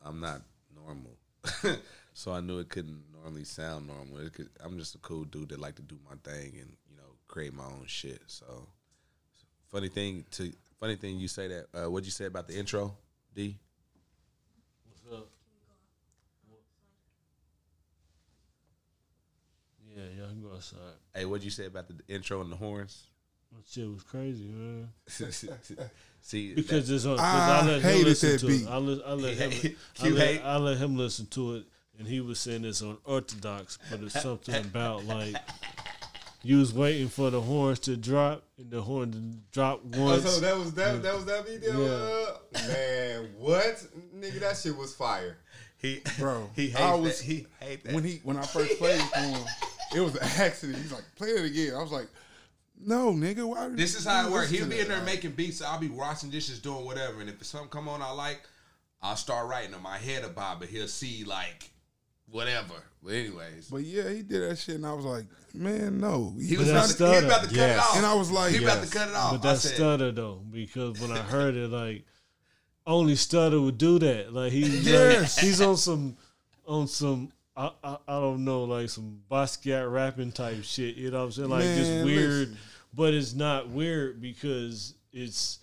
I'm 0.05 0.21
not 0.21 0.43
normal, 0.75 1.17
so 2.13 2.33
I 2.33 2.41
knew 2.41 2.59
it 2.59 2.69
couldn't 2.69 3.05
normally 3.13 3.45
sound 3.45 3.87
normal. 3.87 4.19
It 4.19 4.33
could, 4.33 4.51
I'm 4.65 4.79
just 4.79 4.95
a 4.97 4.99
cool 4.99 5.25
dude 5.25 5.51
that 5.51 5.61
like 5.61 5.77
to 5.77 5.83
do 5.83 5.99
my 6.09 6.17
thing 6.29 6.59
and 6.61 6.77
you 6.91 6.97
know 6.97 7.15
create 7.29 7.55
my 7.55 7.65
own 7.65 7.85
shit. 7.87 8.23
So 8.27 8.67
funny 9.69 9.89
thing 9.89 10.25
to 10.33 10.53
funny 10.81 10.97
thing 10.97 11.19
you 11.21 11.29
say 11.29 11.47
that. 11.49 11.67
Uh, 11.73 11.89
what'd 11.91 12.05
you 12.05 12.11
say 12.13 12.25
about 12.25 12.49
the 12.49 12.59
intro, 12.59 12.97
D? 13.33 13.57
What's 14.89 15.23
up? 15.23 15.29
Yeah, 19.97 20.03
y'all 20.19 20.29
can 20.29 20.43
go 20.43 20.55
outside. 20.55 20.79
Hey, 21.15 21.25
what'd 21.25 21.43
you 21.45 21.51
say 21.51 21.67
about 21.67 21.89
the 21.89 21.95
intro 22.15 22.41
and 22.43 22.53
the 22.53 22.57
horns? 22.57 23.05
That 23.53 23.63
shit 23.67 23.89
was 23.91 24.03
crazy, 24.03 24.45
man. 24.49 24.89
See, 26.21 26.55
Because 26.55 26.91
it's 26.91 27.07
on. 27.07 27.17
'cause 27.17 27.25
I 27.25 27.67
let 27.67 27.83
him 27.83 28.05
listen 28.05 28.39
to 28.39 28.47
beat. 28.47 28.63
It. 28.63 28.69
I 28.69 28.77
let, 28.77 29.07
I 29.07 29.13
let 29.13 29.35
him. 29.37 29.77
I 30.03 30.09
let, 30.09 30.43
I 30.45 30.57
let 30.59 30.77
him 30.79 30.97
listen 30.99 31.27
to 31.29 31.55
it, 31.57 31.65
and 31.99 32.07
he 32.07 32.21
was 32.21 32.39
saying 32.41 32.65
it's 32.65 32.83
unorthodox, 32.83 33.79
but 33.91 34.01
it's 34.01 34.21
something 34.21 34.55
about 34.57 35.05
like 35.07 35.37
you 36.43 36.59
was 36.59 36.75
waiting 36.75 37.09
for 37.09 37.31
the 37.31 37.41
horns 37.41 37.79
to 37.81 37.97
drop, 37.97 38.43
and 38.59 38.71
the 38.71 38.83
horn 38.83 39.13
to 39.13 39.19
drop 39.53 39.81
Oh, 39.95 40.05
once. 40.05 40.29
so 40.29 40.41
that 40.41 40.59
was 40.59 40.75
that. 40.75 41.03
That 41.03 41.15
was 41.15 41.25
that 41.27 41.47
video. 41.47 41.81
Yeah. 41.81 42.61
Uh, 42.61 42.69
man, 42.69 43.29
what 43.39 43.87
nigga? 44.15 44.41
That 44.41 44.57
shit 44.57 44.77
was 44.77 44.95
fire. 44.95 45.39
he, 45.79 46.03
Bro, 46.19 46.51
he 46.57 46.67
hates 46.69 46.81
I 46.81 46.95
was- 46.97 47.19
that. 47.21 47.25
He 47.25 47.47
hate 47.61 47.85
that. 47.85 47.95
when 47.95 48.03
he 48.05 48.21
when 48.25 48.37
I 48.37 48.43
first 48.43 48.77
played 48.79 49.01
it 49.01 49.07
for 49.07 49.21
him, 49.21 49.45
it 49.95 50.01
was 50.01 50.15
an 50.17 50.23
accident. 50.41 50.79
He's 50.79 50.93
like, 50.93 51.05
play 51.17 51.29
it 51.29 51.45
again. 51.45 51.75
I 51.75 51.83
was 51.83 51.93
like, 51.93 52.09
no, 52.79 53.13
nigga, 53.13 53.45
why? 53.47 53.67
would 53.69 53.77
This 53.77 53.93
you 53.95 53.99
is 54.01 54.05
how 54.05 54.27
it 54.27 54.33
works. 54.33 54.51
He'll 54.51 54.67
be 54.69 54.81
in 54.81 54.89
there 54.89 54.99
that? 54.99 55.07
making 55.07 55.33
beats. 55.33 55.63
I'll 55.63 55.79
be 55.81 55.89
washing 55.89 56.31
dishes, 56.31 56.59
doing 56.61 56.85
whatever. 56.85 57.21
And 57.21 57.31
if 57.31 57.43
something 57.45 57.69
come 57.71 57.89
on 57.89 58.03
I 58.03 58.11
like, 58.13 58.43
I'll 59.03 59.17
start 59.17 59.49
writing 59.49 59.75
in 59.75 59.83
My 59.83 59.97
head 59.99 60.25
about 60.25 60.35
bob, 60.35 60.61
but 60.61 60.69
he'll 60.69 60.89
see 60.89 61.25
like 61.25 61.71
whatever. 62.31 62.75
But 63.03 63.15
anyways, 63.15 63.69
But 63.71 63.83
yeah, 63.83 64.09
he 64.11 64.23
did 64.23 64.43
that 64.51 64.59
shit, 64.59 64.75
and 64.75 64.87
I 64.87 64.93
was 64.93 65.05
like, 65.05 65.27
man, 65.55 66.01
no. 66.01 66.35
he 66.41 66.57
was, 66.57 66.67
But 66.67 66.73
about 66.73 66.89
to, 66.91 67.21
he 67.21 67.27
about 67.27 67.41
to 67.43 67.47
cut 67.49 67.57
Yes. 67.57 67.77
it 67.77 67.81
off. 67.91 67.97
And 67.99 68.07
I 68.07 68.15
was 68.15 68.31
like, 68.31 68.53
he 68.53 68.65
about 68.65 68.83
to 68.85 68.91
cut 68.91 69.09
it 69.09 69.15
off. 69.15 69.33
But 69.41 69.49
I 69.49 69.53
that's 69.53 69.63
said, 69.63 69.79
Studda 69.79 70.15
though, 70.15 70.43
because 70.51 71.01
when 71.01 71.13
I 71.13 71.19
heard 71.21 71.55
it, 71.55 71.71
like 71.71 72.05
only 72.87 73.15
Studda 73.15 73.63
would 73.65 73.79
do 73.79 73.99
that. 74.01 74.33
Like 74.33 74.53
he, 74.53 74.61
Yes. 74.67 75.37
like, 75.37 75.45
he's 75.47 75.61
on 75.61 75.77
some, 75.77 76.17
on 76.67 76.89
some. 76.89 77.31
I, 77.57 77.71
I, 77.83 77.97
I 78.07 78.21
don't 78.21 78.45
know, 78.45 78.65
like 78.65 78.91
some 78.91 79.21
Basquiat 79.31 79.91
rapping 79.91 80.33
type 80.33 80.63
shit. 80.63 80.97
You 80.97 81.11
know 81.11 81.21
what 81.21 81.25
I'm 81.25 81.33
saying? 81.33 81.49
Like 81.49 81.63
just 81.63 82.05
weird, 82.05 82.31
listen. 82.49 82.59
but 82.93 83.15
it's 83.15 83.35
not 83.35 83.69
weird 83.69 84.21
because 84.21 84.95
it's. 85.13 85.59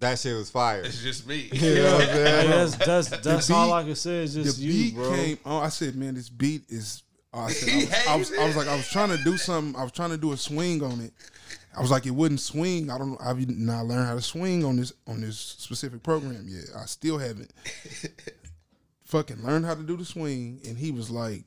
That 0.00 0.18
shit 0.18 0.36
was 0.36 0.50
fire. 0.50 0.82
it's 0.82 1.02
just 1.02 1.26
me. 1.26 1.48
You 1.52 1.74
know 1.76 1.94
what 1.94 2.02
I'm 2.02 2.08
saying? 2.08 2.50
that's 2.50 2.76
that's 2.76 3.08
that's 3.22 3.48
beat- 3.48 3.54
all 3.54 3.72
I 3.72 3.84
can 3.84 3.94
say 3.94 4.22
is 4.24 4.34
the 4.34 4.42
just 4.42 4.58
you, 4.58 4.72
beat 4.72 4.94
bro. 4.94 5.14
came 5.14 5.38
on. 5.44 5.62
I 5.64 5.68
said, 5.68 5.94
man, 5.94 6.14
this 6.14 6.28
beat 6.28 6.62
is. 6.68 7.02
oh, 7.32 7.40
I, 7.40 7.50
said, 7.50 7.68
He 7.68 7.74
I, 7.76 7.82
was, 7.84 7.92
I, 8.06 8.16
was, 8.16 8.28
hates 8.30 8.40
I 8.40 8.46
was 8.46 8.56
like, 8.56 8.68
I 8.68 8.76
was 8.76 8.88
trying 8.88 9.16
to 9.16 9.22
do 9.24 9.36
something. 9.36 9.78
I 9.78 9.82
was 9.82 9.92
trying 9.92 10.10
to 10.10 10.18
do 10.18 10.32
a 10.32 10.36
swing 10.36 10.82
on 10.82 11.00
it. 11.00 11.12
I 11.76 11.80
was 11.80 11.90
like, 11.90 12.06
it 12.06 12.10
wouldn't 12.12 12.40
swing. 12.40 12.90
I 12.90 12.98
don't. 12.98 13.20
I've 13.20 13.48
not 13.48 13.86
learned 13.86 14.06
how 14.06 14.14
to 14.14 14.22
swing 14.22 14.64
on 14.64 14.76
this 14.76 14.92
on 15.06 15.20
this 15.20 15.38
specific 15.38 16.02
program 16.02 16.46
yet. 16.48 16.64
I 16.76 16.86
still 16.86 17.18
haven't. 17.18 17.50
fucking 19.04 19.42
learned 19.42 19.64
how 19.66 19.74
to 19.74 19.82
do 19.82 19.96
the 19.96 20.04
swing, 20.04 20.60
and 20.66 20.76
he 20.78 20.90
was 20.90 21.10
like, 21.10 21.44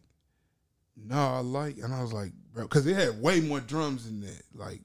"No, 0.95 1.15
I 1.17 1.39
like," 1.39 1.77
and 1.77 1.93
I 1.93 2.01
was 2.01 2.13
like, 2.13 2.31
"Bro," 2.53 2.63
because 2.63 2.85
it 2.87 2.95
had 2.95 3.21
way 3.21 3.39
more 3.41 3.59
drums 3.59 4.05
than 4.05 4.21
that. 4.21 4.43
Like, 4.53 4.81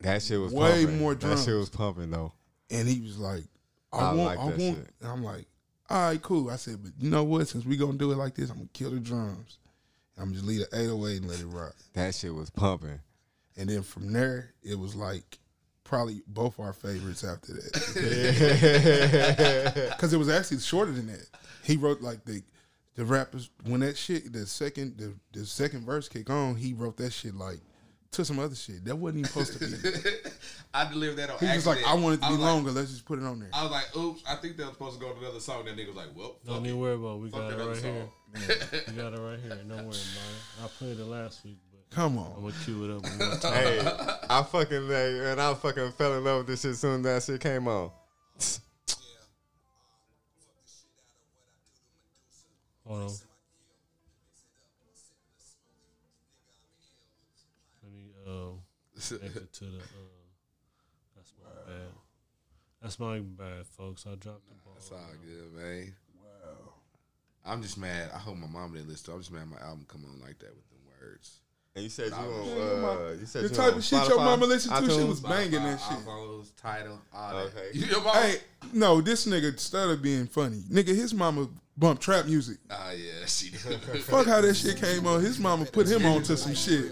That 0.00 0.22
shit 0.22 0.38
was 0.40 0.52
Way 0.52 0.84
pumping. 0.84 0.98
more 0.98 1.14
That 1.14 1.38
shit 1.38 1.54
was 1.56 1.70
pumping 1.70 2.10
though. 2.10 2.32
and 2.70 2.86
he 2.88 3.00
was 3.00 3.18
like, 3.18 3.44
"I, 3.92 3.98
I 3.98 4.12
want, 4.14 4.16
like 4.18 4.38
I 4.38 4.44
want," 4.44 4.58
shit. 4.58 4.90
and 5.00 5.10
I'm 5.10 5.24
like, 5.24 5.46
"All 5.88 5.98
right, 6.08 6.20
cool." 6.22 6.50
I 6.50 6.56
said, 6.56 6.82
"But 6.82 6.92
you 6.98 7.10
know 7.10 7.24
what? 7.24 7.48
Since 7.48 7.64
we 7.64 7.76
gonna 7.76 7.98
do 7.98 8.12
it 8.12 8.16
like 8.16 8.34
this, 8.34 8.50
I'm 8.50 8.56
gonna 8.58 8.68
kill 8.72 8.90
the 8.90 9.00
drums. 9.00 9.58
I'm 10.18 10.32
just 10.32 10.44
leave 10.44 10.60
the 10.60 10.78
808 10.78 11.16
and 11.22 11.28
let 11.30 11.40
it 11.40 11.46
rock." 11.46 11.74
That 11.94 12.14
shit 12.14 12.34
was 12.34 12.50
pumping. 12.50 13.00
And 13.56 13.70
then 13.70 13.82
from 13.82 14.12
there, 14.12 14.52
it 14.62 14.78
was 14.78 14.94
like 14.94 15.38
probably 15.86 16.22
both 16.26 16.58
our 16.60 16.72
favorites 16.72 17.24
after 17.24 17.54
that. 17.54 17.72
Because 19.90 20.12
it 20.12 20.18
was 20.18 20.28
actually 20.28 20.58
shorter 20.58 20.92
than 20.92 21.06
that. 21.08 21.26
He 21.62 21.76
wrote 21.76 22.00
like 22.00 22.24
the 22.24 22.42
the 22.94 23.04
rappers 23.04 23.50
when 23.64 23.80
that 23.80 23.96
shit 23.96 24.32
the 24.32 24.46
second 24.46 24.96
the, 24.98 25.14
the 25.38 25.44
second 25.46 25.84
verse 25.84 26.08
kick 26.08 26.30
on, 26.30 26.56
he 26.56 26.72
wrote 26.74 26.96
that 26.98 27.12
shit 27.12 27.34
like 27.34 27.60
to 28.12 28.24
some 28.24 28.38
other 28.38 28.54
shit. 28.54 28.84
That 28.84 28.96
wasn't 28.96 29.20
even 29.20 29.30
supposed 29.30 29.52
to 29.54 29.58
be. 29.58 30.10
I 30.74 30.88
delivered 30.90 31.16
that 31.16 31.30
on 31.30 31.38
He 31.38 31.46
was 31.54 31.66
like. 31.66 31.84
I 31.86 31.94
want 31.94 32.14
it 32.14 32.20
to 32.22 32.26
be 32.28 32.32
was 32.32 32.40
like- 32.40 32.52
longer, 32.54 32.70
let's 32.70 32.90
just 32.90 33.04
put 33.04 33.18
it 33.18 33.24
on 33.24 33.40
there. 33.40 33.50
I 33.52 33.62
was 33.64 33.72
like, 33.72 33.96
oops, 33.96 34.22
I 34.28 34.36
think 34.36 34.56
that 34.58 34.64
was 34.66 34.72
supposed 34.74 35.00
to 35.00 35.04
go 35.06 35.12
to 35.12 35.18
another 35.20 35.40
song. 35.40 35.64
That 35.66 35.76
nigga 35.76 35.88
was 35.88 35.96
like, 35.96 36.14
well, 36.16 36.36
Don't 36.46 36.56
fuck 36.56 36.66
even 36.66 36.78
worry 36.78 36.94
about. 36.94 37.16
it. 37.16 37.20
We 37.20 37.30
Fuck 37.30 37.40
got 37.40 37.52
it 37.52 37.60
other 37.60 37.70
right 37.70 37.82
here. 37.82 38.02
song. 38.02 38.10
We 38.88 38.92
got 39.02 39.12
it 39.14 39.20
right 39.20 39.38
here. 39.40 39.50
Don't 39.56 39.68
worry 39.68 39.80
about 39.80 39.92
it. 39.92 40.64
I 40.64 40.66
played 40.78 40.98
it 41.00 41.04
last 41.04 41.44
week, 41.44 41.58
but 41.90 41.94
Come 41.96 42.18
I'm 42.18 42.24
on. 42.24 42.40
gonna 42.42 42.54
cue 42.64 42.84
it 42.84 42.96
up 42.96 43.02
one 43.02 43.18
more 43.18 43.36
time. 43.38 43.52
hey, 43.54 43.80
I 44.30 44.42
fucking 44.42 44.88
like, 44.88 45.30
and 45.32 45.40
I 45.40 45.54
fucking 45.54 45.92
fell 45.92 46.14
in 46.18 46.24
love 46.24 46.38
with 46.38 46.46
this 46.48 46.62
shit 46.62 46.76
soon 46.76 47.06
as 47.06 47.26
that 47.26 47.32
shit 47.32 47.40
came 47.40 47.66
on. 47.68 47.90
Hold 52.86 53.02
on. 53.02 53.10
Let 57.82 57.92
me 57.92 58.10
um 58.26 58.60
exit 59.24 59.52
to 59.54 59.64
the. 59.64 59.78
Uh, 59.78 59.80
that's 61.16 61.32
my 61.42 61.50
bad. 61.72 61.88
That's 62.82 62.98
my 63.00 63.18
bad, 63.20 63.66
folks. 63.66 64.06
I 64.06 64.14
dropped 64.14 64.48
the 64.48 64.54
ball. 64.64 64.74
It's 64.76 64.90
all 64.92 64.98
good, 65.24 65.52
man. 65.54 65.94
Wow. 66.22 66.72
I'm 67.44 67.62
just 67.62 67.78
mad. 67.78 68.10
I 68.14 68.18
hope 68.18 68.36
my 68.36 68.46
mom 68.46 68.72
didn't 68.72 68.88
listen. 68.88 69.06
to 69.06 69.10
it. 69.12 69.14
I'm 69.14 69.20
just 69.20 69.32
mad 69.32 69.48
my 69.48 69.58
album 69.66 69.84
come 69.88 70.04
on 70.04 70.20
like 70.20 70.38
that 70.40 70.54
with 70.54 70.68
them 70.68 70.78
words. 71.00 71.40
And 71.76 71.82
you 71.84 71.90
said 71.90 72.06
you 72.06 72.10
Nah, 72.12 72.18
on, 72.18 73.06
uh, 73.06 73.16
you 73.20 73.26
said 73.26 73.44
The 73.44 73.48
you 73.50 73.54
type 73.54 73.72
on 73.72 73.78
of 73.78 73.84
shit 73.84 74.08
your 74.08 74.16
mama 74.16 74.46
listened 74.46 74.74
to, 74.86 74.90
she 74.90 75.04
was 75.04 75.20
banging 75.20 75.62
that 75.62 75.78
Spotify, 75.78 75.88
shit. 75.98 76.06
iPhones, 76.06 76.52
Tidal, 76.56 77.00
all 77.12 77.34
that. 77.36 77.46
Okay. 77.54 77.68
You, 77.74 77.84
your 77.84 78.02
mom? 78.02 78.14
Hey, 78.16 78.36
no, 78.72 79.00
this 79.02 79.26
nigga 79.26 79.58
started 79.60 80.00
being 80.00 80.26
funny. 80.26 80.62
Nigga, 80.70 80.88
his 80.88 81.12
mama 81.12 81.48
bumped 81.76 82.02
trap 82.02 82.24
music. 82.24 82.56
Ah, 82.70 82.92
yeah, 82.92 83.26
she 83.26 83.50
did. 83.50 83.78
Fuck 84.04 84.26
how 84.26 84.40
that 84.40 84.54
shit 84.54 84.78
came 84.80 85.06
on. 85.06 85.20
His 85.20 85.38
mama 85.38 85.66
put 85.66 85.86
him 85.86 86.06
on 86.06 86.22
to 86.22 86.36
some 86.38 86.54
shit. 86.54 86.90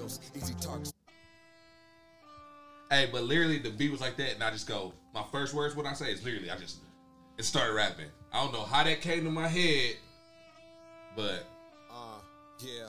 hey, 2.90 3.08
but 3.10 3.22
literally 3.24 3.58
the 3.60 3.70
beat 3.70 3.90
was 3.90 4.02
like 4.02 4.16
that, 4.18 4.34
and 4.34 4.42
I 4.44 4.50
just 4.50 4.68
go. 4.68 4.92
My 5.14 5.24
first 5.32 5.54
words, 5.54 5.74
what 5.74 5.86
I 5.86 5.94
say 5.94 6.12
is 6.12 6.22
literally, 6.22 6.50
I 6.50 6.56
just 6.58 6.76
it 7.38 7.44
started 7.44 7.72
rapping. 7.72 8.08
I 8.34 8.42
don't 8.44 8.52
know 8.52 8.64
how 8.64 8.84
that 8.84 9.00
came 9.00 9.24
to 9.24 9.30
my 9.30 9.48
head, 9.48 9.94
but 11.16 11.46
Uh, 11.90 12.18
yeah. 12.60 12.88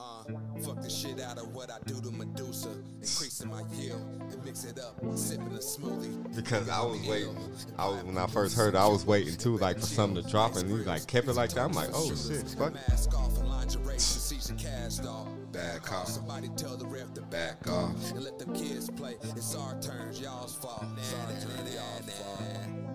Uh, 0.00 0.22
fuck 0.62 0.80
the 0.80 0.88
shit 0.88 1.20
out 1.20 1.36
of 1.36 1.48
what 1.54 1.70
I 1.70 1.76
do 1.86 2.00
to 2.00 2.10
Medusa. 2.10 2.70
Increasing 3.02 3.50
my 3.50 3.62
yield 3.74 4.00
and 4.30 4.42
mix 4.44 4.64
it 4.64 4.78
up. 4.78 4.96
Sipping 5.14 5.48
a 5.48 5.58
smoothie. 5.58 6.34
Because 6.34 6.70
I 6.70 6.80
was 6.82 6.98
waiting. 7.06 7.36
I 7.76 7.86
was 7.86 8.02
when 8.04 8.16
I 8.16 8.26
first 8.26 8.56
heard 8.56 8.74
it, 8.74 8.78
I 8.78 8.86
was 8.86 9.04
waiting 9.04 9.36
too, 9.36 9.58
like 9.58 9.78
for 9.78 9.84
something 9.86 10.22
to 10.22 10.28
drop, 10.30 10.56
and 10.56 10.70
he 10.70 10.76
like 10.84 11.06
kept 11.06 11.28
it 11.28 11.34
like 11.34 11.50
that. 11.50 11.60
I'm 11.64 11.72
like, 11.72 11.90
oh 11.92 12.14
shit, 12.14 12.48
fuck. 12.58 12.72
Mask 12.72 13.12
off 13.14 13.36
and 13.38 13.48
lingerie. 13.50 13.98
Caesar 13.98 14.54
cast 14.54 15.04
off. 15.04 15.28
Back 15.52 15.92
off. 15.92 16.08
Somebody 16.08 16.48
tell 16.56 16.76
the 16.76 16.86
ref 16.86 17.12
to 17.14 17.20
back 17.22 17.68
off. 17.68 17.94
and 18.12 18.22
let 18.24 18.38
them 18.38 18.54
kids 18.54 18.88
play. 18.88 19.16
It's 19.36 19.54
our 19.54 19.78
turns, 19.82 20.18
y'all's 20.20 20.54
fault. 20.54 20.84
It's 20.96 21.12
our 21.14 21.26
turn, 21.56 21.66
y'all's 21.66 22.10
fault. 22.14 22.40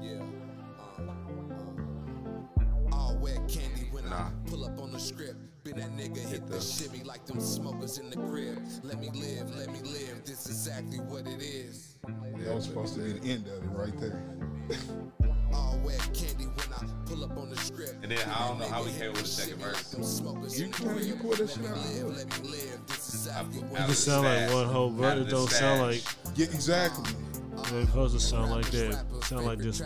Yeah. 0.02 0.24
Uh, 0.80 1.02
all 2.96 3.16
wet 3.22 3.48
candy 3.48 3.88
when 3.92 4.10
Nah. 4.10 4.28
I 4.28 4.32
pull 4.48 4.66
up 4.66 4.80
on 4.82 4.92
the 4.92 5.00
script. 5.00 5.36
Been 5.66 5.78
that 5.78 5.98
nigga 5.98 6.20
hit 6.20 6.46
the 6.48 6.62
shimmy 6.62 7.02
like 7.04 7.26
them 7.26 7.40
smokers 7.40 7.98
in 7.98 8.12
the 8.12 8.18
crib. 8.18 8.60
Let 8.84 9.00
me 9.00 9.10
live, 9.16 9.56
let 9.58 9.72
me 9.72 9.80
live. 9.82 10.24
This 10.24 10.46
is 10.46 10.68
exactly 10.68 11.00
what 11.00 11.26
it 11.26 11.42
is. 11.42 11.96
That 12.44 12.54
was 12.54 12.66
supposed 12.66 12.94
to 12.94 13.02
be 13.02 13.14
the 13.14 13.28
end 13.28 13.48
of 13.48 13.64
it 13.64 13.68
right 13.74 14.00
there. 14.00 14.24
All 15.56 15.80
wet 15.84 15.98
candy 16.14 16.44
when 16.46 16.68
I 16.72 16.86
pull 17.08 17.24
up 17.24 17.36
on 17.36 17.50
the 17.50 17.58
script. 17.58 17.96
And 18.04 18.12
then 18.12 18.20
I 18.30 18.48
don't 18.48 18.60
know 18.60 18.68
how 18.68 18.84
we 18.84 18.92
came 18.92 19.12
with 19.14 19.22
the 19.24 19.28
second 19.28 19.58
verse. 19.60 19.90
Them 19.90 20.04
smokers 20.04 20.60
You 20.60 20.66
in 20.68 20.72
the 20.72 20.78
can 20.78 20.98
you 21.08 21.16
crib. 21.16 21.22
pull 21.22 21.32
that 21.32 21.40
Let 21.40 21.50
shit 21.50 21.62
me 21.64 21.68
out. 21.70 21.78
live, 21.78 22.18
let 22.18 22.42
me 22.44 22.50
live. 22.50 22.86
This 22.86 23.08
is 23.10 23.26
exactly 23.26 23.60
what 23.62 23.72
Out 23.72 23.78
It 23.80 23.82
of 23.86 23.88
the 23.90 23.96
sound 23.96 24.26
like 24.28 24.54
one 24.54 24.66
whole 24.68 24.90
verse. 24.92 25.20
It 25.20 25.24
the 25.26 25.32
don't 25.32 25.50
sound 25.50 25.82
like. 25.82 26.04
Yeah, 26.36 26.46
exactly. 26.46 27.12
it's 27.58 27.70
supposed 27.90 28.14
to 28.14 28.20
sound 28.22 28.52
like 28.52 28.70
that. 28.70 29.04
It 29.18 29.24
sound 29.24 29.46
like 29.48 29.58
this. 29.58 29.82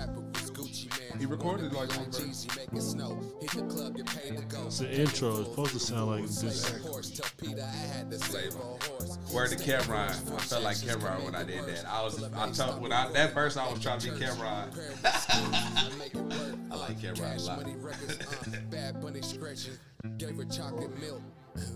He 1.20 1.26
recorded 1.26 1.74
like 1.74 1.90
one 1.98 2.06
verse. 2.06 2.22
Jeezy 2.22 2.56
make 2.56 2.72
it 2.72 2.82
snow. 2.82 3.20
Hit 3.42 3.52
the 3.52 3.62
club, 3.64 3.98
get 3.98 4.06
paid 4.06 4.38
to 4.38 4.44
go. 4.46 4.68
It's 4.68 4.80
the 4.80 4.90
intro. 4.90 5.40
It's 5.42 5.50
supposed 5.50 5.74
to 5.74 5.80
sound 5.80 6.12
like 6.12 6.24
this. 6.24 6.80
Horse, 6.80 7.10
the 7.10 7.30
Peter 7.38 7.62
I 7.62 7.88
had 7.94 8.10
to 8.10 8.20
save 8.20 8.56
a 8.56 8.58
horse. 8.58 9.18
Word 9.34 9.50
to 9.50 9.58
Cameron. 9.58 10.10
I 10.12 10.14
felt 10.14 10.64
like 10.64 10.82
Cameron 10.82 11.26
when 11.26 11.36
I 11.36 11.44
did 11.44 11.66
that. 11.66 11.86
I 11.86 12.02
was, 12.04 12.24
I 12.24 12.50
told 12.52 12.82
when 12.82 12.94
I 12.94 13.12
that 13.12 13.34
verse 13.34 13.58
I 13.58 13.70
was 13.70 13.82
trying 13.82 14.00
to 14.00 14.12
be 14.12 14.20
Cameron. 14.20 14.70
I 16.72 16.76
like 16.76 17.02
Cameron 17.02 17.38
a 17.38 17.42
lot. 17.42 17.64
Money 17.64 17.76
records, 17.82 18.18
bad 18.72 19.02
bunny 19.02 19.22
scratching. 19.22 19.74
Gave 20.18 20.38
her 20.38 20.46
chocolate 20.46 20.98
milk. 21.02 21.22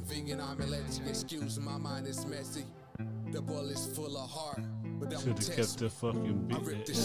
Vegan 0.05 0.39
omelette. 0.39 1.01
Excuse 1.05 1.59
my 1.59 1.77
mind 1.77 2.07
is 2.07 2.25
messy. 2.25 2.63
The 3.31 3.41
boy 3.41 3.61
is 3.61 3.87
full 3.87 4.15
of 4.15 4.29
heart, 4.29 4.61
but 4.99 5.09
don't 5.09 5.19
Should 5.19 5.29
have 5.29 5.39
test 5.39 5.79
kept 5.79 5.79
the 5.79 5.89
fucking 5.89 6.49
I 6.53 6.57
rip 6.59 6.85
beat. 6.85 6.95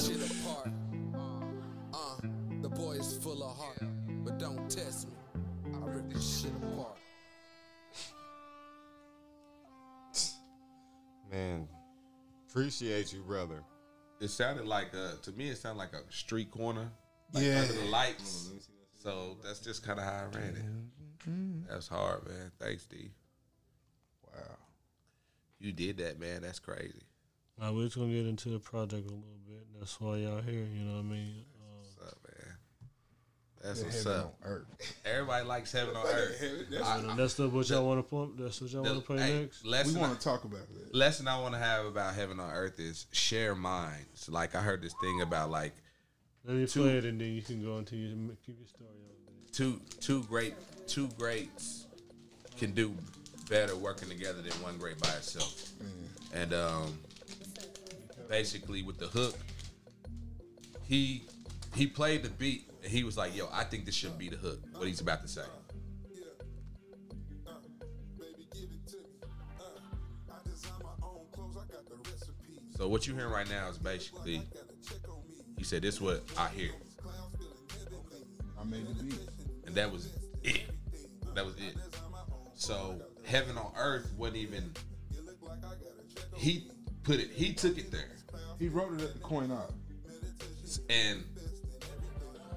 Appreciate 12.48 13.12
you, 13.12 13.20
brother. 13.20 13.62
It 14.20 14.28
sounded 14.28 14.66
like 14.66 14.92
a 14.94 15.16
to 15.22 15.32
me. 15.32 15.48
It 15.48 15.58
sounded 15.58 15.78
like 15.78 15.92
a 15.92 16.00
street 16.12 16.50
corner, 16.50 16.90
like 17.32 17.44
Yeah. 17.44 17.60
under 17.60 17.72
the 17.74 17.84
lights. 17.86 18.50
So 18.94 19.36
that's 19.44 19.60
just 19.60 19.82
kind 19.84 19.98
of 19.98 20.04
how 20.04 20.26
I 20.32 20.36
ran 20.36 20.56
it. 20.56 21.68
That's 21.68 21.88
hard, 21.88 22.26
man. 22.26 22.50
Thanks, 22.58 22.86
D. 22.86 23.10
Wow. 24.26 24.56
You 25.60 25.72
did 25.72 25.98
that, 25.98 26.18
man. 26.18 26.42
That's 26.42 26.58
crazy. 26.58 27.02
Now 27.58 27.72
we're 27.72 27.84
just 27.84 27.96
gonna 27.96 28.12
get 28.12 28.26
into 28.26 28.48
the 28.50 28.58
project 28.58 29.06
a 29.06 29.12
little 29.14 29.40
bit. 29.46 29.66
That's 29.78 30.00
why 30.00 30.16
y'all 30.18 30.40
here. 30.42 30.64
You 30.64 30.84
know 30.84 30.94
what 30.94 31.00
I 31.00 31.02
mean? 31.02 31.44
Uh, 31.60 31.78
What's 31.78 31.96
up, 32.12 32.18
man? 32.24 32.54
That's 33.62 33.82
what's 33.82 34.04
heaven 34.04 34.20
up. 34.20 34.36
on 34.44 34.50
earth. 34.50 34.96
Everybody 35.04 35.44
likes 35.46 35.72
heaven 35.72 35.96
on 35.96 36.06
earth. 36.06 36.66
That's 37.16 37.34
the 37.34 37.48
what 37.48 37.68
y'all 37.68 37.86
want 37.86 37.98
to 37.98 38.02
play. 38.08 38.28
That's 38.38 38.60
what 38.60 38.70
y'all 38.70 38.82
want 38.84 39.00
to 39.00 39.04
play 39.04 39.18
Hey, 39.18 39.40
next. 39.40 39.64
We 39.64 40.00
want 40.00 40.18
to 40.18 40.24
talk 40.24 40.44
about 40.44 40.60
that. 40.72 40.94
lesson 40.94 41.26
I 41.26 41.40
want 41.40 41.54
to 41.54 41.60
have 41.60 41.86
about 41.86 42.14
heaven 42.14 42.38
on 42.38 42.50
earth 42.52 42.78
is 42.78 43.06
share 43.12 43.54
minds. 43.54 44.28
Like 44.28 44.54
I 44.54 44.60
heard 44.62 44.80
this 44.82 44.94
thing 45.00 45.22
about 45.22 45.50
like 45.50 45.74
Let 46.44 46.56
me 46.56 46.66
play 46.66 46.98
it, 46.98 47.04
and 47.04 47.20
then 47.20 47.32
you 47.32 47.42
can 47.42 47.62
go 47.64 47.78
into 47.78 47.96
your 47.96 48.16
keep 48.46 48.58
your 48.58 48.68
story 48.68 48.90
on. 48.90 49.52
two 49.52 49.80
two 50.00 50.22
great 50.24 50.54
two 50.86 51.08
greats 51.18 51.86
can 52.56 52.70
do 52.72 52.94
better 53.50 53.74
working 53.76 54.08
together 54.08 54.40
than 54.42 54.52
one 54.62 54.78
great 54.78 54.98
by 55.00 55.08
itself. 55.10 55.70
And 56.34 56.52
um, 56.52 56.98
basically 58.28 58.82
with 58.82 58.98
the 58.98 59.06
hook, 59.06 59.34
he 60.86 61.22
he 61.74 61.86
played 61.86 62.22
the 62.22 62.28
beat 62.30 62.68
and 62.82 62.92
he 62.92 63.04
was 63.04 63.16
like, 63.16 63.36
yo, 63.36 63.48
I 63.52 63.64
think 63.64 63.84
this 63.84 63.94
should 63.94 64.18
be 64.18 64.28
the 64.28 64.36
hook, 64.36 64.60
what 64.72 64.86
he's 64.86 65.00
about 65.00 65.22
to 65.22 65.28
say. 65.28 65.42
So 72.76 72.86
what 72.86 73.08
you 73.08 73.14
hearing 73.14 73.32
right 73.32 73.48
now 73.50 73.68
is 73.68 73.76
basically, 73.76 74.42
he 75.56 75.64
said 75.64 75.82
this 75.82 75.96
is 75.96 76.00
what 76.00 76.22
I 76.38 76.48
hear. 76.50 76.70
I 78.58 78.64
made 78.64 78.86
the 78.86 79.02
beat. 79.02 79.18
And 79.66 79.74
that 79.74 79.90
was 79.90 80.12
it. 80.44 80.62
That 81.34 81.44
was 81.44 81.54
it. 81.56 81.76
So 82.54 83.02
heaven 83.24 83.58
on 83.58 83.72
earth 83.76 84.12
wasn't 84.16 84.38
even. 84.38 84.72
He 86.36 86.70
put 87.02 87.16
it. 87.16 87.30
He 87.32 87.52
took 87.52 87.78
it 87.78 87.90
there. 87.90 88.16
He 88.60 88.68
wrote 88.68 88.94
it 88.94 89.02
at 89.02 89.12
the 89.14 89.20
coin 89.20 89.50
op. 89.50 89.72
And 90.88 91.24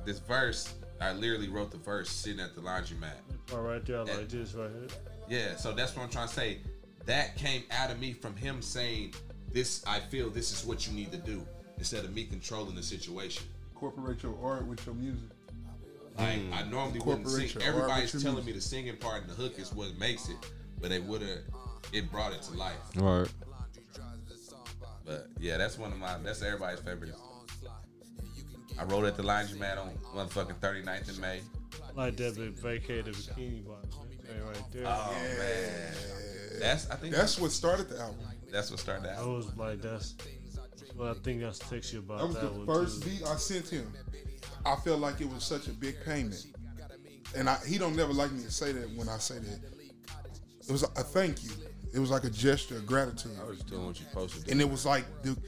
this 0.06 0.20
verse, 0.20 0.74
I 1.00 1.14
literally 1.14 1.50
wrote 1.50 1.72
the 1.72 1.78
verse 1.78 2.10
sitting 2.10 2.40
at 2.40 2.56
the 2.56 2.62
laundromat. 2.62 3.14
All 3.54 3.62
right 3.62 3.84
there, 3.86 4.04
like 4.04 4.30
this 4.30 4.54
right 4.54 4.70
here. 4.70 4.88
Yeah, 5.30 5.56
so 5.56 5.74
that's 5.74 5.96
what 5.96 6.04
I'm 6.04 6.10
trying 6.10 6.28
to 6.28 6.34
say. 6.34 6.60
That 7.06 7.36
came 7.36 7.64
out 7.72 7.90
of 7.90 8.00
me 8.00 8.14
from 8.14 8.36
him 8.36 8.62
saying, 8.62 9.16
"This, 9.52 9.84
I 9.88 10.00
feel 10.00 10.30
this 10.30 10.52
is 10.52 10.66
what 10.66 10.88
you 10.88 10.94
need 10.94 11.12
to 11.12 11.18
do," 11.18 11.46
instead 11.78 12.06
of 12.06 12.14
me 12.14 12.26
controlling 12.26 12.76
the 12.76 12.84
situation. 12.84 13.44
Incorporate 13.74 14.22
your 14.22 14.38
art 14.44 14.66
with 14.68 14.86
your 14.86 14.96
music. 14.96 15.30
Like 16.18 16.42
I 16.54 16.64
normally 16.70 17.00
wouldn't 17.00 17.28
sing. 17.28 17.46
Incorporate 17.48 17.54
your 17.56 17.64
art 17.64 17.70
Everybody's 17.70 18.14
with 18.14 18.24
your 18.24 18.32
telling 18.34 18.46
me 18.46 18.52
the 18.52 18.62
singing 18.62 18.98
part 18.98 19.22
and 19.22 19.30
the 19.30 19.36
hook 19.36 19.58
is 19.58 19.74
what 19.74 19.98
makes 19.98 20.30
it, 20.30 20.38
but 20.80 20.90
they 20.90 21.00
would 21.00 21.22
have. 21.22 21.40
It 21.92 22.12
brought 22.12 22.34
it 22.34 22.42
to 22.44 22.54
life. 22.54 22.76
Right. 22.96 23.28
But 25.04 25.28
yeah, 25.40 25.58
that's 25.58 25.78
one 25.78 25.92
of 25.92 25.98
my. 25.98 26.18
That's 26.20 26.42
everybody's 26.42 26.80
favorite. 26.80 27.16
I 28.80 28.84
wrote 28.86 29.06
at 29.06 29.18
the 29.18 29.24
laundromat 29.24 29.78
on 29.78 29.92
motherfucking 30.16 30.60
39th 30.60 31.10
of 31.10 31.20
May. 31.20 31.42
Like 31.96 32.16
that 32.18 32.36
big 32.36 32.54
vacated 32.54 33.14
bikini 33.16 33.66
bottom. 33.66 33.90
Right 34.48 34.64
there. 34.72 34.84
Oh 34.88 35.14
man, 35.38 35.94
that's 36.60 36.90
I 36.90 36.96
think 36.96 37.14
That's 37.14 37.38
what 37.38 37.52
started 37.52 37.90
the 37.90 38.00
album. 38.00 38.20
that's 38.50 38.72
what 38.72 38.80
started 38.80 39.04
the 39.04 39.12
album. 39.12 39.26
I 39.26 39.30
out. 39.30 39.36
was 39.36 39.58
like, 39.58 39.82
that's. 39.82 40.16
Well, 40.96 41.10
I 41.12 41.14
think 41.16 41.44
I 41.44 41.52
text 41.52 41.92
you 41.94 42.00
about 42.00 42.20
That 42.20 42.28
was 42.28 42.36
that, 42.36 42.42
the 42.54 42.60
one 42.60 42.66
first 42.66 43.04
too. 43.04 43.10
beat 43.10 43.24
I 43.26 43.36
sent 43.36 43.68
him. 43.68 43.92
I 44.66 44.76
felt 44.78 45.00
like 45.00 45.20
it 45.22 45.30
was 45.30 45.44
such 45.44 45.68
a 45.68 45.72
big 45.72 45.96
payment, 46.06 46.46
and 47.36 47.50
I, 47.50 47.58
he 47.68 47.78
don't 47.78 47.96
never 47.96 48.14
like 48.14 48.32
me 48.32 48.44
to 48.44 48.52
say 48.52 48.72
that 48.72 48.90
when 48.96 49.10
I 49.10 49.18
say 49.18 49.40
that. 49.40 49.60
It 50.68 50.72
was 50.72 50.84
a 50.84 50.88
thank 50.88 51.44
you. 51.44 51.50
It 51.94 52.00
was 52.00 52.10
like 52.10 52.24
a 52.24 52.30
gesture 52.30 52.78
of 52.78 52.86
gratitude, 52.86 53.34
I 53.42 53.46
was 53.46 53.60
doing 53.60 53.86
what 53.86 54.00
you 54.00 54.06
supposed 54.06 54.36
to 54.36 54.44
do. 54.44 54.52
and 54.52 54.62
it 54.62 54.70
was 54.70 54.86
like 54.86 55.06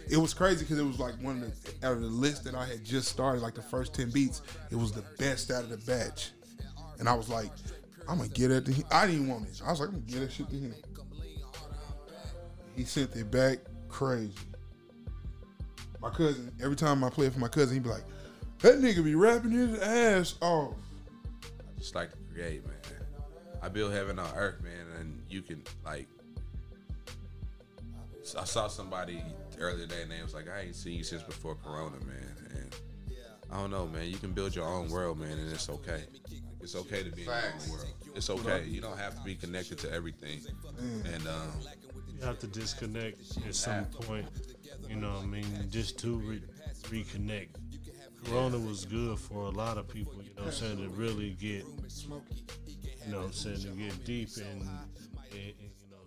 it 0.10 0.18
was 0.18 0.34
crazy 0.34 0.66
because 0.66 0.78
it 0.78 0.86
was 0.86 1.00
like 1.00 1.14
one 1.22 1.41
of 1.41 1.64
the 1.64 1.88
out 1.88 1.94
of 1.94 2.02
the 2.02 2.08
list 2.08 2.44
that 2.44 2.54
I 2.54 2.66
had 2.66 2.84
just 2.84 3.08
started, 3.08 3.41
like 3.41 3.56
the 3.56 3.62
first 3.62 3.94
ten 3.94 4.10
beats. 4.10 4.41
It 4.70 4.76
was 4.76 4.91
the 4.91 5.04
best 5.18 5.52
out 5.52 5.64
of 5.64 5.70
the 5.70 5.78
batch, 5.78 6.32
and 7.00 7.08
I 7.08 7.14
was 7.14 7.30
like, 7.30 7.50
I'm 8.10 8.18
gonna 8.18 8.30
get 8.30 8.52
it 8.52 8.66
to 8.66 8.74
him. 8.74 8.84
I 8.91 9.08
didn't 9.08 9.28
want 9.30 9.48
it. 9.48 9.62
I 9.66 9.72
was 9.72 9.80
like, 9.80 9.89
I'm 9.89 9.96
gonna 9.96 10.12
get 10.12 10.20
that 10.20 10.32
shit 10.32 10.50
to 10.50 10.56
him. 10.56 10.76
He 12.76 12.84
sent 12.84 13.16
it 13.16 13.30
back 13.32 13.60
crazy. 13.88 14.34
My 16.02 16.10
cousin, 16.10 16.52
every 16.62 16.76
time 16.76 17.04
I 17.04 17.10
play 17.10 17.28
it 17.28 17.34
for 17.34 17.39
my 17.39 17.48
cousin, 17.48 17.76
he'd 17.76 17.84
be 17.84 17.89
like, 17.89 18.04
that 18.60 18.80
nigga 18.80 19.04
be 19.04 19.16
rapping 19.16 19.52
his 19.52 19.80
ass 19.80 20.36
off. 20.41 20.74
just 21.78 21.96
like 21.96 22.12
to 22.12 22.18
create, 22.34 22.66
man. 22.66 22.76
I 23.62 23.70
build 23.70 23.94
heaven 23.94 24.20
on 24.20 24.30
earth, 24.36 24.62
man, 24.62 24.88
and 25.00 25.22
you 25.30 25.41
can 25.41 25.64
like. 25.86 26.08
So 28.24 28.40
I 28.40 28.46
saw 28.46 28.68
somebody 28.68 29.22
earlier 29.60 29.86
today, 29.86 30.04
and 30.04 30.12
they 30.12 30.22
was 30.22 30.34
like, 30.34 30.48
"I 30.50 30.62
ain't 30.62 30.76
seen 30.76 30.98
you 30.98 31.04
since 31.04 31.24
before 31.24 31.56
Corona, 31.56 31.98
man." 32.06 32.36
And 32.52 32.76
I 33.52 33.58
don't 33.58 33.70
know, 33.72 33.86
man. 33.88 34.10
You 34.10 34.18
can 34.18 34.32
build 34.32 34.56
your 34.56 34.66
own 34.66 34.90
world, 34.90 35.20
man, 35.20 35.38
and 35.38 35.52
it's 35.52 35.70
okay. 35.70 36.04
It's 36.62 36.76
okay 36.76 37.04
to 37.04 37.12
be 37.12 37.24
in 37.24 37.28
your 37.28 37.36
own 37.36 37.70
world. 37.72 37.86
It's 38.16 38.30
okay. 38.30 38.64
You 38.66 38.80
don't 38.82 38.98
have 38.98 39.16
to 39.16 39.22
be 39.24 39.36
connected 39.36 39.78
to 39.80 39.92
everything. 39.92 40.40
And 41.14 41.28
um, 41.28 41.52
You 42.08 42.22
have 42.26 42.40
to 42.40 42.48
disconnect 42.48 43.20
at 43.46 43.56
some 43.56 43.86
point. 43.86 44.28
You 44.88 44.96
know 44.96 45.12
what 45.16 45.24
I 45.24 45.28
mean? 45.28 45.68
Just 45.70 46.00
to 46.00 46.16
re- 46.20 46.42
reconnect. 46.84 47.50
Corona 48.24 48.58
was 48.58 48.86
good 48.86 49.20
for 49.20 49.44
a 49.48 49.50
lot 49.50 49.78
of 49.78 49.90
people, 49.90 50.14
you 50.24 50.30
know 50.38 50.44
what 50.44 50.46
I'm 50.46 50.52
saying, 50.54 50.78
to 50.78 50.88
really 50.90 51.32
get, 51.32 51.66
you 53.06 53.12
know 53.12 53.18
what 53.18 53.26
I'm 53.26 53.34
saying, 53.34 53.60
to 53.64 53.68
get 53.70 54.06
deep 54.06 54.30
and, 54.38 54.62
and, 54.62 55.54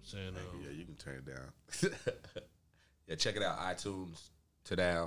saying, 0.07 0.29
um, 0.29 0.61
yeah, 0.63 0.71
you 0.71 0.85
can 0.85 0.95
turn 0.95 1.17
it 1.17 1.27
down. 1.27 1.93
yeah, 3.09 3.17
check 3.17 3.37
it 3.37 3.43
out. 3.43 3.59
iTunes, 3.59 4.31
Today, 4.65 5.01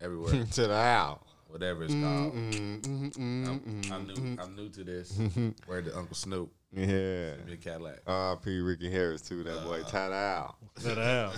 everywhere, 0.00 0.44
to 0.52 0.66
the 0.66 0.74
owl. 0.74 1.26
whatever 1.48 1.84
it's 1.84 1.92
mm-hmm, 1.92 2.02
called. 2.02 2.34
Mm-hmm, 2.34 3.20
I'm, 3.20 3.92
I'm 3.92 4.06
mm-hmm. 4.06 4.34
new. 4.34 4.42
I'm 4.42 4.56
new 4.56 4.68
to 4.70 4.84
this. 4.84 5.18
Where 5.66 5.82
the 5.82 5.96
Uncle 5.96 6.16
Snoop. 6.16 6.52
Yeah. 6.72 7.36
Give 7.36 7.46
me 7.46 7.52
a 7.52 7.56
Cadillac. 7.56 8.00
R.P. 8.06 8.60
Ricky 8.60 8.90
Harris 8.90 9.22
too. 9.22 9.42
That 9.42 9.64
boy. 9.64 9.82
Tie 9.82 10.08
the 10.08 10.14
owl. 10.14 10.58
that 10.82 10.98
out. 10.98 11.34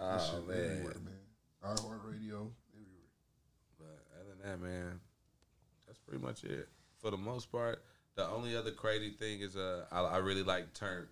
Oh 0.00 0.42
man. 0.46 0.56
Everywhere, 0.56 0.94
man. 1.04 1.76
iHeartRadio, 1.76 2.50
everywhere. 2.74 3.08
But 3.78 3.98
other 4.14 4.30
than 4.30 4.50
that, 4.50 4.60
man, 4.60 5.00
that's 5.86 5.98
pretty 5.98 6.24
much 6.24 6.44
it. 6.44 6.68
For 7.00 7.10
the 7.10 7.16
most 7.16 7.50
part, 7.50 7.82
the 8.18 8.28
only 8.28 8.56
other 8.56 8.72
crazy 8.72 9.10
thing 9.10 9.40
is 9.40 9.56
uh, 9.56 9.84
I, 9.92 10.00
I 10.00 10.16
really 10.18 10.42
like 10.42 10.74
Turn. 10.74 11.06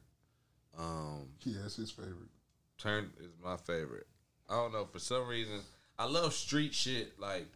Um, 0.77 1.29
Yeah, 1.45 1.61
that's 1.63 1.77
his 1.77 1.93
favorite. 1.93 2.31
Turn 2.79 3.11
is 3.21 3.31
my 3.43 3.57
favorite. 3.57 4.09
I 4.51 4.55
don't 4.55 4.73
know 4.73 4.85
for 4.85 4.99
some 4.99 5.27
reason 5.29 5.61
I 5.99 6.07
love 6.07 6.35
street 6.35 6.75
shit. 6.75 7.19
Like 7.21 7.47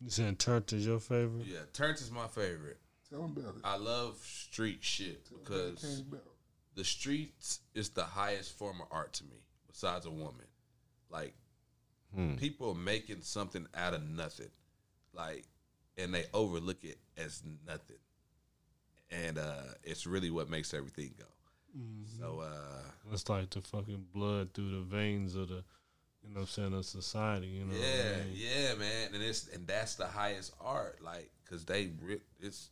You 0.00 0.08
saying 0.08 0.36
Turnt 0.36 0.72
is 0.72 0.86
your 0.86 0.98
favorite? 0.98 1.46
yeah, 1.46 1.58
Turn 1.74 1.94
is 1.94 2.10
my 2.10 2.26
favorite. 2.26 2.78
Tell 3.10 3.22
him 3.24 3.36
about 3.36 3.56
it. 3.56 3.60
I 3.64 3.76
love 3.76 4.16
street 4.24 4.78
shit 4.80 5.28
because 5.44 6.02
the 6.74 6.84
streets 6.84 7.60
is 7.74 7.90
the 7.90 8.04
highest 8.04 8.56
form 8.56 8.80
of 8.80 8.86
art 8.90 9.12
to 9.14 9.24
me, 9.24 9.42
besides 9.68 10.06
a 10.06 10.10
woman. 10.10 10.46
Like 11.10 11.34
people 12.38 12.70
are 12.70 12.74
making 12.74 13.20
something 13.20 13.66
out 13.74 13.92
of 13.94 14.02
nothing, 14.02 14.50
like, 15.12 15.44
and 15.98 16.14
they 16.14 16.24
overlook 16.32 16.82
it 16.82 16.98
as 17.18 17.42
nothing, 17.66 17.98
and 19.10 19.38
uh, 19.38 19.62
it's 19.82 20.06
really 20.06 20.30
what 20.30 20.48
makes 20.48 20.72
everything 20.74 21.14
go. 21.18 21.24
So 22.18 22.40
uh, 22.40 22.82
It's 23.12 23.28
like 23.28 23.50
the 23.50 23.60
fucking 23.60 24.06
blood 24.12 24.52
through 24.54 24.70
the 24.70 24.80
veins 24.80 25.36
of 25.36 25.48
the, 25.48 25.62
you 26.22 26.28
know 26.30 26.34
what 26.34 26.40
I'm 26.40 26.46
saying, 26.48 26.74
of 26.74 26.84
society, 26.84 27.46
you 27.46 27.64
know 27.64 27.74
yeah, 27.74 28.12
I 28.12 28.24
mean? 28.24 28.34
yeah, 28.34 28.74
man, 28.74 29.14
and 29.14 29.22
it's 29.22 29.48
and 29.48 29.66
that's 29.66 29.94
the 29.94 30.06
highest 30.06 30.52
art, 30.60 31.00
like, 31.02 31.30
cause 31.48 31.64
they 31.64 31.90
re- 32.02 32.20
it's 32.40 32.70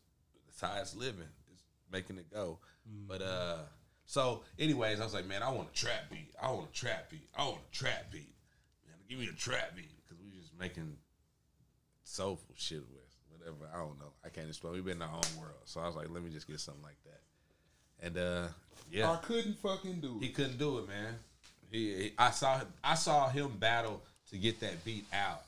it's 0.49 0.61
highest 0.61 0.97
living, 0.97 1.29
it's 1.53 1.63
making 1.93 2.19
it 2.19 2.33
go. 2.33 2.59
But 3.07 3.23
uh, 3.23 3.59
so 4.07 4.43
anyways, 4.59 4.99
I 5.01 5.05
was 5.05 5.15
like, 5.15 5.27
man, 5.27 5.43
I 5.43 5.51
want 5.53 5.69
a 5.71 5.75
trap 5.75 6.11
beat, 6.11 6.33
I 6.43 6.51
want 6.51 6.71
a 6.71 6.73
trap 6.73 7.11
beat, 7.11 7.29
I 7.37 7.45
want 7.45 7.61
a 7.71 7.77
trap 7.77 8.11
beat, 8.11 8.35
man, 8.87 8.97
give 9.09 9.19
me 9.19 9.29
a 9.29 9.33
trap 9.37 9.77
beat, 9.77 9.91
cause 10.09 10.19
we 10.25 10.31
just 10.37 10.59
making 10.59 10.97
soulful 12.03 12.55
shit 12.57 12.81
with 12.81 12.98
whatever. 13.53 13.71
I 13.75 13.79
don't 13.79 13.99
know, 13.99 14.13
I 14.25 14.29
can't 14.29 14.49
explain. 14.49 14.75
We've 14.75 14.85
been 14.85 14.97
in 14.97 15.03
our 15.03 15.09
own 15.15 15.41
world, 15.41 15.59
so 15.65 15.81
I 15.81 15.87
was 15.87 15.97
like, 15.97 16.09
let 16.11 16.23
me 16.23 16.31
just 16.31 16.47
get 16.47 16.61
something 16.61 16.83
like 16.83 16.99
that, 17.05 18.07
and 18.07 18.17
uh, 18.19 18.49
yeah, 18.91 19.11
I 19.11 19.17
couldn't 19.17 19.59
fucking 19.59 20.01
do 20.01 20.17
it. 20.21 20.25
he 20.25 20.29
couldn't 20.31 20.59
do 20.59 20.79
it, 20.79 20.89
man. 20.89 21.15
He, 21.71 21.95
he- 21.95 22.13
I 22.19 22.31
saw 22.31 22.61
I 22.83 22.95
saw 22.95 23.29
him 23.29 23.49
battle 23.59 24.03
to 24.31 24.37
get 24.39 24.61
that 24.61 24.85
beat 24.85 25.05
out, 25.13 25.43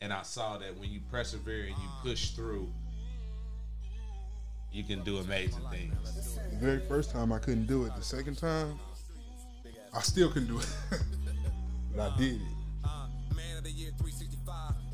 and 0.00 0.12
I 0.12 0.22
saw 0.22 0.58
that 0.58 0.76
when 0.78 0.90
you 0.90 1.00
persevere 1.10 1.64
and 1.66 1.76
you 1.76 1.88
push 2.02 2.30
through, 2.30 2.68
you 4.72 4.84
can 4.84 5.02
do 5.04 5.18
amazing 5.18 5.62
things. 5.70 5.94
The 6.50 6.56
very 6.56 6.80
first 6.88 7.10
time 7.10 7.32
I 7.32 7.38
couldn't 7.38 7.66
do 7.66 7.84
it. 7.84 7.94
The 7.96 8.02
second 8.02 8.36
time, 8.36 8.78
I 9.94 10.00
still 10.00 10.28
couldn't 10.30 10.48
do 10.48 10.58
it. 10.58 10.68
but 11.96 12.12
I 12.12 12.16
did 12.18 12.36
it. 12.36 12.48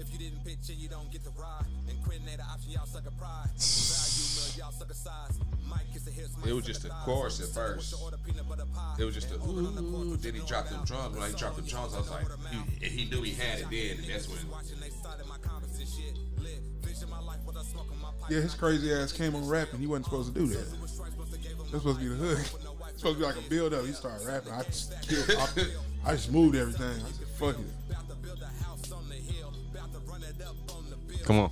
If 0.02 0.12
you 0.12 0.18
didn't 0.18 0.44
pitch 0.44 0.68
in, 0.68 0.80
you 0.80 0.88
don't 0.88 1.08
get 1.12 1.22
the 1.22 1.30
ride. 1.38 1.62
And 1.88 2.02
quitting 2.02 2.26
ain't 2.26 2.40
an 2.40 2.46
option, 2.50 2.72
y'all 2.72 2.86
suck 2.86 3.06
a 3.06 3.12
pride. 3.12 3.46
Value 3.54 4.26
mill, 4.34 4.50
y'all 4.58 4.72
suck 4.72 4.90
a 4.90 4.94
size. 4.94 5.38
Mike 5.70 5.94
is 5.94 6.08
a 6.08 6.10
hit, 6.10 6.26
It 6.44 6.52
was 6.52 6.66
just 6.66 6.84
a 6.84 6.88
chorus 7.04 7.40
at 7.40 7.54
first. 7.54 7.94
It 8.98 9.04
was 9.04 9.14
just 9.14 9.30
a 9.30 9.36
ooh. 9.36 10.16
Then 10.16 10.34
he 10.34 10.40
dropped 10.40 10.70
them 10.70 10.84
drums. 10.84 11.16
When 11.16 11.30
he 11.30 11.36
dropped 11.36 11.56
the 11.56 11.62
drums, 11.62 11.94
I 11.94 11.98
was 11.98 12.10
like, 12.10 12.26
he, 12.80 12.88
he 12.88 13.10
knew 13.10 13.22
he 13.22 13.32
had 13.34 13.60
it 13.60 13.70
then, 13.70 13.98
and 14.02 14.08
that's 14.12 14.28
when. 14.28 14.38
Yeah, 18.28 18.40
his 18.40 18.54
crazy 18.54 18.92
ass 18.92 19.12
came 19.12 19.36
on 19.36 19.46
rapping. 19.46 19.78
He 19.78 19.86
wasn't 19.86 20.06
supposed 20.06 20.34
to 20.34 20.40
do 20.40 20.46
that. 20.48 20.66
That's 20.68 20.92
supposed 21.70 22.00
to 22.00 22.04
be 22.04 22.08
the 22.08 22.16
hood. 22.16 22.38
It's 22.92 23.00
supposed 23.00 23.20
to 23.20 23.20
be 23.20 23.24
like 23.24 23.46
a 23.46 23.48
build 23.48 23.72
up. 23.72 23.86
He 23.86 23.92
started 23.92 24.26
rapping. 24.26 24.52
I 24.52 24.62
just. 24.64 24.92
I, 25.08 25.48
I 26.04 26.12
just 26.12 26.30
moved 26.30 26.56
everything. 26.56 26.90
I 26.90 27.10
said, 27.10 27.26
fuck 27.38 27.56
it. 27.58 27.64
Come 31.24 31.38
on. 31.38 31.50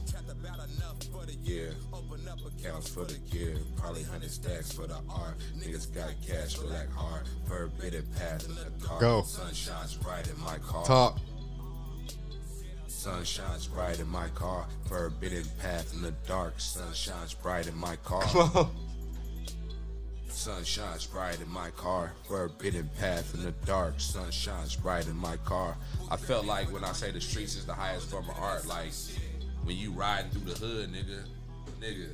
Yeah. 1.43 1.71
Counts 2.63 2.89
for 2.89 3.05
the 3.05 3.19
gear, 3.31 3.57
probably 3.77 4.03
hundred 4.03 4.31
stacks 4.31 4.71
for 4.71 4.87
the 4.87 4.99
art. 5.09 5.37
Niggas 5.59 5.93
got 5.95 6.11
cash 6.27 6.57
for 6.57 6.67
that 6.67 6.89
hard. 6.95 7.23
Forbidden 7.47 8.07
path 8.17 8.47
in 8.47 8.55
the 8.55 8.87
car. 8.87 9.01
Go. 9.01 9.23
Sun 9.23 9.55
shines 9.55 9.95
bright 9.95 10.29
in 10.29 10.39
my 10.45 10.59
car. 10.59 10.85
Talk. 10.85 11.19
Sun 12.87 13.25
shines 13.25 13.67
bright 13.67 13.99
in 13.99 14.09
my 14.09 14.29
car. 14.29 14.67
Forbidden 14.87 15.45
path 15.59 15.95
in 15.95 16.03
the 16.03 16.13
dark. 16.29 16.61
Sun 16.61 16.93
shines 16.93 17.33
bright 17.33 17.67
in 17.67 17.77
my 17.77 17.97
car. 17.97 18.69
Sun 20.29 20.65
shines 20.65 21.07
bright 21.07 21.41
in 21.41 21.51
my 21.51 21.71
car. 21.71 22.13
Forbidden 22.29 22.91
path 22.99 23.35
in 23.35 23.43
the 23.43 23.53
dark. 23.65 23.95
Sun 23.99 24.31
shines 24.31 24.77
bright 24.77 25.07
in 25.07 25.17
my 25.17 25.37
car. 25.39 25.77
I 26.11 26.17
felt 26.17 26.45
like 26.45 26.71
when 26.73 26.85
I 26.85 26.93
say 26.93 27.11
the 27.11 27.21
streets 27.21 27.57
is 27.57 27.65
the 27.67 27.75
highest 27.75 28.11
form 28.11 28.29
of 28.29 28.39
art, 28.39 28.67
like 28.67 28.93
when 29.65 29.77
you 29.77 29.91
riding 29.93 30.31
through 30.31 30.53
the 30.53 30.59
hood, 30.59 30.91
nigga, 30.93 31.23
nigga, 31.81 32.09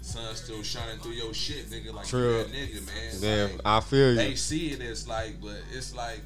sun 0.00 0.34
still 0.34 0.62
shining 0.62 0.98
through 1.00 1.12
your 1.12 1.34
shit, 1.34 1.66
nigga. 1.70 1.92
Like 1.92 2.06
True. 2.06 2.38
that 2.38 2.52
nigga, 2.52 2.86
man. 2.86 3.20
Damn, 3.20 3.52
Like, 3.56 3.60
I 3.66 3.80
feel 3.80 4.10
you. 4.10 4.16
they 4.16 4.34
see 4.34 4.68
it 4.72 4.80
as 4.80 5.06
like, 5.08 5.40
but 5.40 5.60
it's 5.72 5.94
like, 5.94 6.20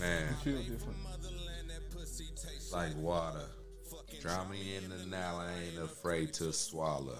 man, 0.00 0.34
Feel 0.44 0.58
different. 0.58 0.96
like 2.72 2.96
water. 2.96 3.40
Drown 4.20 4.50
me 4.50 4.76
in 4.76 4.88
the 4.88 5.06
Nile, 5.06 5.36
I 5.36 5.52
ain't 5.64 5.78
afraid 5.82 6.32
to 6.34 6.52
swallow. 6.52 7.18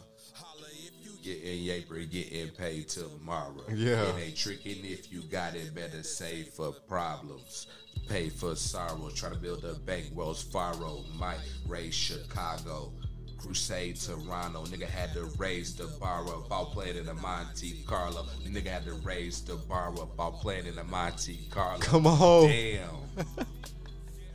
Getting 1.22 1.58
yaper, 1.64 2.10
getting 2.10 2.48
paid 2.50 2.88
tomorrow. 2.88 3.62
Yeah. 3.74 4.02
It 4.02 4.14
ain't 4.28 4.36
tricking 4.36 4.84
if 4.84 5.12
you 5.12 5.22
got 5.22 5.54
it, 5.54 5.74
better 5.74 6.02
save 6.02 6.48
for 6.48 6.72
problems. 6.88 7.66
Pay 8.08 8.30
for 8.30 8.56
sorrow, 8.56 9.10
try 9.14 9.28
to 9.28 9.36
build 9.36 9.64
a 9.64 9.74
bank, 9.74 10.06
Wells 10.14 10.42
Fargo. 10.42 11.04
Might 11.18 11.38
raise 11.66 11.94
Chicago. 11.94 12.92
Crusade 13.38 13.96
Toronto, 13.96 14.64
nigga 14.64 14.86
had 14.86 15.12
to 15.14 15.24
raise 15.38 15.74
the 15.76 15.86
bar 16.00 16.26
up, 16.26 16.46
about 16.46 16.72
playing 16.72 16.96
in 16.96 17.06
the 17.06 17.14
Monte 17.14 17.84
Carlo. 17.86 18.26
Nigga 18.44 18.66
had 18.66 18.84
to 18.84 18.94
raise 18.94 19.42
the 19.42 19.54
bar 19.54 19.90
up, 19.90 20.12
about 20.14 20.40
playing 20.40 20.66
in 20.66 20.74
the 20.74 20.84
Monte 20.84 21.38
Carlo. 21.50 21.78
Come 21.78 22.06
on. 22.06 22.48
Damn. 22.48 22.88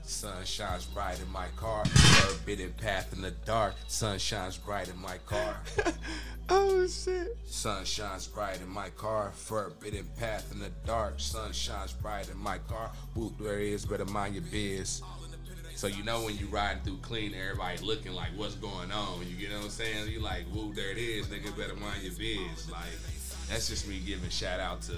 Sun 0.03 0.43
shines 0.43 0.85
bright 0.85 1.19
in 1.21 1.31
my 1.31 1.47
car. 1.55 1.85
Forbidden 1.85 2.73
path 2.73 3.13
in 3.13 3.21
the 3.21 3.31
dark. 3.45 3.75
Sun 3.87 4.19
shines 4.19 4.57
bright 4.57 4.89
in 4.89 4.99
my 5.01 5.17
car. 5.25 5.57
Oh 6.49 6.85
shit. 6.87 7.37
Sun 7.45 7.85
shines 7.85 8.27
bright 8.27 8.59
in 8.61 8.67
my 8.67 8.89
car. 8.89 9.31
Forbidden 9.33 10.05
path 10.19 10.51
in 10.51 10.59
the 10.59 10.71
dark. 10.85 11.13
Sun 11.17 11.53
shines 11.53 11.93
bright 11.93 12.29
in 12.29 12.37
my 12.37 12.57
car. 12.57 12.91
Whoop, 13.15 13.37
there 13.39 13.59
it 13.59 13.67
is. 13.69 13.85
Better 13.85 14.05
mind 14.05 14.35
your 14.35 14.43
biz. 14.51 15.01
So 15.75 15.87
you 15.87 16.03
know 16.03 16.21
when 16.23 16.37
you 16.37 16.47
riding 16.47 16.83
through 16.83 16.97
clean, 16.97 17.33
everybody 17.33 17.77
looking 17.79 18.13
like 18.13 18.29
what's 18.35 18.55
going 18.55 18.91
on. 18.91 19.25
You 19.27 19.35
get 19.37 19.55
what 19.55 19.63
I'm 19.63 19.69
saying? 19.69 20.11
You 20.11 20.19
like, 20.19 20.43
whoop, 20.53 20.75
there 20.75 20.91
it 20.91 20.97
is, 20.97 21.27
nigga. 21.27 21.55
Better 21.57 21.75
mind 21.75 22.03
your 22.03 22.13
biz. 22.13 22.69
Like 22.69 22.81
that's 23.49 23.69
just 23.69 23.87
me 23.87 24.01
giving 24.05 24.29
shout 24.29 24.59
out 24.59 24.81
to 24.83 24.97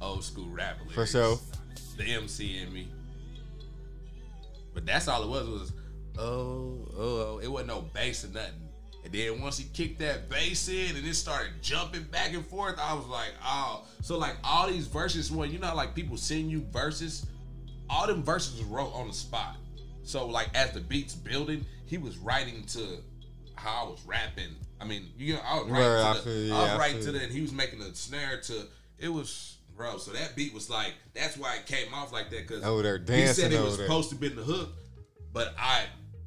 old 0.00 0.24
school 0.24 0.48
rap 0.48 0.78
lyrics. 0.80 0.94
For 0.94 1.06
sure. 1.06 1.38
The 1.98 2.04
MC 2.04 2.58
in 2.58 2.72
me. 2.72 2.88
But 4.76 4.84
that's 4.84 5.08
all 5.08 5.22
it 5.22 5.28
was 5.30 5.48
was 5.48 5.72
oh 6.18 6.86
oh. 6.94 7.40
It 7.42 7.48
wasn't 7.48 7.68
no 7.68 7.80
bass 7.80 8.26
or 8.26 8.28
nothing. 8.28 8.52
And 9.02 9.14
then 9.14 9.40
once 9.40 9.56
he 9.56 9.64
kicked 9.72 10.00
that 10.00 10.28
bass 10.28 10.68
in 10.68 10.96
and 10.96 11.06
it 11.06 11.14
started 11.14 11.52
jumping 11.62 12.02
back 12.02 12.34
and 12.34 12.44
forth, 12.44 12.78
I 12.78 12.92
was 12.92 13.06
like, 13.06 13.30
oh. 13.42 13.86
So 14.02 14.18
like 14.18 14.36
all 14.44 14.68
these 14.68 14.86
verses, 14.86 15.32
when 15.32 15.50
you 15.50 15.58
know 15.58 15.74
like 15.74 15.94
people 15.94 16.18
send 16.18 16.50
you 16.50 16.66
verses, 16.70 17.24
all 17.88 18.06
them 18.06 18.22
verses 18.22 18.58
was 18.58 18.64
wrote 18.66 18.92
on 18.92 19.08
the 19.08 19.14
spot. 19.14 19.56
So 20.02 20.26
like 20.26 20.50
as 20.54 20.72
the 20.72 20.80
beats 20.80 21.14
building, 21.14 21.64
he 21.86 21.96
was 21.96 22.18
writing 22.18 22.64
to 22.64 22.98
how 23.54 23.86
I 23.86 23.88
was 23.88 24.02
rapping. 24.04 24.54
I 24.78 24.84
mean, 24.84 25.08
you 25.16 25.34
know, 25.34 25.40
I 25.42 25.54
was 25.54 25.68
writing 25.70 25.88
Right, 25.88 26.16
to 26.16 26.18
the, 26.18 26.30
feel 26.30 26.54
I 26.54 26.60
was 26.60 26.68
yeah, 26.68 26.74
I 26.74 26.78
writing 26.78 27.00
to 27.00 27.12
the, 27.12 27.22
and 27.22 27.32
he 27.32 27.40
was 27.40 27.52
making 27.52 27.80
a 27.80 27.94
snare 27.94 28.42
to. 28.42 28.66
It 28.98 29.08
was 29.08 29.55
bro. 29.76 29.98
So 29.98 30.12
that 30.12 30.34
beat 30.36 30.52
was 30.54 30.68
like 30.70 30.94
that's 31.14 31.36
why 31.36 31.56
it 31.56 31.66
came 31.66 31.92
off 31.94 32.12
like 32.12 32.30
that 32.30 32.46
because 32.48 32.64
Over 32.64 32.82
there 32.82 32.98
he 32.98 33.04
dancing 33.04 33.44
said 33.44 33.52
it 33.52 33.62
was 33.62 33.76
there. 33.76 33.86
supposed 33.86 34.08
to 34.10 34.14
be 34.16 34.28
in 34.28 34.36
the 34.36 34.42
hook, 34.42 34.70
but 35.32 35.54
I 35.58 35.84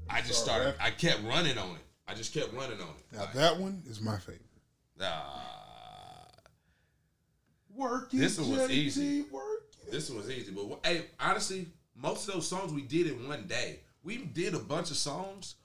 I 0.09 0.21
just 0.21 0.45
Sorry, 0.45 0.59
started. 0.61 0.65
rap. 0.65 0.75
I 0.79 0.91
kept 0.91 1.23
running 1.23 1.57
on 1.57 1.71
it. 1.75 1.81
I 2.07 2.13
just 2.15 2.33
kept 2.33 2.53
running 2.53 2.79
on 2.81 2.87
it. 2.89 3.13
Now 3.15 3.19
Like, 3.21 3.33
that 3.33 3.59
one 3.59 3.83
is 3.87 4.01
my 4.01 4.17
favorite. 4.17 4.41
ah. 5.01 5.45
Work 7.75 8.11
This 8.11 8.39
one 8.39 8.51
was 8.51 8.69
easy. 8.71 9.21
Work. 9.31 9.43
This 9.91 10.09
one 10.09 10.19
was 10.19 10.29
easy, 10.29 10.51
but 10.51 10.79
hey, 10.85 11.05
honestly, 11.19 11.67
most 11.95 12.27
of 12.27 12.33
those 12.35 12.47
songs 12.47 12.71
we 12.73 12.81
did 12.81 13.07
in 13.07 13.27
one 13.27 13.47
day. 13.47 13.79
We 14.03 14.17
did 14.17 14.53
a 14.53 14.59
bunch 14.59 14.91
of 14.91 14.97
songs, 14.97 15.55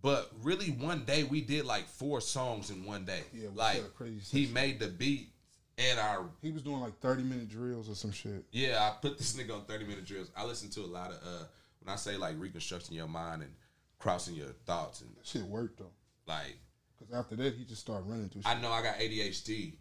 but 0.00 0.30
really 0.42 0.68
one 0.70 1.04
day 1.04 1.24
we 1.24 1.40
did 1.40 1.64
like 1.64 1.88
four 1.88 2.20
songs 2.20 2.70
in 2.70 2.84
one 2.84 3.04
day. 3.04 3.20
Yeah, 3.32 3.48
we 3.48 3.56
like 3.56 3.76
set 3.76 3.84
a 3.84 3.88
crazy 3.88 4.46
he 4.46 4.52
made 4.52 4.78
the 4.78 4.86
beat 4.88 5.30
and 5.78 5.98
I 6.00 6.18
He 6.42 6.50
was 6.52 6.62
doing 6.62 6.80
like 6.80 6.98
30 7.00 7.22
minute 7.22 7.48
drills 7.48 7.88
or 7.88 7.94
some 7.94 8.12
shit. 8.12 8.44
yeah. 8.52 8.78
I 8.90 8.96
put 9.00 9.18
this 9.18 9.34
nigga 9.36 9.54
on 9.54 9.64
thirty 9.64 9.84
minute 9.84 10.04
drills. 10.04 10.30
I 10.36 10.44
listen 10.44 10.70
to 10.70 10.80
a 10.80 10.86
lot 10.86 11.10
of 11.10 11.16
uh 11.16 11.44
when 11.82 11.92
I 11.92 11.96
say 11.96 12.16
like 12.16 12.34
reconstructing 12.38 12.96
your 12.96 13.08
mind 13.08 13.42
and 13.42 13.52
crossing 13.98 14.34
your 14.34 14.52
thoughts 14.66 15.00
and 15.00 15.10
That 15.16 15.26
shit 15.26 15.42
worked 15.42 15.78
though. 15.78 15.92
like 16.26 16.56
Because 16.98 17.14
after 17.14 17.36
that, 17.36 17.54
he 17.54 17.64
just 17.64 17.80
started 17.80 18.06
running 18.08 18.28
through 18.28 18.42
shit. 18.42 18.50
I 18.56 18.60
know 18.60 18.70
I 18.70 18.82
got 18.82 18.96
ADHD. 18.98 19.74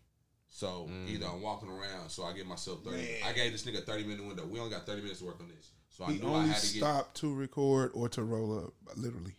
So 0.49 0.88
either 1.07 1.26
I'm 1.26 1.41
walking 1.41 1.68
around, 1.70 2.10
so 2.10 2.24
I 2.26 2.34
give 2.34 2.45
myself 2.45 2.84
thirty. 2.84 2.98
Man. 2.98 3.07
I 3.26 3.34
gave 3.34 3.52
this 3.52 3.64
nigga 3.64 3.80
a 3.80 3.82
thirty 3.82 4.03
minute 4.03 4.26
window. 4.26 4.45
We 4.45 4.60
only 4.60 4.72
got 4.72 4.86
thirty 4.86 5.02
minutes 5.02 5.20
to 5.20 5.26
work 5.26 5.40
on 5.41 5.48
this, 5.48 5.72
so 5.90 6.03
I 6.06 6.11
he 6.11 6.20
knew 6.20 6.28
I 6.28 6.32
only 6.36 6.49
had 6.49 6.57
to 6.61 6.74
get. 6.74 6.78
stopped 6.78 7.18
to 7.22 7.34
record 7.34 7.90
or 7.95 8.07
to 8.10 8.24
roll 8.24 8.60
up. 8.60 8.74
Literally. 8.95 9.34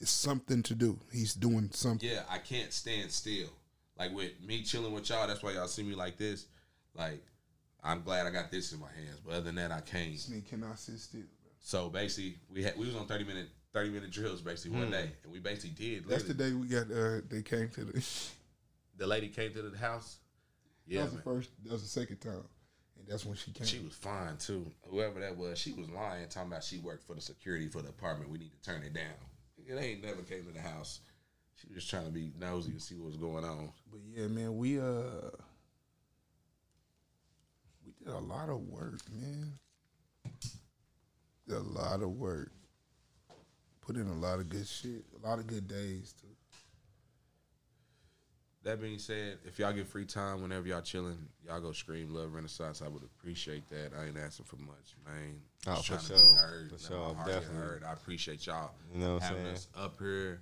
It's 0.00 0.10
something 0.10 0.62
to 0.64 0.74
do. 0.74 0.98
He's 1.12 1.32
doing 1.32 1.70
something. 1.72 2.06
Yeah, 2.06 2.24
I 2.28 2.38
can't 2.38 2.72
stand 2.74 3.10
still. 3.10 3.48
Like 3.98 4.14
with 4.14 4.32
me 4.44 4.62
chilling 4.62 4.92
with 4.92 5.08
y'all, 5.08 5.26
that's 5.26 5.42
why 5.42 5.52
y'all 5.52 5.68
see 5.68 5.82
me 5.82 5.94
like 5.94 6.16
this. 6.16 6.46
Like, 6.94 7.24
I'm 7.82 8.02
glad 8.02 8.26
I 8.26 8.30
got 8.30 8.50
this 8.50 8.72
in 8.72 8.80
my 8.80 8.88
hands, 8.88 9.20
but 9.24 9.34
other 9.34 9.42
than 9.42 9.56
that, 9.56 9.70
I 9.70 9.80
can't. 9.80 10.12
This 10.12 10.28
nigga 10.28 10.48
cannot 10.48 10.78
sit 10.78 10.98
still. 10.98 11.20
Bro. 11.20 11.50
So 11.60 11.88
basically, 11.88 12.36
we 12.52 12.62
had 12.62 12.76
we 12.76 12.86
was 12.86 12.96
on 12.96 13.06
thirty 13.06 13.24
minute 13.24 13.48
thirty 13.72 13.90
minute 13.90 14.10
drills 14.10 14.40
basically 14.40 14.78
one 14.78 14.90
day, 14.90 15.10
and 15.22 15.32
we 15.32 15.38
basically 15.38 15.70
did. 15.70 16.08
That's 16.08 16.24
the 16.24 16.34
day 16.34 16.52
we 16.52 16.66
got. 16.66 16.90
Uh, 16.90 17.20
they 17.28 17.42
came 17.42 17.68
to 17.70 17.84
the. 17.84 18.06
the 18.96 19.06
lady 19.06 19.28
came 19.28 19.52
to 19.52 19.62
the 19.62 19.76
house. 19.76 20.18
that 20.86 20.94
Yeah, 20.94 21.02
was 21.02 21.12
the 21.12 21.22
first. 21.22 21.50
That 21.64 21.72
was 21.72 21.82
the 21.82 21.88
second 21.88 22.18
time, 22.18 22.44
and 22.98 23.06
that's 23.06 23.24
when 23.24 23.36
she 23.36 23.52
came. 23.52 23.66
She 23.66 23.80
was 23.80 23.94
fine 23.94 24.36
too. 24.38 24.70
Whoever 24.88 25.20
that 25.20 25.36
was, 25.36 25.58
she 25.58 25.72
was 25.72 25.88
lying, 25.90 26.28
talking 26.28 26.50
about 26.50 26.64
she 26.64 26.78
worked 26.78 27.04
for 27.06 27.14
the 27.14 27.20
security 27.20 27.68
for 27.68 27.82
the 27.82 27.90
apartment. 27.90 28.30
We 28.30 28.38
need 28.38 28.52
to 28.52 28.70
turn 28.70 28.82
it 28.82 28.94
down. 28.94 29.14
It 29.66 29.74
ain't 29.74 30.02
never 30.02 30.22
came 30.22 30.44
to 30.46 30.52
the 30.52 30.60
house. 30.60 31.00
She 31.66 31.74
was 31.74 31.82
just 31.82 31.90
trying 31.90 32.04
to 32.06 32.10
be 32.12 32.30
nosy 32.38 32.72
and 32.72 32.82
see 32.82 32.94
what 32.96 33.06
was 33.06 33.16
going 33.16 33.44
on. 33.44 33.70
But 33.90 34.00
yeah, 34.14 34.26
man, 34.28 34.56
we 34.56 34.78
uh, 34.78 35.30
we 37.84 37.92
did 38.04 38.12
a 38.12 38.18
lot 38.18 38.48
of 38.48 38.60
work, 38.68 39.00
man. 39.12 39.52
Did 41.48 41.56
a 41.56 41.60
lot 41.60 42.02
of 42.02 42.10
work. 42.10 42.50
Put 43.80 43.96
in 43.96 44.06
a 44.06 44.14
lot 44.14 44.40
of 44.40 44.48
good 44.48 44.66
shit. 44.66 45.04
A 45.22 45.26
lot 45.26 45.38
of 45.38 45.46
good 45.46 45.68
days 45.68 46.14
too. 46.20 46.28
That 48.64 48.80
being 48.80 48.98
said, 48.98 49.36
if 49.44 49.58
y'all 49.58 49.74
get 49.74 49.86
free 49.86 50.06
time 50.06 50.40
whenever 50.40 50.66
y'all 50.66 50.80
chilling, 50.80 51.18
y'all 51.46 51.60
go 51.60 51.72
scream 51.72 52.14
love 52.14 52.32
Renaissance. 52.32 52.80
I 52.80 52.88
would 52.88 53.02
appreciate 53.02 53.68
that. 53.68 53.90
I 53.98 54.06
ain't 54.06 54.16
asking 54.16 54.46
for 54.46 54.56
much, 54.56 54.96
man. 55.04 55.34
Oh, 55.66 55.74
Just 55.82 55.86
for 55.86 55.92
trying 55.92 56.00
to 56.00 56.06
sure. 56.16 56.30
be 56.32 56.36
heard. 56.38 56.72
For 56.72 56.78
sure, 56.78 57.08
my 57.08 57.14
heart 57.14 57.26
definitely. 57.28 57.56
heard. 57.58 57.84
I 57.86 57.92
appreciate 57.92 58.46
y'all. 58.46 58.70
You 58.90 59.00
know 59.00 59.14
what 59.14 59.22
I'm 59.24 59.28
having 59.28 59.44
saying? 59.44 59.54
us 59.56 59.68
up 59.76 59.98
here. 59.98 60.40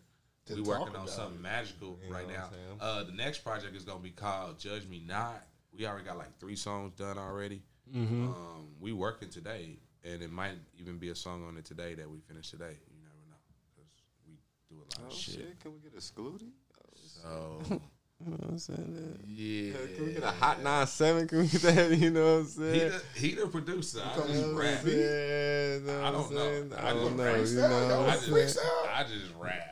We 0.51 0.61
working 0.63 0.97
on 0.97 1.07
something 1.09 1.37
it. 1.37 1.43
magical 1.43 1.99
You 2.07 2.13
right 2.13 2.27
now. 2.29 2.49
Uh, 2.81 3.05
the 3.05 3.13
next 3.13 3.39
project 3.39 3.77
is 3.77 3.85
gonna 3.85 4.01
be 4.01 4.11
called 4.11 4.59
Judge 4.59 4.87
Me 4.89 5.03
Not. 5.07 5.43
We 5.77 5.87
already 5.87 6.05
got 6.05 6.19
like 6.19 6.39
three 6.39 6.57
songs 6.57 6.93
done 6.95 7.17
already. 7.19 7.63
Mm-hmm. 7.95 8.29
Um, 8.29 8.69
we 8.81 8.93
working 8.93 9.29
today, 9.29 9.79
and 10.05 10.23
it 10.23 10.31
might 10.33 10.55
even 10.79 10.99
be 10.99 11.11
a 11.11 11.15
song 11.15 11.45
on 11.47 11.57
it 11.57 11.65
today 11.65 11.95
that 11.95 12.09
we 12.11 12.19
finish 12.21 12.51
today. 12.51 12.77
You 12.91 12.99
never 13.03 13.15
know 13.29 13.37
because 13.77 13.91
we 14.27 14.35
do 14.69 14.77
a 14.83 14.87
lot 15.01 15.09
Oh 15.11 15.13
of 15.13 15.19
shit. 15.19 15.35
shit! 15.35 15.61
Can 15.61 15.73
we 15.75 15.79
get 15.81 15.93
excluded? 15.95 16.49
So 16.97 17.61
You 18.25 18.31
know 18.31 18.37
what 18.37 18.51
I'm 18.51 18.59
saying? 18.59 19.19
yeah, 19.27 19.73
Can 19.97 20.07
we 20.07 20.13
get 20.13 20.23
a 20.23 20.31
hot 20.31 20.63
nine 20.63 20.87
seven? 20.87 21.27
Can 21.27 21.39
we 21.39 21.47
get 21.49 21.63
that? 21.63 21.91
You 21.99 22.11
know 22.11 22.39
what 22.39 22.39
I'm 22.41 22.45
He 22.45 22.51
saying? 22.79 22.91
the, 22.91 23.03
he 23.21 23.35
the 23.35 23.47
producer. 23.49 24.01
I 24.05 24.17
just 24.27 24.45
about 24.45 24.55
rap. 24.57 24.81
Yeah, 24.85 26.07
I 26.07 26.11
don't 26.13 26.33
know. 26.33 26.77
I 26.77 26.89
I 26.89 26.93
don't 26.93 27.17
just 27.17 27.17
know. 27.17 27.25
freestyle. 27.25 27.53
You 27.53 27.57
know 27.69 27.89
Y'all 27.89 28.01
what 28.01 28.09
I 28.09 28.13
I'm 28.13 28.21
just, 28.21 28.27
saying? 28.27 28.67
freestyle? 28.67 28.95
I 28.95 29.03
just 29.05 29.33
rap. 29.41 29.72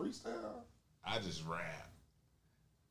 That 0.00 0.06
was 0.08 0.18
a 0.18 0.28
freestyle. 0.28 0.62
I 1.04 1.18
just 1.18 1.46
rap. 1.46 1.86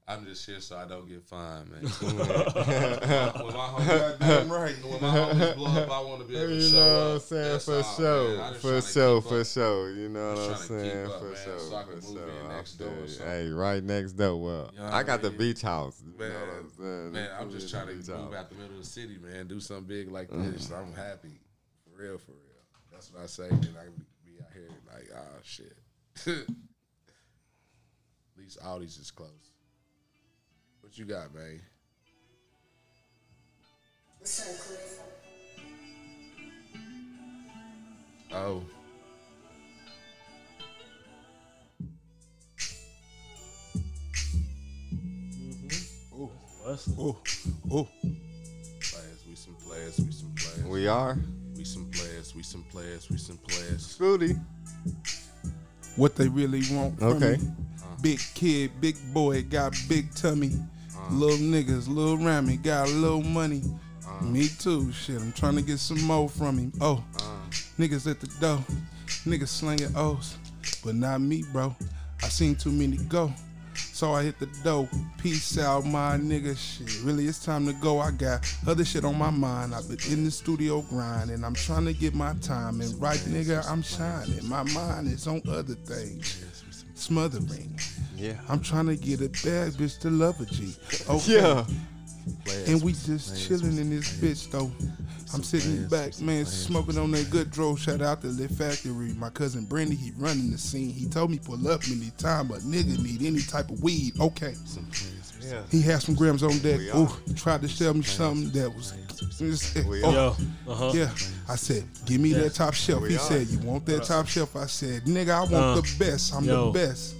I'm 0.07 0.25
just 0.25 0.43
here 0.43 0.59
so 0.59 0.75
I 0.75 0.85
don't 0.87 1.07
get 1.07 1.21
fined, 1.23 1.69
man. 1.69 1.81
When 2.01 2.15
my 3.53 3.67
homies, 3.67 4.19
Goddamn 4.19 4.49
right. 4.51 4.75
when 4.83 5.01
my 5.03 5.07
homies 5.19 5.55
blow 5.55 5.67
up, 5.83 5.91
I 5.91 6.01
want 6.01 6.21
to 6.21 6.27
be 6.27 6.35
able 6.35 6.47
to 6.47 6.55
You 6.55 6.61
show 6.69 6.75
know 6.77 6.95
what 6.95 7.07
up. 7.09 7.13
I'm 7.13 7.19
saying? 7.19 7.59
For 7.59 7.75
all, 7.75 7.83
sure. 7.83 8.29
man. 8.29 8.39
I 8.39 8.49
just 8.49 8.61
For 8.61 8.67
tryna 8.71 8.93
sure. 8.93 9.21
For 9.21 9.39
up. 9.41 9.45
sure. 9.45 9.91
You 9.91 10.09
know 10.09 10.29
what 10.33 10.49
I'm 10.49 10.55
saying? 10.57 11.05
up, 11.05 11.19
For 11.19 11.25
man, 11.25 11.35
sure. 11.45 11.59
so 11.59 11.83
For 11.85 12.01
sure. 12.01 12.43
I 12.49 12.55
next 12.57 12.77
feel 12.79 12.87
door 12.87 12.97
or 12.97 13.01
you. 13.01 13.07
something. 13.07 13.27
Hey, 13.27 13.49
right 13.49 13.83
next 13.83 14.11
door. 14.13 14.41
Well, 14.41 14.71
You 14.73 14.79
know 14.79 14.85
I 14.85 14.97
I 14.99 15.03
got 15.03 15.21
the 15.21 15.29
beach 15.29 15.61
house. 15.61 16.01
You 16.03 16.17
Man, 16.17 16.29
know 16.29 16.39
what 16.39 16.87
I'm 16.87 17.11
man, 17.13 17.29
I'm 17.39 17.51
just 17.51 17.69
trying 17.69 17.85
to 17.87 17.93
move 17.93 18.07
beach 18.07 18.15
out 18.35 18.49
the 18.49 18.55
middle 18.55 18.71
of 18.71 18.79
the 18.79 18.85
city, 18.89 19.19
man. 19.21 19.45
Do 19.47 19.59
something 19.59 19.85
big 19.85 20.11
like 20.11 20.29
Mm. 20.31 20.53
this. 20.53 20.71
I'm 20.71 20.91
happy. 20.93 21.39
For 21.83 22.01
real, 22.01 22.17
for 22.17 22.31
real. 22.31 22.63
That's 22.91 23.13
what 23.13 23.21
I 23.21 23.27
say. 23.27 23.47
And 23.49 23.75
I 23.79 23.83
can 23.83 24.05
be 24.25 24.41
out 24.41 24.49
here 24.53 24.69
like, 24.91 25.11
oh, 25.15 25.37
shit. 25.43 25.77
At 28.49 28.55
least 28.55 28.65
Audi's 28.65 28.97
is 28.97 29.11
close. 29.11 29.29
What 30.81 30.97
you 30.97 31.05
got, 31.05 31.31
man? 31.35 31.61
Oh. 38.31 38.63
Mm-hmm. 45.35 46.19
Ooh. 46.19 46.31
Hustle. 46.65 46.95
Oh, 46.97 47.21
oh. 47.71 47.87
Players, 48.81 49.25
we 49.27 49.35
some 49.35 49.55
players, 49.63 49.99
we 49.99 50.11
some 50.11 50.33
players. 50.35 50.63
We 50.63 50.87
are. 50.87 51.19
We 51.55 51.65
some 51.65 51.85
players, 51.91 52.33
we 52.33 52.41
some 52.41 52.63
players, 52.63 53.09
we 53.11 53.17
some 53.19 53.37
players. 53.37 53.95
Booty. 53.97 54.35
What 55.99 56.15
they 56.15 56.29
really 56.29 56.61
want 56.71 57.01
Okay. 57.01 57.35
me. 57.35 57.51
Big 58.01 58.21
kid, 58.33 58.71
big 58.79 58.95
boy, 59.13 59.43
got 59.43 59.75
big 59.89 60.15
tummy. 60.15 60.53
Uh-huh. 60.95 61.13
Little 61.13 61.37
niggas, 61.39 61.89
little 61.89 62.17
Rami, 62.17 62.55
got 62.55 62.87
a 62.87 62.91
little 62.91 63.21
money. 63.21 63.61
Uh-huh. 64.07 64.23
Me 64.23 64.47
too, 64.47 64.93
shit. 64.93 65.19
I'm 65.19 65.33
trying 65.33 65.57
to 65.57 65.61
get 65.61 65.77
some 65.77 66.01
more 66.03 66.29
from 66.29 66.57
him. 66.57 66.71
Oh, 66.79 67.03
uh-huh. 67.17 67.25
niggas 67.77 68.09
at 68.09 68.21
the 68.21 68.27
door, 68.39 68.63
niggas 69.25 69.49
slinging 69.49 69.91
O's, 69.93 70.37
but 70.85 70.95
not 70.95 71.19
me, 71.19 71.43
bro. 71.51 71.75
I 72.23 72.29
seen 72.29 72.55
too 72.55 72.71
many 72.71 72.95
go, 72.95 73.33
so 73.99 74.13
I 74.13 74.23
hit 74.23 74.39
the 74.39 74.45
door. 74.63 74.87
Peace 75.17 75.57
out, 75.57 75.85
my 75.85 76.15
nigga. 76.15 76.57
Shit, 76.57 77.03
really, 77.03 77.25
it's 77.27 77.43
time 77.43 77.65
to 77.65 77.73
go. 77.73 77.99
I 77.99 78.11
got 78.11 78.49
other 78.65 78.85
shit 78.85 79.03
on 79.03 79.17
my 79.17 79.29
mind. 79.29 79.75
I've 79.75 79.89
been 79.89 79.99
in 80.09 80.23
the 80.23 80.31
studio 80.31 80.81
grinding. 80.83 81.43
I'm 81.43 81.53
trying 81.53 81.83
to 81.83 81.91
get 81.91 82.15
my 82.15 82.33
time 82.35 82.79
and 82.79 83.01
right, 83.01 83.19
nigga. 83.27 83.61
I'm 83.69 83.81
shining. 83.81 84.47
My 84.47 84.63
mind 84.63 85.11
is 85.11 85.27
on 85.27 85.41
other 85.49 85.75
things, 85.75 86.45
smothering. 86.93 87.77
Yeah. 88.15 88.39
I'm 88.47 88.61
trying 88.61 88.85
to 88.85 88.95
get 88.95 89.19
a 89.19 89.27
bad 89.27 89.73
bitch 89.73 89.99
to 89.99 90.09
love 90.09 90.39
a 90.39 90.45
G. 90.45 90.73
Okay. 91.09 91.33
Yeah. 91.33 91.65
And 92.67 92.81
we 92.81 92.93
just 92.93 93.47
chilling 93.47 93.77
in 93.77 93.89
this 93.89 94.09
bitch 94.19 94.49
though. 94.51 94.71
I'm 95.31 95.43
sitting 95.43 95.87
back, 95.87 96.19
man, 96.21 96.43
smoking 96.45 96.97
on 96.97 97.11
that 97.11 97.29
good 97.29 97.51
dro. 97.51 97.75
Shout 97.75 98.01
out 98.01 98.21
to 98.21 98.27
Lit 98.27 98.49
Factory. 98.49 99.13
My 99.13 99.29
cousin 99.29 99.63
Brandy, 99.65 99.95
he 99.95 100.11
running 100.17 100.49
the 100.49 100.57
scene. 100.57 100.89
He 100.89 101.05
told 101.07 101.29
me 101.29 101.37
pull 101.37 101.67
up 101.67 101.81
anytime, 101.87 102.47
but 102.47 102.61
nigga 102.61 102.97
need 103.03 103.21
any 103.21 103.41
type 103.41 103.69
of 103.69 103.81
weed. 103.83 104.19
Okay. 104.19 104.55
Yeah. 105.41 105.61
He 105.69 105.81
had 105.81 106.01
some 106.01 106.15
grams 106.15 106.41
on 106.41 106.57
deck. 106.59 106.79
We 106.79 106.89
are. 106.89 106.97
Ooh, 106.97 107.33
tried 107.35 107.61
to 107.61 107.67
sell 107.69 107.93
me 107.93 108.01
something 108.01 108.49
that 108.59 108.73
was. 108.73 108.93
Oh, 109.41 109.93
Yo, 109.93 110.35
uh 110.67 110.75
huh. 110.75 110.91
yeah. 110.93 111.09
I 111.47 111.55
said, 111.55 111.83
give 112.05 112.19
me 112.19 112.33
that 112.33 112.53
top 112.55 112.73
shelf. 112.73 113.05
He 113.07 113.15
are. 113.15 113.19
said, 113.19 113.47
you 113.47 113.59
want 113.59 113.85
that 113.85 114.03
top 114.03 114.27
shelf? 114.27 114.55
I 114.55 114.65
said, 114.65 115.03
nigga, 115.03 115.29
I 115.29 115.39
want 115.41 115.53
Uh, 115.53 115.75
the 115.75 115.95
best. 115.97 116.33
I'm 116.33 116.43
yo. 116.43 116.71
the 116.71 116.79
best. 116.79 117.15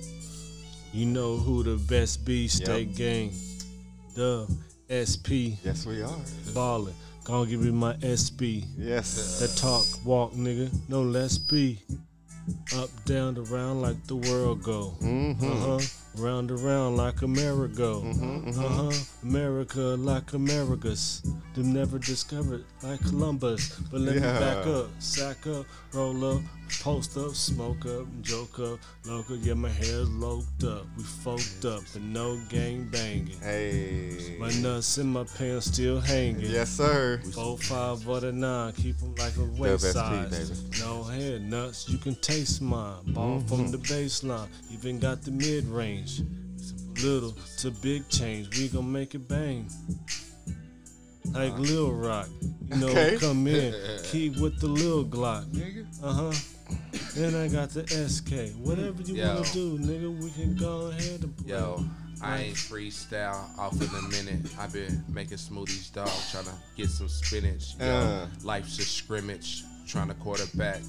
You 0.92 1.06
know 1.06 1.38
who 1.38 1.64
the 1.64 1.78
best 1.78 2.26
be? 2.26 2.48
State 2.48 2.96
gang. 2.96 3.32
Dub. 4.16 4.50
SP. 4.90 5.62
Yes, 5.64 5.86
we 5.86 6.02
are. 6.02 6.18
Ballin'. 6.54 6.94
Gonna 7.24 7.48
give 7.48 7.62
me 7.62 7.72
my 7.72 7.96
SP. 8.02 8.66
Yes. 8.76 9.40
That 9.40 9.56
talk, 9.56 9.86
walk, 10.04 10.34
nigga. 10.34 10.70
No 10.90 11.04
less 11.04 11.38
be. 11.38 11.80
Up, 12.76 12.90
down, 13.06 13.38
around 13.38 13.82
like 13.84 14.04
the 14.08 14.16
world 14.16 14.64
go. 14.64 14.96
Mm-hmm. 15.02 15.46
Uh 15.46 15.78
huh. 15.78 15.80
Round 16.18 16.50
around 16.50 16.98
like 16.98 17.22
a 17.22 17.28
merry-go. 17.28 18.02
Uh 18.48 18.52
huh. 18.52 18.92
America 19.22 19.80
like 19.80 20.34
Americas. 20.34 21.22
Them 21.54 21.72
never 21.72 22.00
discovered 22.00 22.64
like 22.82 23.00
Columbus. 23.02 23.70
But 23.92 24.02
let 24.02 24.16
me 24.16 24.22
back 24.22 24.66
up, 24.66 24.88
sack 24.98 25.46
up, 25.46 25.68
roll 25.94 26.38
up, 26.38 26.42
post 26.82 27.18
up, 27.18 27.36
smoke 27.36 27.86
up, 27.86 28.06
joke 28.22 28.60
up, 28.60 28.80
local. 29.06 29.36
Yeah, 29.38 29.54
my 29.56 29.70
hair's 29.70 30.10
loked 30.10 30.64
up. 30.64 30.86
We 30.98 31.04
folked 31.04 31.66
up, 31.66 31.84
but 31.94 32.02
no 32.02 32.38
gang 32.50 32.88
banging. 32.92 33.38
Hey. 33.42 34.38
My 34.40 34.52
nuts 34.62 34.98
in 34.98 35.08
my 35.08 35.24
pants 35.38 35.68
still 35.68 36.00
hanging. 36.00 36.42
Yes, 36.42 36.70
sir. 36.70 37.22
Four, 37.34 37.58
five, 37.58 38.08
or 38.08 38.20
the 38.20 38.32
nine, 38.32 38.74
keep 38.74 38.98
them 39.00 39.16
like 39.16 39.36
a 39.38 39.46
waist 39.62 39.92
size. 39.92 40.50
baby. 40.52 40.80
No 40.80 41.04
head 41.04 41.42
nuts, 41.42 41.90
you 41.90 41.98
can 41.98 42.16
taste 42.16 42.62
mine. 42.62 43.14
Ball 43.14 43.40
from 43.42 43.72
the 43.72 43.78
baseline, 43.78 44.48
even 44.72 45.00
got 45.00 45.22
the 45.24 45.32
mid 45.32 45.66
range. 45.66 46.22
Little 47.04 47.34
to 47.60 47.72
big 47.72 48.08
change, 48.10 48.58
we 48.58 48.68
gon' 48.68 48.92
make 48.92 49.16
it 49.16 49.28
bang. 49.28 49.70
Like 51.32 51.58
Lil 51.60 51.92
Rock, 51.94 52.28
you 52.42 52.76
know, 52.78 52.88
Okay. 52.88 53.18
come 53.20 53.46
in, 53.48 53.74
keep 54.04 54.38
with 54.38 54.60
the 54.60 54.68
Lil 54.68 55.06
Glock. 55.06 55.46
Nigga. 55.52 55.86
Uh 56.04 56.12
huh. 56.14 56.34
Then 57.16 57.36
I 57.36 57.48
got 57.48 57.70
the 57.72 57.86
SK. 57.88 58.56
Whatever 58.66 59.02
you 59.04 59.16
Yo. 59.16 59.28
wanna 59.36 59.48
do, 59.52 59.78
nigga, 59.80 60.24
we 60.24 60.30
can 60.32 60.56
go 60.56 60.88
ahead 60.88 61.24
and 61.24 61.36
play. 61.38 61.50
Yo, 61.50 61.84
I 62.22 62.38
ain't 62.44 62.56
freestyle 62.56 63.58
off 63.58 63.74
in 63.74 63.88
a 63.96 64.02
minute. 64.10 64.52
i 64.60 64.68
been 64.68 65.04
making 65.10 65.38
smoothies, 65.38 65.92
dog, 65.94 66.10
trying 66.32 66.46
to 66.46 66.54
get 66.76 66.90
some 66.90 67.08
spinach. 67.10 67.76
Yo, 67.80 67.86
Uh. 67.86 68.28
life's 68.44 68.78
a 68.80 68.84
scrimmage, 68.84 69.64
trying 69.88 70.08
to 70.10 70.14
quarterback. 70.16 70.82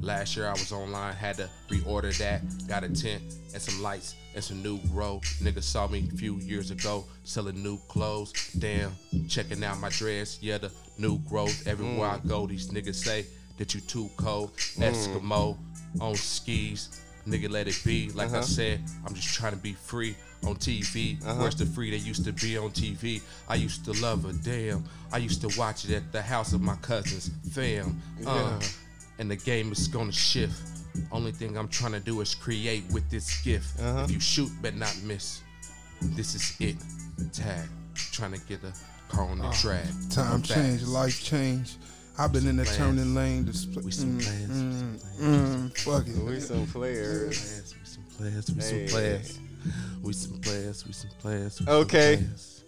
Last 0.00 0.36
year 0.36 0.46
I 0.46 0.52
was 0.52 0.70
online, 0.72 1.14
had 1.14 1.36
to 1.38 1.48
reorder 1.70 2.16
that. 2.18 2.42
Got 2.68 2.84
a 2.84 2.88
tent 2.88 3.22
and 3.52 3.60
some 3.62 3.82
lights 3.82 4.14
and 4.34 4.44
some 4.44 4.62
new 4.62 4.78
grow. 4.92 5.20
Nigga 5.42 5.62
saw 5.62 5.86
me 5.88 6.08
a 6.12 6.16
few 6.16 6.36
years 6.36 6.70
ago 6.70 7.04
selling 7.24 7.62
new 7.62 7.78
clothes. 7.88 8.32
Damn, 8.58 8.92
checking 9.28 9.62
out 9.64 9.78
my 9.80 9.88
dress. 9.88 10.38
Yeah, 10.40 10.58
the 10.58 10.70
new 10.98 11.18
growth. 11.20 11.66
Everywhere 11.66 12.08
I 12.08 12.18
go, 12.26 12.46
these 12.46 12.68
niggas 12.70 12.96
say 12.96 13.26
that 13.56 13.74
you 13.74 13.80
too 13.80 14.10
cold. 14.16 14.56
Mm. 14.56 14.92
Eskimo 14.92 15.56
on 16.00 16.14
skis. 16.14 17.00
Nigga, 17.26 17.50
let 17.50 17.68
it 17.68 17.80
be. 17.84 18.10
Like 18.10 18.30
I 18.30 18.38
uh-huh. 18.38 18.42
said, 18.42 18.80
I'm 19.06 19.14
just 19.14 19.34
trying 19.34 19.52
to 19.52 19.58
be 19.58 19.72
free 19.72 20.14
on 20.46 20.56
TV. 20.56 21.22
Where's 21.38 21.54
the 21.54 21.64
free 21.64 21.90
that 21.90 22.06
used 22.06 22.24
to 22.26 22.32
be 22.32 22.58
on 22.58 22.70
TV? 22.70 23.22
I 23.48 23.54
used 23.54 23.84
to 23.86 23.92
love 24.02 24.24
her, 24.24 24.32
damn. 24.32 24.84
I 25.12 25.18
used 25.18 25.40
to 25.40 25.58
watch 25.58 25.84
it 25.86 25.92
at 25.92 26.12
the 26.12 26.20
house 26.20 26.52
of 26.52 26.60
my 26.60 26.76
cousins, 26.76 27.30
fam. 27.52 28.00
Uh, 28.26 28.60
and 29.18 29.30
the 29.30 29.36
game 29.36 29.72
is 29.72 29.88
gonna 29.88 30.12
shift. 30.12 30.60
Only 31.10 31.32
thing 31.32 31.56
I'm 31.56 31.68
trying 31.68 31.92
to 31.92 32.00
do 32.00 32.20
is 32.20 32.34
create 32.34 32.84
with 32.92 33.08
this 33.10 33.42
gift. 33.42 33.80
Uh-huh. 33.80 34.04
If 34.04 34.10
you 34.10 34.20
shoot, 34.20 34.50
but 34.60 34.74
not 34.74 34.96
miss. 35.04 35.40
This 36.00 36.34
is 36.34 36.56
it. 36.60 36.76
Tag. 37.32 37.68
Trying 37.94 38.32
to 38.32 38.40
get 38.40 38.62
a 38.64 38.72
car 39.08 39.24
on 39.24 39.38
the 39.38 39.46
uh, 39.46 39.52
track. 39.52 39.86
Time 40.10 40.34
I'm 40.34 40.42
change, 40.42 40.82
life 40.82 41.22
change. 41.22 41.76
I've 42.18 42.32
been 42.32 42.46
in 42.46 42.56
the 42.56 42.64
Plans. 42.64 42.76
turning 42.78 43.14
lane. 43.14 43.44
This, 43.44 43.66
We 43.66 43.90
some 43.90 44.18
mm, 44.18 44.24
players, 44.24 44.48
we 44.48 44.54
mm, 44.54 45.00
some 45.00 45.00
players. 45.18 45.48
mm, 45.48 45.78
fuck 45.78 46.06
it. 46.06 46.16
We 46.24 46.40
some 46.40 46.66
players. 46.66 47.38
players, 47.38 47.74
we 47.74 47.84
some 47.84 48.04
players, 48.16 48.50
we 48.50 48.54
Hey. 48.62 48.86
some 48.86 48.96
players. 48.96 49.38
We 50.02 50.12
some 50.12 50.40
players, 50.40 50.86
we 50.86 50.92
some 50.92 51.10
players. 51.20 51.60
Okay. 51.66 52.22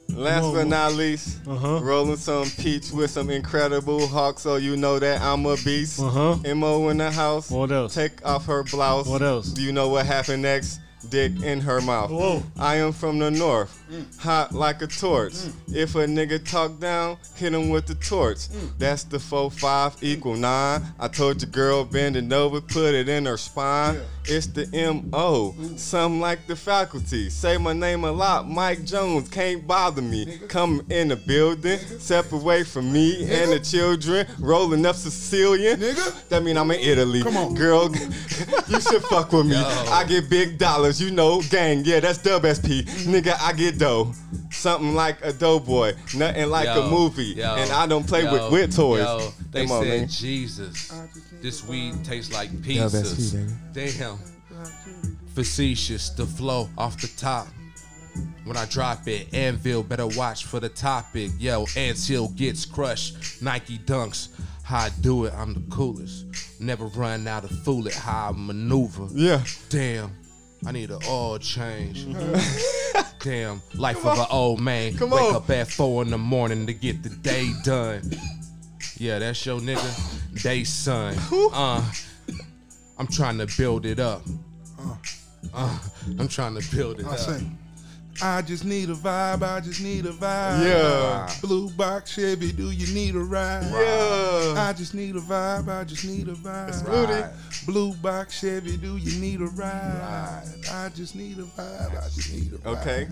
Last 0.09 0.43
Whoa, 0.44 0.52
but 0.55 0.66
not 0.68 0.93
least, 0.94 1.39
Uh-huh. 1.48 1.81
rolling 1.82 2.16
some 2.16 2.48
peach 2.59 2.93
with 2.93 3.10
some 3.10 3.28
incredible 3.28 4.06
hawk, 4.06 4.39
so 4.39 4.55
you 4.56 4.77
know 4.77 4.98
that 5.01 5.20
I'm 5.20 5.44
a 5.47 5.56
beast. 5.59 5.98
Uh-huh. 6.01 6.36
Mo 6.55 6.89
in 6.90 6.98
the 6.98 7.10
house. 7.10 7.51
What 7.51 7.73
else? 7.73 7.93
Take 7.94 8.24
off 8.24 8.47
her 8.47 8.62
blouse. 8.62 9.06
What 9.09 9.23
else? 9.23 9.48
Do 9.48 9.62
you 9.62 9.73
know 9.73 9.89
what 9.89 10.06
happened 10.06 10.43
next? 10.43 10.81
Dick 11.10 11.32
in 11.43 11.60
her 11.60 11.81
mouth. 11.81 12.10
Whoa. 12.10 12.43
I 12.59 12.77
am 12.77 12.93
from 12.93 13.18
the 13.18 13.31
north, 13.31 13.81
Mm. 13.91 14.19
hot 14.19 14.53
like 14.53 14.83
a 14.83 14.87
torch. 14.87 15.35
If 15.69 15.95
a 15.95 16.07
nigga 16.07 16.45
talk 16.49 16.81
down, 16.81 17.19
hit 17.37 17.55
him 17.55 17.71
with 17.71 17.87
the 17.87 17.95
torch. 17.95 18.49
Mm. 18.49 18.79
That's 18.79 19.05
the 19.05 19.19
4-5 19.19 20.03
equal 20.03 20.35
9. 20.37 20.83
I 20.99 21.09
told 21.09 21.43
your 21.43 21.51
girl 21.51 21.85
bend 21.85 22.17
it 22.17 22.33
over, 22.33 22.61
put 22.61 22.95
it 22.95 23.09
in 23.09 23.27
her 23.27 23.37
spine. 23.37 24.01
It's 24.29 24.47
the 24.49 24.69
M.O. 24.75 25.55
Some 25.77 26.21
like 26.21 26.47
the 26.49 26.57
faculty. 26.57 27.31
Say 27.31 27.59
my 27.59 27.73
name 27.73 28.03
a 28.03 28.11
lot. 28.11 28.49
Mike 28.49 28.85
Jones 28.85 29.29
can't 29.29 29.65
bother 29.65 30.03
me. 30.03 30.39
Come 30.49 30.85
in 30.91 31.09
the 31.09 31.17
building, 31.17 31.79
separate 31.79 32.67
from 32.67 32.93
me 32.93 33.23
and 33.31 33.53
the 33.53 33.61
children. 33.61 34.27
Rolling 34.41 34.85
up 34.85 34.97
Sicilian. 34.97 35.79
Nigga. 35.79 36.29
That 36.29 36.43
mean 36.43 36.57
I'm 36.57 36.71
in 36.73 36.81
Italy. 36.81 37.23
Come 37.23 37.37
on. 37.37 37.55
Girl, 37.55 37.89
you 38.69 38.81
should 38.81 39.05
fuck 39.05 39.33
with 39.33 39.47
me. 39.47 39.57
I 39.57 40.05
get 40.09 40.29
big 40.29 40.59
dollars, 40.59 41.01
you 41.01 41.13
know, 41.13 41.41
gang. 41.43 41.85
Yeah, 41.85 42.01
that's 42.01 42.19
dub 42.19 42.43
SP. 42.43 42.83
Nigga, 43.07 43.37
I 43.41 43.53
get 43.53 43.76
dough. 43.78 44.12
Something 44.51 44.94
like 44.94 45.24
a 45.24 45.32
doughboy. 45.32 45.94
Nothing 46.15 46.51
like 46.51 46.66
Yo, 46.66 46.82
a 46.86 46.90
movie. 46.90 47.24
yo, 47.36 47.55
and 47.57 47.70
I 47.73 47.86
don't 47.86 48.07
play 48.07 48.24
yo, 48.24 48.32
with 48.32 48.53
with 48.53 48.77
toys. 48.77 49.01
Yo, 49.05 49.32
they 49.51 49.62
Come 49.66 49.77
on, 49.77 49.82
said, 49.85 50.01
man. 50.01 50.09
Jesus, 50.09 50.93
this 51.43 51.66
weed 51.66 52.05
tastes 52.05 52.32
like 52.32 52.51
Yeah, 52.62 52.89
that's 52.89 53.12
pizzas. 53.15 53.53
Damn. 53.73 54.19
Facetious, 55.35 56.11
the 56.11 56.24
flow 56.27 56.69
off 56.78 57.01
the 57.01 57.09
top. 57.16 57.47
When 58.44 58.57
I 58.57 58.65
drop 58.66 59.07
it, 59.09 59.35
Anvil 59.35 59.82
better 59.82 60.07
watch 60.07 60.44
for 60.47 60.61
the 60.61 60.69
topic. 60.69 61.31
Yo, 61.39 61.66
Anthill 61.77 62.28
gets 62.28 62.65
crushed. 62.65 63.43
Nike 63.43 63.78
dunks. 63.78 64.28
How 64.62 64.78
I 64.78 64.90
do 65.01 65.27
it, 65.27 65.35
I'm 65.36 65.55
the 65.55 65.62
coolest. 65.70 66.24
Never 66.61 66.86
run 66.86 67.28
out 67.28 67.44
of 67.44 67.51
fool 67.62 67.86
it, 67.86 67.94
how 67.94 68.31
I 68.31 68.32
maneuver. 68.32 69.07
Yeah. 69.12 69.44
Damn, 69.69 70.12
I 70.65 70.73
need 70.73 70.91
an 70.91 71.01
oil 71.09 71.39
change. 71.39 72.07
Damn, 73.20 73.61
life 73.74 74.05
of 74.07 74.19
an 74.19 74.27
old 74.31 74.61
man. 74.61 74.97
Come 74.97 75.11
Wake 75.11 75.20
on. 75.23 75.35
up 75.37 75.51
at 75.51 75.69
four 75.69 76.03
in 76.03 76.11
the 76.11 76.19
morning 76.19 76.66
to 76.66 76.73
get 76.74 77.03
the 77.03 77.09
day 77.11 77.53
done. 77.65 78.03
Yeah, 78.99 79.19
that's 79.19 79.45
your 79.45 79.61
nigga. 79.61 80.43
Day 80.43 80.65
son. 80.65 81.15
Uh, 81.53 81.85
I'm 82.99 83.07
trying 83.07 83.39
to 83.39 83.47
build 83.59 83.85
it 83.85 83.99
up. 84.01 84.23
Uh, 85.53 85.78
I'm 86.19 86.28
trying 86.28 86.59
to 86.59 86.77
build 86.77 87.01
it 87.01 87.07
I 87.07 87.11
up. 87.11 87.19
say, 87.19 87.41
I 88.22 88.40
just 88.43 88.64
need 88.64 88.88
a 88.90 88.94
vibe. 88.94 89.43
I 89.43 89.60
just 89.60 89.80
need 89.82 90.06
a 90.06 90.10
vibe. 90.12 90.64
Yeah. 90.64 91.30
Blue 91.43 91.68
box 91.70 92.14
Chevy, 92.14 92.51
do 92.52 92.70
you 92.70 92.93
need 92.94 93.14
a 93.14 93.18
ride? 93.20 93.64
Yeah. 93.70 94.55
I 94.68 94.72
just 94.72 94.94
need 94.94 95.16
a 95.16 95.20
vibe. 95.20 95.68
I 95.68 95.84
just 95.84 96.05
need 96.05 96.28
a 96.28 96.32
vibe. 96.32 96.86
Right. 96.86 97.30
Blue 97.66 97.93
box 97.94 98.40
Chevy, 98.40 98.76
do 98.76 98.97
you 98.97 99.20
need 99.20 99.40
a 99.40 99.47
ride? 99.47 100.44
I 100.72 100.88
just 100.94 101.14
need 101.14 101.38
a 101.38 101.43
vibe. 101.43 101.90
I 101.90 102.09
just 102.14 102.32
need 102.32 102.52
a 102.52 102.56
ride. 102.70 102.78
Okay. 102.78 103.09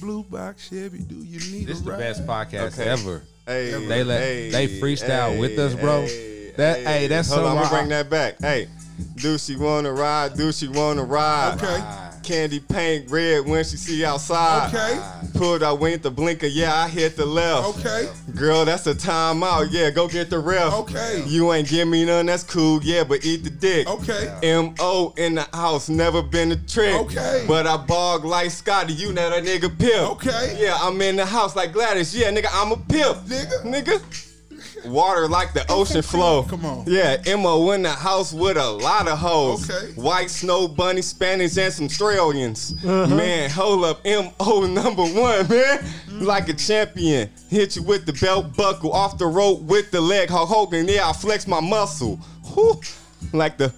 Blue 0.00 0.22
box 0.24 0.68
Chevy, 0.70 0.98
do 1.00 1.16
you 1.16 1.38
need 1.52 1.68
a 1.68 1.74
ride? 1.74 1.74
This 1.74 1.76
is 1.78 1.84
the 1.84 1.90
best 1.96 2.26
podcast 2.26 2.78
Okay. 2.78 2.88
ever. 2.90 3.22
Hey, 3.46 3.86
They 3.86 4.04
let- 4.04 4.20
hey, 4.22 4.50
they 4.50 4.80
freestyle 4.80 5.38
with 5.38 5.58
us, 5.58 5.74
bro. 5.74 6.02
Hey, 6.06 6.52
That- 6.56 6.78
hey, 6.86 7.06
that's 7.08 7.28
hold 7.28 7.40
so 7.40 7.46
on, 7.46 7.56
I'm 7.58 7.62
gonna 7.64 7.76
bring 7.76 7.88
that 7.90 8.08
back. 8.08 8.36
Hey, 8.40 8.68
do 9.16 9.36
she 9.38 9.56
wanna 9.56 9.92
ride? 9.92 10.34
Do 10.36 10.50
she 10.52 10.68
wanna 10.68 11.02
ride? 11.04 11.56
Okay. 11.62 11.82
Candy 12.24 12.58
paint 12.58 13.10
red 13.10 13.46
when 13.46 13.62
she 13.64 13.76
see 13.76 14.04
outside. 14.04 14.74
Okay. 14.74 15.38
Pulled 15.38 15.62
out, 15.62 15.78
went 15.78 16.02
the 16.02 16.10
blinker. 16.10 16.46
Yeah, 16.46 16.74
I 16.74 16.88
hit 16.88 17.16
the 17.16 17.26
left. 17.26 17.78
Okay. 17.78 18.08
Girl, 18.34 18.64
that's 18.64 18.86
a 18.86 18.94
timeout. 18.94 19.68
Yeah, 19.70 19.90
go 19.90 20.08
get 20.08 20.30
the 20.30 20.38
ref. 20.38 20.72
Okay. 20.72 21.22
You 21.26 21.52
ain't 21.52 21.68
give 21.68 21.86
me 21.86 22.04
none. 22.04 22.26
That's 22.26 22.42
cool. 22.42 22.82
Yeah, 22.82 23.04
but 23.04 23.24
eat 23.24 23.44
the 23.44 23.50
dick. 23.50 23.86
Okay. 23.86 24.34
M 24.42 24.74
O 24.80 25.12
in 25.16 25.34
the 25.34 25.46
house, 25.52 25.88
never 25.88 26.22
been 26.22 26.52
a 26.52 26.56
trick. 26.56 26.94
Okay. 26.94 27.44
But 27.46 27.66
I 27.66 27.76
bog 27.76 28.24
like 28.24 28.50
Scotty, 28.50 28.94
you 28.94 29.12
know 29.12 29.30
that 29.30 29.44
nigga 29.44 29.78
pimp. 29.78 30.12
Okay. 30.12 30.56
Yeah, 30.58 30.78
I'm 30.80 31.00
in 31.02 31.16
the 31.16 31.26
house 31.26 31.54
like 31.54 31.72
Gladys. 31.72 32.16
Yeah, 32.16 32.30
nigga, 32.30 32.48
I'm 32.52 32.72
a 32.72 32.76
pimp. 32.76 33.18
Nigga. 33.26 33.62
Nigga. 33.62 34.30
Water 34.86 35.28
like 35.28 35.52
the 35.52 35.64
ocean 35.70 36.02
flow. 36.02 36.42
Come 36.44 36.64
on. 36.64 36.84
Yeah, 36.86 37.16
Mo 37.36 37.70
in 37.72 37.82
the 37.82 37.90
house 37.90 38.32
with 38.32 38.56
a 38.56 38.70
lot 38.70 39.08
of 39.08 39.18
hoes. 39.18 39.68
Okay. 39.70 39.92
White 39.92 40.30
snow 40.30 40.68
bunny, 40.68 41.02
Spanish, 41.02 41.56
and 41.56 41.72
some 41.72 41.86
Australians. 41.86 42.74
Uh-huh. 42.84 43.06
Man, 43.14 43.50
hold 43.50 43.84
up, 43.84 44.04
Mo 44.04 44.66
number 44.66 45.02
one, 45.02 45.14
man. 45.48 45.78
Mm-hmm. 45.78 46.24
Like 46.24 46.48
a 46.48 46.54
champion. 46.54 47.30
Hit 47.48 47.76
you 47.76 47.82
with 47.82 48.06
the 48.06 48.12
belt 48.12 48.56
buckle, 48.56 48.92
off 48.92 49.18
the 49.18 49.26
rope 49.26 49.62
with 49.62 49.90
the 49.90 50.00
leg. 50.00 50.28
Hulk 50.28 50.48
Hogan, 50.48 50.88
yeah, 50.88 51.08
I 51.08 51.12
flex 51.12 51.46
my 51.46 51.60
muscle. 51.60 52.16
Whew. 52.54 52.80
Like 53.32 53.58
the 53.58 53.72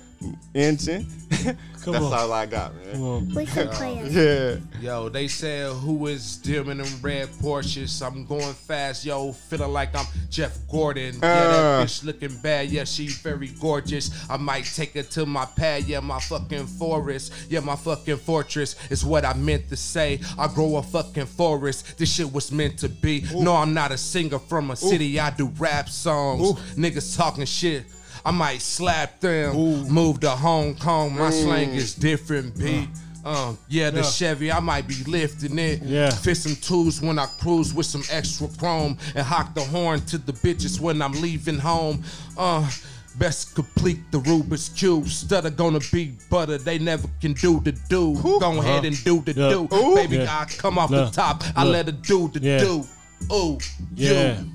engine. 0.55 1.07
Come 1.87 1.93
That's 1.93 2.07
on. 2.07 2.13
all 2.15 2.33
I 2.33 2.47
got, 2.47 2.75
man. 2.75 2.93
Come 2.95 3.03
on. 3.05 3.29
We 3.37 3.47
could 3.47 3.71
play 3.71 3.99
it. 3.99 4.11
Yeah. 4.11 4.81
Yo, 4.81 5.09
they 5.09 5.29
said 5.29 5.71
who 5.73 6.09
is 6.09 6.37
dim 6.39 6.69
in 6.71 6.79
them 6.79 6.89
red 7.01 7.29
Porsches? 7.29 8.05
I'm 8.05 8.25
going 8.27 8.55
fast, 8.55 9.05
yo, 9.05 9.31
feeling 9.31 9.73
like 9.73 9.95
I'm 9.95 10.05
Jeff 10.29 10.59
Gordon. 10.69 11.15
Yeah, 11.15 11.21
that 11.21 11.51
Uh. 11.81 11.85
bitch 11.85 12.03
looking 12.03 12.37
bad, 12.39 12.71
yeah, 12.71 12.83
she 12.83 13.07
very 13.07 13.47
gorgeous. 13.61 14.11
I 14.29 14.37
might 14.37 14.65
take 14.65 14.95
her 14.95 15.05
to 15.05 15.27
my 15.27 15.45
pad, 15.45 15.85
yeah, 15.85 16.01
my 16.01 16.19
fucking 16.19 16.67
forest, 16.67 17.33
yeah, 17.49 17.61
my 17.61 17.77
fucking 17.77 18.17
fortress 18.17 18.75
is 18.91 19.05
what 19.05 19.25
I 19.25 19.35
meant 19.35 19.69
to 19.69 19.77
say. 19.77 20.19
I 20.37 20.49
grow 20.49 20.79
a 20.79 20.83
fucking 20.83 21.27
forest. 21.27 21.99
This 21.99 22.13
shit 22.13 22.33
was 22.33 22.51
meant 22.51 22.79
to 22.81 22.89
be. 22.89 23.25
No, 23.33 23.55
I'm 23.55 23.75
not 23.75 23.93
a 23.93 23.97
singer 23.99 24.41
from 24.41 24.73
a 24.73 24.77
city. 24.77 25.21
I 25.21 25.31
do 25.31 25.47
rap 25.57 25.89
songs. 25.89 26.53
Niggas 26.75 27.17
talking 27.17 27.45
shit. 27.45 27.85
I 28.27 28.32
might 28.32 28.61
slap 28.61 29.20
them. 29.20 29.55
Move 29.89 30.19
to 30.20 30.31
Hong 30.31 30.74
Kong. 30.74 31.16
My 31.16 31.31
slang 31.31 31.70
is 31.70 31.94
different, 31.94 32.59
B. 32.59 32.89
Um, 33.24 33.57
yeah, 33.69 33.90
the 33.90 33.98
Yeah. 34.01 34.03
Chevy, 34.11 34.51
I 34.53 34.59
might 34.59 34.89
be 34.89 34.97
lifting 35.07 35.57
it. 35.61 35.81
Yeah. 35.82 36.11
Fit 36.11 36.36
some 36.36 36.57
tools 36.57 37.01
when 37.01 37.20
I 37.20 37.27
cruise 37.40 37.73
with 37.73 37.86
some 37.86 38.03
extra 38.11 38.48
chrome 38.59 38.98
and 39.15 39.24
hock 39.24 39.55
the 39.55 39.62
horn 39.62 40.01
to 40.07 40.19
the 40.19 40.32
bitches 40.32 40.81
when 40.81 41.01
I'm 41.03 41.12
leaving 41.12 41.59
home. 41.59 42.03
Uh, 42.36 42.69
best 43.16 43.55
complete 43.55 44.01
the 44.11 44.19
Rubik's 44.19 44.70
Cube. 44.70 45.07
Stutter 45.09 45.51
gonna 45.51 45.81
be 45.93 46.12
butter. 46.28 46.59
They 46.59 46.78
never 46.81 47.07
can 47.20 47.32
do 47.35 47.61
the 47.61 47.73
do. 47.89 48.15
Go 48.20 48.59
ahead 48.61 48.85
and 48.85 48.97
do 49.05 49.20
the 49.23 49.32
Yeah. 49.35 49.48
do. 49.51 49.69
Ooh. 49.73 49.94
Baby, 49.94 50.16
Yeah. 50.16 50.40
I 50.40 50.44
come 50.47 50.78
off 50.78 50.90
Look. 50.90 51.12
the 51.12 51.16
top. 51.16 51.44
I 51.55 51.62
let 51.65 51.86
her 51.86 51.93
do 51.93 52.28
the 52.35 52.40
Yeah. 52.40 52.59
do. 52.59 52.85
Ooh, 53.32 53.59
Yeah. 53.94 54.40
you. 54.40 54.47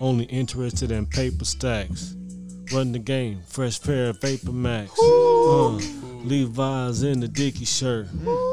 Only 0.00 0.24
interested 0.24 0.90
in 0.90 1.06
paper 1.06 1.44
stacks. 1.44 2.14
Run 2.72 2.92
the 2.92 2.98
game. 2.98 3.42
Fresh 3.46 3.82
pair 3.82 4.10
of 4.10 4.20
Vapor 4.20 4.52
Max. 4.52 4.90
Uh, 5.00 5.78
Levi's 6.26 7.02
in 7.04 7.20
the 7.20 7.28
Dicky 7.28 7.64
shirt. 7.64 8.08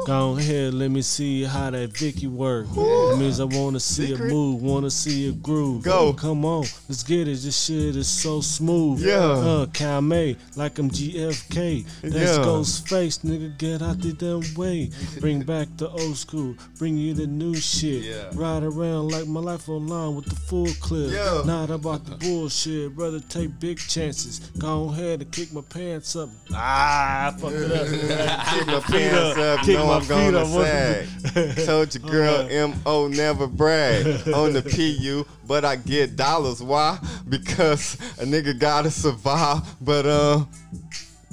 Go 0.06 0.36
ahead, 0.38 0.74
let 0.74 0.90
me 0.90 1.02
see 1.02 1.42
how 1.42 1.70
that 1.70 1.96
Vicky 1.96 2.28
work. 2.28 2.68
That 2.68 3.16
means 3.18 3.40
I 3.40 3.44
wanna 3.44 3.80
see 3.80 4.12
a 4.12 4.18
move, 4.18 4.62
wanna 4.62 4.90
see 4.90 5.28
a 5.28 5.32
groove. 5.32 5.82
Go. 5.82 6.12
Come 6.12 6.44
on, 6.44 6.64
let's 6.88 7.02
get 7.02 7.26
it. 7.26 7.38
This 7.38 7.64
shit 7.64 7.96
is 7.96 8.06
so 8.06 8.40
smooth. 8.40 9.02
Yeah. 9.04 9.16
Uh, 9.16 9.66
Kame, 9.66 10.36
like 10.56 10.78
I'm 10.78 10.88
GFK. 10.90 11.84
That's 12.02 12.14
Yeah. 12.14 12.44
Ghostface, 12.44 13.24
nigga. 13.24 13.58
Get 13.58 13.82
out 13.82 14.00
the 14.00 14.12
damn 14.12 14.42
way. 14.54 14.90
Bring 15.18 15.42
back 15.42 15.68
the 15.76 15.88
old 15.88 16.16
school. 16.16 16.54
Bring 16.78 16.96
you 16.96 17.12
the 17.14 17.26
new 17.26 17.54
shit. 17.56 18.04
Yeah. 18.04 18.30
Ride 18.34 18.62
around 18.62 19.10
like 19.10 19.26
my 19.26 19.40
life 19.40 19.68
online 19.68 20.14
with 20.14 20.26
the 20.26 20.36
full 20.36 20.68
clip. 20.80 21.10
Yeah. 21.12 21.42
Not 21.44 21.70
about 21.70 22.04
the 22.04 22.14
bullshit. 22.16 22.94
brother. 22.94 23.20
take 23.28 23.58
big 23.58 23.78
chances. 23.78 24.38
Go 24.58 24.90
ahead 24.90 25.22
and 25.22 25.32
kick 25.32 25.52
my 25.52 25.62
pants 25.62 26.14
up. 26.14 26.28
Ah, 26.52 27.28
I 27.28 27.30
fucked 27.32 27.63
it 27.64 28.10
up. 28.28 28.46
Kick 28.54 28.66
my 28.66 28.80
pants 28.80 29.38
up, 29.38 29.60
Kick 29.60 29.76
know 29.76 29.86
my 29.86 29.94
I'm 29.96 30.00
feet 30.02 30.08
gonna 30.08 30.38
up. 30.38 30.46
sag. 30.48 31.56
Told 31.66 31.94
your 31.94 32.10
girl 32.10 32.46
M.O. 32.50 33.08
never 33.08 33.46
brag 33.46 34.06
on 34.34 34.52
the 34.52 34.62
P.U., 34.62 35.26
but 35.46 35.64
I 35.64 35.76
get 35.76 36.16
dollars. 36.16 36.62
Why? 36.62 36.98
Because 37.28 37.94
a 38.18 38.24
nigga 38.24 38.58
gotta 38.58 38.90
survive. 38.90 39.62
But, 39.80 40.06
uh, 40.06 40.44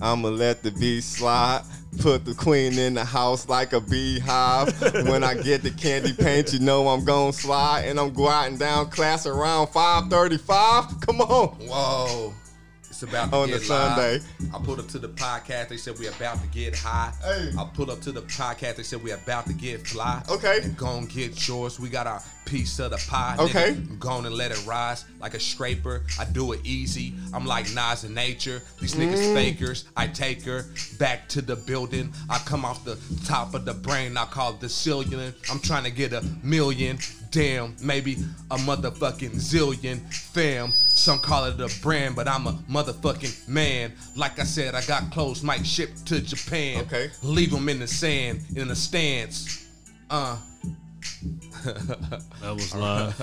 I'ma 0.02 0.30
let 0.30 0.64
the 0.64 0.72
beat 0.72 1.02
slide. 1.04 1.64
Put 2.00 2.24
the 2.26 2.34
queen 2.34 2.80
in 2.80 2.94
the 2.94 3.04
house 3.04 3.48
like 3.50 3.74
a 3.74 3.82
beehive. 3.82 4.82
when 5.08 5.24
I 5.24 5.36
get 5.36 5.62
the 5.62 5.70
candy 5.72 6.14
paint, 6.14 6.54
you 6.54 6.60
know 6.60 6.88
I'm 6.88 7.04
gonna 7.06 7.34
slide. 7.34 7.82
And 7.82 8.00
I'm 8.00 8.12
gliding 8.14 8.58
down 8.58 8.90
class 8.90 9.26
around 9.28 9.68
535. 9.68 11.02
Come 11.02 11.22
on. 11.22 11.50
Whoa. 11.68 12.34
It's 13.02 13.10
about 13.12 13.34
On 13.34 13.50
the 13.50 13.60
Sunday. 13.60 14.20
live. 14.20 14.56
I 14.56 14.60
pulled 14.64 14.80
up 14.80 14.88
to 14.90 15.00
the 15.00 15.10
podcast. 15.10 15.70
They 15.70 15.78
said 15.78 15.98
we 15.98 16.06
about 16.06 16.40
to 16.40 16.48
get 16.50 16.76
high. 16.78 17.12
Hey. 17.24 17.50
I 17.58 17.64
pulled 17.74 17.90
up 17.90 18.00
to 18.02 18.12
the 18.12 18.22
podcast. 18.22 18.76
They 18.76 18.84
said 18.84 19.02
we 19.04 19.10
about 19.10 19.48
to 19.48 19.54
get 19.54 19.88
fly. 19.88 20.22
Okay. 20.30 20.60
And 20.62 20.78
go 20.78 20.98
and 20.98 21.10
get 21.10 21.48
yours. 21.48 21.80
We 21.80 21.90
got 21.90 22.06
our 22.06 22.22
piece 22.46 22.78
of 22.78 22.92
the 22.92 23.04
pie. 23.10 23.38
Okay. 23.40 23.74
Nigga. 23.74 23.98
Go 24.00 24.10
on 24.10 24.26
and 24.28 24.36
let 24.36 24.52
it 24.52 24.64
rise 24.68 25.06
like 25.20 25.34
a 25.34 25.40
scraper. 25.40 26.04
I 26.20 26.26
do 26.26 26.52
it 26.52 26.60
easy. 26.64 27.16
I'm 27.34 27.48
like 27.48 27.74
Nas 27.74 28.04
in 28.04 28.14
nature. 28.14 28.62
These 28.80 28.94
niggas 28.94 29.18
Mm. 29.18 29.34
fakers. 29.34 29.86
I 29.98 30.06
take 30.06 30.44
her 30.44 30.66
back 31.00 31.28
to 31.30 31.42
the 31.42 31.56
building. 31.56 32.14
I 32.30 32.38
come 32.40 32.66
off 32.66 32.86
the 32.86 33.00
top 33.26 33.56
of 33.56 33.66
the 33.66 33.74
brain. 33.74 34.16
I 34.16 34.26
call 34.26 34.52
it 34.54 34.60
the 34.60 34.70
ceiling. 34.70 35.34
I'm 35.50 35.60
trying 35.60 35.86
to 35.86 35.92
get 35.92 36.14
a 36.14 36.22
million. 36.44 37.00
Damn, 37.32 37.76
maybe 37.82 38.18
a 38.52 38.58
motherfucking 38.58 39.32
zillion. 39.36 40.00
Fam, 40.14 40.74
some 40.90 41.18
call 41.20 41.46
it 41.46 41.60
a 41.62 41.82
brand, 41.82 42.14
but 42.16 42.28
I'm 42.28 42.46
a 42.46 42.52
motherfucking 42.70 43.48
man. 43.48 43.94
Like 44.18 44.38
I 44.40 44.44
said, 44.44 44.76
I 44.76 44.84
got 44.86 45.12
clothes, 45.12 45.42
might 45.42 45.66
ship 45.66 45.92
to 46.08 46.20
Japan. 46.22 46.82
Okay. 46.84 47.10
Leave 47.24 47.52
them 47.52 47.70
in 47.70 47.80
the 47.80 47.88
sand, 47.88 48.42
in 48.56 48.70
a 48.70 48.76
stance. 48.76 49.66
Uh, 50.10 50.38
That 51.64 52.54
was 52.54 52.76
live. 52.76 53.20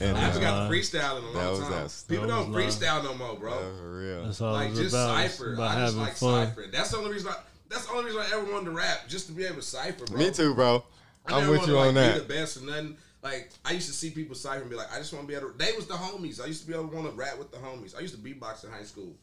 And, 0.00 0.16
I 0.16 0.20
haven't 0.20 0.42
uh, 0.44 0.50
got 0.66 0.70
freestyle 0.70 1.18
in 1.18 1.24
a 1.24 1.32
That 1.32 1.34
long 1.44 1.50
was 1.50 1.60
time. 1.60 1.70
that- 1.70 2.04
People 2.08 2.26
that 2.26 2.32
don't 2.34 2.52
was 2.52 2.76
freestyle 2.78 3.04
no 3.04 3.14
more, 3.14 3.36
bro. 3.36 3.52
for 3.52 3.98
real. 4.00 4.24
That's 4.24 4.40
all 4.40 4.52
like 4.52 4.74
just 4.74 4.94
about. 4.94 5.16
Cipher. 5.16 5.54
about 5.54 5.70
I 5.70 5.80
just 5.80 5.94
having 5.94 6.00
like 6.00 6.16
fun. 6.16 6.48
ciphering. 6.48 6.70
That's 6.72 6.90
the 6.90 6.96
only 6.98 7.12
reason. 7.12 7.30
I, 7.30 7.36
that's 7.68 7.86
the 7.86 7.92
only 7.92 8.04
reason 8.06 8.20
I 8.20 8.26
ever 8.36 8.52
wanted 8.52 8.64
to 8.66 8.70
rap, 8.72 9.08
just 9.08 9.26
to 9.28 9.32
be 9.32 9.44
able 9.44 9.56
to 9.56 9.62
cipher, 9.62 10.04
bro. 10.06 10.18
Me 10.18 10.30
too, 10.30 10.54
bro. 10.54 10.84
I 11.26 11.40
I'm 11.40 11.48
with 11.48 11.60
you 11.62 11.74
to, 11.74 11.78
on 11.78 11.86
like, 11.86 11.94
that. 11.94 12.14
Be 12.14 12.20
the 12.20 12.34
best 12.34 12.56
or 12.56 12.66
nothing. 12.66 12.96
Like 13.22 13.50
I 13.64 13.72
used 13.72 13.86
to 13.88 13.92
see 13.92 14.10
people 14.10 14.34
cipher 14.34 14.62
and 14.62 14.70
be 14.70 14.76
like, 14.76 14.92
I 14.92 14.98
just 14.98 15.12
want 15.12 15.26
to 15.26 15.28
be 15.28 15.34
able. 15.34 15.50
to... 15.50 15.58
They 15.58 15.72
was 15.72 15.86
the 15.86 15.94
homies. 15.94 16.42
I 16.42 16.46
used 16.46 16.62
to 16.62 16.66
be 16.66 16.74
able 16.74 16.88
to 16.88 16.96
want 16.96 17.10
to 17.10 17.16
rap 17.16 17.38
with 17.38 17.50
the 17.50 17.58
homies. 17.58 17.96
I 17.96 18.00
used 18.00 18.14
to 18.14 18.20
beatbox 18.20 18.64
in 18.64 18.70
high 18.70 18.84
school, 18.84 19.14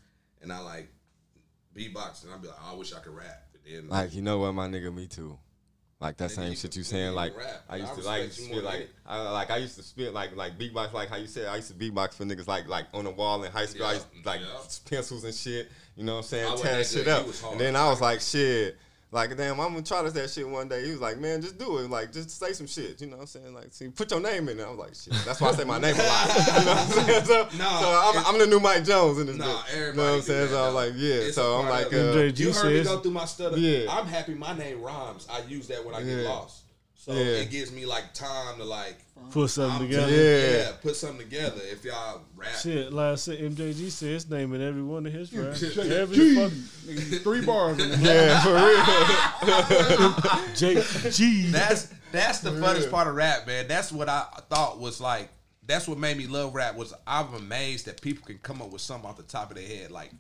and 0.42 0.54
I 0.54 0.60
like 0.60 0.90
beatbox, 1.76 2.24
and 2.24 2.34
I'd 2.34 2.42
be 2.42 2.48
like, 2.48 2.58
oh, 2.64 2.74
I 2.74 2.76
wish 2.76 2.94
I 2.94 3.00
could 3.00 3.16
rap. 3.16 3.44
But 3.52 3.62
then, 3.66 3.90
Like, 3.90 4.14
you 4.14 4.22
know 4.22 4.40
what, 4.40 4.54
my 4.54 4.68
nigga, 4.68 4.94
me 4.94 5.08
too. 5.08 5.38
Like 6.00 6.18
that 6.18 6.30
same 6.30 6.54
shit 6.54 6.76
you 6.76 6.84
saying. 6.84 7.16
Like 7.16 7.36
rap. 7.36 7.64
I 7.68 7.78
used 7.78 7.92
I 7.92 7.96
to 7.96 8.02
like 8.02 8.22
respect 8.22 8.50
you 8.50 8.54
more 8.54 8.62
spit 8.62 8.64
like 8.64 8.90
I 9.08 9.30
like 9.32 9.50
I 9.50 9.58
used 9.58 9.78
to 9.78 9.84
spit 9.84 10.14
like 10.14 10.36
like 10.36 10.56
beatbox 10.56 10.94
like 10.94 11.10
how 11.10 11.16
you 11.16 11.26
said 11.26 11.48
I 11.48 11.56
used 11.56 11.70
to 11.70 11.74
beatbox 11.74 12.14
for 12.14 12.24
niggas 12.24 12.48
like 12.48 12.68
like 12.68 12.86
on 12.94 13.06
the 13.06 13.10
wall 13.10 13.44
in 13.44 13.52
high 13.52 13.66
school. 13.66 13.88
I 13.88 13.94
used 13.94 14.06
to, 14.12 14.30
like 14.30 14.42
yeah. 14.42 14.48
pencils 14.88 15.24
and 15.24 15.34
shit. 15.34 15.70
You 15.96 16.04
know 16.04 16.14
what 16.14 16.18
I'm 16.20 16.24
saying? 16.26 16.58
Tearing 16.60 16.86
shit 16.86 17.08
up. 17.08 17.26
Hard. 17.26 17.54
And 17.54 17.62
then 17.62 17.76
I 17.76 17.90
was 17.90 18.00
like, 18.00 18.22
shit. 18.22 18.78
Like 19.10 19.38
damn, 19.38 19.58
I'm 19.62 19.70
gonna 19.72 19.84
try 19.84 20.02
this 20.02 20.12
that 20.14 20.30
shit 20.30 20.48
one 20.48 20.68
day. 20.68 20.84
He 20.84 20.92
was 20.92 21.00
like, 21.00 21.18
man, 21.18 21.42
just 21.42 21.58
do 21.58 21.78
it. 21.78 21.90
Like 21.90 22.12
just 22.12 22.30
say 22.30 22.52
some 22.52 22.68
shit. 22.68 23.00
You 23.00 23.08
know 23.08 23.16
what 23.16 23.22
I'm 23.22 23.28
saying? 23.28 23.54
Like, 23.54 23.68
see, 23.72 23.88
put 23.88 24.12
your 24.12 24.20
name 24.20 24.50
in 24.50 24.58
there. 24.58 24.68
I 24.68 24.70
was 24.70 24.80
like, 24.80 24.94
shit. 24.96 25.26
That's 25.26 25.40
why 25.40 25.48
I 25.50 25.52
say 25.54 25.64
my 25.64 25.80
name 25.80 25.96
a 25.96 26.04
lot. 26.04 26.28
You 26.60 26.66
know 26.66 26.74
what 26.74 26.78
I'm 26.78 26.88
saying? 27.06 27.26
So, 27.26 27.48
Nah, 27.58 27.80
so 27.80 27.88
I'm, 28.04 28.10
it's- 28.10 28.26
I'm 28.28 28.40
the 28.40 28.48
new 28.48 28.60
Mike 28.60 28.84
Jones 28.84 29.20
in 29.20 29.28
this 29.28 29.38
Nah, 29.38 29.46
bitch. 29.46 29.88
You 29.88 29.94
know 29.94 30.04
what 30.04 30.14
I'm 30.16 30.22
saying? 30.22 30.42
that, 30.42 30.50
So 30.50 30.64
I'm 30.68 30.74
like, 30.74 30.94
yeah. 30.98 31.14
It's 31.14 31.36
So 31.36 31.56
I'm 31.56 31.70
like, 31.70 31.86
of 31.88 31.94
uh, 31.94 32.22
You 32.36 32.52
heard 32.52 32.74
me 32.74 32.84
go 32.84 33.00
through 33.00 33.12
my 33.12 33.26
stutter. 33.26 33.58
Yeah. 33.58 33.88
I'm 33.90 34.08
happy 34.08 34.34
my 34.34 34.58
name 34.58 34.82
rhymes. 34.82 35.26
I 35.32 35.40
use 35.48 35.68
that 35.70 35.86
when 35.86 35.96
I 35.96 36.04
get 36.04 36.24
Yeah. 36.24 36.28
lost. 36.30 36.64
So 37.08 37.14
Yeah. 37.14 37.24
it 37.42 37.50
gives 37.50 37.72
me 37.72 37.86
like 37.86 38.14
time 38.14 38.58
to 38.58 38.64
like 38.66 38.98
Put 39.32 39.50
something 39.50 39.82
I'm 39.82 39.88
together. 39.90 40.12
Yeah. 40.12 40.58
yeah, 40.58 40.72
put 40.82 40.96
something 40.96 41.18
together. 41.28 41.60
If 41.64 41.84
y'all 41.84 42.22
rap, 42.36 42.50
Shit, 42.62 42.94
last 42.94 43.24
said 43.26 43.40
MJG 43.40 43.90
said 43.90 44.10
his 44.10 44.30
name 44.30 44.54
in 44.54 44.62
every 44.62 44.84
one 44.84 45.06
of 45.06 45.12
his 45.12 45.34
raps. 45.34 45.64
Every 45.78 46.16
G. 46.16 46.36
fuck 46.36 46.52
Nigga, 46.52 47.24
Three 47.24 47.42
bars. 47.46 47.80
In 47.80 48.02
there. 48.04 48.28
yeah, 48.28 48.44
for 48.44 48.54
real. 48.54 50.12
JG. 50.56 51.52
that's 51.52 51.94
that's 52.12 52.40
the 52.40 52.52
funnest 52.52 52.90
part 52.92 53.08
of 53.08 53.16
rap, 53.16 53.48
man. 53.48 53.68
That's 53.68 53.92
what 53.92 54.08
I 54.10 54.24
thought 54.50 54.80
was 54.80 55.02
like. 55.02 55.30
That's 55.66 55.88
what 55.88 55.98
made 55.98 56.16
me 56.18 56.28
love 56.28 56.56
rap. 56.56 56.76
Was 56.76 56.94
I'm 57.06 57.34
amazed 57.34 57.88
that 57.88 58.02
people 58.02 58.26
can 58.26 58.38
come 58.38 58.62
up 58.62 58.72
with 58.72 58.82
something 58.82 59.10
off 59.10 59.18
the 59.18 59.24
top 59.24 59.50
of 59.52 59.58
their 59.58 59.68
head. 59.68 59.92
Like 59.92 60.12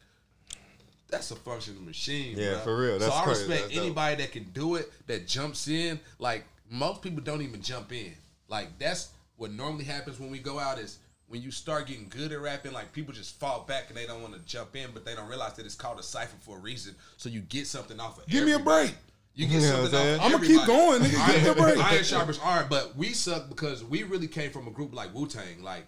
that's 1.09 1.31
a 1.31 1.35
functioning 1.35 1.85
machine. 1.85 2.38
Yeah, 2.38 2.55
bruh. 2.55 2.64
for 2.64 2.77
real. 2.77 2.99
That's 2.99 3.14
so 3.14 3.18
I 3.19 3.23
crazy. 3.23 3.39
respect 3.47 3.68
That's 3.69 3.77
anybody 3.77 4.15
that 4.23 4.31
can 4.34 4.43
do 4.53 4.76
it, 4.76 4.91
that 5.07 5.27
jumps 5.27 5.68
in. 5.69 5.99
Like 6.19 6.45
most 6.69 7.02
people 7.02 7.22
don't 7.22 7.41
even 7.41 7.61
jump 7.61 7.91
in. 7.91 8.14
Like 8.48 8.77
that's 8.80 9.10
what 9.35 9.52
normally 9.52 9.85
happens 9.85 10.19
when 10.19 10.31
we 10.31 10.39
go 10.39 10.60
out 10.60 10.80
is 10.80 10.99
when 11.27 11.41
you 11.41 11.52
start 11.52 11.88
getting 11.88 12.07
good 12.10 12.31
at 12.31 12.39
rapping, 12.39 12.72
like 12.72 12.94
people 12.94 13.14
just 13.14 13.39
fall 13.39 13.65
back 13.68 13.89
and 13.89 13.98
they 13.98 14.06
don't 14.06 14.22
want 14.22 14.34
to 14.34 14.39
jump 14.45 14.76
in, 14.76 14.89
but 14.94 15.06
they 15.06 15.14
don't 15.14 15.27
realize 15.27 15.53
that 15.53 15.65
it's 15.65 15.76
called 15.76 15.99
a 15.99 16.03
cipher 16.03 16.38
for 16.39 16.57
a 16.57 16.60
reason. 16.60 16.95
So 17.18 17.30
you 17.30 17.41
get 17.41 17.68
something 17.68 17.99
off 17.99 18.18
of 18.18 18.27
Give 18.27 18.45
me 18.45 18.53
a 18.53 18.60
break. 18.60 18.95
You 19.35 19.48
get 19.48 19.56
what 19.61 19.91
something 19.91 19.99
I'm 19.99 20.19
off 20.19 20.26
of 20.27 20.35
I'ma 20.35 20.48
keep 20.48 20.65
going, 20.65 21.02
nigga. 21.02 21.34
Give 21.34 21.44
me 21.44 21.49
a 21.49 21.53
break. 21.56 21.77
Iron 21.77 22.03
sharpers 22.03 22.39
aren't, 22.41 22.69
but 22.69 22.95
we 22.95 23.10
suck 23.10 23.49
because 23.49 23.84
we 23.84 24.03
really 24.03 24.27
came 24.27 24.52
from 24.52 24.68
a 24.68 24.72
group 24.72 24.94
like 24.95 25.14
Wu 25.14 25.27
Tang. 25.27 25.61
Like 25.61 25.85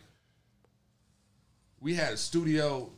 we 1.79 1.95
had 1.95 2.13
a 2.13 2.17
studio 2.17 2.89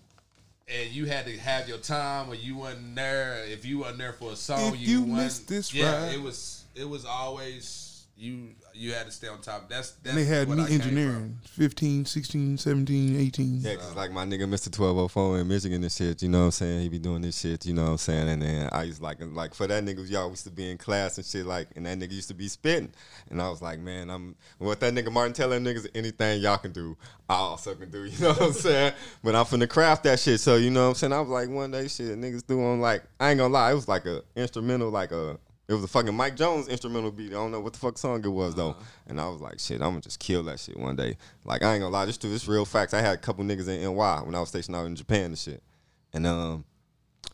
and 0.67 0.89
you 0.91 1.05
had 1.05 1.25
to 1.25 1.37
have 1.37 1.69
your 1.69 1.77
time 1.77 2.29
or 2.29 2.35
you 2.35 2.57
weren't 2.57 2.95
there. 2.95 3.43
If 3.45 3.65
you 3.65 3.79
weren't 3.79 3.97
there 3.97 4.13
for 4.13 4.31
a 4.31 4.35
song, 4.35 4.73
If 4.73 4.79
you, 4.81 5.01
you 5.01 5.05
missed 5.05 5.47
this 5.47 5.73
Yeah, 5.73 6.05
ride. 6.05 6.15
it 6.15 6.21
was 6.21 6.60
it 6.76 6.88
was 6.88 7.06
always 7.06 7.91
you 8.22 8.49
you 8.73 8.93
had 8.93 9.07
to 9.07 9.11
stay 9.11 9.27
on 9.27 9.41
top. 9.41 9.68
That's, 9.68 9.91
that's 9.93 10.15
And 10.15 10.18
they 10.18 10.26
had 10.26 10.48
me 10.48 10.61
I 10.61 10.69
engineering 10.69 11.39
15, 11.43 12.06
16, 12.06 12.57
17, 12.60 13.19
18. 13.19 13.61
Yeah, 13.61 13.76
cause 13.76 13.95
like 13.95 14.11
my 14.11 14.26
nigga 14.26 14.43
Mr. 14.43 14.68
1204 14.77 15.39
in 15.39 15.48
Michigan 15.48 15.81
and 15.81 15.91
shit, 15.91 16.22
you 16.22 16.30
know 16.30 16.39
what 16.39 16.45
I'm 16.45 16.52
saying? 16.52 16.81
He 16.81 16.89
be 16.89 16.99
doing 16.99 17.23
this 17.23 17.39
shit, 17.39 17.65
you 17.65 17.73
know 17.73 17.85
what 17.85 17.91
I'm 17.91 17.98
saying? 17.98 18.30
And 18.30 18.41
then 18.43 18.69
I 18.72 18.84
used 18.84 19.02
like 19.02 19.18
like 19.22 19.56
for 19.56 19.65
that 19.65 19.84
nigga, 19.84 20.07
y'all 20.10 20.30
used 20.30 20.43
to 20.43 20.52
be 20.52 20.69
in 20.69 20.77
class 20.77 21.18
and 21.18 21.26
shit 21.26 21.48
like 21.48 21.69
and 21.76 21.88
that 21.88 21.98
nigga 21.98 22.11
used 22.11 22.27
to 22.27 22.35
be 22.35 22.48
spitting. 22.48 22.93
And 23.31 23.41
I 23.41 23.49
was 23.49 23.61
like, 23.61 23.80
man, 23.80 24.11
I'm 24.11 24.35
what 24.60 24.80
that 24.81 24.93
nigga 24.93 25.11
Martin 25.11 25.34
telling 25.34 25.64
niggas 25.64 25.88
anything 25.95 26.41
y'all 26.41 26.60
can 26.60 26.72
do, 26.72 26.95
I 27.27 27.35
also 27.35 27.73
can 27.73 27.89
do, 27.89 28.03
you 28.06 28.19
know 28.22 28.34
what 28.34 28.41
I'm 28.41 28.53
saying? 28.53 28.93
But 29.23 29.35
I'm 29.35 29.45
finna 29.45 29.68
craft 29.68 30.03
that 30.03 30.19
shit. 30.19 30.39
So 30.39 30.57
you 30.57 30.69
know 30.69 30.84
what 30.84 30.89
I'm 30.89 30.95
saying? 30.95 31.14
I 31.14 31.22
was 31.22 31.30
like 31.30 31.49
one 31.49 31.72
day 31.72 31.88
shit, 31.88 32.19
niggas 32.19 32.45
doing 32.45 32.81
like 32.81 33.03
I 33.19 33.31
ain't 33.31 33.39
gonna 33.39 33.52
lie, 33.52 33.72
it 33.72 33.76
was 33.76 33.88
like 33.88 34.06
a 34.06 34.22
instrumental, 34.35 34.91
like 34.91 35.11
a 35.11 35.39
it 35.72 35.76
was 35.76 35.85
a 35.85 35.88
fucking 35.88 36.14
Mike 36.14 36.35
Jones 36.35 36.68
instrumental 36.68 37.11
beat. 37.11 37.30
I 37.30 37.35
don't 37.35 37.49
know 37.49 37.61
what 37.61 37.72
the 37.72 37.80
fuck 37.80 37.98
song 37.98 38.22
it 38.26 38.27
was 38.27 38.56
though. 38.56 38.76
And 39.07 39.22
I 39.22 39.30
was 39.30 39.39
like, 39.39 39.57
shit, 39.57 39.81
I'm 39.81 39.91
gonna 39.91 40.02
just 40.02 40.19
kill 40.19 40.43
that 40.43 40.60
shit 40.60 40.77
one 40.77 40.98
day. 40.98 41.15
Like 41.45 41.64
I 41.64 41.73
ain't 41.73 41.81
gonna 41.81 41.93
lie, 41.93 42.03
this 42.03 42.18
this 42.18 42.45
real 42.45 42.65
facts. 42.65 42.93
I 42.93 42.99
had 42.99 43.14
a 43.14 43.18
couple 43.18 43.45
niggas 43.45 43.69
in 43.69 43.81
NY 43.81 44.22
when 44.26 44.35
I 44.35 44.41
was 44.41 44.49
stationed 44.49 44.76
out 44.76 44.85
in 44.85 44.98
Japan 44.98 45.27
and 45.27 45.38
shit. 45.38 45.64
And 46.11 46.27
um, 46.27 46.65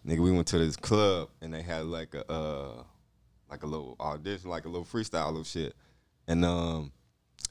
nigga, 0.06 0.20
we 0.20 0.32
went 0.32 0.46
to 0.50 0.60
this 0.60 0.76
club 0.76 1.30
and 1.42 1.52
they 1.52 1.64
had 1.64 1.86
like 1.86 2.14
a 2.14 2.32
uh, 2.32 2.84
like 3.50 3.64
a 3.64 3.66
little 3.66 3.96
audition, 4.00 4.52
like 4.52 4.66
a 4.66 4.70
little 4.70 4.86
freestyle 4.86 5.26
little 5.28 5.44
shit. 5.44 5.74
And 6.28 6.46
um, 6.46 6.92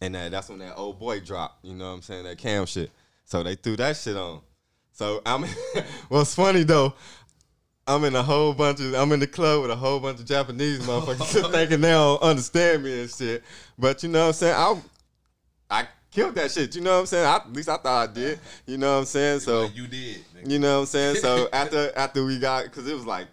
and 0.01 0.15
that, 0.15 0.31
that's 0.31 0.49
when 0.49 0.61
that 0.61 0.77
old 0.77 1.01
boy 1.01 1.19
dropped. 1.19 1.65
You 1.65 1.75
know 1.75 1.89
what 1.89 1.95
I'm 1.95 2.03
saying? 2.03 2.25
That 2.25 2.39
cam 2.39 2.65
shit. 2.65 2.93
So 3.25 3.43
they 3.43 3.57
threw 3.57 3.75
that 3.75 3.97
shit 3.97 4.17
on. 4.17 4.41
So 4.93 5.21
I'm. 5.27 5.47
what's 6.09 6.37
funny 6.37 6.63
though? 6.63 6.95
I'm 7.89 8.03
in 8.05 8.17
a 8.17 8.23
whole 8.23 8.53
bunch 8.53 8.81
of 8.81 8.95
I'm 8.95 9.13
in 9.13 9.21
the 9.21 9.27
club 9.27 9.63
with 9.63 9.71
a 9.71 9.77
whole 9.77 10.01
bunch 10.01 10.19
of 10.19 10.27
Japanese 10.27 10.81
motherfuckers 10.81 11.51
thinking 11.53 11.81
they 11.81 11.91
don't 11.91 12.21
understand 12.21 12.83
me 12.83 13.03
and 13.03 13.11
shit. 13.11 13.45
But 13.79 14.03
you 14.03 14.09
know 14.09 14.23
what 14.23 14.27
I'm 14.29 14.33
saying? 14.33 14.55
I 14.57 15.83
I 15.83 15.89
killed 16.11 16.35
that 16.35 16.51
shit. 16.51 16.75
You 16.75 16.81
know 16.81 16.95
what 16.95 17.01
I'm 17.01 17.07
saying? 17.07 17.27
I, 17.27 17.37
at 17.37 17.53
least 17.53 17.69
I 17.69 17.77
thought 17.77 18.11
I 18.11 18.13
did. 18.13 18.41
You 18.67 18.79
know 18.79 18.95
what 18.95 19.01
I'm 19.01 19.05
saying? 19.05 19.41
So 19.41 19.67
you 19.67 19.87
did. 19.87 20.25
nigga. 20.35 20.51
you 20.51 20.59
know 20.59 20.75
what 20.75 20.81
I'm 20.81 20.87
saying? 20.87 21.17
So 21.17 21.49
after 21.53 21.93
after 21.97 22.25
we 22.25 22.39
got, 22.41 22.71
cause 22.73 22.89
it 22.89 22.95
was 22.95 23.07
like, 23.07 23.29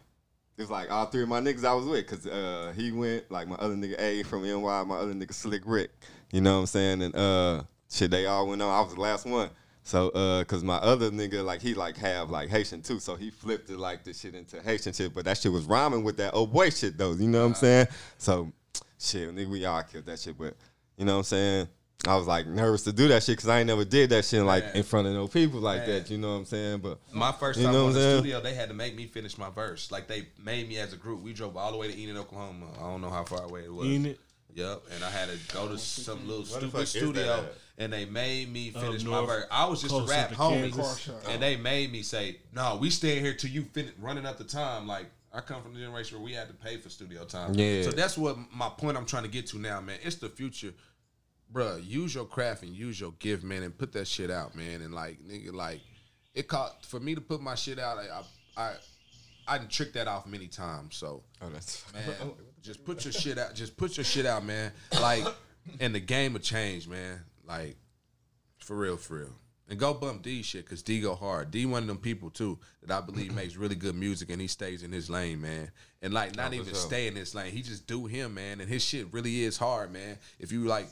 it 0.58 0.62
was 0.62 0.70
like 0.70 0.92
all 0.92 1.08
three 1.08 1.24
of 1.24 1.30
my 1.30 1.40
niggas 1.42 1.66
I 1.66 1.74
was 1.74 1.86
with, 1.86 2.06
cause 2.06 2.28
uh, 2.28 2.74
he 2.76 2.92
went 2.92 3.32
like 3.32 3.48
my 3.48 3.56
other 3.56 3.76
nigga 3.76 4.00
A 4.00 4.24
from 4.24 4.44
NY, 4.44 4.84
my 4.84 4.96
other 4.96 5.14
nigga 5.14 5.34
Slick 5.34 5.64
Rick. 5.66 5.90
You 6.32 6.42
know 6.42 6.54
what 6.54 6.60
I'm 6.60 6.66
saying? 6.68 7.02
And 7.02 7.16
uh, 7.16 7.64
shit, 7.90 8.12
they 8.12 8.28
all 8.28 8.48
went 8.48 8.62
on. 8.62 8.70
I 8.72 8.82
was 8.82 8.94
the 8.94 9.02
last 9.02 9.26
one. 9.26 9.50
So 9.84 10.10
uh, 10.10 10.44
cause 10.46 10.64
my 10.64 10.78
other 10.78 11.12
nigga 11.12 11.44
like 11.44 11.62
he 11.62 11.74
like 11.74 11.98
have 11.98 12.30
like 12.30 12.50
Haitian 12.50 12.82
too, 12.82 13.00
so 13.00 13.16
he 13.16 13.30
flipped 13.30 13.70
it 13.70 13.78
like 13.78 14.04
this 14.06 14.22
shit 14.22 14.34
into 14.34 14.62
Haitian 14.62 14.94
shit, 14.94 15.14
but 15.14 15.26
that 15.26 15.38
shit 15.38 15.52
was 15.52 15.66
rhyming 15.66 16.04
with 16.04 16.18
that 16.18 16.34
old 16.34 16.54
boy 16.54 16.70
shit 16.70 16.98
though. 16.98 17.12
You 17.12 17.28
know 17.28 17.42
what 17.42 17.48
I'm 17.48 17.54
saying? 17.56 17.88
So 18.18 18.52
shit, 18.98 19.36
nigga, 19.36 19.50
we 19.50 19.66
all 19.66 19.84
killed 19.84 20.06
that 20.06 20.20
shit, 20.20 20.38
but 20.38 20.56
you 20.98 21.06
know 21.06 21.14
what 21.14 21.18
I'm 21.20 21.24
saying? 21.26 21.68
I 22.06 22.18
was 22.18 22.28
like 22.28 22.48
nervous 22.48 22.84
to 22.84 22.92
do 22.92 23.08
that 23.10 23.24
shit 23.24 23.38
because 23.38 23.48
I 23.50 23.60
ain't 23.60 23.68
never 23.68 23.86
did 23.86 24.10
that 24.10 24.26
shit 24.26 24.44
like 24.44 24.66
Man. 24.66 24.76
in 24.78 24.84
front 24.84 25.08
of 25.08 25.14
no 25.14 25.28
people 25.28 25.62
like 25.62 25.82
Man. 25.82 25.90
that. 25.90 26.10
You 26.10 26.18
know 26.18 26.32
what 26.34 26.40
I'm 26.40 26.46
saying? 26.46 26.80
But 26.80 27.00
My 27.14 27.32
first 27.32 27.60
You 27.60 27.66
time 27.66 27.74
know 27.74 27.88
on 27.88 27.94
the 27.94 28.18
studio, 28.20 28.42
they 28.42 28.54
had 28.54 28.68
to 28.70 28.74
make 28.76 28.96
me 28.96 29.06
finish 29.06 29.38
my 29.38 29.50
verse. 29.50 29.90
Like 29.90 30.08
they 30.08 30.28
made 30.44 30.68
me 30.68 30.80
as 30.80 30.92
a 30.92 30.98
group. 30.98 31.22
We 31.22 31.32
drove 31.34 31.56
all 31.56 31.72
the 31.72 31.78
way 31.78 31.90
to 31.90 31.98
Enid, 31.98 32.18
Oklahoma. 32.18 32.68
I 32.78 32.82
don't 32.82 33.00
know 33.00 33.10
how 33.10 33.24
far 33.24 33.44
away 33.44 33.64
it 33.64 33.74
was. 33.74 33.88
Enid? 33.88 34.18
Yep. 34.54 34.84
And 34.94 35.04
I 35.04 35.10
had 35.10 35.30
to 35.30 35.54
go 35.54 35.70
to 35.70 35.78
some 35.78 36.28
little 36.28 36.46
stupid 36.46 36.72
fuck 36.72 36.82
that 36.82 36.88
studio, 36.88 37.34
at? 37.40 37.54
And 37.78 37.92
they 37.92 38.06
made 38.06 38.52
me 38.52 38.72
Up 38.76 38.82
finish 38.82 39.04
my 39.04 39.12
north, 39.12 39.28
verse. 39.28 39.46
I 39.52 39.66
was 39.66 39.82
just 39.82 39.96
a 39.96 40.04
rap 40.04 40.30
to 40.30 40.36
homie, 40.36 40.74
Kansas. 40.74 41.10
and 41.30 41.42
they 41.42 41.56
made 41.56 41.92
me 41.92 42.02
say, 42.02 42.38
"No, 42.54 42.78
we 42.80 42.90
stay 42.90 43.20
here 43.20 43.34
till 43.34 43.50
you 43.50 43.64
finish 43.64 43.94
running 44.00 44.26
up 44.26 44.38
the 44.38 44.44
time." 44.44 44.88
Like 44.88 45.08
I 45.34 45.42
come 45.42 45.64
from 45.64 45.74
the 45.74 45.80
generation 45.80 46.18
where 46.18 46.26
we 46.26 46.34
had 46.34 46.48
to 46.48 46.54
pay 46.54 46.78
for 46.78 46.90
studio 46.90 47.26
time. 47.26 47.56
Yeah. 47.56 47.84
So 47.84 47.92
that's 47.92 48.18
what 48.18 48.38
my 48.54 48.70
point 48.70 48.98
I'm 48.98 49.06
trying 49.06 49.24
to 49.24 49.30
get 49.30 49.48
to 49.48 49.58
now, 49.58 49.82
man. 49.82 49.98
It's 50.04 50.18
the 50.18 50.30
future. 50.30 50.74
Bruh, 51.52 51.86
use 51.86 52.16
your 52.16 52.26
craft 52.26 52.64
and 52.64 52.76
use 52.76 53.00
your 53.00 53.12
gift, 53.20 53.44
man, 53.44 53.64
and 53.64 53.78
put 53.78 53.94
that 53.94 54.08
shit 54.08 54.32
out, 54.32 54.56
man. 54.56 54.82
And 54.82 54.94
like, 54.94 55.20
nigga, 55.24 55.54
like, 55.54 55.82
it 56.34 56.48
caught 56.48 56.84
for 56.86 57.00
me 57.00 57.14
to 57.14 57.22
put 57.22 57.42
my 57.42 57.54
shit 57.56 57.78
out. 57.78 57.98
I, 57.98 58.22
I, 58.62 58.64
I, 58.64 58.74
I 59.48 59.58
done 59.60 59.68
tricked 59.68 59.94
that 59.96 60.08
off 60.08 60.26
many 60.26 60.48
times. 60.48 60.96
So, 60.96 61.24
oh, 61.42 61.50
that's 61.52 61.84
man, 61.94 62.04
just 62.62 62.86
put 62.86 63.04
your 63.06 63.12
shit 63.12 63.38
out. 63.38 63.54
Just 63.56 63.76
put 63.78 63.98
your 63.98 64.04
shit 64.04 64.26
out, 64.26 64.46
man. 64.46 64.72
Like, 65.00 65.26
and 65.80 65.94
the 65.94 66.00
game 66.00 66.34
will 66.34 66.40
change, 66.40 66.88
man. 66.88 67.22
Like, 67.46 67.78
for 68.58 68.76
real, 68.76 68.98
for 68.98 69.20
real. 69.20 69.36
And 69.70 69.80
go 69.80 69.94
bump 69.94 70.22
D 70.22 70.44
shit, 70.44 70.68
cause 70.68 70.84
D 70.84 71.00
go 71.00 71.16
hard. 71.16 71.50
D 71.50 71.66
one 71.66 71.84
of 71.84 71.88
them 71.88 71.98
people 71.98 72.30
too 72.30 72.60
that 72.82 72.96
I 72.96 73.06
believe 73.06 73.34
makes 73.36 73.56
really 73.56 73.76
good 73.76 73.96
music, 73.96 74.30
and 74.30 74.42
he 74.42 74.48
stays 74.48 74.84
in 74.84 74.92
his 74.92 75.10
lane, 75.10 75.42
man. 75.42 75.72
And 76.02 76.14
like, 76.14 76.36
not 76.36 76.54
even 76.54 76.74
stay 76.74 77.08
in 77.08 77.16
his 77.16 77.34
lane. 77.34 77.52
He 77.52 77.62
just 77.62 77.88
do 77.88 78.06
him, 78.06 78.34
man. 78.34 78.60
And 78.60 78.70
his 78.70 78.84
shit 78.84 79.08
really 79.14 79.44
is 79.44 79.58
hard, 79.58 79.92
man. 79.92 80.18
If 80.38 80.52
you 80.52 80.66
like 80.66 80.88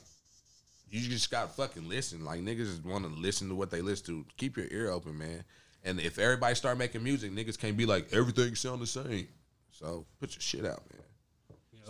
you 0.91 0.99
just 1.07 1.31
gotta 1.31 1.47
fucking 1.47 1.87
listen. 1.87 2.25
Like 2.25 2.41
niggas 2.41 2.67
just 2.67 2.85
want 2.85 3.05
to 3.05 3.09
listen 3.09 3.47
to 3.49 3.55
what 3.55 3.71
they 3.71 3.81
listen 3.81 4.05
to. 4.07 4.25
Keep 4.37 4.57
your 4.57 4.67
ear 4.69 4.91
open, 4.91 5.17
man. 5.17 5.43
And 5.83 5.99
if 5.99 6.19
everybody 6.19 6.53
start 6.53 6.77
making 6.77 7.01
music, 7.01 7.31
niggas 7.31 7.57
can't 7.57 7.77
be 7.77 7.85
like 7.85 8.09
everything 8.11 8.55
sound 8.55 8.81
the 8.81 8.87
same. 8.87 9.27
So 9.71 10.05
put 10.19 10.35
your 10.35 10.41
shit 10.41 10.65
out, 10.65 10.83
man. 10.91 11.01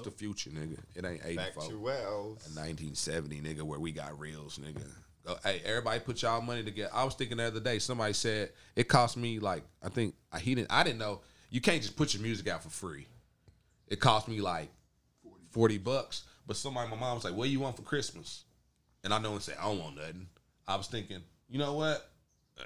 The 0.04 0.12
future, 0.12 0.50
nigga. 0.50 0.80
It 0.96 1.06
ain't 1.06 1.22
eighty 1.26 1.38
back 1.38 1.54
four. 1.54 1.64
to 1.64 1.80
Wells. 1.80 2.50
1970, 2.56 3.42
nigga, 3.42 3.62
where 3.62 3.80
we 3.80 3.92
got 3.92 4.20
reels, 4.20 4.60
nigga. 4.60 4.84
Go, 5.26 5.36
hey, 5.44 5.62
everybody, 5.64 6.00
put 6.00 6.22
y'all 6.22 6.42
money 6.42 6.64
together. 6.64 6.90
I 6.94 7.04
was 7.04 7.14
thinking 7.14 7.38
the 7.38 7.46
other 7.46 7.60
day, 7.60 7.78
somebody 7.80 8.14
said 8.14 8.50
it 8.76 8.88
cost 8.88 9.18
me 9.18 9.40
like 9.40 9.64
I 9.84 9.90
think 9.90 10.16
I 10.32 10.40
he 10.40 10.56
didn't. 10.56 10.72
I 10.72 10.84
didn't 10.84 11.00
know 11.00 11.22
you 11.50 11.62
can't 11.62 11.82
just 11.82 11.96
put 11.96 12.14
your 12.14 12.24
music 12.24 12.48
out 12.48 12.64
for 12.64 12.70
free. 12.70 13.08
It 13.88 14.00
cost 14.00 14.28
me 14.28 14.42
like 14.42 14.70
forty 15.52 15.78
bucks. 15.78 16.24
But 16.48 16.58
somebody, 16.58 16.90
my 16.90 16.96
mom 16.98 17.16
was 17.16 17.24
like, 17.24 17.36
"What 17.36 17.46
do 17.46 17.52
you 17.52 17.60
want 17.60 17.76
for 17.76 17.84
Christmas?" 17.84 18.46
And 19.04 19.14
I 19.14 19.20
know 19.20 19.34
and 19.34 19.42
say, 19.42 19.54
"I 19.60 19.66
don't 19.66 19.80
want 19.80 19.96
nothing." 19.98 20.28
I 20.68 20.76
was 20.76 20.88
thinking, 20.88 21.22
you 21.50 21.60
know 21.60 21.74
what? 21.74 22.10
Uh, 22.60 22.64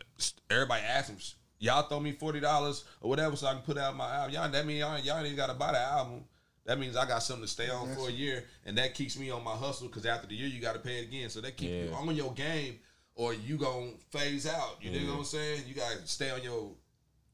Everybody 0.50 0.84
asking, 0.84 1.18
y'all 1.60 1.88
throw 1.88 2.00
me 2.00 2.12
forty 2.14 2.40
dollars 2.40 2.86
or 3.02 3.10
whatever, 3.10 3.36
so 3.36 3.48
I 3.48 3.54
can 3.54 3.64
put 3.64 3.78
out 3.78 3.96
my 3.96 4.16
album. 4.16 4.34
Y'all, 4.34 4.50
that 4.50 4.66
mean 4.66 4.78
y'all, 4.78 5.00
y'all 5.00 5.18
ain't 5.18 5.26
even 5.26 5.38
got 5.38 5.48
to 5.48 5.54
buy 5.56 5.72
the 5.72 5.80
album. 5.80 6.24
That 6.66 6.80
means 6.80 6.96
I 6.96 7.06
got 7.08 7.22
something 7.22 7.46
to 7.46 7.52
stay 7.52 7.70
on 7.70 7.94
for 7.96 8.10
a 8.10 8.12
year, 8.12 8.44
and 8.66 8.78
that 8.78 8.96
keeps 8.96 9.18
me 9.20 9.30
on 9.30 9.44
my 9.44 9.56
hustle. 9.56 9.88
Because 9.88 10.06
after 10.06 10.28
the 10.28 10.34
year, 10.36 10.48
you 10.48 10.60
got 10.60 10.74
to 10.74 10.80
pay 10.80 11.00
it 11.00 11.04
again. 11.08 11.30
So 11.30 11.40
that 11.42 11.58
keep 11.58 11.70
you 11.70 11.90
Yeah. 11.90 11.96
on 11.96 12.16
your 12.16 12.34
game, 12.34 12.80
or 13.14 13.34
you 13.34 13.58
gonna 13.58 13.92
phase 14.12 14.48
out. 14.48 14.78
You 14.82 14.92
know 14.92 15.12
what 15.14 15.20
I'm 15.20 15.26
saying? 15.26 15.64
You 15.68 15.76
got 15.76 15.92
to 16.00 16.08
stay 16.08 16.32
on 16.32 16.42
your 16.44 16.72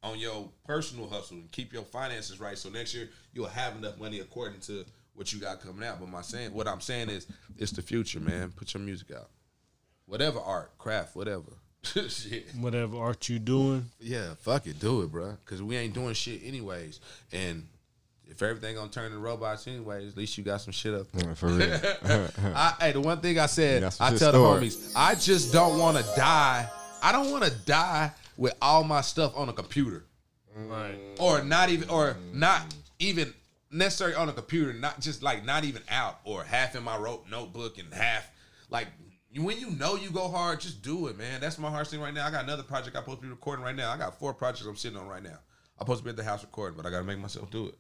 on 0.03 0.17
your 0.17 0.49
personal 0.65 1.07
hustle 1.07 1.37
and 1.37 1.51
keep 1.51 1.71
your 1.71 1.83
finances 1.83 2.39
right. 2.39 2.57
So 2.57 2.69
next 2.69 2.93
year 2.95 3.09
you'll 3.33 3.47
have 3.47 3.75
enough 3.77 3.99
money 3.99 4.19
according 4.19 4.59
to 4.61 4.83
what 5.13 5.31
you 5.31 5.39
got 5.39 5.61
coming 5.61 5.87
out. 5.87 5.99
But 5.99 6.09
my 6.09 6.23
saying, 6.23 6.53
what 6.53 6.67
I'm 6.67 6.81
saying 6.81 7.09
is, 7.09 7.27
it's 7.57 7.71
the 7.71 7.83
future, 7.83 8.19
man. 8.19 8.51
Put 8.51 8.73
your 8.73 8.81
music 8.81 9.11
out, 9.11 9.29
whatever 10.07 10.39
art, 10.39 10.77
craft, 10.79 11.15
whatever. 11.15 11.53
shit. 11.83 12.47
Whatever 12.59 12.97
art 12.97 13.27
you 13.29 13.39
doing, 13.39 13.89
Yeah, 13.99 14.33
fuck 14.39 14.67
it, 14.67 14.79
do 14.79 15.01
it, 15.03 15.11
bro. 15.11 15.37
Cause 15.45 15.61
we 15.63 15.77
ain't 15.77 15.93
doing 15.93 16.13
shit 16.15 16.41
anyways. 16.43 16.99
And 17.31 17.67
if 18.31 18.41
everything 18.41 18.75
gonna 18.75 18.89
turn 18.89 19.11
to 19.11 19.17
robots 19.17 19.67
anyways, 19.67 20.11
at 20.13 20.17
least 20.17 20.37
you 20.37 20.43
got 20.43 20.61
some 20.61 20.71
shit 20.73 20.93
up. 20.93 21.11
there. 21.11 21.27
Yeah, 21.27 21.33
for 21.35 21.47
real. 21.47 22.27
I, 22.55 22.73
hey, 22.79 22.91
the 22.93 23.01
one 23.01 23.19
thing 23.19 23.37
I 23.37 23.45
said, 23.45 23.81
Yeah, 23.81 23.89
I 23.99 24.09
tell 24.09 24.31
stored. 24.31 24.61
the 24.61 24.65
homies, 24.67 24.93
I 24.95 25.15
just 25.15 25.51
don't 25.53 25.77
want 25.77 25.97
to 25.97 26.03
die. 26.15 26.67
I 27.03 27.11
don't 27.11 27.29
want 27.31 27.43
to 27.43 27.51
die 27.51 28.11
with 28.37 28.53
all 28.61 28.83
my 28.83 29.01
stuff 29.01 29.33
on 29.35 29.49
a 29.49 29.53
computer, 29.53 30.05
right? 30.55 30.95
or 31.19 31.43
not 31.43 31.69
even, 31.69 31.89
or 31.89 32.15
not 32.33 32.73
even 32.99 33.33
necessarily 33.69 34.15
on 34.15 34.29
a 34.29 34.33
computer. 34.33 34.71
Not 34.73 34.99
just 35.01 35.21
like 35.21 35.43
not 35.45 35.63
even 35.65 35.81
out, 35.89 36.19
or 36.23 36.43
half 36.43 36.75
in 36.75 36.83
my 36.83 36.97
rope 36.97 37.27
notebook 37.29 37.77
and 37.77 37.93
half 37.93 38.29
like. 38.69 38.87
When 39.33 39.57
you 39.57 39.69
know 39.69 39.95
you 39.95 40.09
go 40.11 40.27
hard, 40.27 40.59
just 40.59 40.81
do 40.81 41.07
it, 41.07 41.17
man. 41.17 41.39
That's 41.39 41.57
my 41.57 41.69
hardest 41.69 41.91
thing 41.91 42.01
right 42.01 42.13
now. 42.13 42.27
I 42.27 42.31
got 42.31 42.43
another 42.43 42.63
project 42.63 42.97
I'm 42.97 43.03
supposed 43.03 43.19
to 43.19 43.27
be 43.27 43.29
recording 43.29 43.63
right 43.63 43.73
now. 43.73 43.89
I 43.89 43.97
got 43.97 44.19
four 44.19 44.33
projects 44.33 44.65
I'm 44.65 44.75
sitting 44.75 44.97
on 44.97 45.07
right 45.07 45.23
now. 45.23 45.39
I'm 45.79 45.85
supposed 45.85 45.99
to 45.99 46.03
be 46.03 46.09
at 46.09 46.17
the 46.17 46.23
house 46.25 46.41
recording, 46.43 46.75
but 46.75 46.85
I 46.85 46.89
gotta 46.89 47.05
make 47.05 47.17
myself 47.17 47.49
do 47.49 47.67
it. 47.67 47.75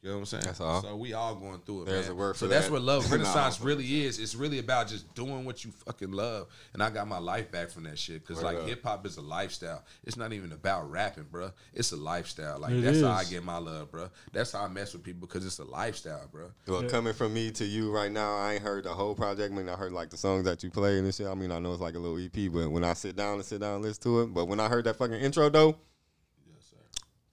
You 0.00 0.10
know 0.10 0.14
what 0.14 0.20
I'm 0.20 0.26
saying? 0.26 0.44
That's 0.44 0.60
all. 0.60 0.80
So 0.80 0.94
we 0.94 1.12
all 1.12 1.34
going 1.34 1.58
through 1.66 1.82
it. 1.82 1.86
There's 1.86 2.06
man. 2.06 2.12
a 2.12 2.14
word 2.14 2.36
so 2.36 2.46
for 2.46 2.50
that's 2.50 2.66
that. 2.66 2.72
what 2.72 2.82
love 2.82 3.04
Nah, 3.10 3.16
renaissance 3.16 3.58
I'm- 3.58 3.66
really 3.66 4.04
is. 4.04 4.20
It's 4.20 4.36
really 4.36 4.60
about 4.60 4.86
just 4.86 5.12
doing 5.14 5.44
what 5.44 5.64
you 5.64 5.72
fucking 5.72 6.12
love. 6.12 6.46
And 6.72 6.82
I 6.84 6.90
got 6.90 7.08
my 7.08 7.18
life 7.18 7.50
back 7.50 7.70
from 7.70 7.82
that 7.84 7.98
shit 7.98 8.24
because 8.24 8.42
Word 8.42 8.54
like 8.54 8.66
hip 8.66 8.84
hop 8.84 9.04
is 9.06 9.16
a 9.16 9.20
lifestyle. 9.20 9.82
It's 10.04 10.16
not 10.16 10.32
even 10.32 10.52
about 10.52 10.88
rapping, 10.88 11.26
bro. 11.28 11.50
It's 11.74 11.90
a 11.90 11.96
lifestyle. 11.96 12.60
Like 12.60 12.74
It 12.74 12.82
that's 12.82 13.00
how 13.00 13.10
I 13.10 13.24
get 13.24 13.42
my 13.42 13.58
love, 13.58 13.90
bro. 13.90 14.08
That's 14.32 14.52
how 14.52 14.62
I 14.64 14.68
mess 14.68 14.92
with 14.92 15.02
people 15.02 15.26
because 15.26 15.44
it's 15.44 15.58
a 15.58 15.64
lifestyle, 15.64 16.28
bro. 16.30 16.52
Well, 16.68 16.84
coming 16.84 17.12
from 17.12 17.34
me 17.34 17.50
to 17.52 17.64
you 17.64 17.90
right 17.90 18.12
now, 18.12 18.36
I 18.36 18.54
ain't 18.54 18.62
heard 18.62 18.84
the 18.84 18.94
whole 18.94 19.16
project. 19.16 19.52
I 19.52 19.56
mean, 19.56 19.68
I 19.68 19.74
heard 19.74 19.92
like 19.92 20.10
the 20.10 20.16
songs 20.16 20.44
that 20.44 20.62
you 20.62 20.70
played 20.70 20.98
and 20.98 21.08
this 21.08 21.16
shit. 21.16 21.26
I 21.26 21.34
mean, 21.34 21.50
I 21.50 21.58
know 21.58 21.72
it's 21.72 21.82
like 21.82 21.96
a 21.96 21.98
little 21.98 22.24
EP, 22.24 22.52
but 22.52 22.70
when 22.70 22.84
I 22.84 22.92
sit 22.92 23.16
down 23.16 23.34
and 23.34 23.44
sit 23.44 23.60
down 23.60 23.74
and 23.74 23.82
listen 23.82 24.04
to 24.04 24.20
it, 24.20 24.26
but 24.32 24.44
when 24.44 24.60
I 24.60 24.68
heard 24.68 24.84
that 24.84 24.94
fucking 24.94 25.18
intro 25.20 25.50
though, 25.50 25.68
Yes, 25.70 25.74
sir. 25.74 25.87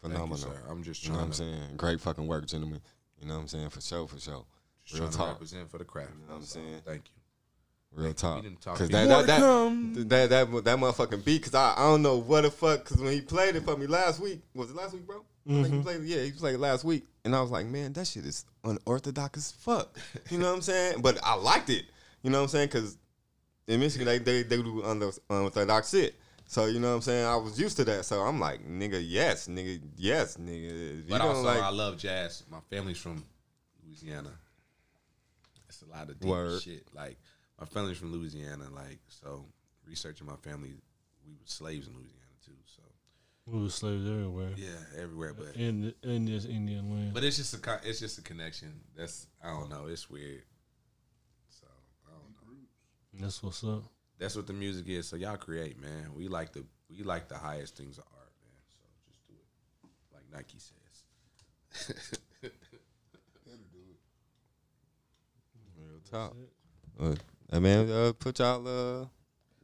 Phenomenal. 0.10 0.38
Thank 0.38 0.54
you, 0.54 0.60
sir. 0.62 0.72
I'm 0.72 0.84
just 0.84 1.04
You 1.04 1.10
know 1.10 1.16
trying 1.16 1.30
what 1.30 1.40
I'm 1.40 1.46
to, 1.54 1.60
saying? 1.60 1.78
Great 1.78 2.02
fucking 2.02 2.28
work, 2.28 2.46
gentlemen. 2.46 2.82
You 3.20 3.28
know 3.28 3.36
what 3.36 3.42
I'm 3.42 3.48
saying? 3.48 3.70
For 3.70 3.82
sure, 3.82 4.08
for 4.08 4.20
sure. 4.20 4.46
just 4.86 5.00
Real 5.00 5.10
trying 5.10 5.12
to 5.12 5.18
talk. 5.18 5.28
represent 5.30 5.72
for 5.72 5.78
the 5.78 5.86
craft. 5.86 6.12
You 6.14 6.22
know 6.22 6.28
what 6.28 6.34
I'm 6.36 6.40
That's 6.42 6.56
all. 6.56 6.62
saying? 6.64 6.82
Thank 6.86 7.02
you. 7.06 7.12
Real 7.96 8.14
talk. 8.14 8.44
talk 8.62 8.78
Cause 8.78 8.88
to 8.90 8.94
that 8.94 9.08
that, 9.08 9.28
that, 9.28 10.10
that 10.10 10.30
that 10.30 10.64
that 10.66 10.78
motherfucking 10.78 11.24
beat. 11.24 11.44
Cause 11.44 11.56
I, 11.56 11.74
I 11.78 11.84
don't 11.84 12.02
know 12.02 12.18
what 12.18 12.42
the 12.42 12.52
fuck. 12.52 12.86
Cause 12.86 12.98
when 12.98 13.14
he 13.14 13.22
played 13.22 13.56
it 13.56 13.64
for 13.64 13.78
me 13.78 13.88
last 13.88 14.20
week, 14.20 14.42
was 14.54 14.70
it 14.70 14.76
last 14.76 14.94
week, 14.94 15.08
bro? 15.08 15.24
I 15.48 15.50
think 15.50 15.68
he 15.68 15.72
mm-hmm. 15.74 15.82
played. 15.82 16.04
Yeah, 16.04 16.24
he 16.24 16.32
played 16.32 16.56
it 16.56 16.60
last 16.60 16.84
week, 16.84 17.06
and 17.24 17.36
I 17.36 17.42
was 17.42 17.52
like, 17.52 17.68
man, 17.68 17.94
that 17.94 18.08
shit 18.08 18.26
is 18.26 18.46
unorthodox 18.64 19.38
as 19.38 19.52
fuck. 19.52 19.98
You 20.30 20.40
know 20.40 20.50
what 20.50 20.56
I'm 20.56 20.62
saying? 20.62 20.96
But 21.02 21.20
I 21.24 21.36
liked 21.36 21.70
it. 21.70 21.86
You 22.22 22.32
know 22.32 22.40
what 22.40 22.44
I'm 22.44 22.50
saying? 22.50 22.70
Cause 22.70 22.98
in 23.68 23.80
Michigan 23.80 24.08
they 24.08 24.18
they, 24.18 24.44
they 24.44 24.58
do 24.58 24.82
unorthodox 24.82 25.20
unorthodox 25.30 25.92
shit. 25.92 26.16
So 26.48 26.66
you 26.68 26.80
know 26.80 26.90
what 26.90 26.96
I'm 26.96 27.02
saying? 27.02 27.26
I 27.26 27.36
was 27.38 27.60
used 27.60 27.78
to 27.78 27.84
that. 27.86 28.06
So 28.06 28.22
I'm 28.22 28.40
like, 28.40 28.66
nigga, 28.68 29.02
yes, 29.04 29.48
nigga, 29.48 29.82
yes, 29.98 30.38
nigga. 30.38 30.70
If 30.72 30.96
you 30.98 31.04
But 31.10 31.18
don't 31.20 31.28
also, 31.30 31.42
like, 31.44 31.62
I 31.62 31.70
love 31.70 31.98
jazz. 31.98 32.44
My 32.50 32.60
family's 32.70 32.98
from 32.98 33.26
Louisiana. 33.84 34.32
It's 35.68 35.82
a 35.82 35.86
lot 35.88 36.10
of 36.10 36.20
deep 36.20 36.30
Word. 36.30 36.62
shit. 36.62 36.86
Like 36.94 37.18
my 37.60 37.66
family's 37.66 37.98
from 37.98 38.12
Louisiana. 38.14 38.66
Like 38.74 39.00
so, 39.08 39.46
researching 39.88 40.28
my 40.28 40.36
family, 40.38 40.76
we 41.26 41.34
were 41.34 41.40
slaves 41.46 41.88
in 41.88 41.94
Louisiana 41.94 42.22
too. 42.46 42.52
So 42.68 42.84
We 43.48 43.64
were 43.64 43.70
slaves 43.70 44.06
everywhere. 44.08 44.52
yeah, 44.56 45.02
everywhere. 45.02 45.34
But 45.34 45.56
In 45.56 45.94
in 46.04 46.26
this 46.26 46.46
Indian 46.46 46.92
land. 46.92 47.14
but 47.14 47.24
it's 47.24 47.38
just 47.38 47.54
a 47.56 47.80
it's 47.84 48.00
just 48.00 48.20
a 48.20 48.22
connection. 48.22 48.72
That's 48.96 49.28
I 49.44 49.50
don't 49.50 49.70
know. 49.70 49.88
It's 49.88 50.10
weird. 50.10 50.44
So 51.50 51.66
I 52.08 52.12
don't 52.12 52.30
know. 52.54 53.24
That's 53.26 53.42
what's 53.42 53.64
up. 53.64 53.84
That's 54.18 54.36
what 54.36 54.48
the 54.48 54.54
music 54.54 54.88
is. 54.88 55.08
So 55.08 55.16
y'all 55.16 55.38
create, 55.38 55.80
man. 55.82 56.14
We 56.16 56.28
like 56.28 56.54
the 56.54 56.64
we 56.90 57.04
like 57.04 57.28
the 57.28 57.38
highest 57.38 57.76
things 57.76 57.98
of 57.98 58.06
art, 58.16 58.32
man. 58.42 58.62
So 58.70 58.78
just 59.08 59.28
do 59.28 59.34
it, 59.34 59.48
like 60.14 60.24
Nike 60.34 60.60
says. 60.60 62.20
Real 65.78 66.00
talk. 66.10 66.36
Uh, 67.00 67.16
I 67.52 67.60
mean, 67.60 67.92
uh, 67.92 68.14
put 68.18 68.40
y'all 68.40 68.68
uh, 68.68 69.06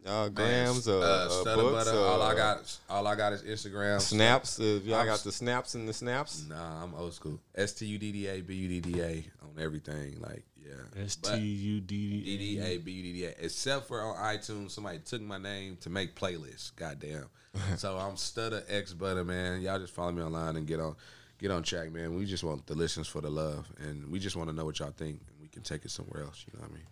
y'all 0.06 0.30
grams, 0.30 0.88
uh, 0.88 1.00
uh, 1.00 1.50
uh, 1.50 1.56
books, 1.56 1.86
Butter, 1.86 2.00
all 2.00 2.22
I 2.22 2.32
uh, 2.32 2.36
got, 2.36 2.62
is, 2.62 2.80
all 2.90 3.08
I 3.08 3.16
got 3.16 3.34
is 3.34 3.44
Instagram 3.44 4.02
snaps. 4.02 4.60
If 4.60 4.86
y'all 4.86 5.00
I'm 5.00 5.06
got 5.06 5.20
the 5.20 5.32
snaps 5.32 5.76
and 5.76 5.88
the 5.88 5.94
snaps, 5.94 6.46
Nah, 6.48 6.84
I'm 6.84 6.94
old 6.96 7.14
school. 7.14 7.40
S 7.56 7.74
T 7.74 7.86
U 7.86 7.98
D 7.98 8.12
D 8.12 8.28
A 8.28 8.42
B 8.42 8.56
U 8.56 8.68
D 8.68 8.92
D 8.92 9.02
A 9.02 9.26
on 9.44 9.60
everything. 9.60 10.20
Like, 10.20 10.44
yeah. 10.58 11.04
S 11.04 11.16
But 11.16 11.36
T 11.36 11.42
U 11.42 11.82
D 11.82 12.10
D 12.10 12.38
D 12.38 12.38
D 12.38 12.62
A 12.62 12.78
B 12.78 12.92
U 12.92 13.04
D 13.04 13.14
D 13.14 13.26
A. 13.26 13.34
Except 13.40 13.88
for 13.88 14.02
on 14.02 14.16
iTunes, 14.16 14.72
somebody 14.72 15.00
took 15.00 15.22
my 15.22 15.38
name 15.38 15.78
to 15.82 15.90
make 15.90 16.16
playlists. 16.16 16.76
Goddamn. 16.76 17.28
so 17.78 17.98
I'm 17.98 18.16
Studda 18.16 18.64
X 18.70 18.94
Budda, 18.94 19.26
man. 19.26 19.62
Y'all 19.62 19.80
just 19.80 19.94
follow 19.94 20.12
me 20.12 20.22
online 20.24 20.56
and 20.56 20.66
get 20.66 20.80
on 20.80 20.96
get 21.42 21.52
on 21.52 21.64
track, 21.64 21.92
man. 21.92 22.16
We 22.16 22.26
just 22.26 22.44
want 22.44 22.68
the 22.68 22.76
listeners 22.76 23.08
for 23.08 23.20
the 23.20 23.30
love. 23.30 23.68
And 23.80 24.10
we 24.10 24.20
just 24.20 24.36
want 24.36 24.50
to 24.50 24.56
know 24.56 24.64
what 24.64 24.80
y'all 24.80 24.92
think. 24.92 25.22
And 25.28 25.42
we 25.42 25.48
can 25.48 25.64
take 25.64 25.84
it 25.84 25.92
somewhere 25.92 26.24
else. 26.24 26.46
You 26.48 26.58
know 26.58 26.64
what 26.66 26.72
I 26.72 26.74
mean? 26.74 26.88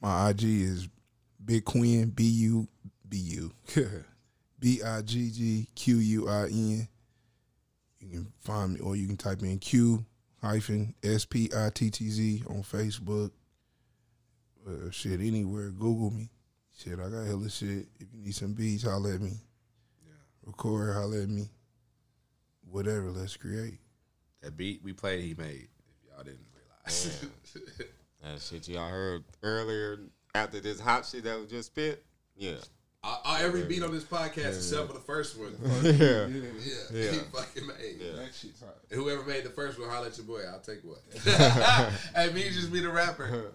My 0.00 0.30
IG 0.30 0.42
is 0.68 0.88
Big 1.44 1.64
Quinn 1.64 2.10
B 2.10 2.24
U 2.24 2.68
B 3.08 3.16
U 3.16 3.52
B 4.58 4.82
I 4.82 5.02
G 5.02 5.30
G 5.30 5.68
Q 5.74 5.96
U 5.96 6.28
I 6.28 6.44
N. 6.44 6.88
You 8.00 8.08
can 8.08 8.32
find 8.40 8.74
me, 8.74 8.80
or 8.80 8.96
you 8.96 9.06
can 9.06 9.16
type 9.16 9.42
in 9.42 9.58
Q 9.58 10.04
hyphen 10.40 10.94
S 11.02 11.24
P 11.24 11.50
I 11.56 11.70
T 11.70 11.90
T 11.90 12.08
Z 12.10 12.42
on 12.48 12.62
Facebook. 12.62 13.30
Uh, 14.66 14.90
shit, 14.90 15.20
anywhere. 15.20 15.70
Google 15.70 16.10
me. 16.10 16.30
Shit, 16.78 16.98
I 16.98 17.08
got 17.08 17.26
hella 17.26 17.50
shit. 17.50 17.86
If 17.98 18.08
you 18.12 18.22
need 18.22 18.34
some 18.34 18.52
beats, 18.52 18.84
holler 18.84 19.14
at 19.14 19.20
me. 19.20 19.32
Yeah. 20.04 20.12
Record, 20.44 20.94
holler 20.94 21.22
at 21.22 21.28
me. 21.28 21.48
Whatever, 22.70 23.10
let's 23.10 23.36
create. 23.36 23.78
That 24.40 24.56
beat 24.56 24.80
we 24.82 24.92
played, 24.92 25.24
he 25.24 25.34
made. 25.34 25.68
If 25.68 26.10
y'all 26.10 26.24
didn't 26.24 26.46
realize. 26.54 27.24
that 28.22 28.40
shit 28.40 28.68
y'all 28.68 28.88
heard 28.88 29.24
earlier 29.42 29.98
after 30.34 30.60
this 30.60 30.80
hot 30.80 31.04
shit 31.06 31.24
that 31.24 31.38
was 31.38 31.50
just 31.50 31.66
spit. 31.68 32.02
Yeah, 32.36 32.54
Uh, 33.04 33.16
uh, 33.24 33.38
every 33.42 33.64
beat 33.64 33.82
on 33.82 33.92
this 33.92 34.04
podcast 34.04 34.56
except 34.56 34.86
for 34.86 34.94
the 34.94 35.00
first 35.00 35.38
one. 35.38 35.54
yeah, 35.82 36.26
Yeah, 36.26 36.30
Yeah. 36.92 37.10
he 37.10 37.18
fucking 37.18 37.66
made. 37.66 38.00
That 38.16 38.30
shit's 38.34 38.60
hot. 38.60 38.76
Whoever 38.90 39.24
made 39.24 39.44
the 39.44 39.50
first 39.50 39.78
one, 39.78 39.90
holla 39.90 40.06
at 40.06 40.16
your 40.16 40.24
boy. 40.26 40.40
I'll 40.50 40.60
take 40.60 40.82
one. 40.84 40.96
hey, 42.14 42.32
me 42.32 42.44
just 42.44 42.72
be 42.72 42.80
the 42.80 42.88
rapper. 42.88 43.50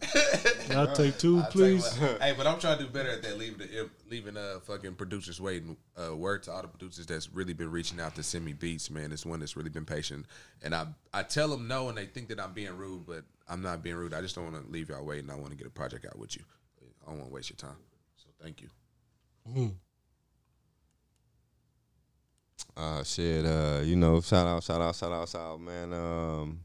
I'll 0.72 0.94
take 0.94 1.18
two, 1.18 1.40
I'll 1.40 1.46
please. 1.50 1.84
one. 1.98 2.20
hey, 2.22 2.36
but 2.38 2.46
I'm 2.46 2.60
trying 2.60 2.78
to 2.78 2.84
do 2.84 2.90
better 2.92 3.10
at 3.10 3.24
that. 3.24 3.38
Leaving 3.40 3.58
the 3.58 3.90
leaving 4.10 4.38
uh 4.38 4.60
fucking 4.60 4.94
producers 4.96 5.42
waiting. 5.42 5.78
Uh, 5.98 6.16
word 6.16 6.44
to 6.44 6.52
all 6.52 6.62
the 6.62 6.68
producers 6.68 7.08
that's 7.08 7.28
really 7.34 7.54
been 7.54 7.72
reaching 7.72 8.00
out 8.00 8.14
to 8.16 8.24
send 8.24 8.46
me 8.46 8.54
beats, 8.54 8.92
man. 8.92 9.12
It's 9.12 9.26
one 9.26 9.40
that's 9.40 9.56
really 9.58 9.70
been 9.72 9.86
patient, 9.86 10.28
and 10.62 10.76
I 10.76 10.86
I 11.14 11.24
tell 11.24 11.48
them 11.48 11.68
no, 11.68 11.90
and 11.90 11.98
they 11.98 12.06
think 12.06 12.28
that 12.28 12.40
I'm 12.40 12.54
being 12.54 12.78
rude, 12.78 13.08
but 13.08 13.24
I'm 13.50 13.62
not 13.64 13.82
being 13.82 13.96
rude. 13.96 14.14
I 14.14 14.22
just 14.22 14.36
don't 14.36 14.52
want 14.52 14.64
to 14.66 14.72
leave 14.72 14.90
y'all 14.90 15.04
waiting. 15.06 15.32
I 15.32 15.36
want 15.36 15.50
to 15.52 15.58
get 15.58 15.66
a 15.66 15.72
project 15.72 16.06
out 16.06 16.20
with 16.20 16.36
you. 16.36 16.44
I 17.08 17.12
don't 17.12 17.20
want 17.20 17.30
to 17.32 17.36
waste 17.36 17.50
your 17.50 17.56
time. 17.58 17.78
So 18.18 18.28
thank 18.42 18.62
you. 18.62 18.70
Uh, 22.76 23.04
shit. 23.04 23.46
Uh, 23.46 23.80
you 23.84 23.96
know, 23.96 24.20
shout 24.20 24.46
out, 24.46 24.62
shout 24.62 24.82
out, 24.82 24.96
shout 24.96 25.12
out, 25.12 25.30
shout 25.30 25.42
out, 25.42 25.62
man. 25.62 25.94
Um, 25.94 26.60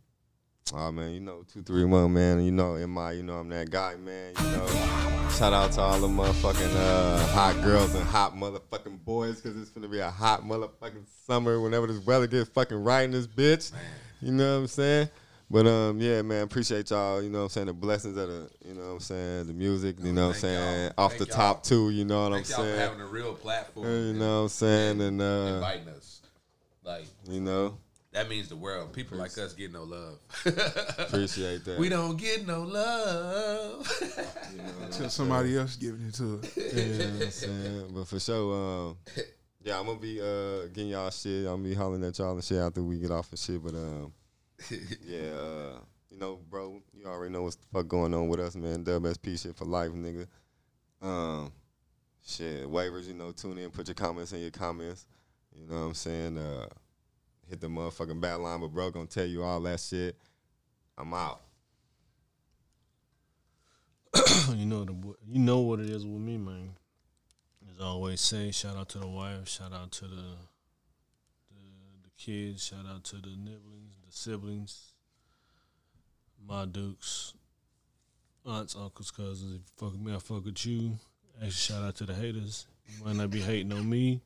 oh 0.74 0.90
man, 0.90 1.12
you 1.12 1.20
know, 1.20 1.44
two 1.50 1.62
three 1.62 1.84
one, 1.84 2.12
man. 2.12 2.44
You 2.44 2.50
know, 2.50 2.74
in 2.74 2.90
my, 2.90 3.12
you 3.12 3.22
know, 3.22 3.34
I'm 3.34 3.48
that 3.50 3.70
guy, 3.70 3.94
man. 3.96 4.34
You 4.36 4.50
know, 4.50 4.66
shout 5.30 5.52
out 5.52 5.72
to 5.72 5.80
all 5.80 6.00
the 6.00 6.08
motherfucking 6.08 6.74
uh, 6.76 7.26
hot 7.28 7.62
girls 7.62 7.94
and 7.94 8.04
hot 8.04 8.34
motherfucking 8.34 9.04
boys, 9.04 9.40
cause 9.40 9.56
it's 9.56 9.70
gonna 9.70 9.88
be 9.88 10.00
a 10.00 10.10
hot 10.10 10.42
motherfucking 10.42 11.06
summer 11.24 11.60
whenever 11.60 11.86
this 11.86 12.04
weather 12.04 12.26
gets 12.26 12.50
fucking 12.50 12.82
right 12.82 13.02
in 13.02 13.12
this 13.12 13.28
bitch. 13.28 13.72
You 14.20 14.32
know 14.32 14.56
what 14.56 14.60
I'm 14.62 14.66
saying? 14.66 15.08
But 15.52 15.66
um, 15.66 16.00
yeah, 16.00 16.22
man, 16.22 16.44
appreciate 16.44 16.88
y'all. 16.88 17.22
You 17.22 17.28
know 17.28 17.40
what 17.40 17.44
I'm 17.44 17.48
saying? 17.50 17.66
The 17.66 17.72
blessings 17.74 18.16
of 18.16 18.26
the, 18.26 18.50
you 18.66 18.72
know 18.72 18.86
what 18.86 18.92
I'm 18.92 19.00
saying? 19.00 19.48
The 19.48 19.52
music. 19.52 19.96
You 20.02 20.14
know 20.14 20.28
what 20.28 20.36
I'm 20.36 20.40
Thank 20.40 20.54
y'all. 20.58 20.64
saying? 20.64 20.92
Off 20.96 21.10
Thank 21.12 21.20
the 21.20 21.26
y'all. 21.28 21.36
top 21.36 21.62
too. 21.62 21.90
You 21.90 22.06
know 22.06 22.22
what 22.22 22.32
I'm 22.32 22.38
y'all 22.38 22.44
for 22.44 22.52
saying? 22.52 22.78
having 22.78 23.00
a 23.02 23.06
real 23.06 23.34
platform. 23.34 23.86
You 23.86 24.12
know 24.14 24.36
what 24.36 24.42
I'm 24.44 24.48
saying? 24.48 25.00
And 25.02 25.20
uh, 25.20 25.24
inviting 25.24 25.88
us. 25.90 26.22
Like 26.82 27.04
you 27.28 27.40
know, 27.42 27.76
that 28.12 28.30
means 28.30 28.48
the 28.48 28.56
world. 28.56 28.94
People 28.94 29.18
like 29.18 29.36
us 29.36 29.52
get 29.52 29.70
no 29.74 29.82
love. 29.82 30.18
appreciate 30.98 31.66
that. 31.66 31.76
we 31.78 31.90
don't 31.90 32.16
get 32.16 32.46
no 32.46 32.62
love. 32.62 33.86
until 34.80 35.08
somebody 35.10 35.58
else 35.58 35.76
giving 35.76 36.06
it 36.08 36.14
to 36.14 36.38
us. 36.38 36.56
You 36.56 36.62
know 36.94 37.04
what 37.10 37.22
I'm 37.24 37.30
saying? 37.30 37.90
But 37.94 38.08
for 38.08 38.18
sure, 38.18 38.88
um, 38.88 38.96
yeah, 39.62 39.78
I'm 39.78 39.84
gonna 39.84 39.98
be 39.98 40.18
uh 40.18 40.68
getting 40.68 40.88
y'all 40.88 41.10
shit. 41.10 41.40
I'm 41.40 41.56
gonna 41.56 41.68
be 41.68 41.74
hollering 41.74 42.04
at 42.04 42.18
y'all 42.18 42.32
and 42.32 42.42
shit 42.42 42.56
after 42.56 42.82
we 42.82 42.98
get 42.98 43.10
off 43.10 43.30
and 43.30 43.38
shit. 43.38 43.62
But 43.62 43.74
um, 43.74 44.12
yeah, 44.70 45.20
uh, 45.40 45.78
you 46.10 46.18
know, 46.18 46.38
bro, 46.50 46.82
you 46.92 47.06
already 47.06 47.32
know 47.32 47.42
what's 47.42 47.56
the 47.56 47.66
fuck 47.72 47.88
going 47.88 48.14
on 48.14 48.28
with 48.28 48.40
us, 48.40 48.54
man. 48.56 48.84
WSP 48.84 49.40
shit 49.40 49.56
for 49.56 49.64
life, 49.64 49.90
nigga. 49.92 50.26
Um, 51.00 51.52
shit, 52.24 52.66
waivers, 52.70 53.06
you 53.06 53.14
know, 53.14 53.32
tune 53.32 53.58
in, 53.58 53.70
put 53.70 53.88
your 53.88 53.94
comments 53.94 54.32
in 54.32 54.40
your 54.40 54.50
comments. 54.50 55.06
You 55.54 55.66
know 55.66 55.80
what 55.80 55.86
I'm 55.86 55.94
saying? 55.94 56.38
Uh, 56.38 56.66
hit 57.48 57.60
the 57.60 57.68
motherfucking 57.68 58.20
bat 58.20 58.40
line, 58.40 58.60
but 58.60 58.68
bro, 58.68 58.90
gonna 58.90 59.06
tell 59.06 59.26
you 59.26 59.42
all 59.42 59.60
that 59.60 59.80
shit. 59.80 60.16
I'm 60.96 61.12
out. 61.14 61.40
you 64.54 64.66
know 64.66 64.84
the 64.84 64.94
you 65.26 65.38
know 65.38 65.60
what 65.60 65.80
it 65.80 65.88
is 65.88 66.04
with 66.04 66.20
me, 66.20 66.36
man. 66.36 66.74
As 67.70 67.80
I 67.80 67.84
always 67.84 68.20
say, 68.20 68.50
shout 68.50 68.76
out 68.76 68.88
to 68.90 68.98
the 68.98 69.06
wife, 69.06 69.48
shout 69.48 69.72
out 69.72 69.90
to 69.92 70.04
the 70.04 70.24
kids, 72.24 72.64
shout 72.64 72.86
out 72.88 73.02
to 73.02 73.16
the 73.16 73.30
nibblings, 73.30 73.96
the 74.06 74.12
siblings, 74.12 74.92
my 76.48 76.64
dukes, 76.66 77.34
aunts, 78.46 78.76
uncles, 78.76 79.10
cousins. 79.10 79.54
If 79.54 79.60
you 79.60 79.72
fuck 79.76 79.92
with 79.92 80.00
me, 80.00 80.14
I 80.14 80.18
fuck 80.18 80.44
with 80.44 80.64
you. 80.64 80.92
Actually, 81.36 81.50
shout 81.50 81.82
out 81.82 81.96
to 81.96 82.04
the 82.04 82.14
haters. 82.14 82.66
You 82.86 83.04
might 83.04 83.16
not 83.16 83.30
be 83.30 83.40
hating 83.40 83.72
on 83.72 83.88
me, 83.88 84.20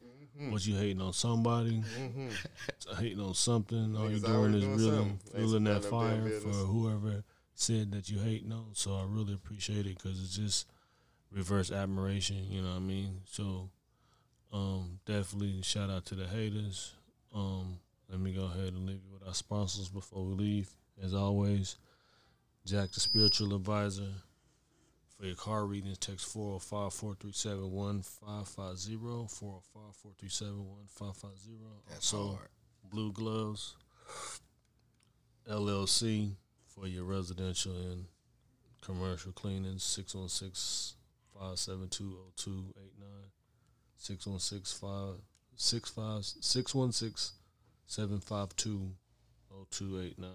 but 0.50 0.66
you 0.66 0.76
hating 0.76 1.00
on 1.00 1.14
somebody, 1.14 1.82
hating 2.98 3.20
on 3.20 3.32
something. 3.34 3.96
All 3.96 4.10
you're 4.10 4.20
doing 4.20 4.54
is 4.54 4.64
really 4.64 4.96
something. 5.32 5.64
That 5.64 5.84
fire 5.84 6.28
for 6.40 6.48
whoever 6.48 7.24
said 7.54 7.92
that 7.92 8.10
you 8.10 8.18
hating 8.18 8.52
on. 8.52 8.66
So 8.74 8.94
I 8.94 9.04
really 9.08 9.32
appreciate 9.32 9.86
it 9.86 9.96
because 9.96 10.22
it's 10.22 10.36
just 10.36 10.66
reverse 11.32 11.70
admiration. 11.70 12.44
You 12.50 12.60
know 12.60 12.70
what 12.70 12.76
I 12.76 12.80
mean? 12.80 13.20
So 13.24 13.70
um, 14.52 15.00
definitely 15.06 15.62
shout 15.62 15.88
out 15.88 16.04
to 16.06 16.14
the 16.14 16.26
haters. 16.26 16.92
Um, 17.34 17.78
Let 18.08 18.20
me 18.20 18.32
go 18.32 18.44
ahead 18.44 18.72
and 18.72 18.86
leave 18.86 19.00
you 19.04 19.12
with 19.12 19.26
our 19.26 19.34
sponsors 19.34 19.88
before 19.88 20.24
we 20.24 20.34
leave. 20.34 20.70
As 21.02 21.12
always, 21.14 21.76
Jack 22.64 22.92
the 22.92 23.00
Spiritual 23.00 23.54
Advisor. 23.54 24.12
For 25.18 25.24
your 25.24 25.34
car 25.34 25.64
readings, 25.64 25.98
text 25.98 26.26
405 26.26 26.92
437 26.92 27.70
1550. 27.70 29.34
405 29.34 29.96
437 29.96 30.58
1550. 30.58 31.50
That's 31.88 32.12
Also, 32.12 32.36
hard. 32.36 32.48
Blue 32.90 33.12
Gloves 33.12 33.76
LLC 35.48 36.32
for 36.66 36.86
your 36.86 37.04
residential 37.04 37.72
and 37.72 38.06
commercial 38.82 39.32
cleaning, 39.32 39.78
616 39.78 40.96
572 41.32 42.18
0289. 42.36 43.08
616 43.96 45.22
616 45.56 47.32
752 47.86 48.90
0289. 49.70 50.30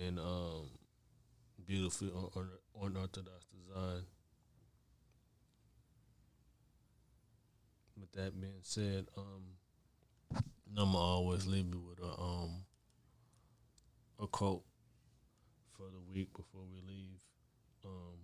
And 0.00 0.18
um, 0.18 0.68
beautifully 1.66 2.10
un- 2.14 2.30
un- 2.36 2.84
unorthodox 2.86 3.46
design. 3.52 4.02
With 7.98 8.12
that 8.12 8.40
being 8.40 8.52
said, 8.62 9.06
um, 9.16 10.42
I'm 10.76 10.96
always 10.96 11.46
leave 11.46 11.66
you 11.66 11.80
with 11.86 11.98
a 12.00 12.20
um 12.20 12.64
a 14.20 14.26
quote 14.26 14.62
for 15.76 15.82
the 15.82 16.00
week 16.12 16.32
before 16.32 16.62
we 16.72 16.80
leave. 16.86 17.20
Um, 17.84 18.18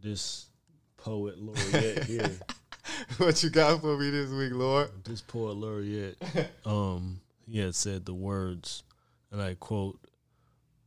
this 0.00 0.46
poet 0.96 1.38
laureate 1.38 2.04
here, 2.04 2.30
what 3.18 3.42
you 3.42 3.50
got 3.50 3.80
for 3.80 3.96
me 3.96 4.10
this 4.10 4.30
week, 4.30 4.52
Lord? 4.52 4.90
this 5.04 5.20
poet 5.20 5.52
laureate, 5.56 6.16
um, 6.64 7.20
he 7.48 7.58
had 7.60 7.74
said 7.74 8.04
the 8.04 8.14
words, 8.14 8.82
and 9.30 9.40
I 9.40 9.54
quote, 9.54 9.98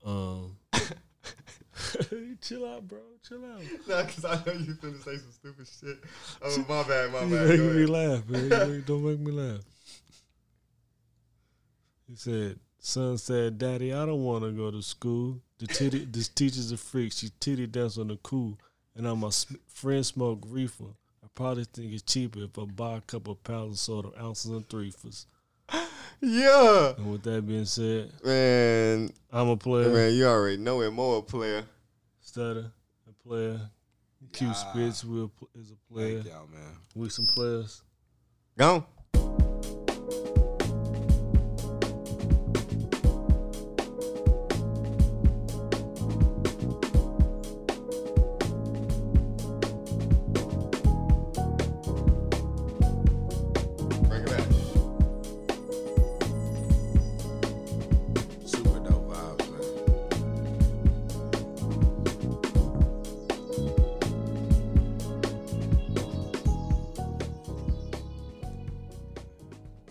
um, 0.06 0.56
chill 2.42 2.66
out, 2.68 2.88
bro, 2.88 3.00
chill 3.28 3.44
out. 3.46 3.62
Nah, 3.88 4.04
cause 4.04 4.26
I 4.26 4.36
know 4.46 4.54
you 4.54 4.74
finna 4.74 5.04
say 5.04 5.18
some 5.18 5.32
stupid 5.32 5.68
shit. 5.68 5.98
Oh, 6.42 6.66
my 6.68 6.84
bad, 6.88 7.12
my 7.12 7.24
You 7.24 7.36
bad. 7.36 7.58
Go 7.58 7.74
me 7.74 7.86
laugh, 7.86 8.28
man. 8.30 8.50
Make- 8.72 8.86
Don't 8.86 9.04
make 9.04 9.20
me 9.20 9.32
laugh. 9.32 9.62
He 12.08 12.16
said, 12.16 12.60
"Son 12.80 13.18
said, 13.18 13.58
Daddy, 13.60 13.94
I 13.94 14.06
don't 14.06 14.24
want 14.24 14.44
to 14.44 14.52
go 14.52 14.72
to 14.72 14.82
school. 14.82 15.42
The 15.60 15.68
titty, 15.68 16.06
this 16.06 16.28
teacher's 16.28 16.72
a 16.72 16.78
freak. 16.78 17.12
She 17.14 17.30
titty 17.40 17.68
dance 17.68 17.98
on 17.98 18.08
the 18.08 18.18
cool, 18.24 18.58
and 18.96 19.06
I'm 19.06 19.24
a 19.24 19.32
sm- 19.32 19.56
friend 19.68 20.06
smoke 20.06 20.44
reefer. 20.48 20.96
I 21.40 21.42
probably 21.42 21.64
think 21.64 21.94
it's 21.94 22.02
cheaper 22.02 22.44
if 22.44 22.60
I 22.60 22.66
buy 22.66 22.98
a 22.98 23.02
couple 23.02 23.34
pounds 23.34 23.72
of 23.72 23.80
soda, 23.80 24.10
ounces 24.22 24.52
and 24.52 24.68
threefers. 24.68 25.26
Yeah, 26.22 26.96
And 26.98 27.14
with 27.14 27.24
that 27.24 27.48
being 27.48 27.64
said, 27.64 28.12
man, 28.26 29.10
I'm 29.32 29.48
a 29.48 29.56
player, 29.56 29.88
man, 29.88 30.14
you 30.14 30.26
already 30.26 30.58
know 30.58 30.82
it. 30.82 30.92
More 30.92 31.20
a 31.20 31.22
player. 31.22 31.64
Studda, 32.22 32.70
a 33.08 33.26
player. 33.26 33.62
Q 34.34 34.48
Yeah. 34.48 34.54
Spitz 34.54 35.06
will 35.06 35.32
is 35.56 35.72
a 35.72 35.94
player. 35.94 36.22
Thank 36.22 36.34
y'all, 36.34 36.48
man. 36.48 36.76
We 36.94 37.08
some 37.08 37.26
players. 37.34 37.84
Gone. 38.58 38.84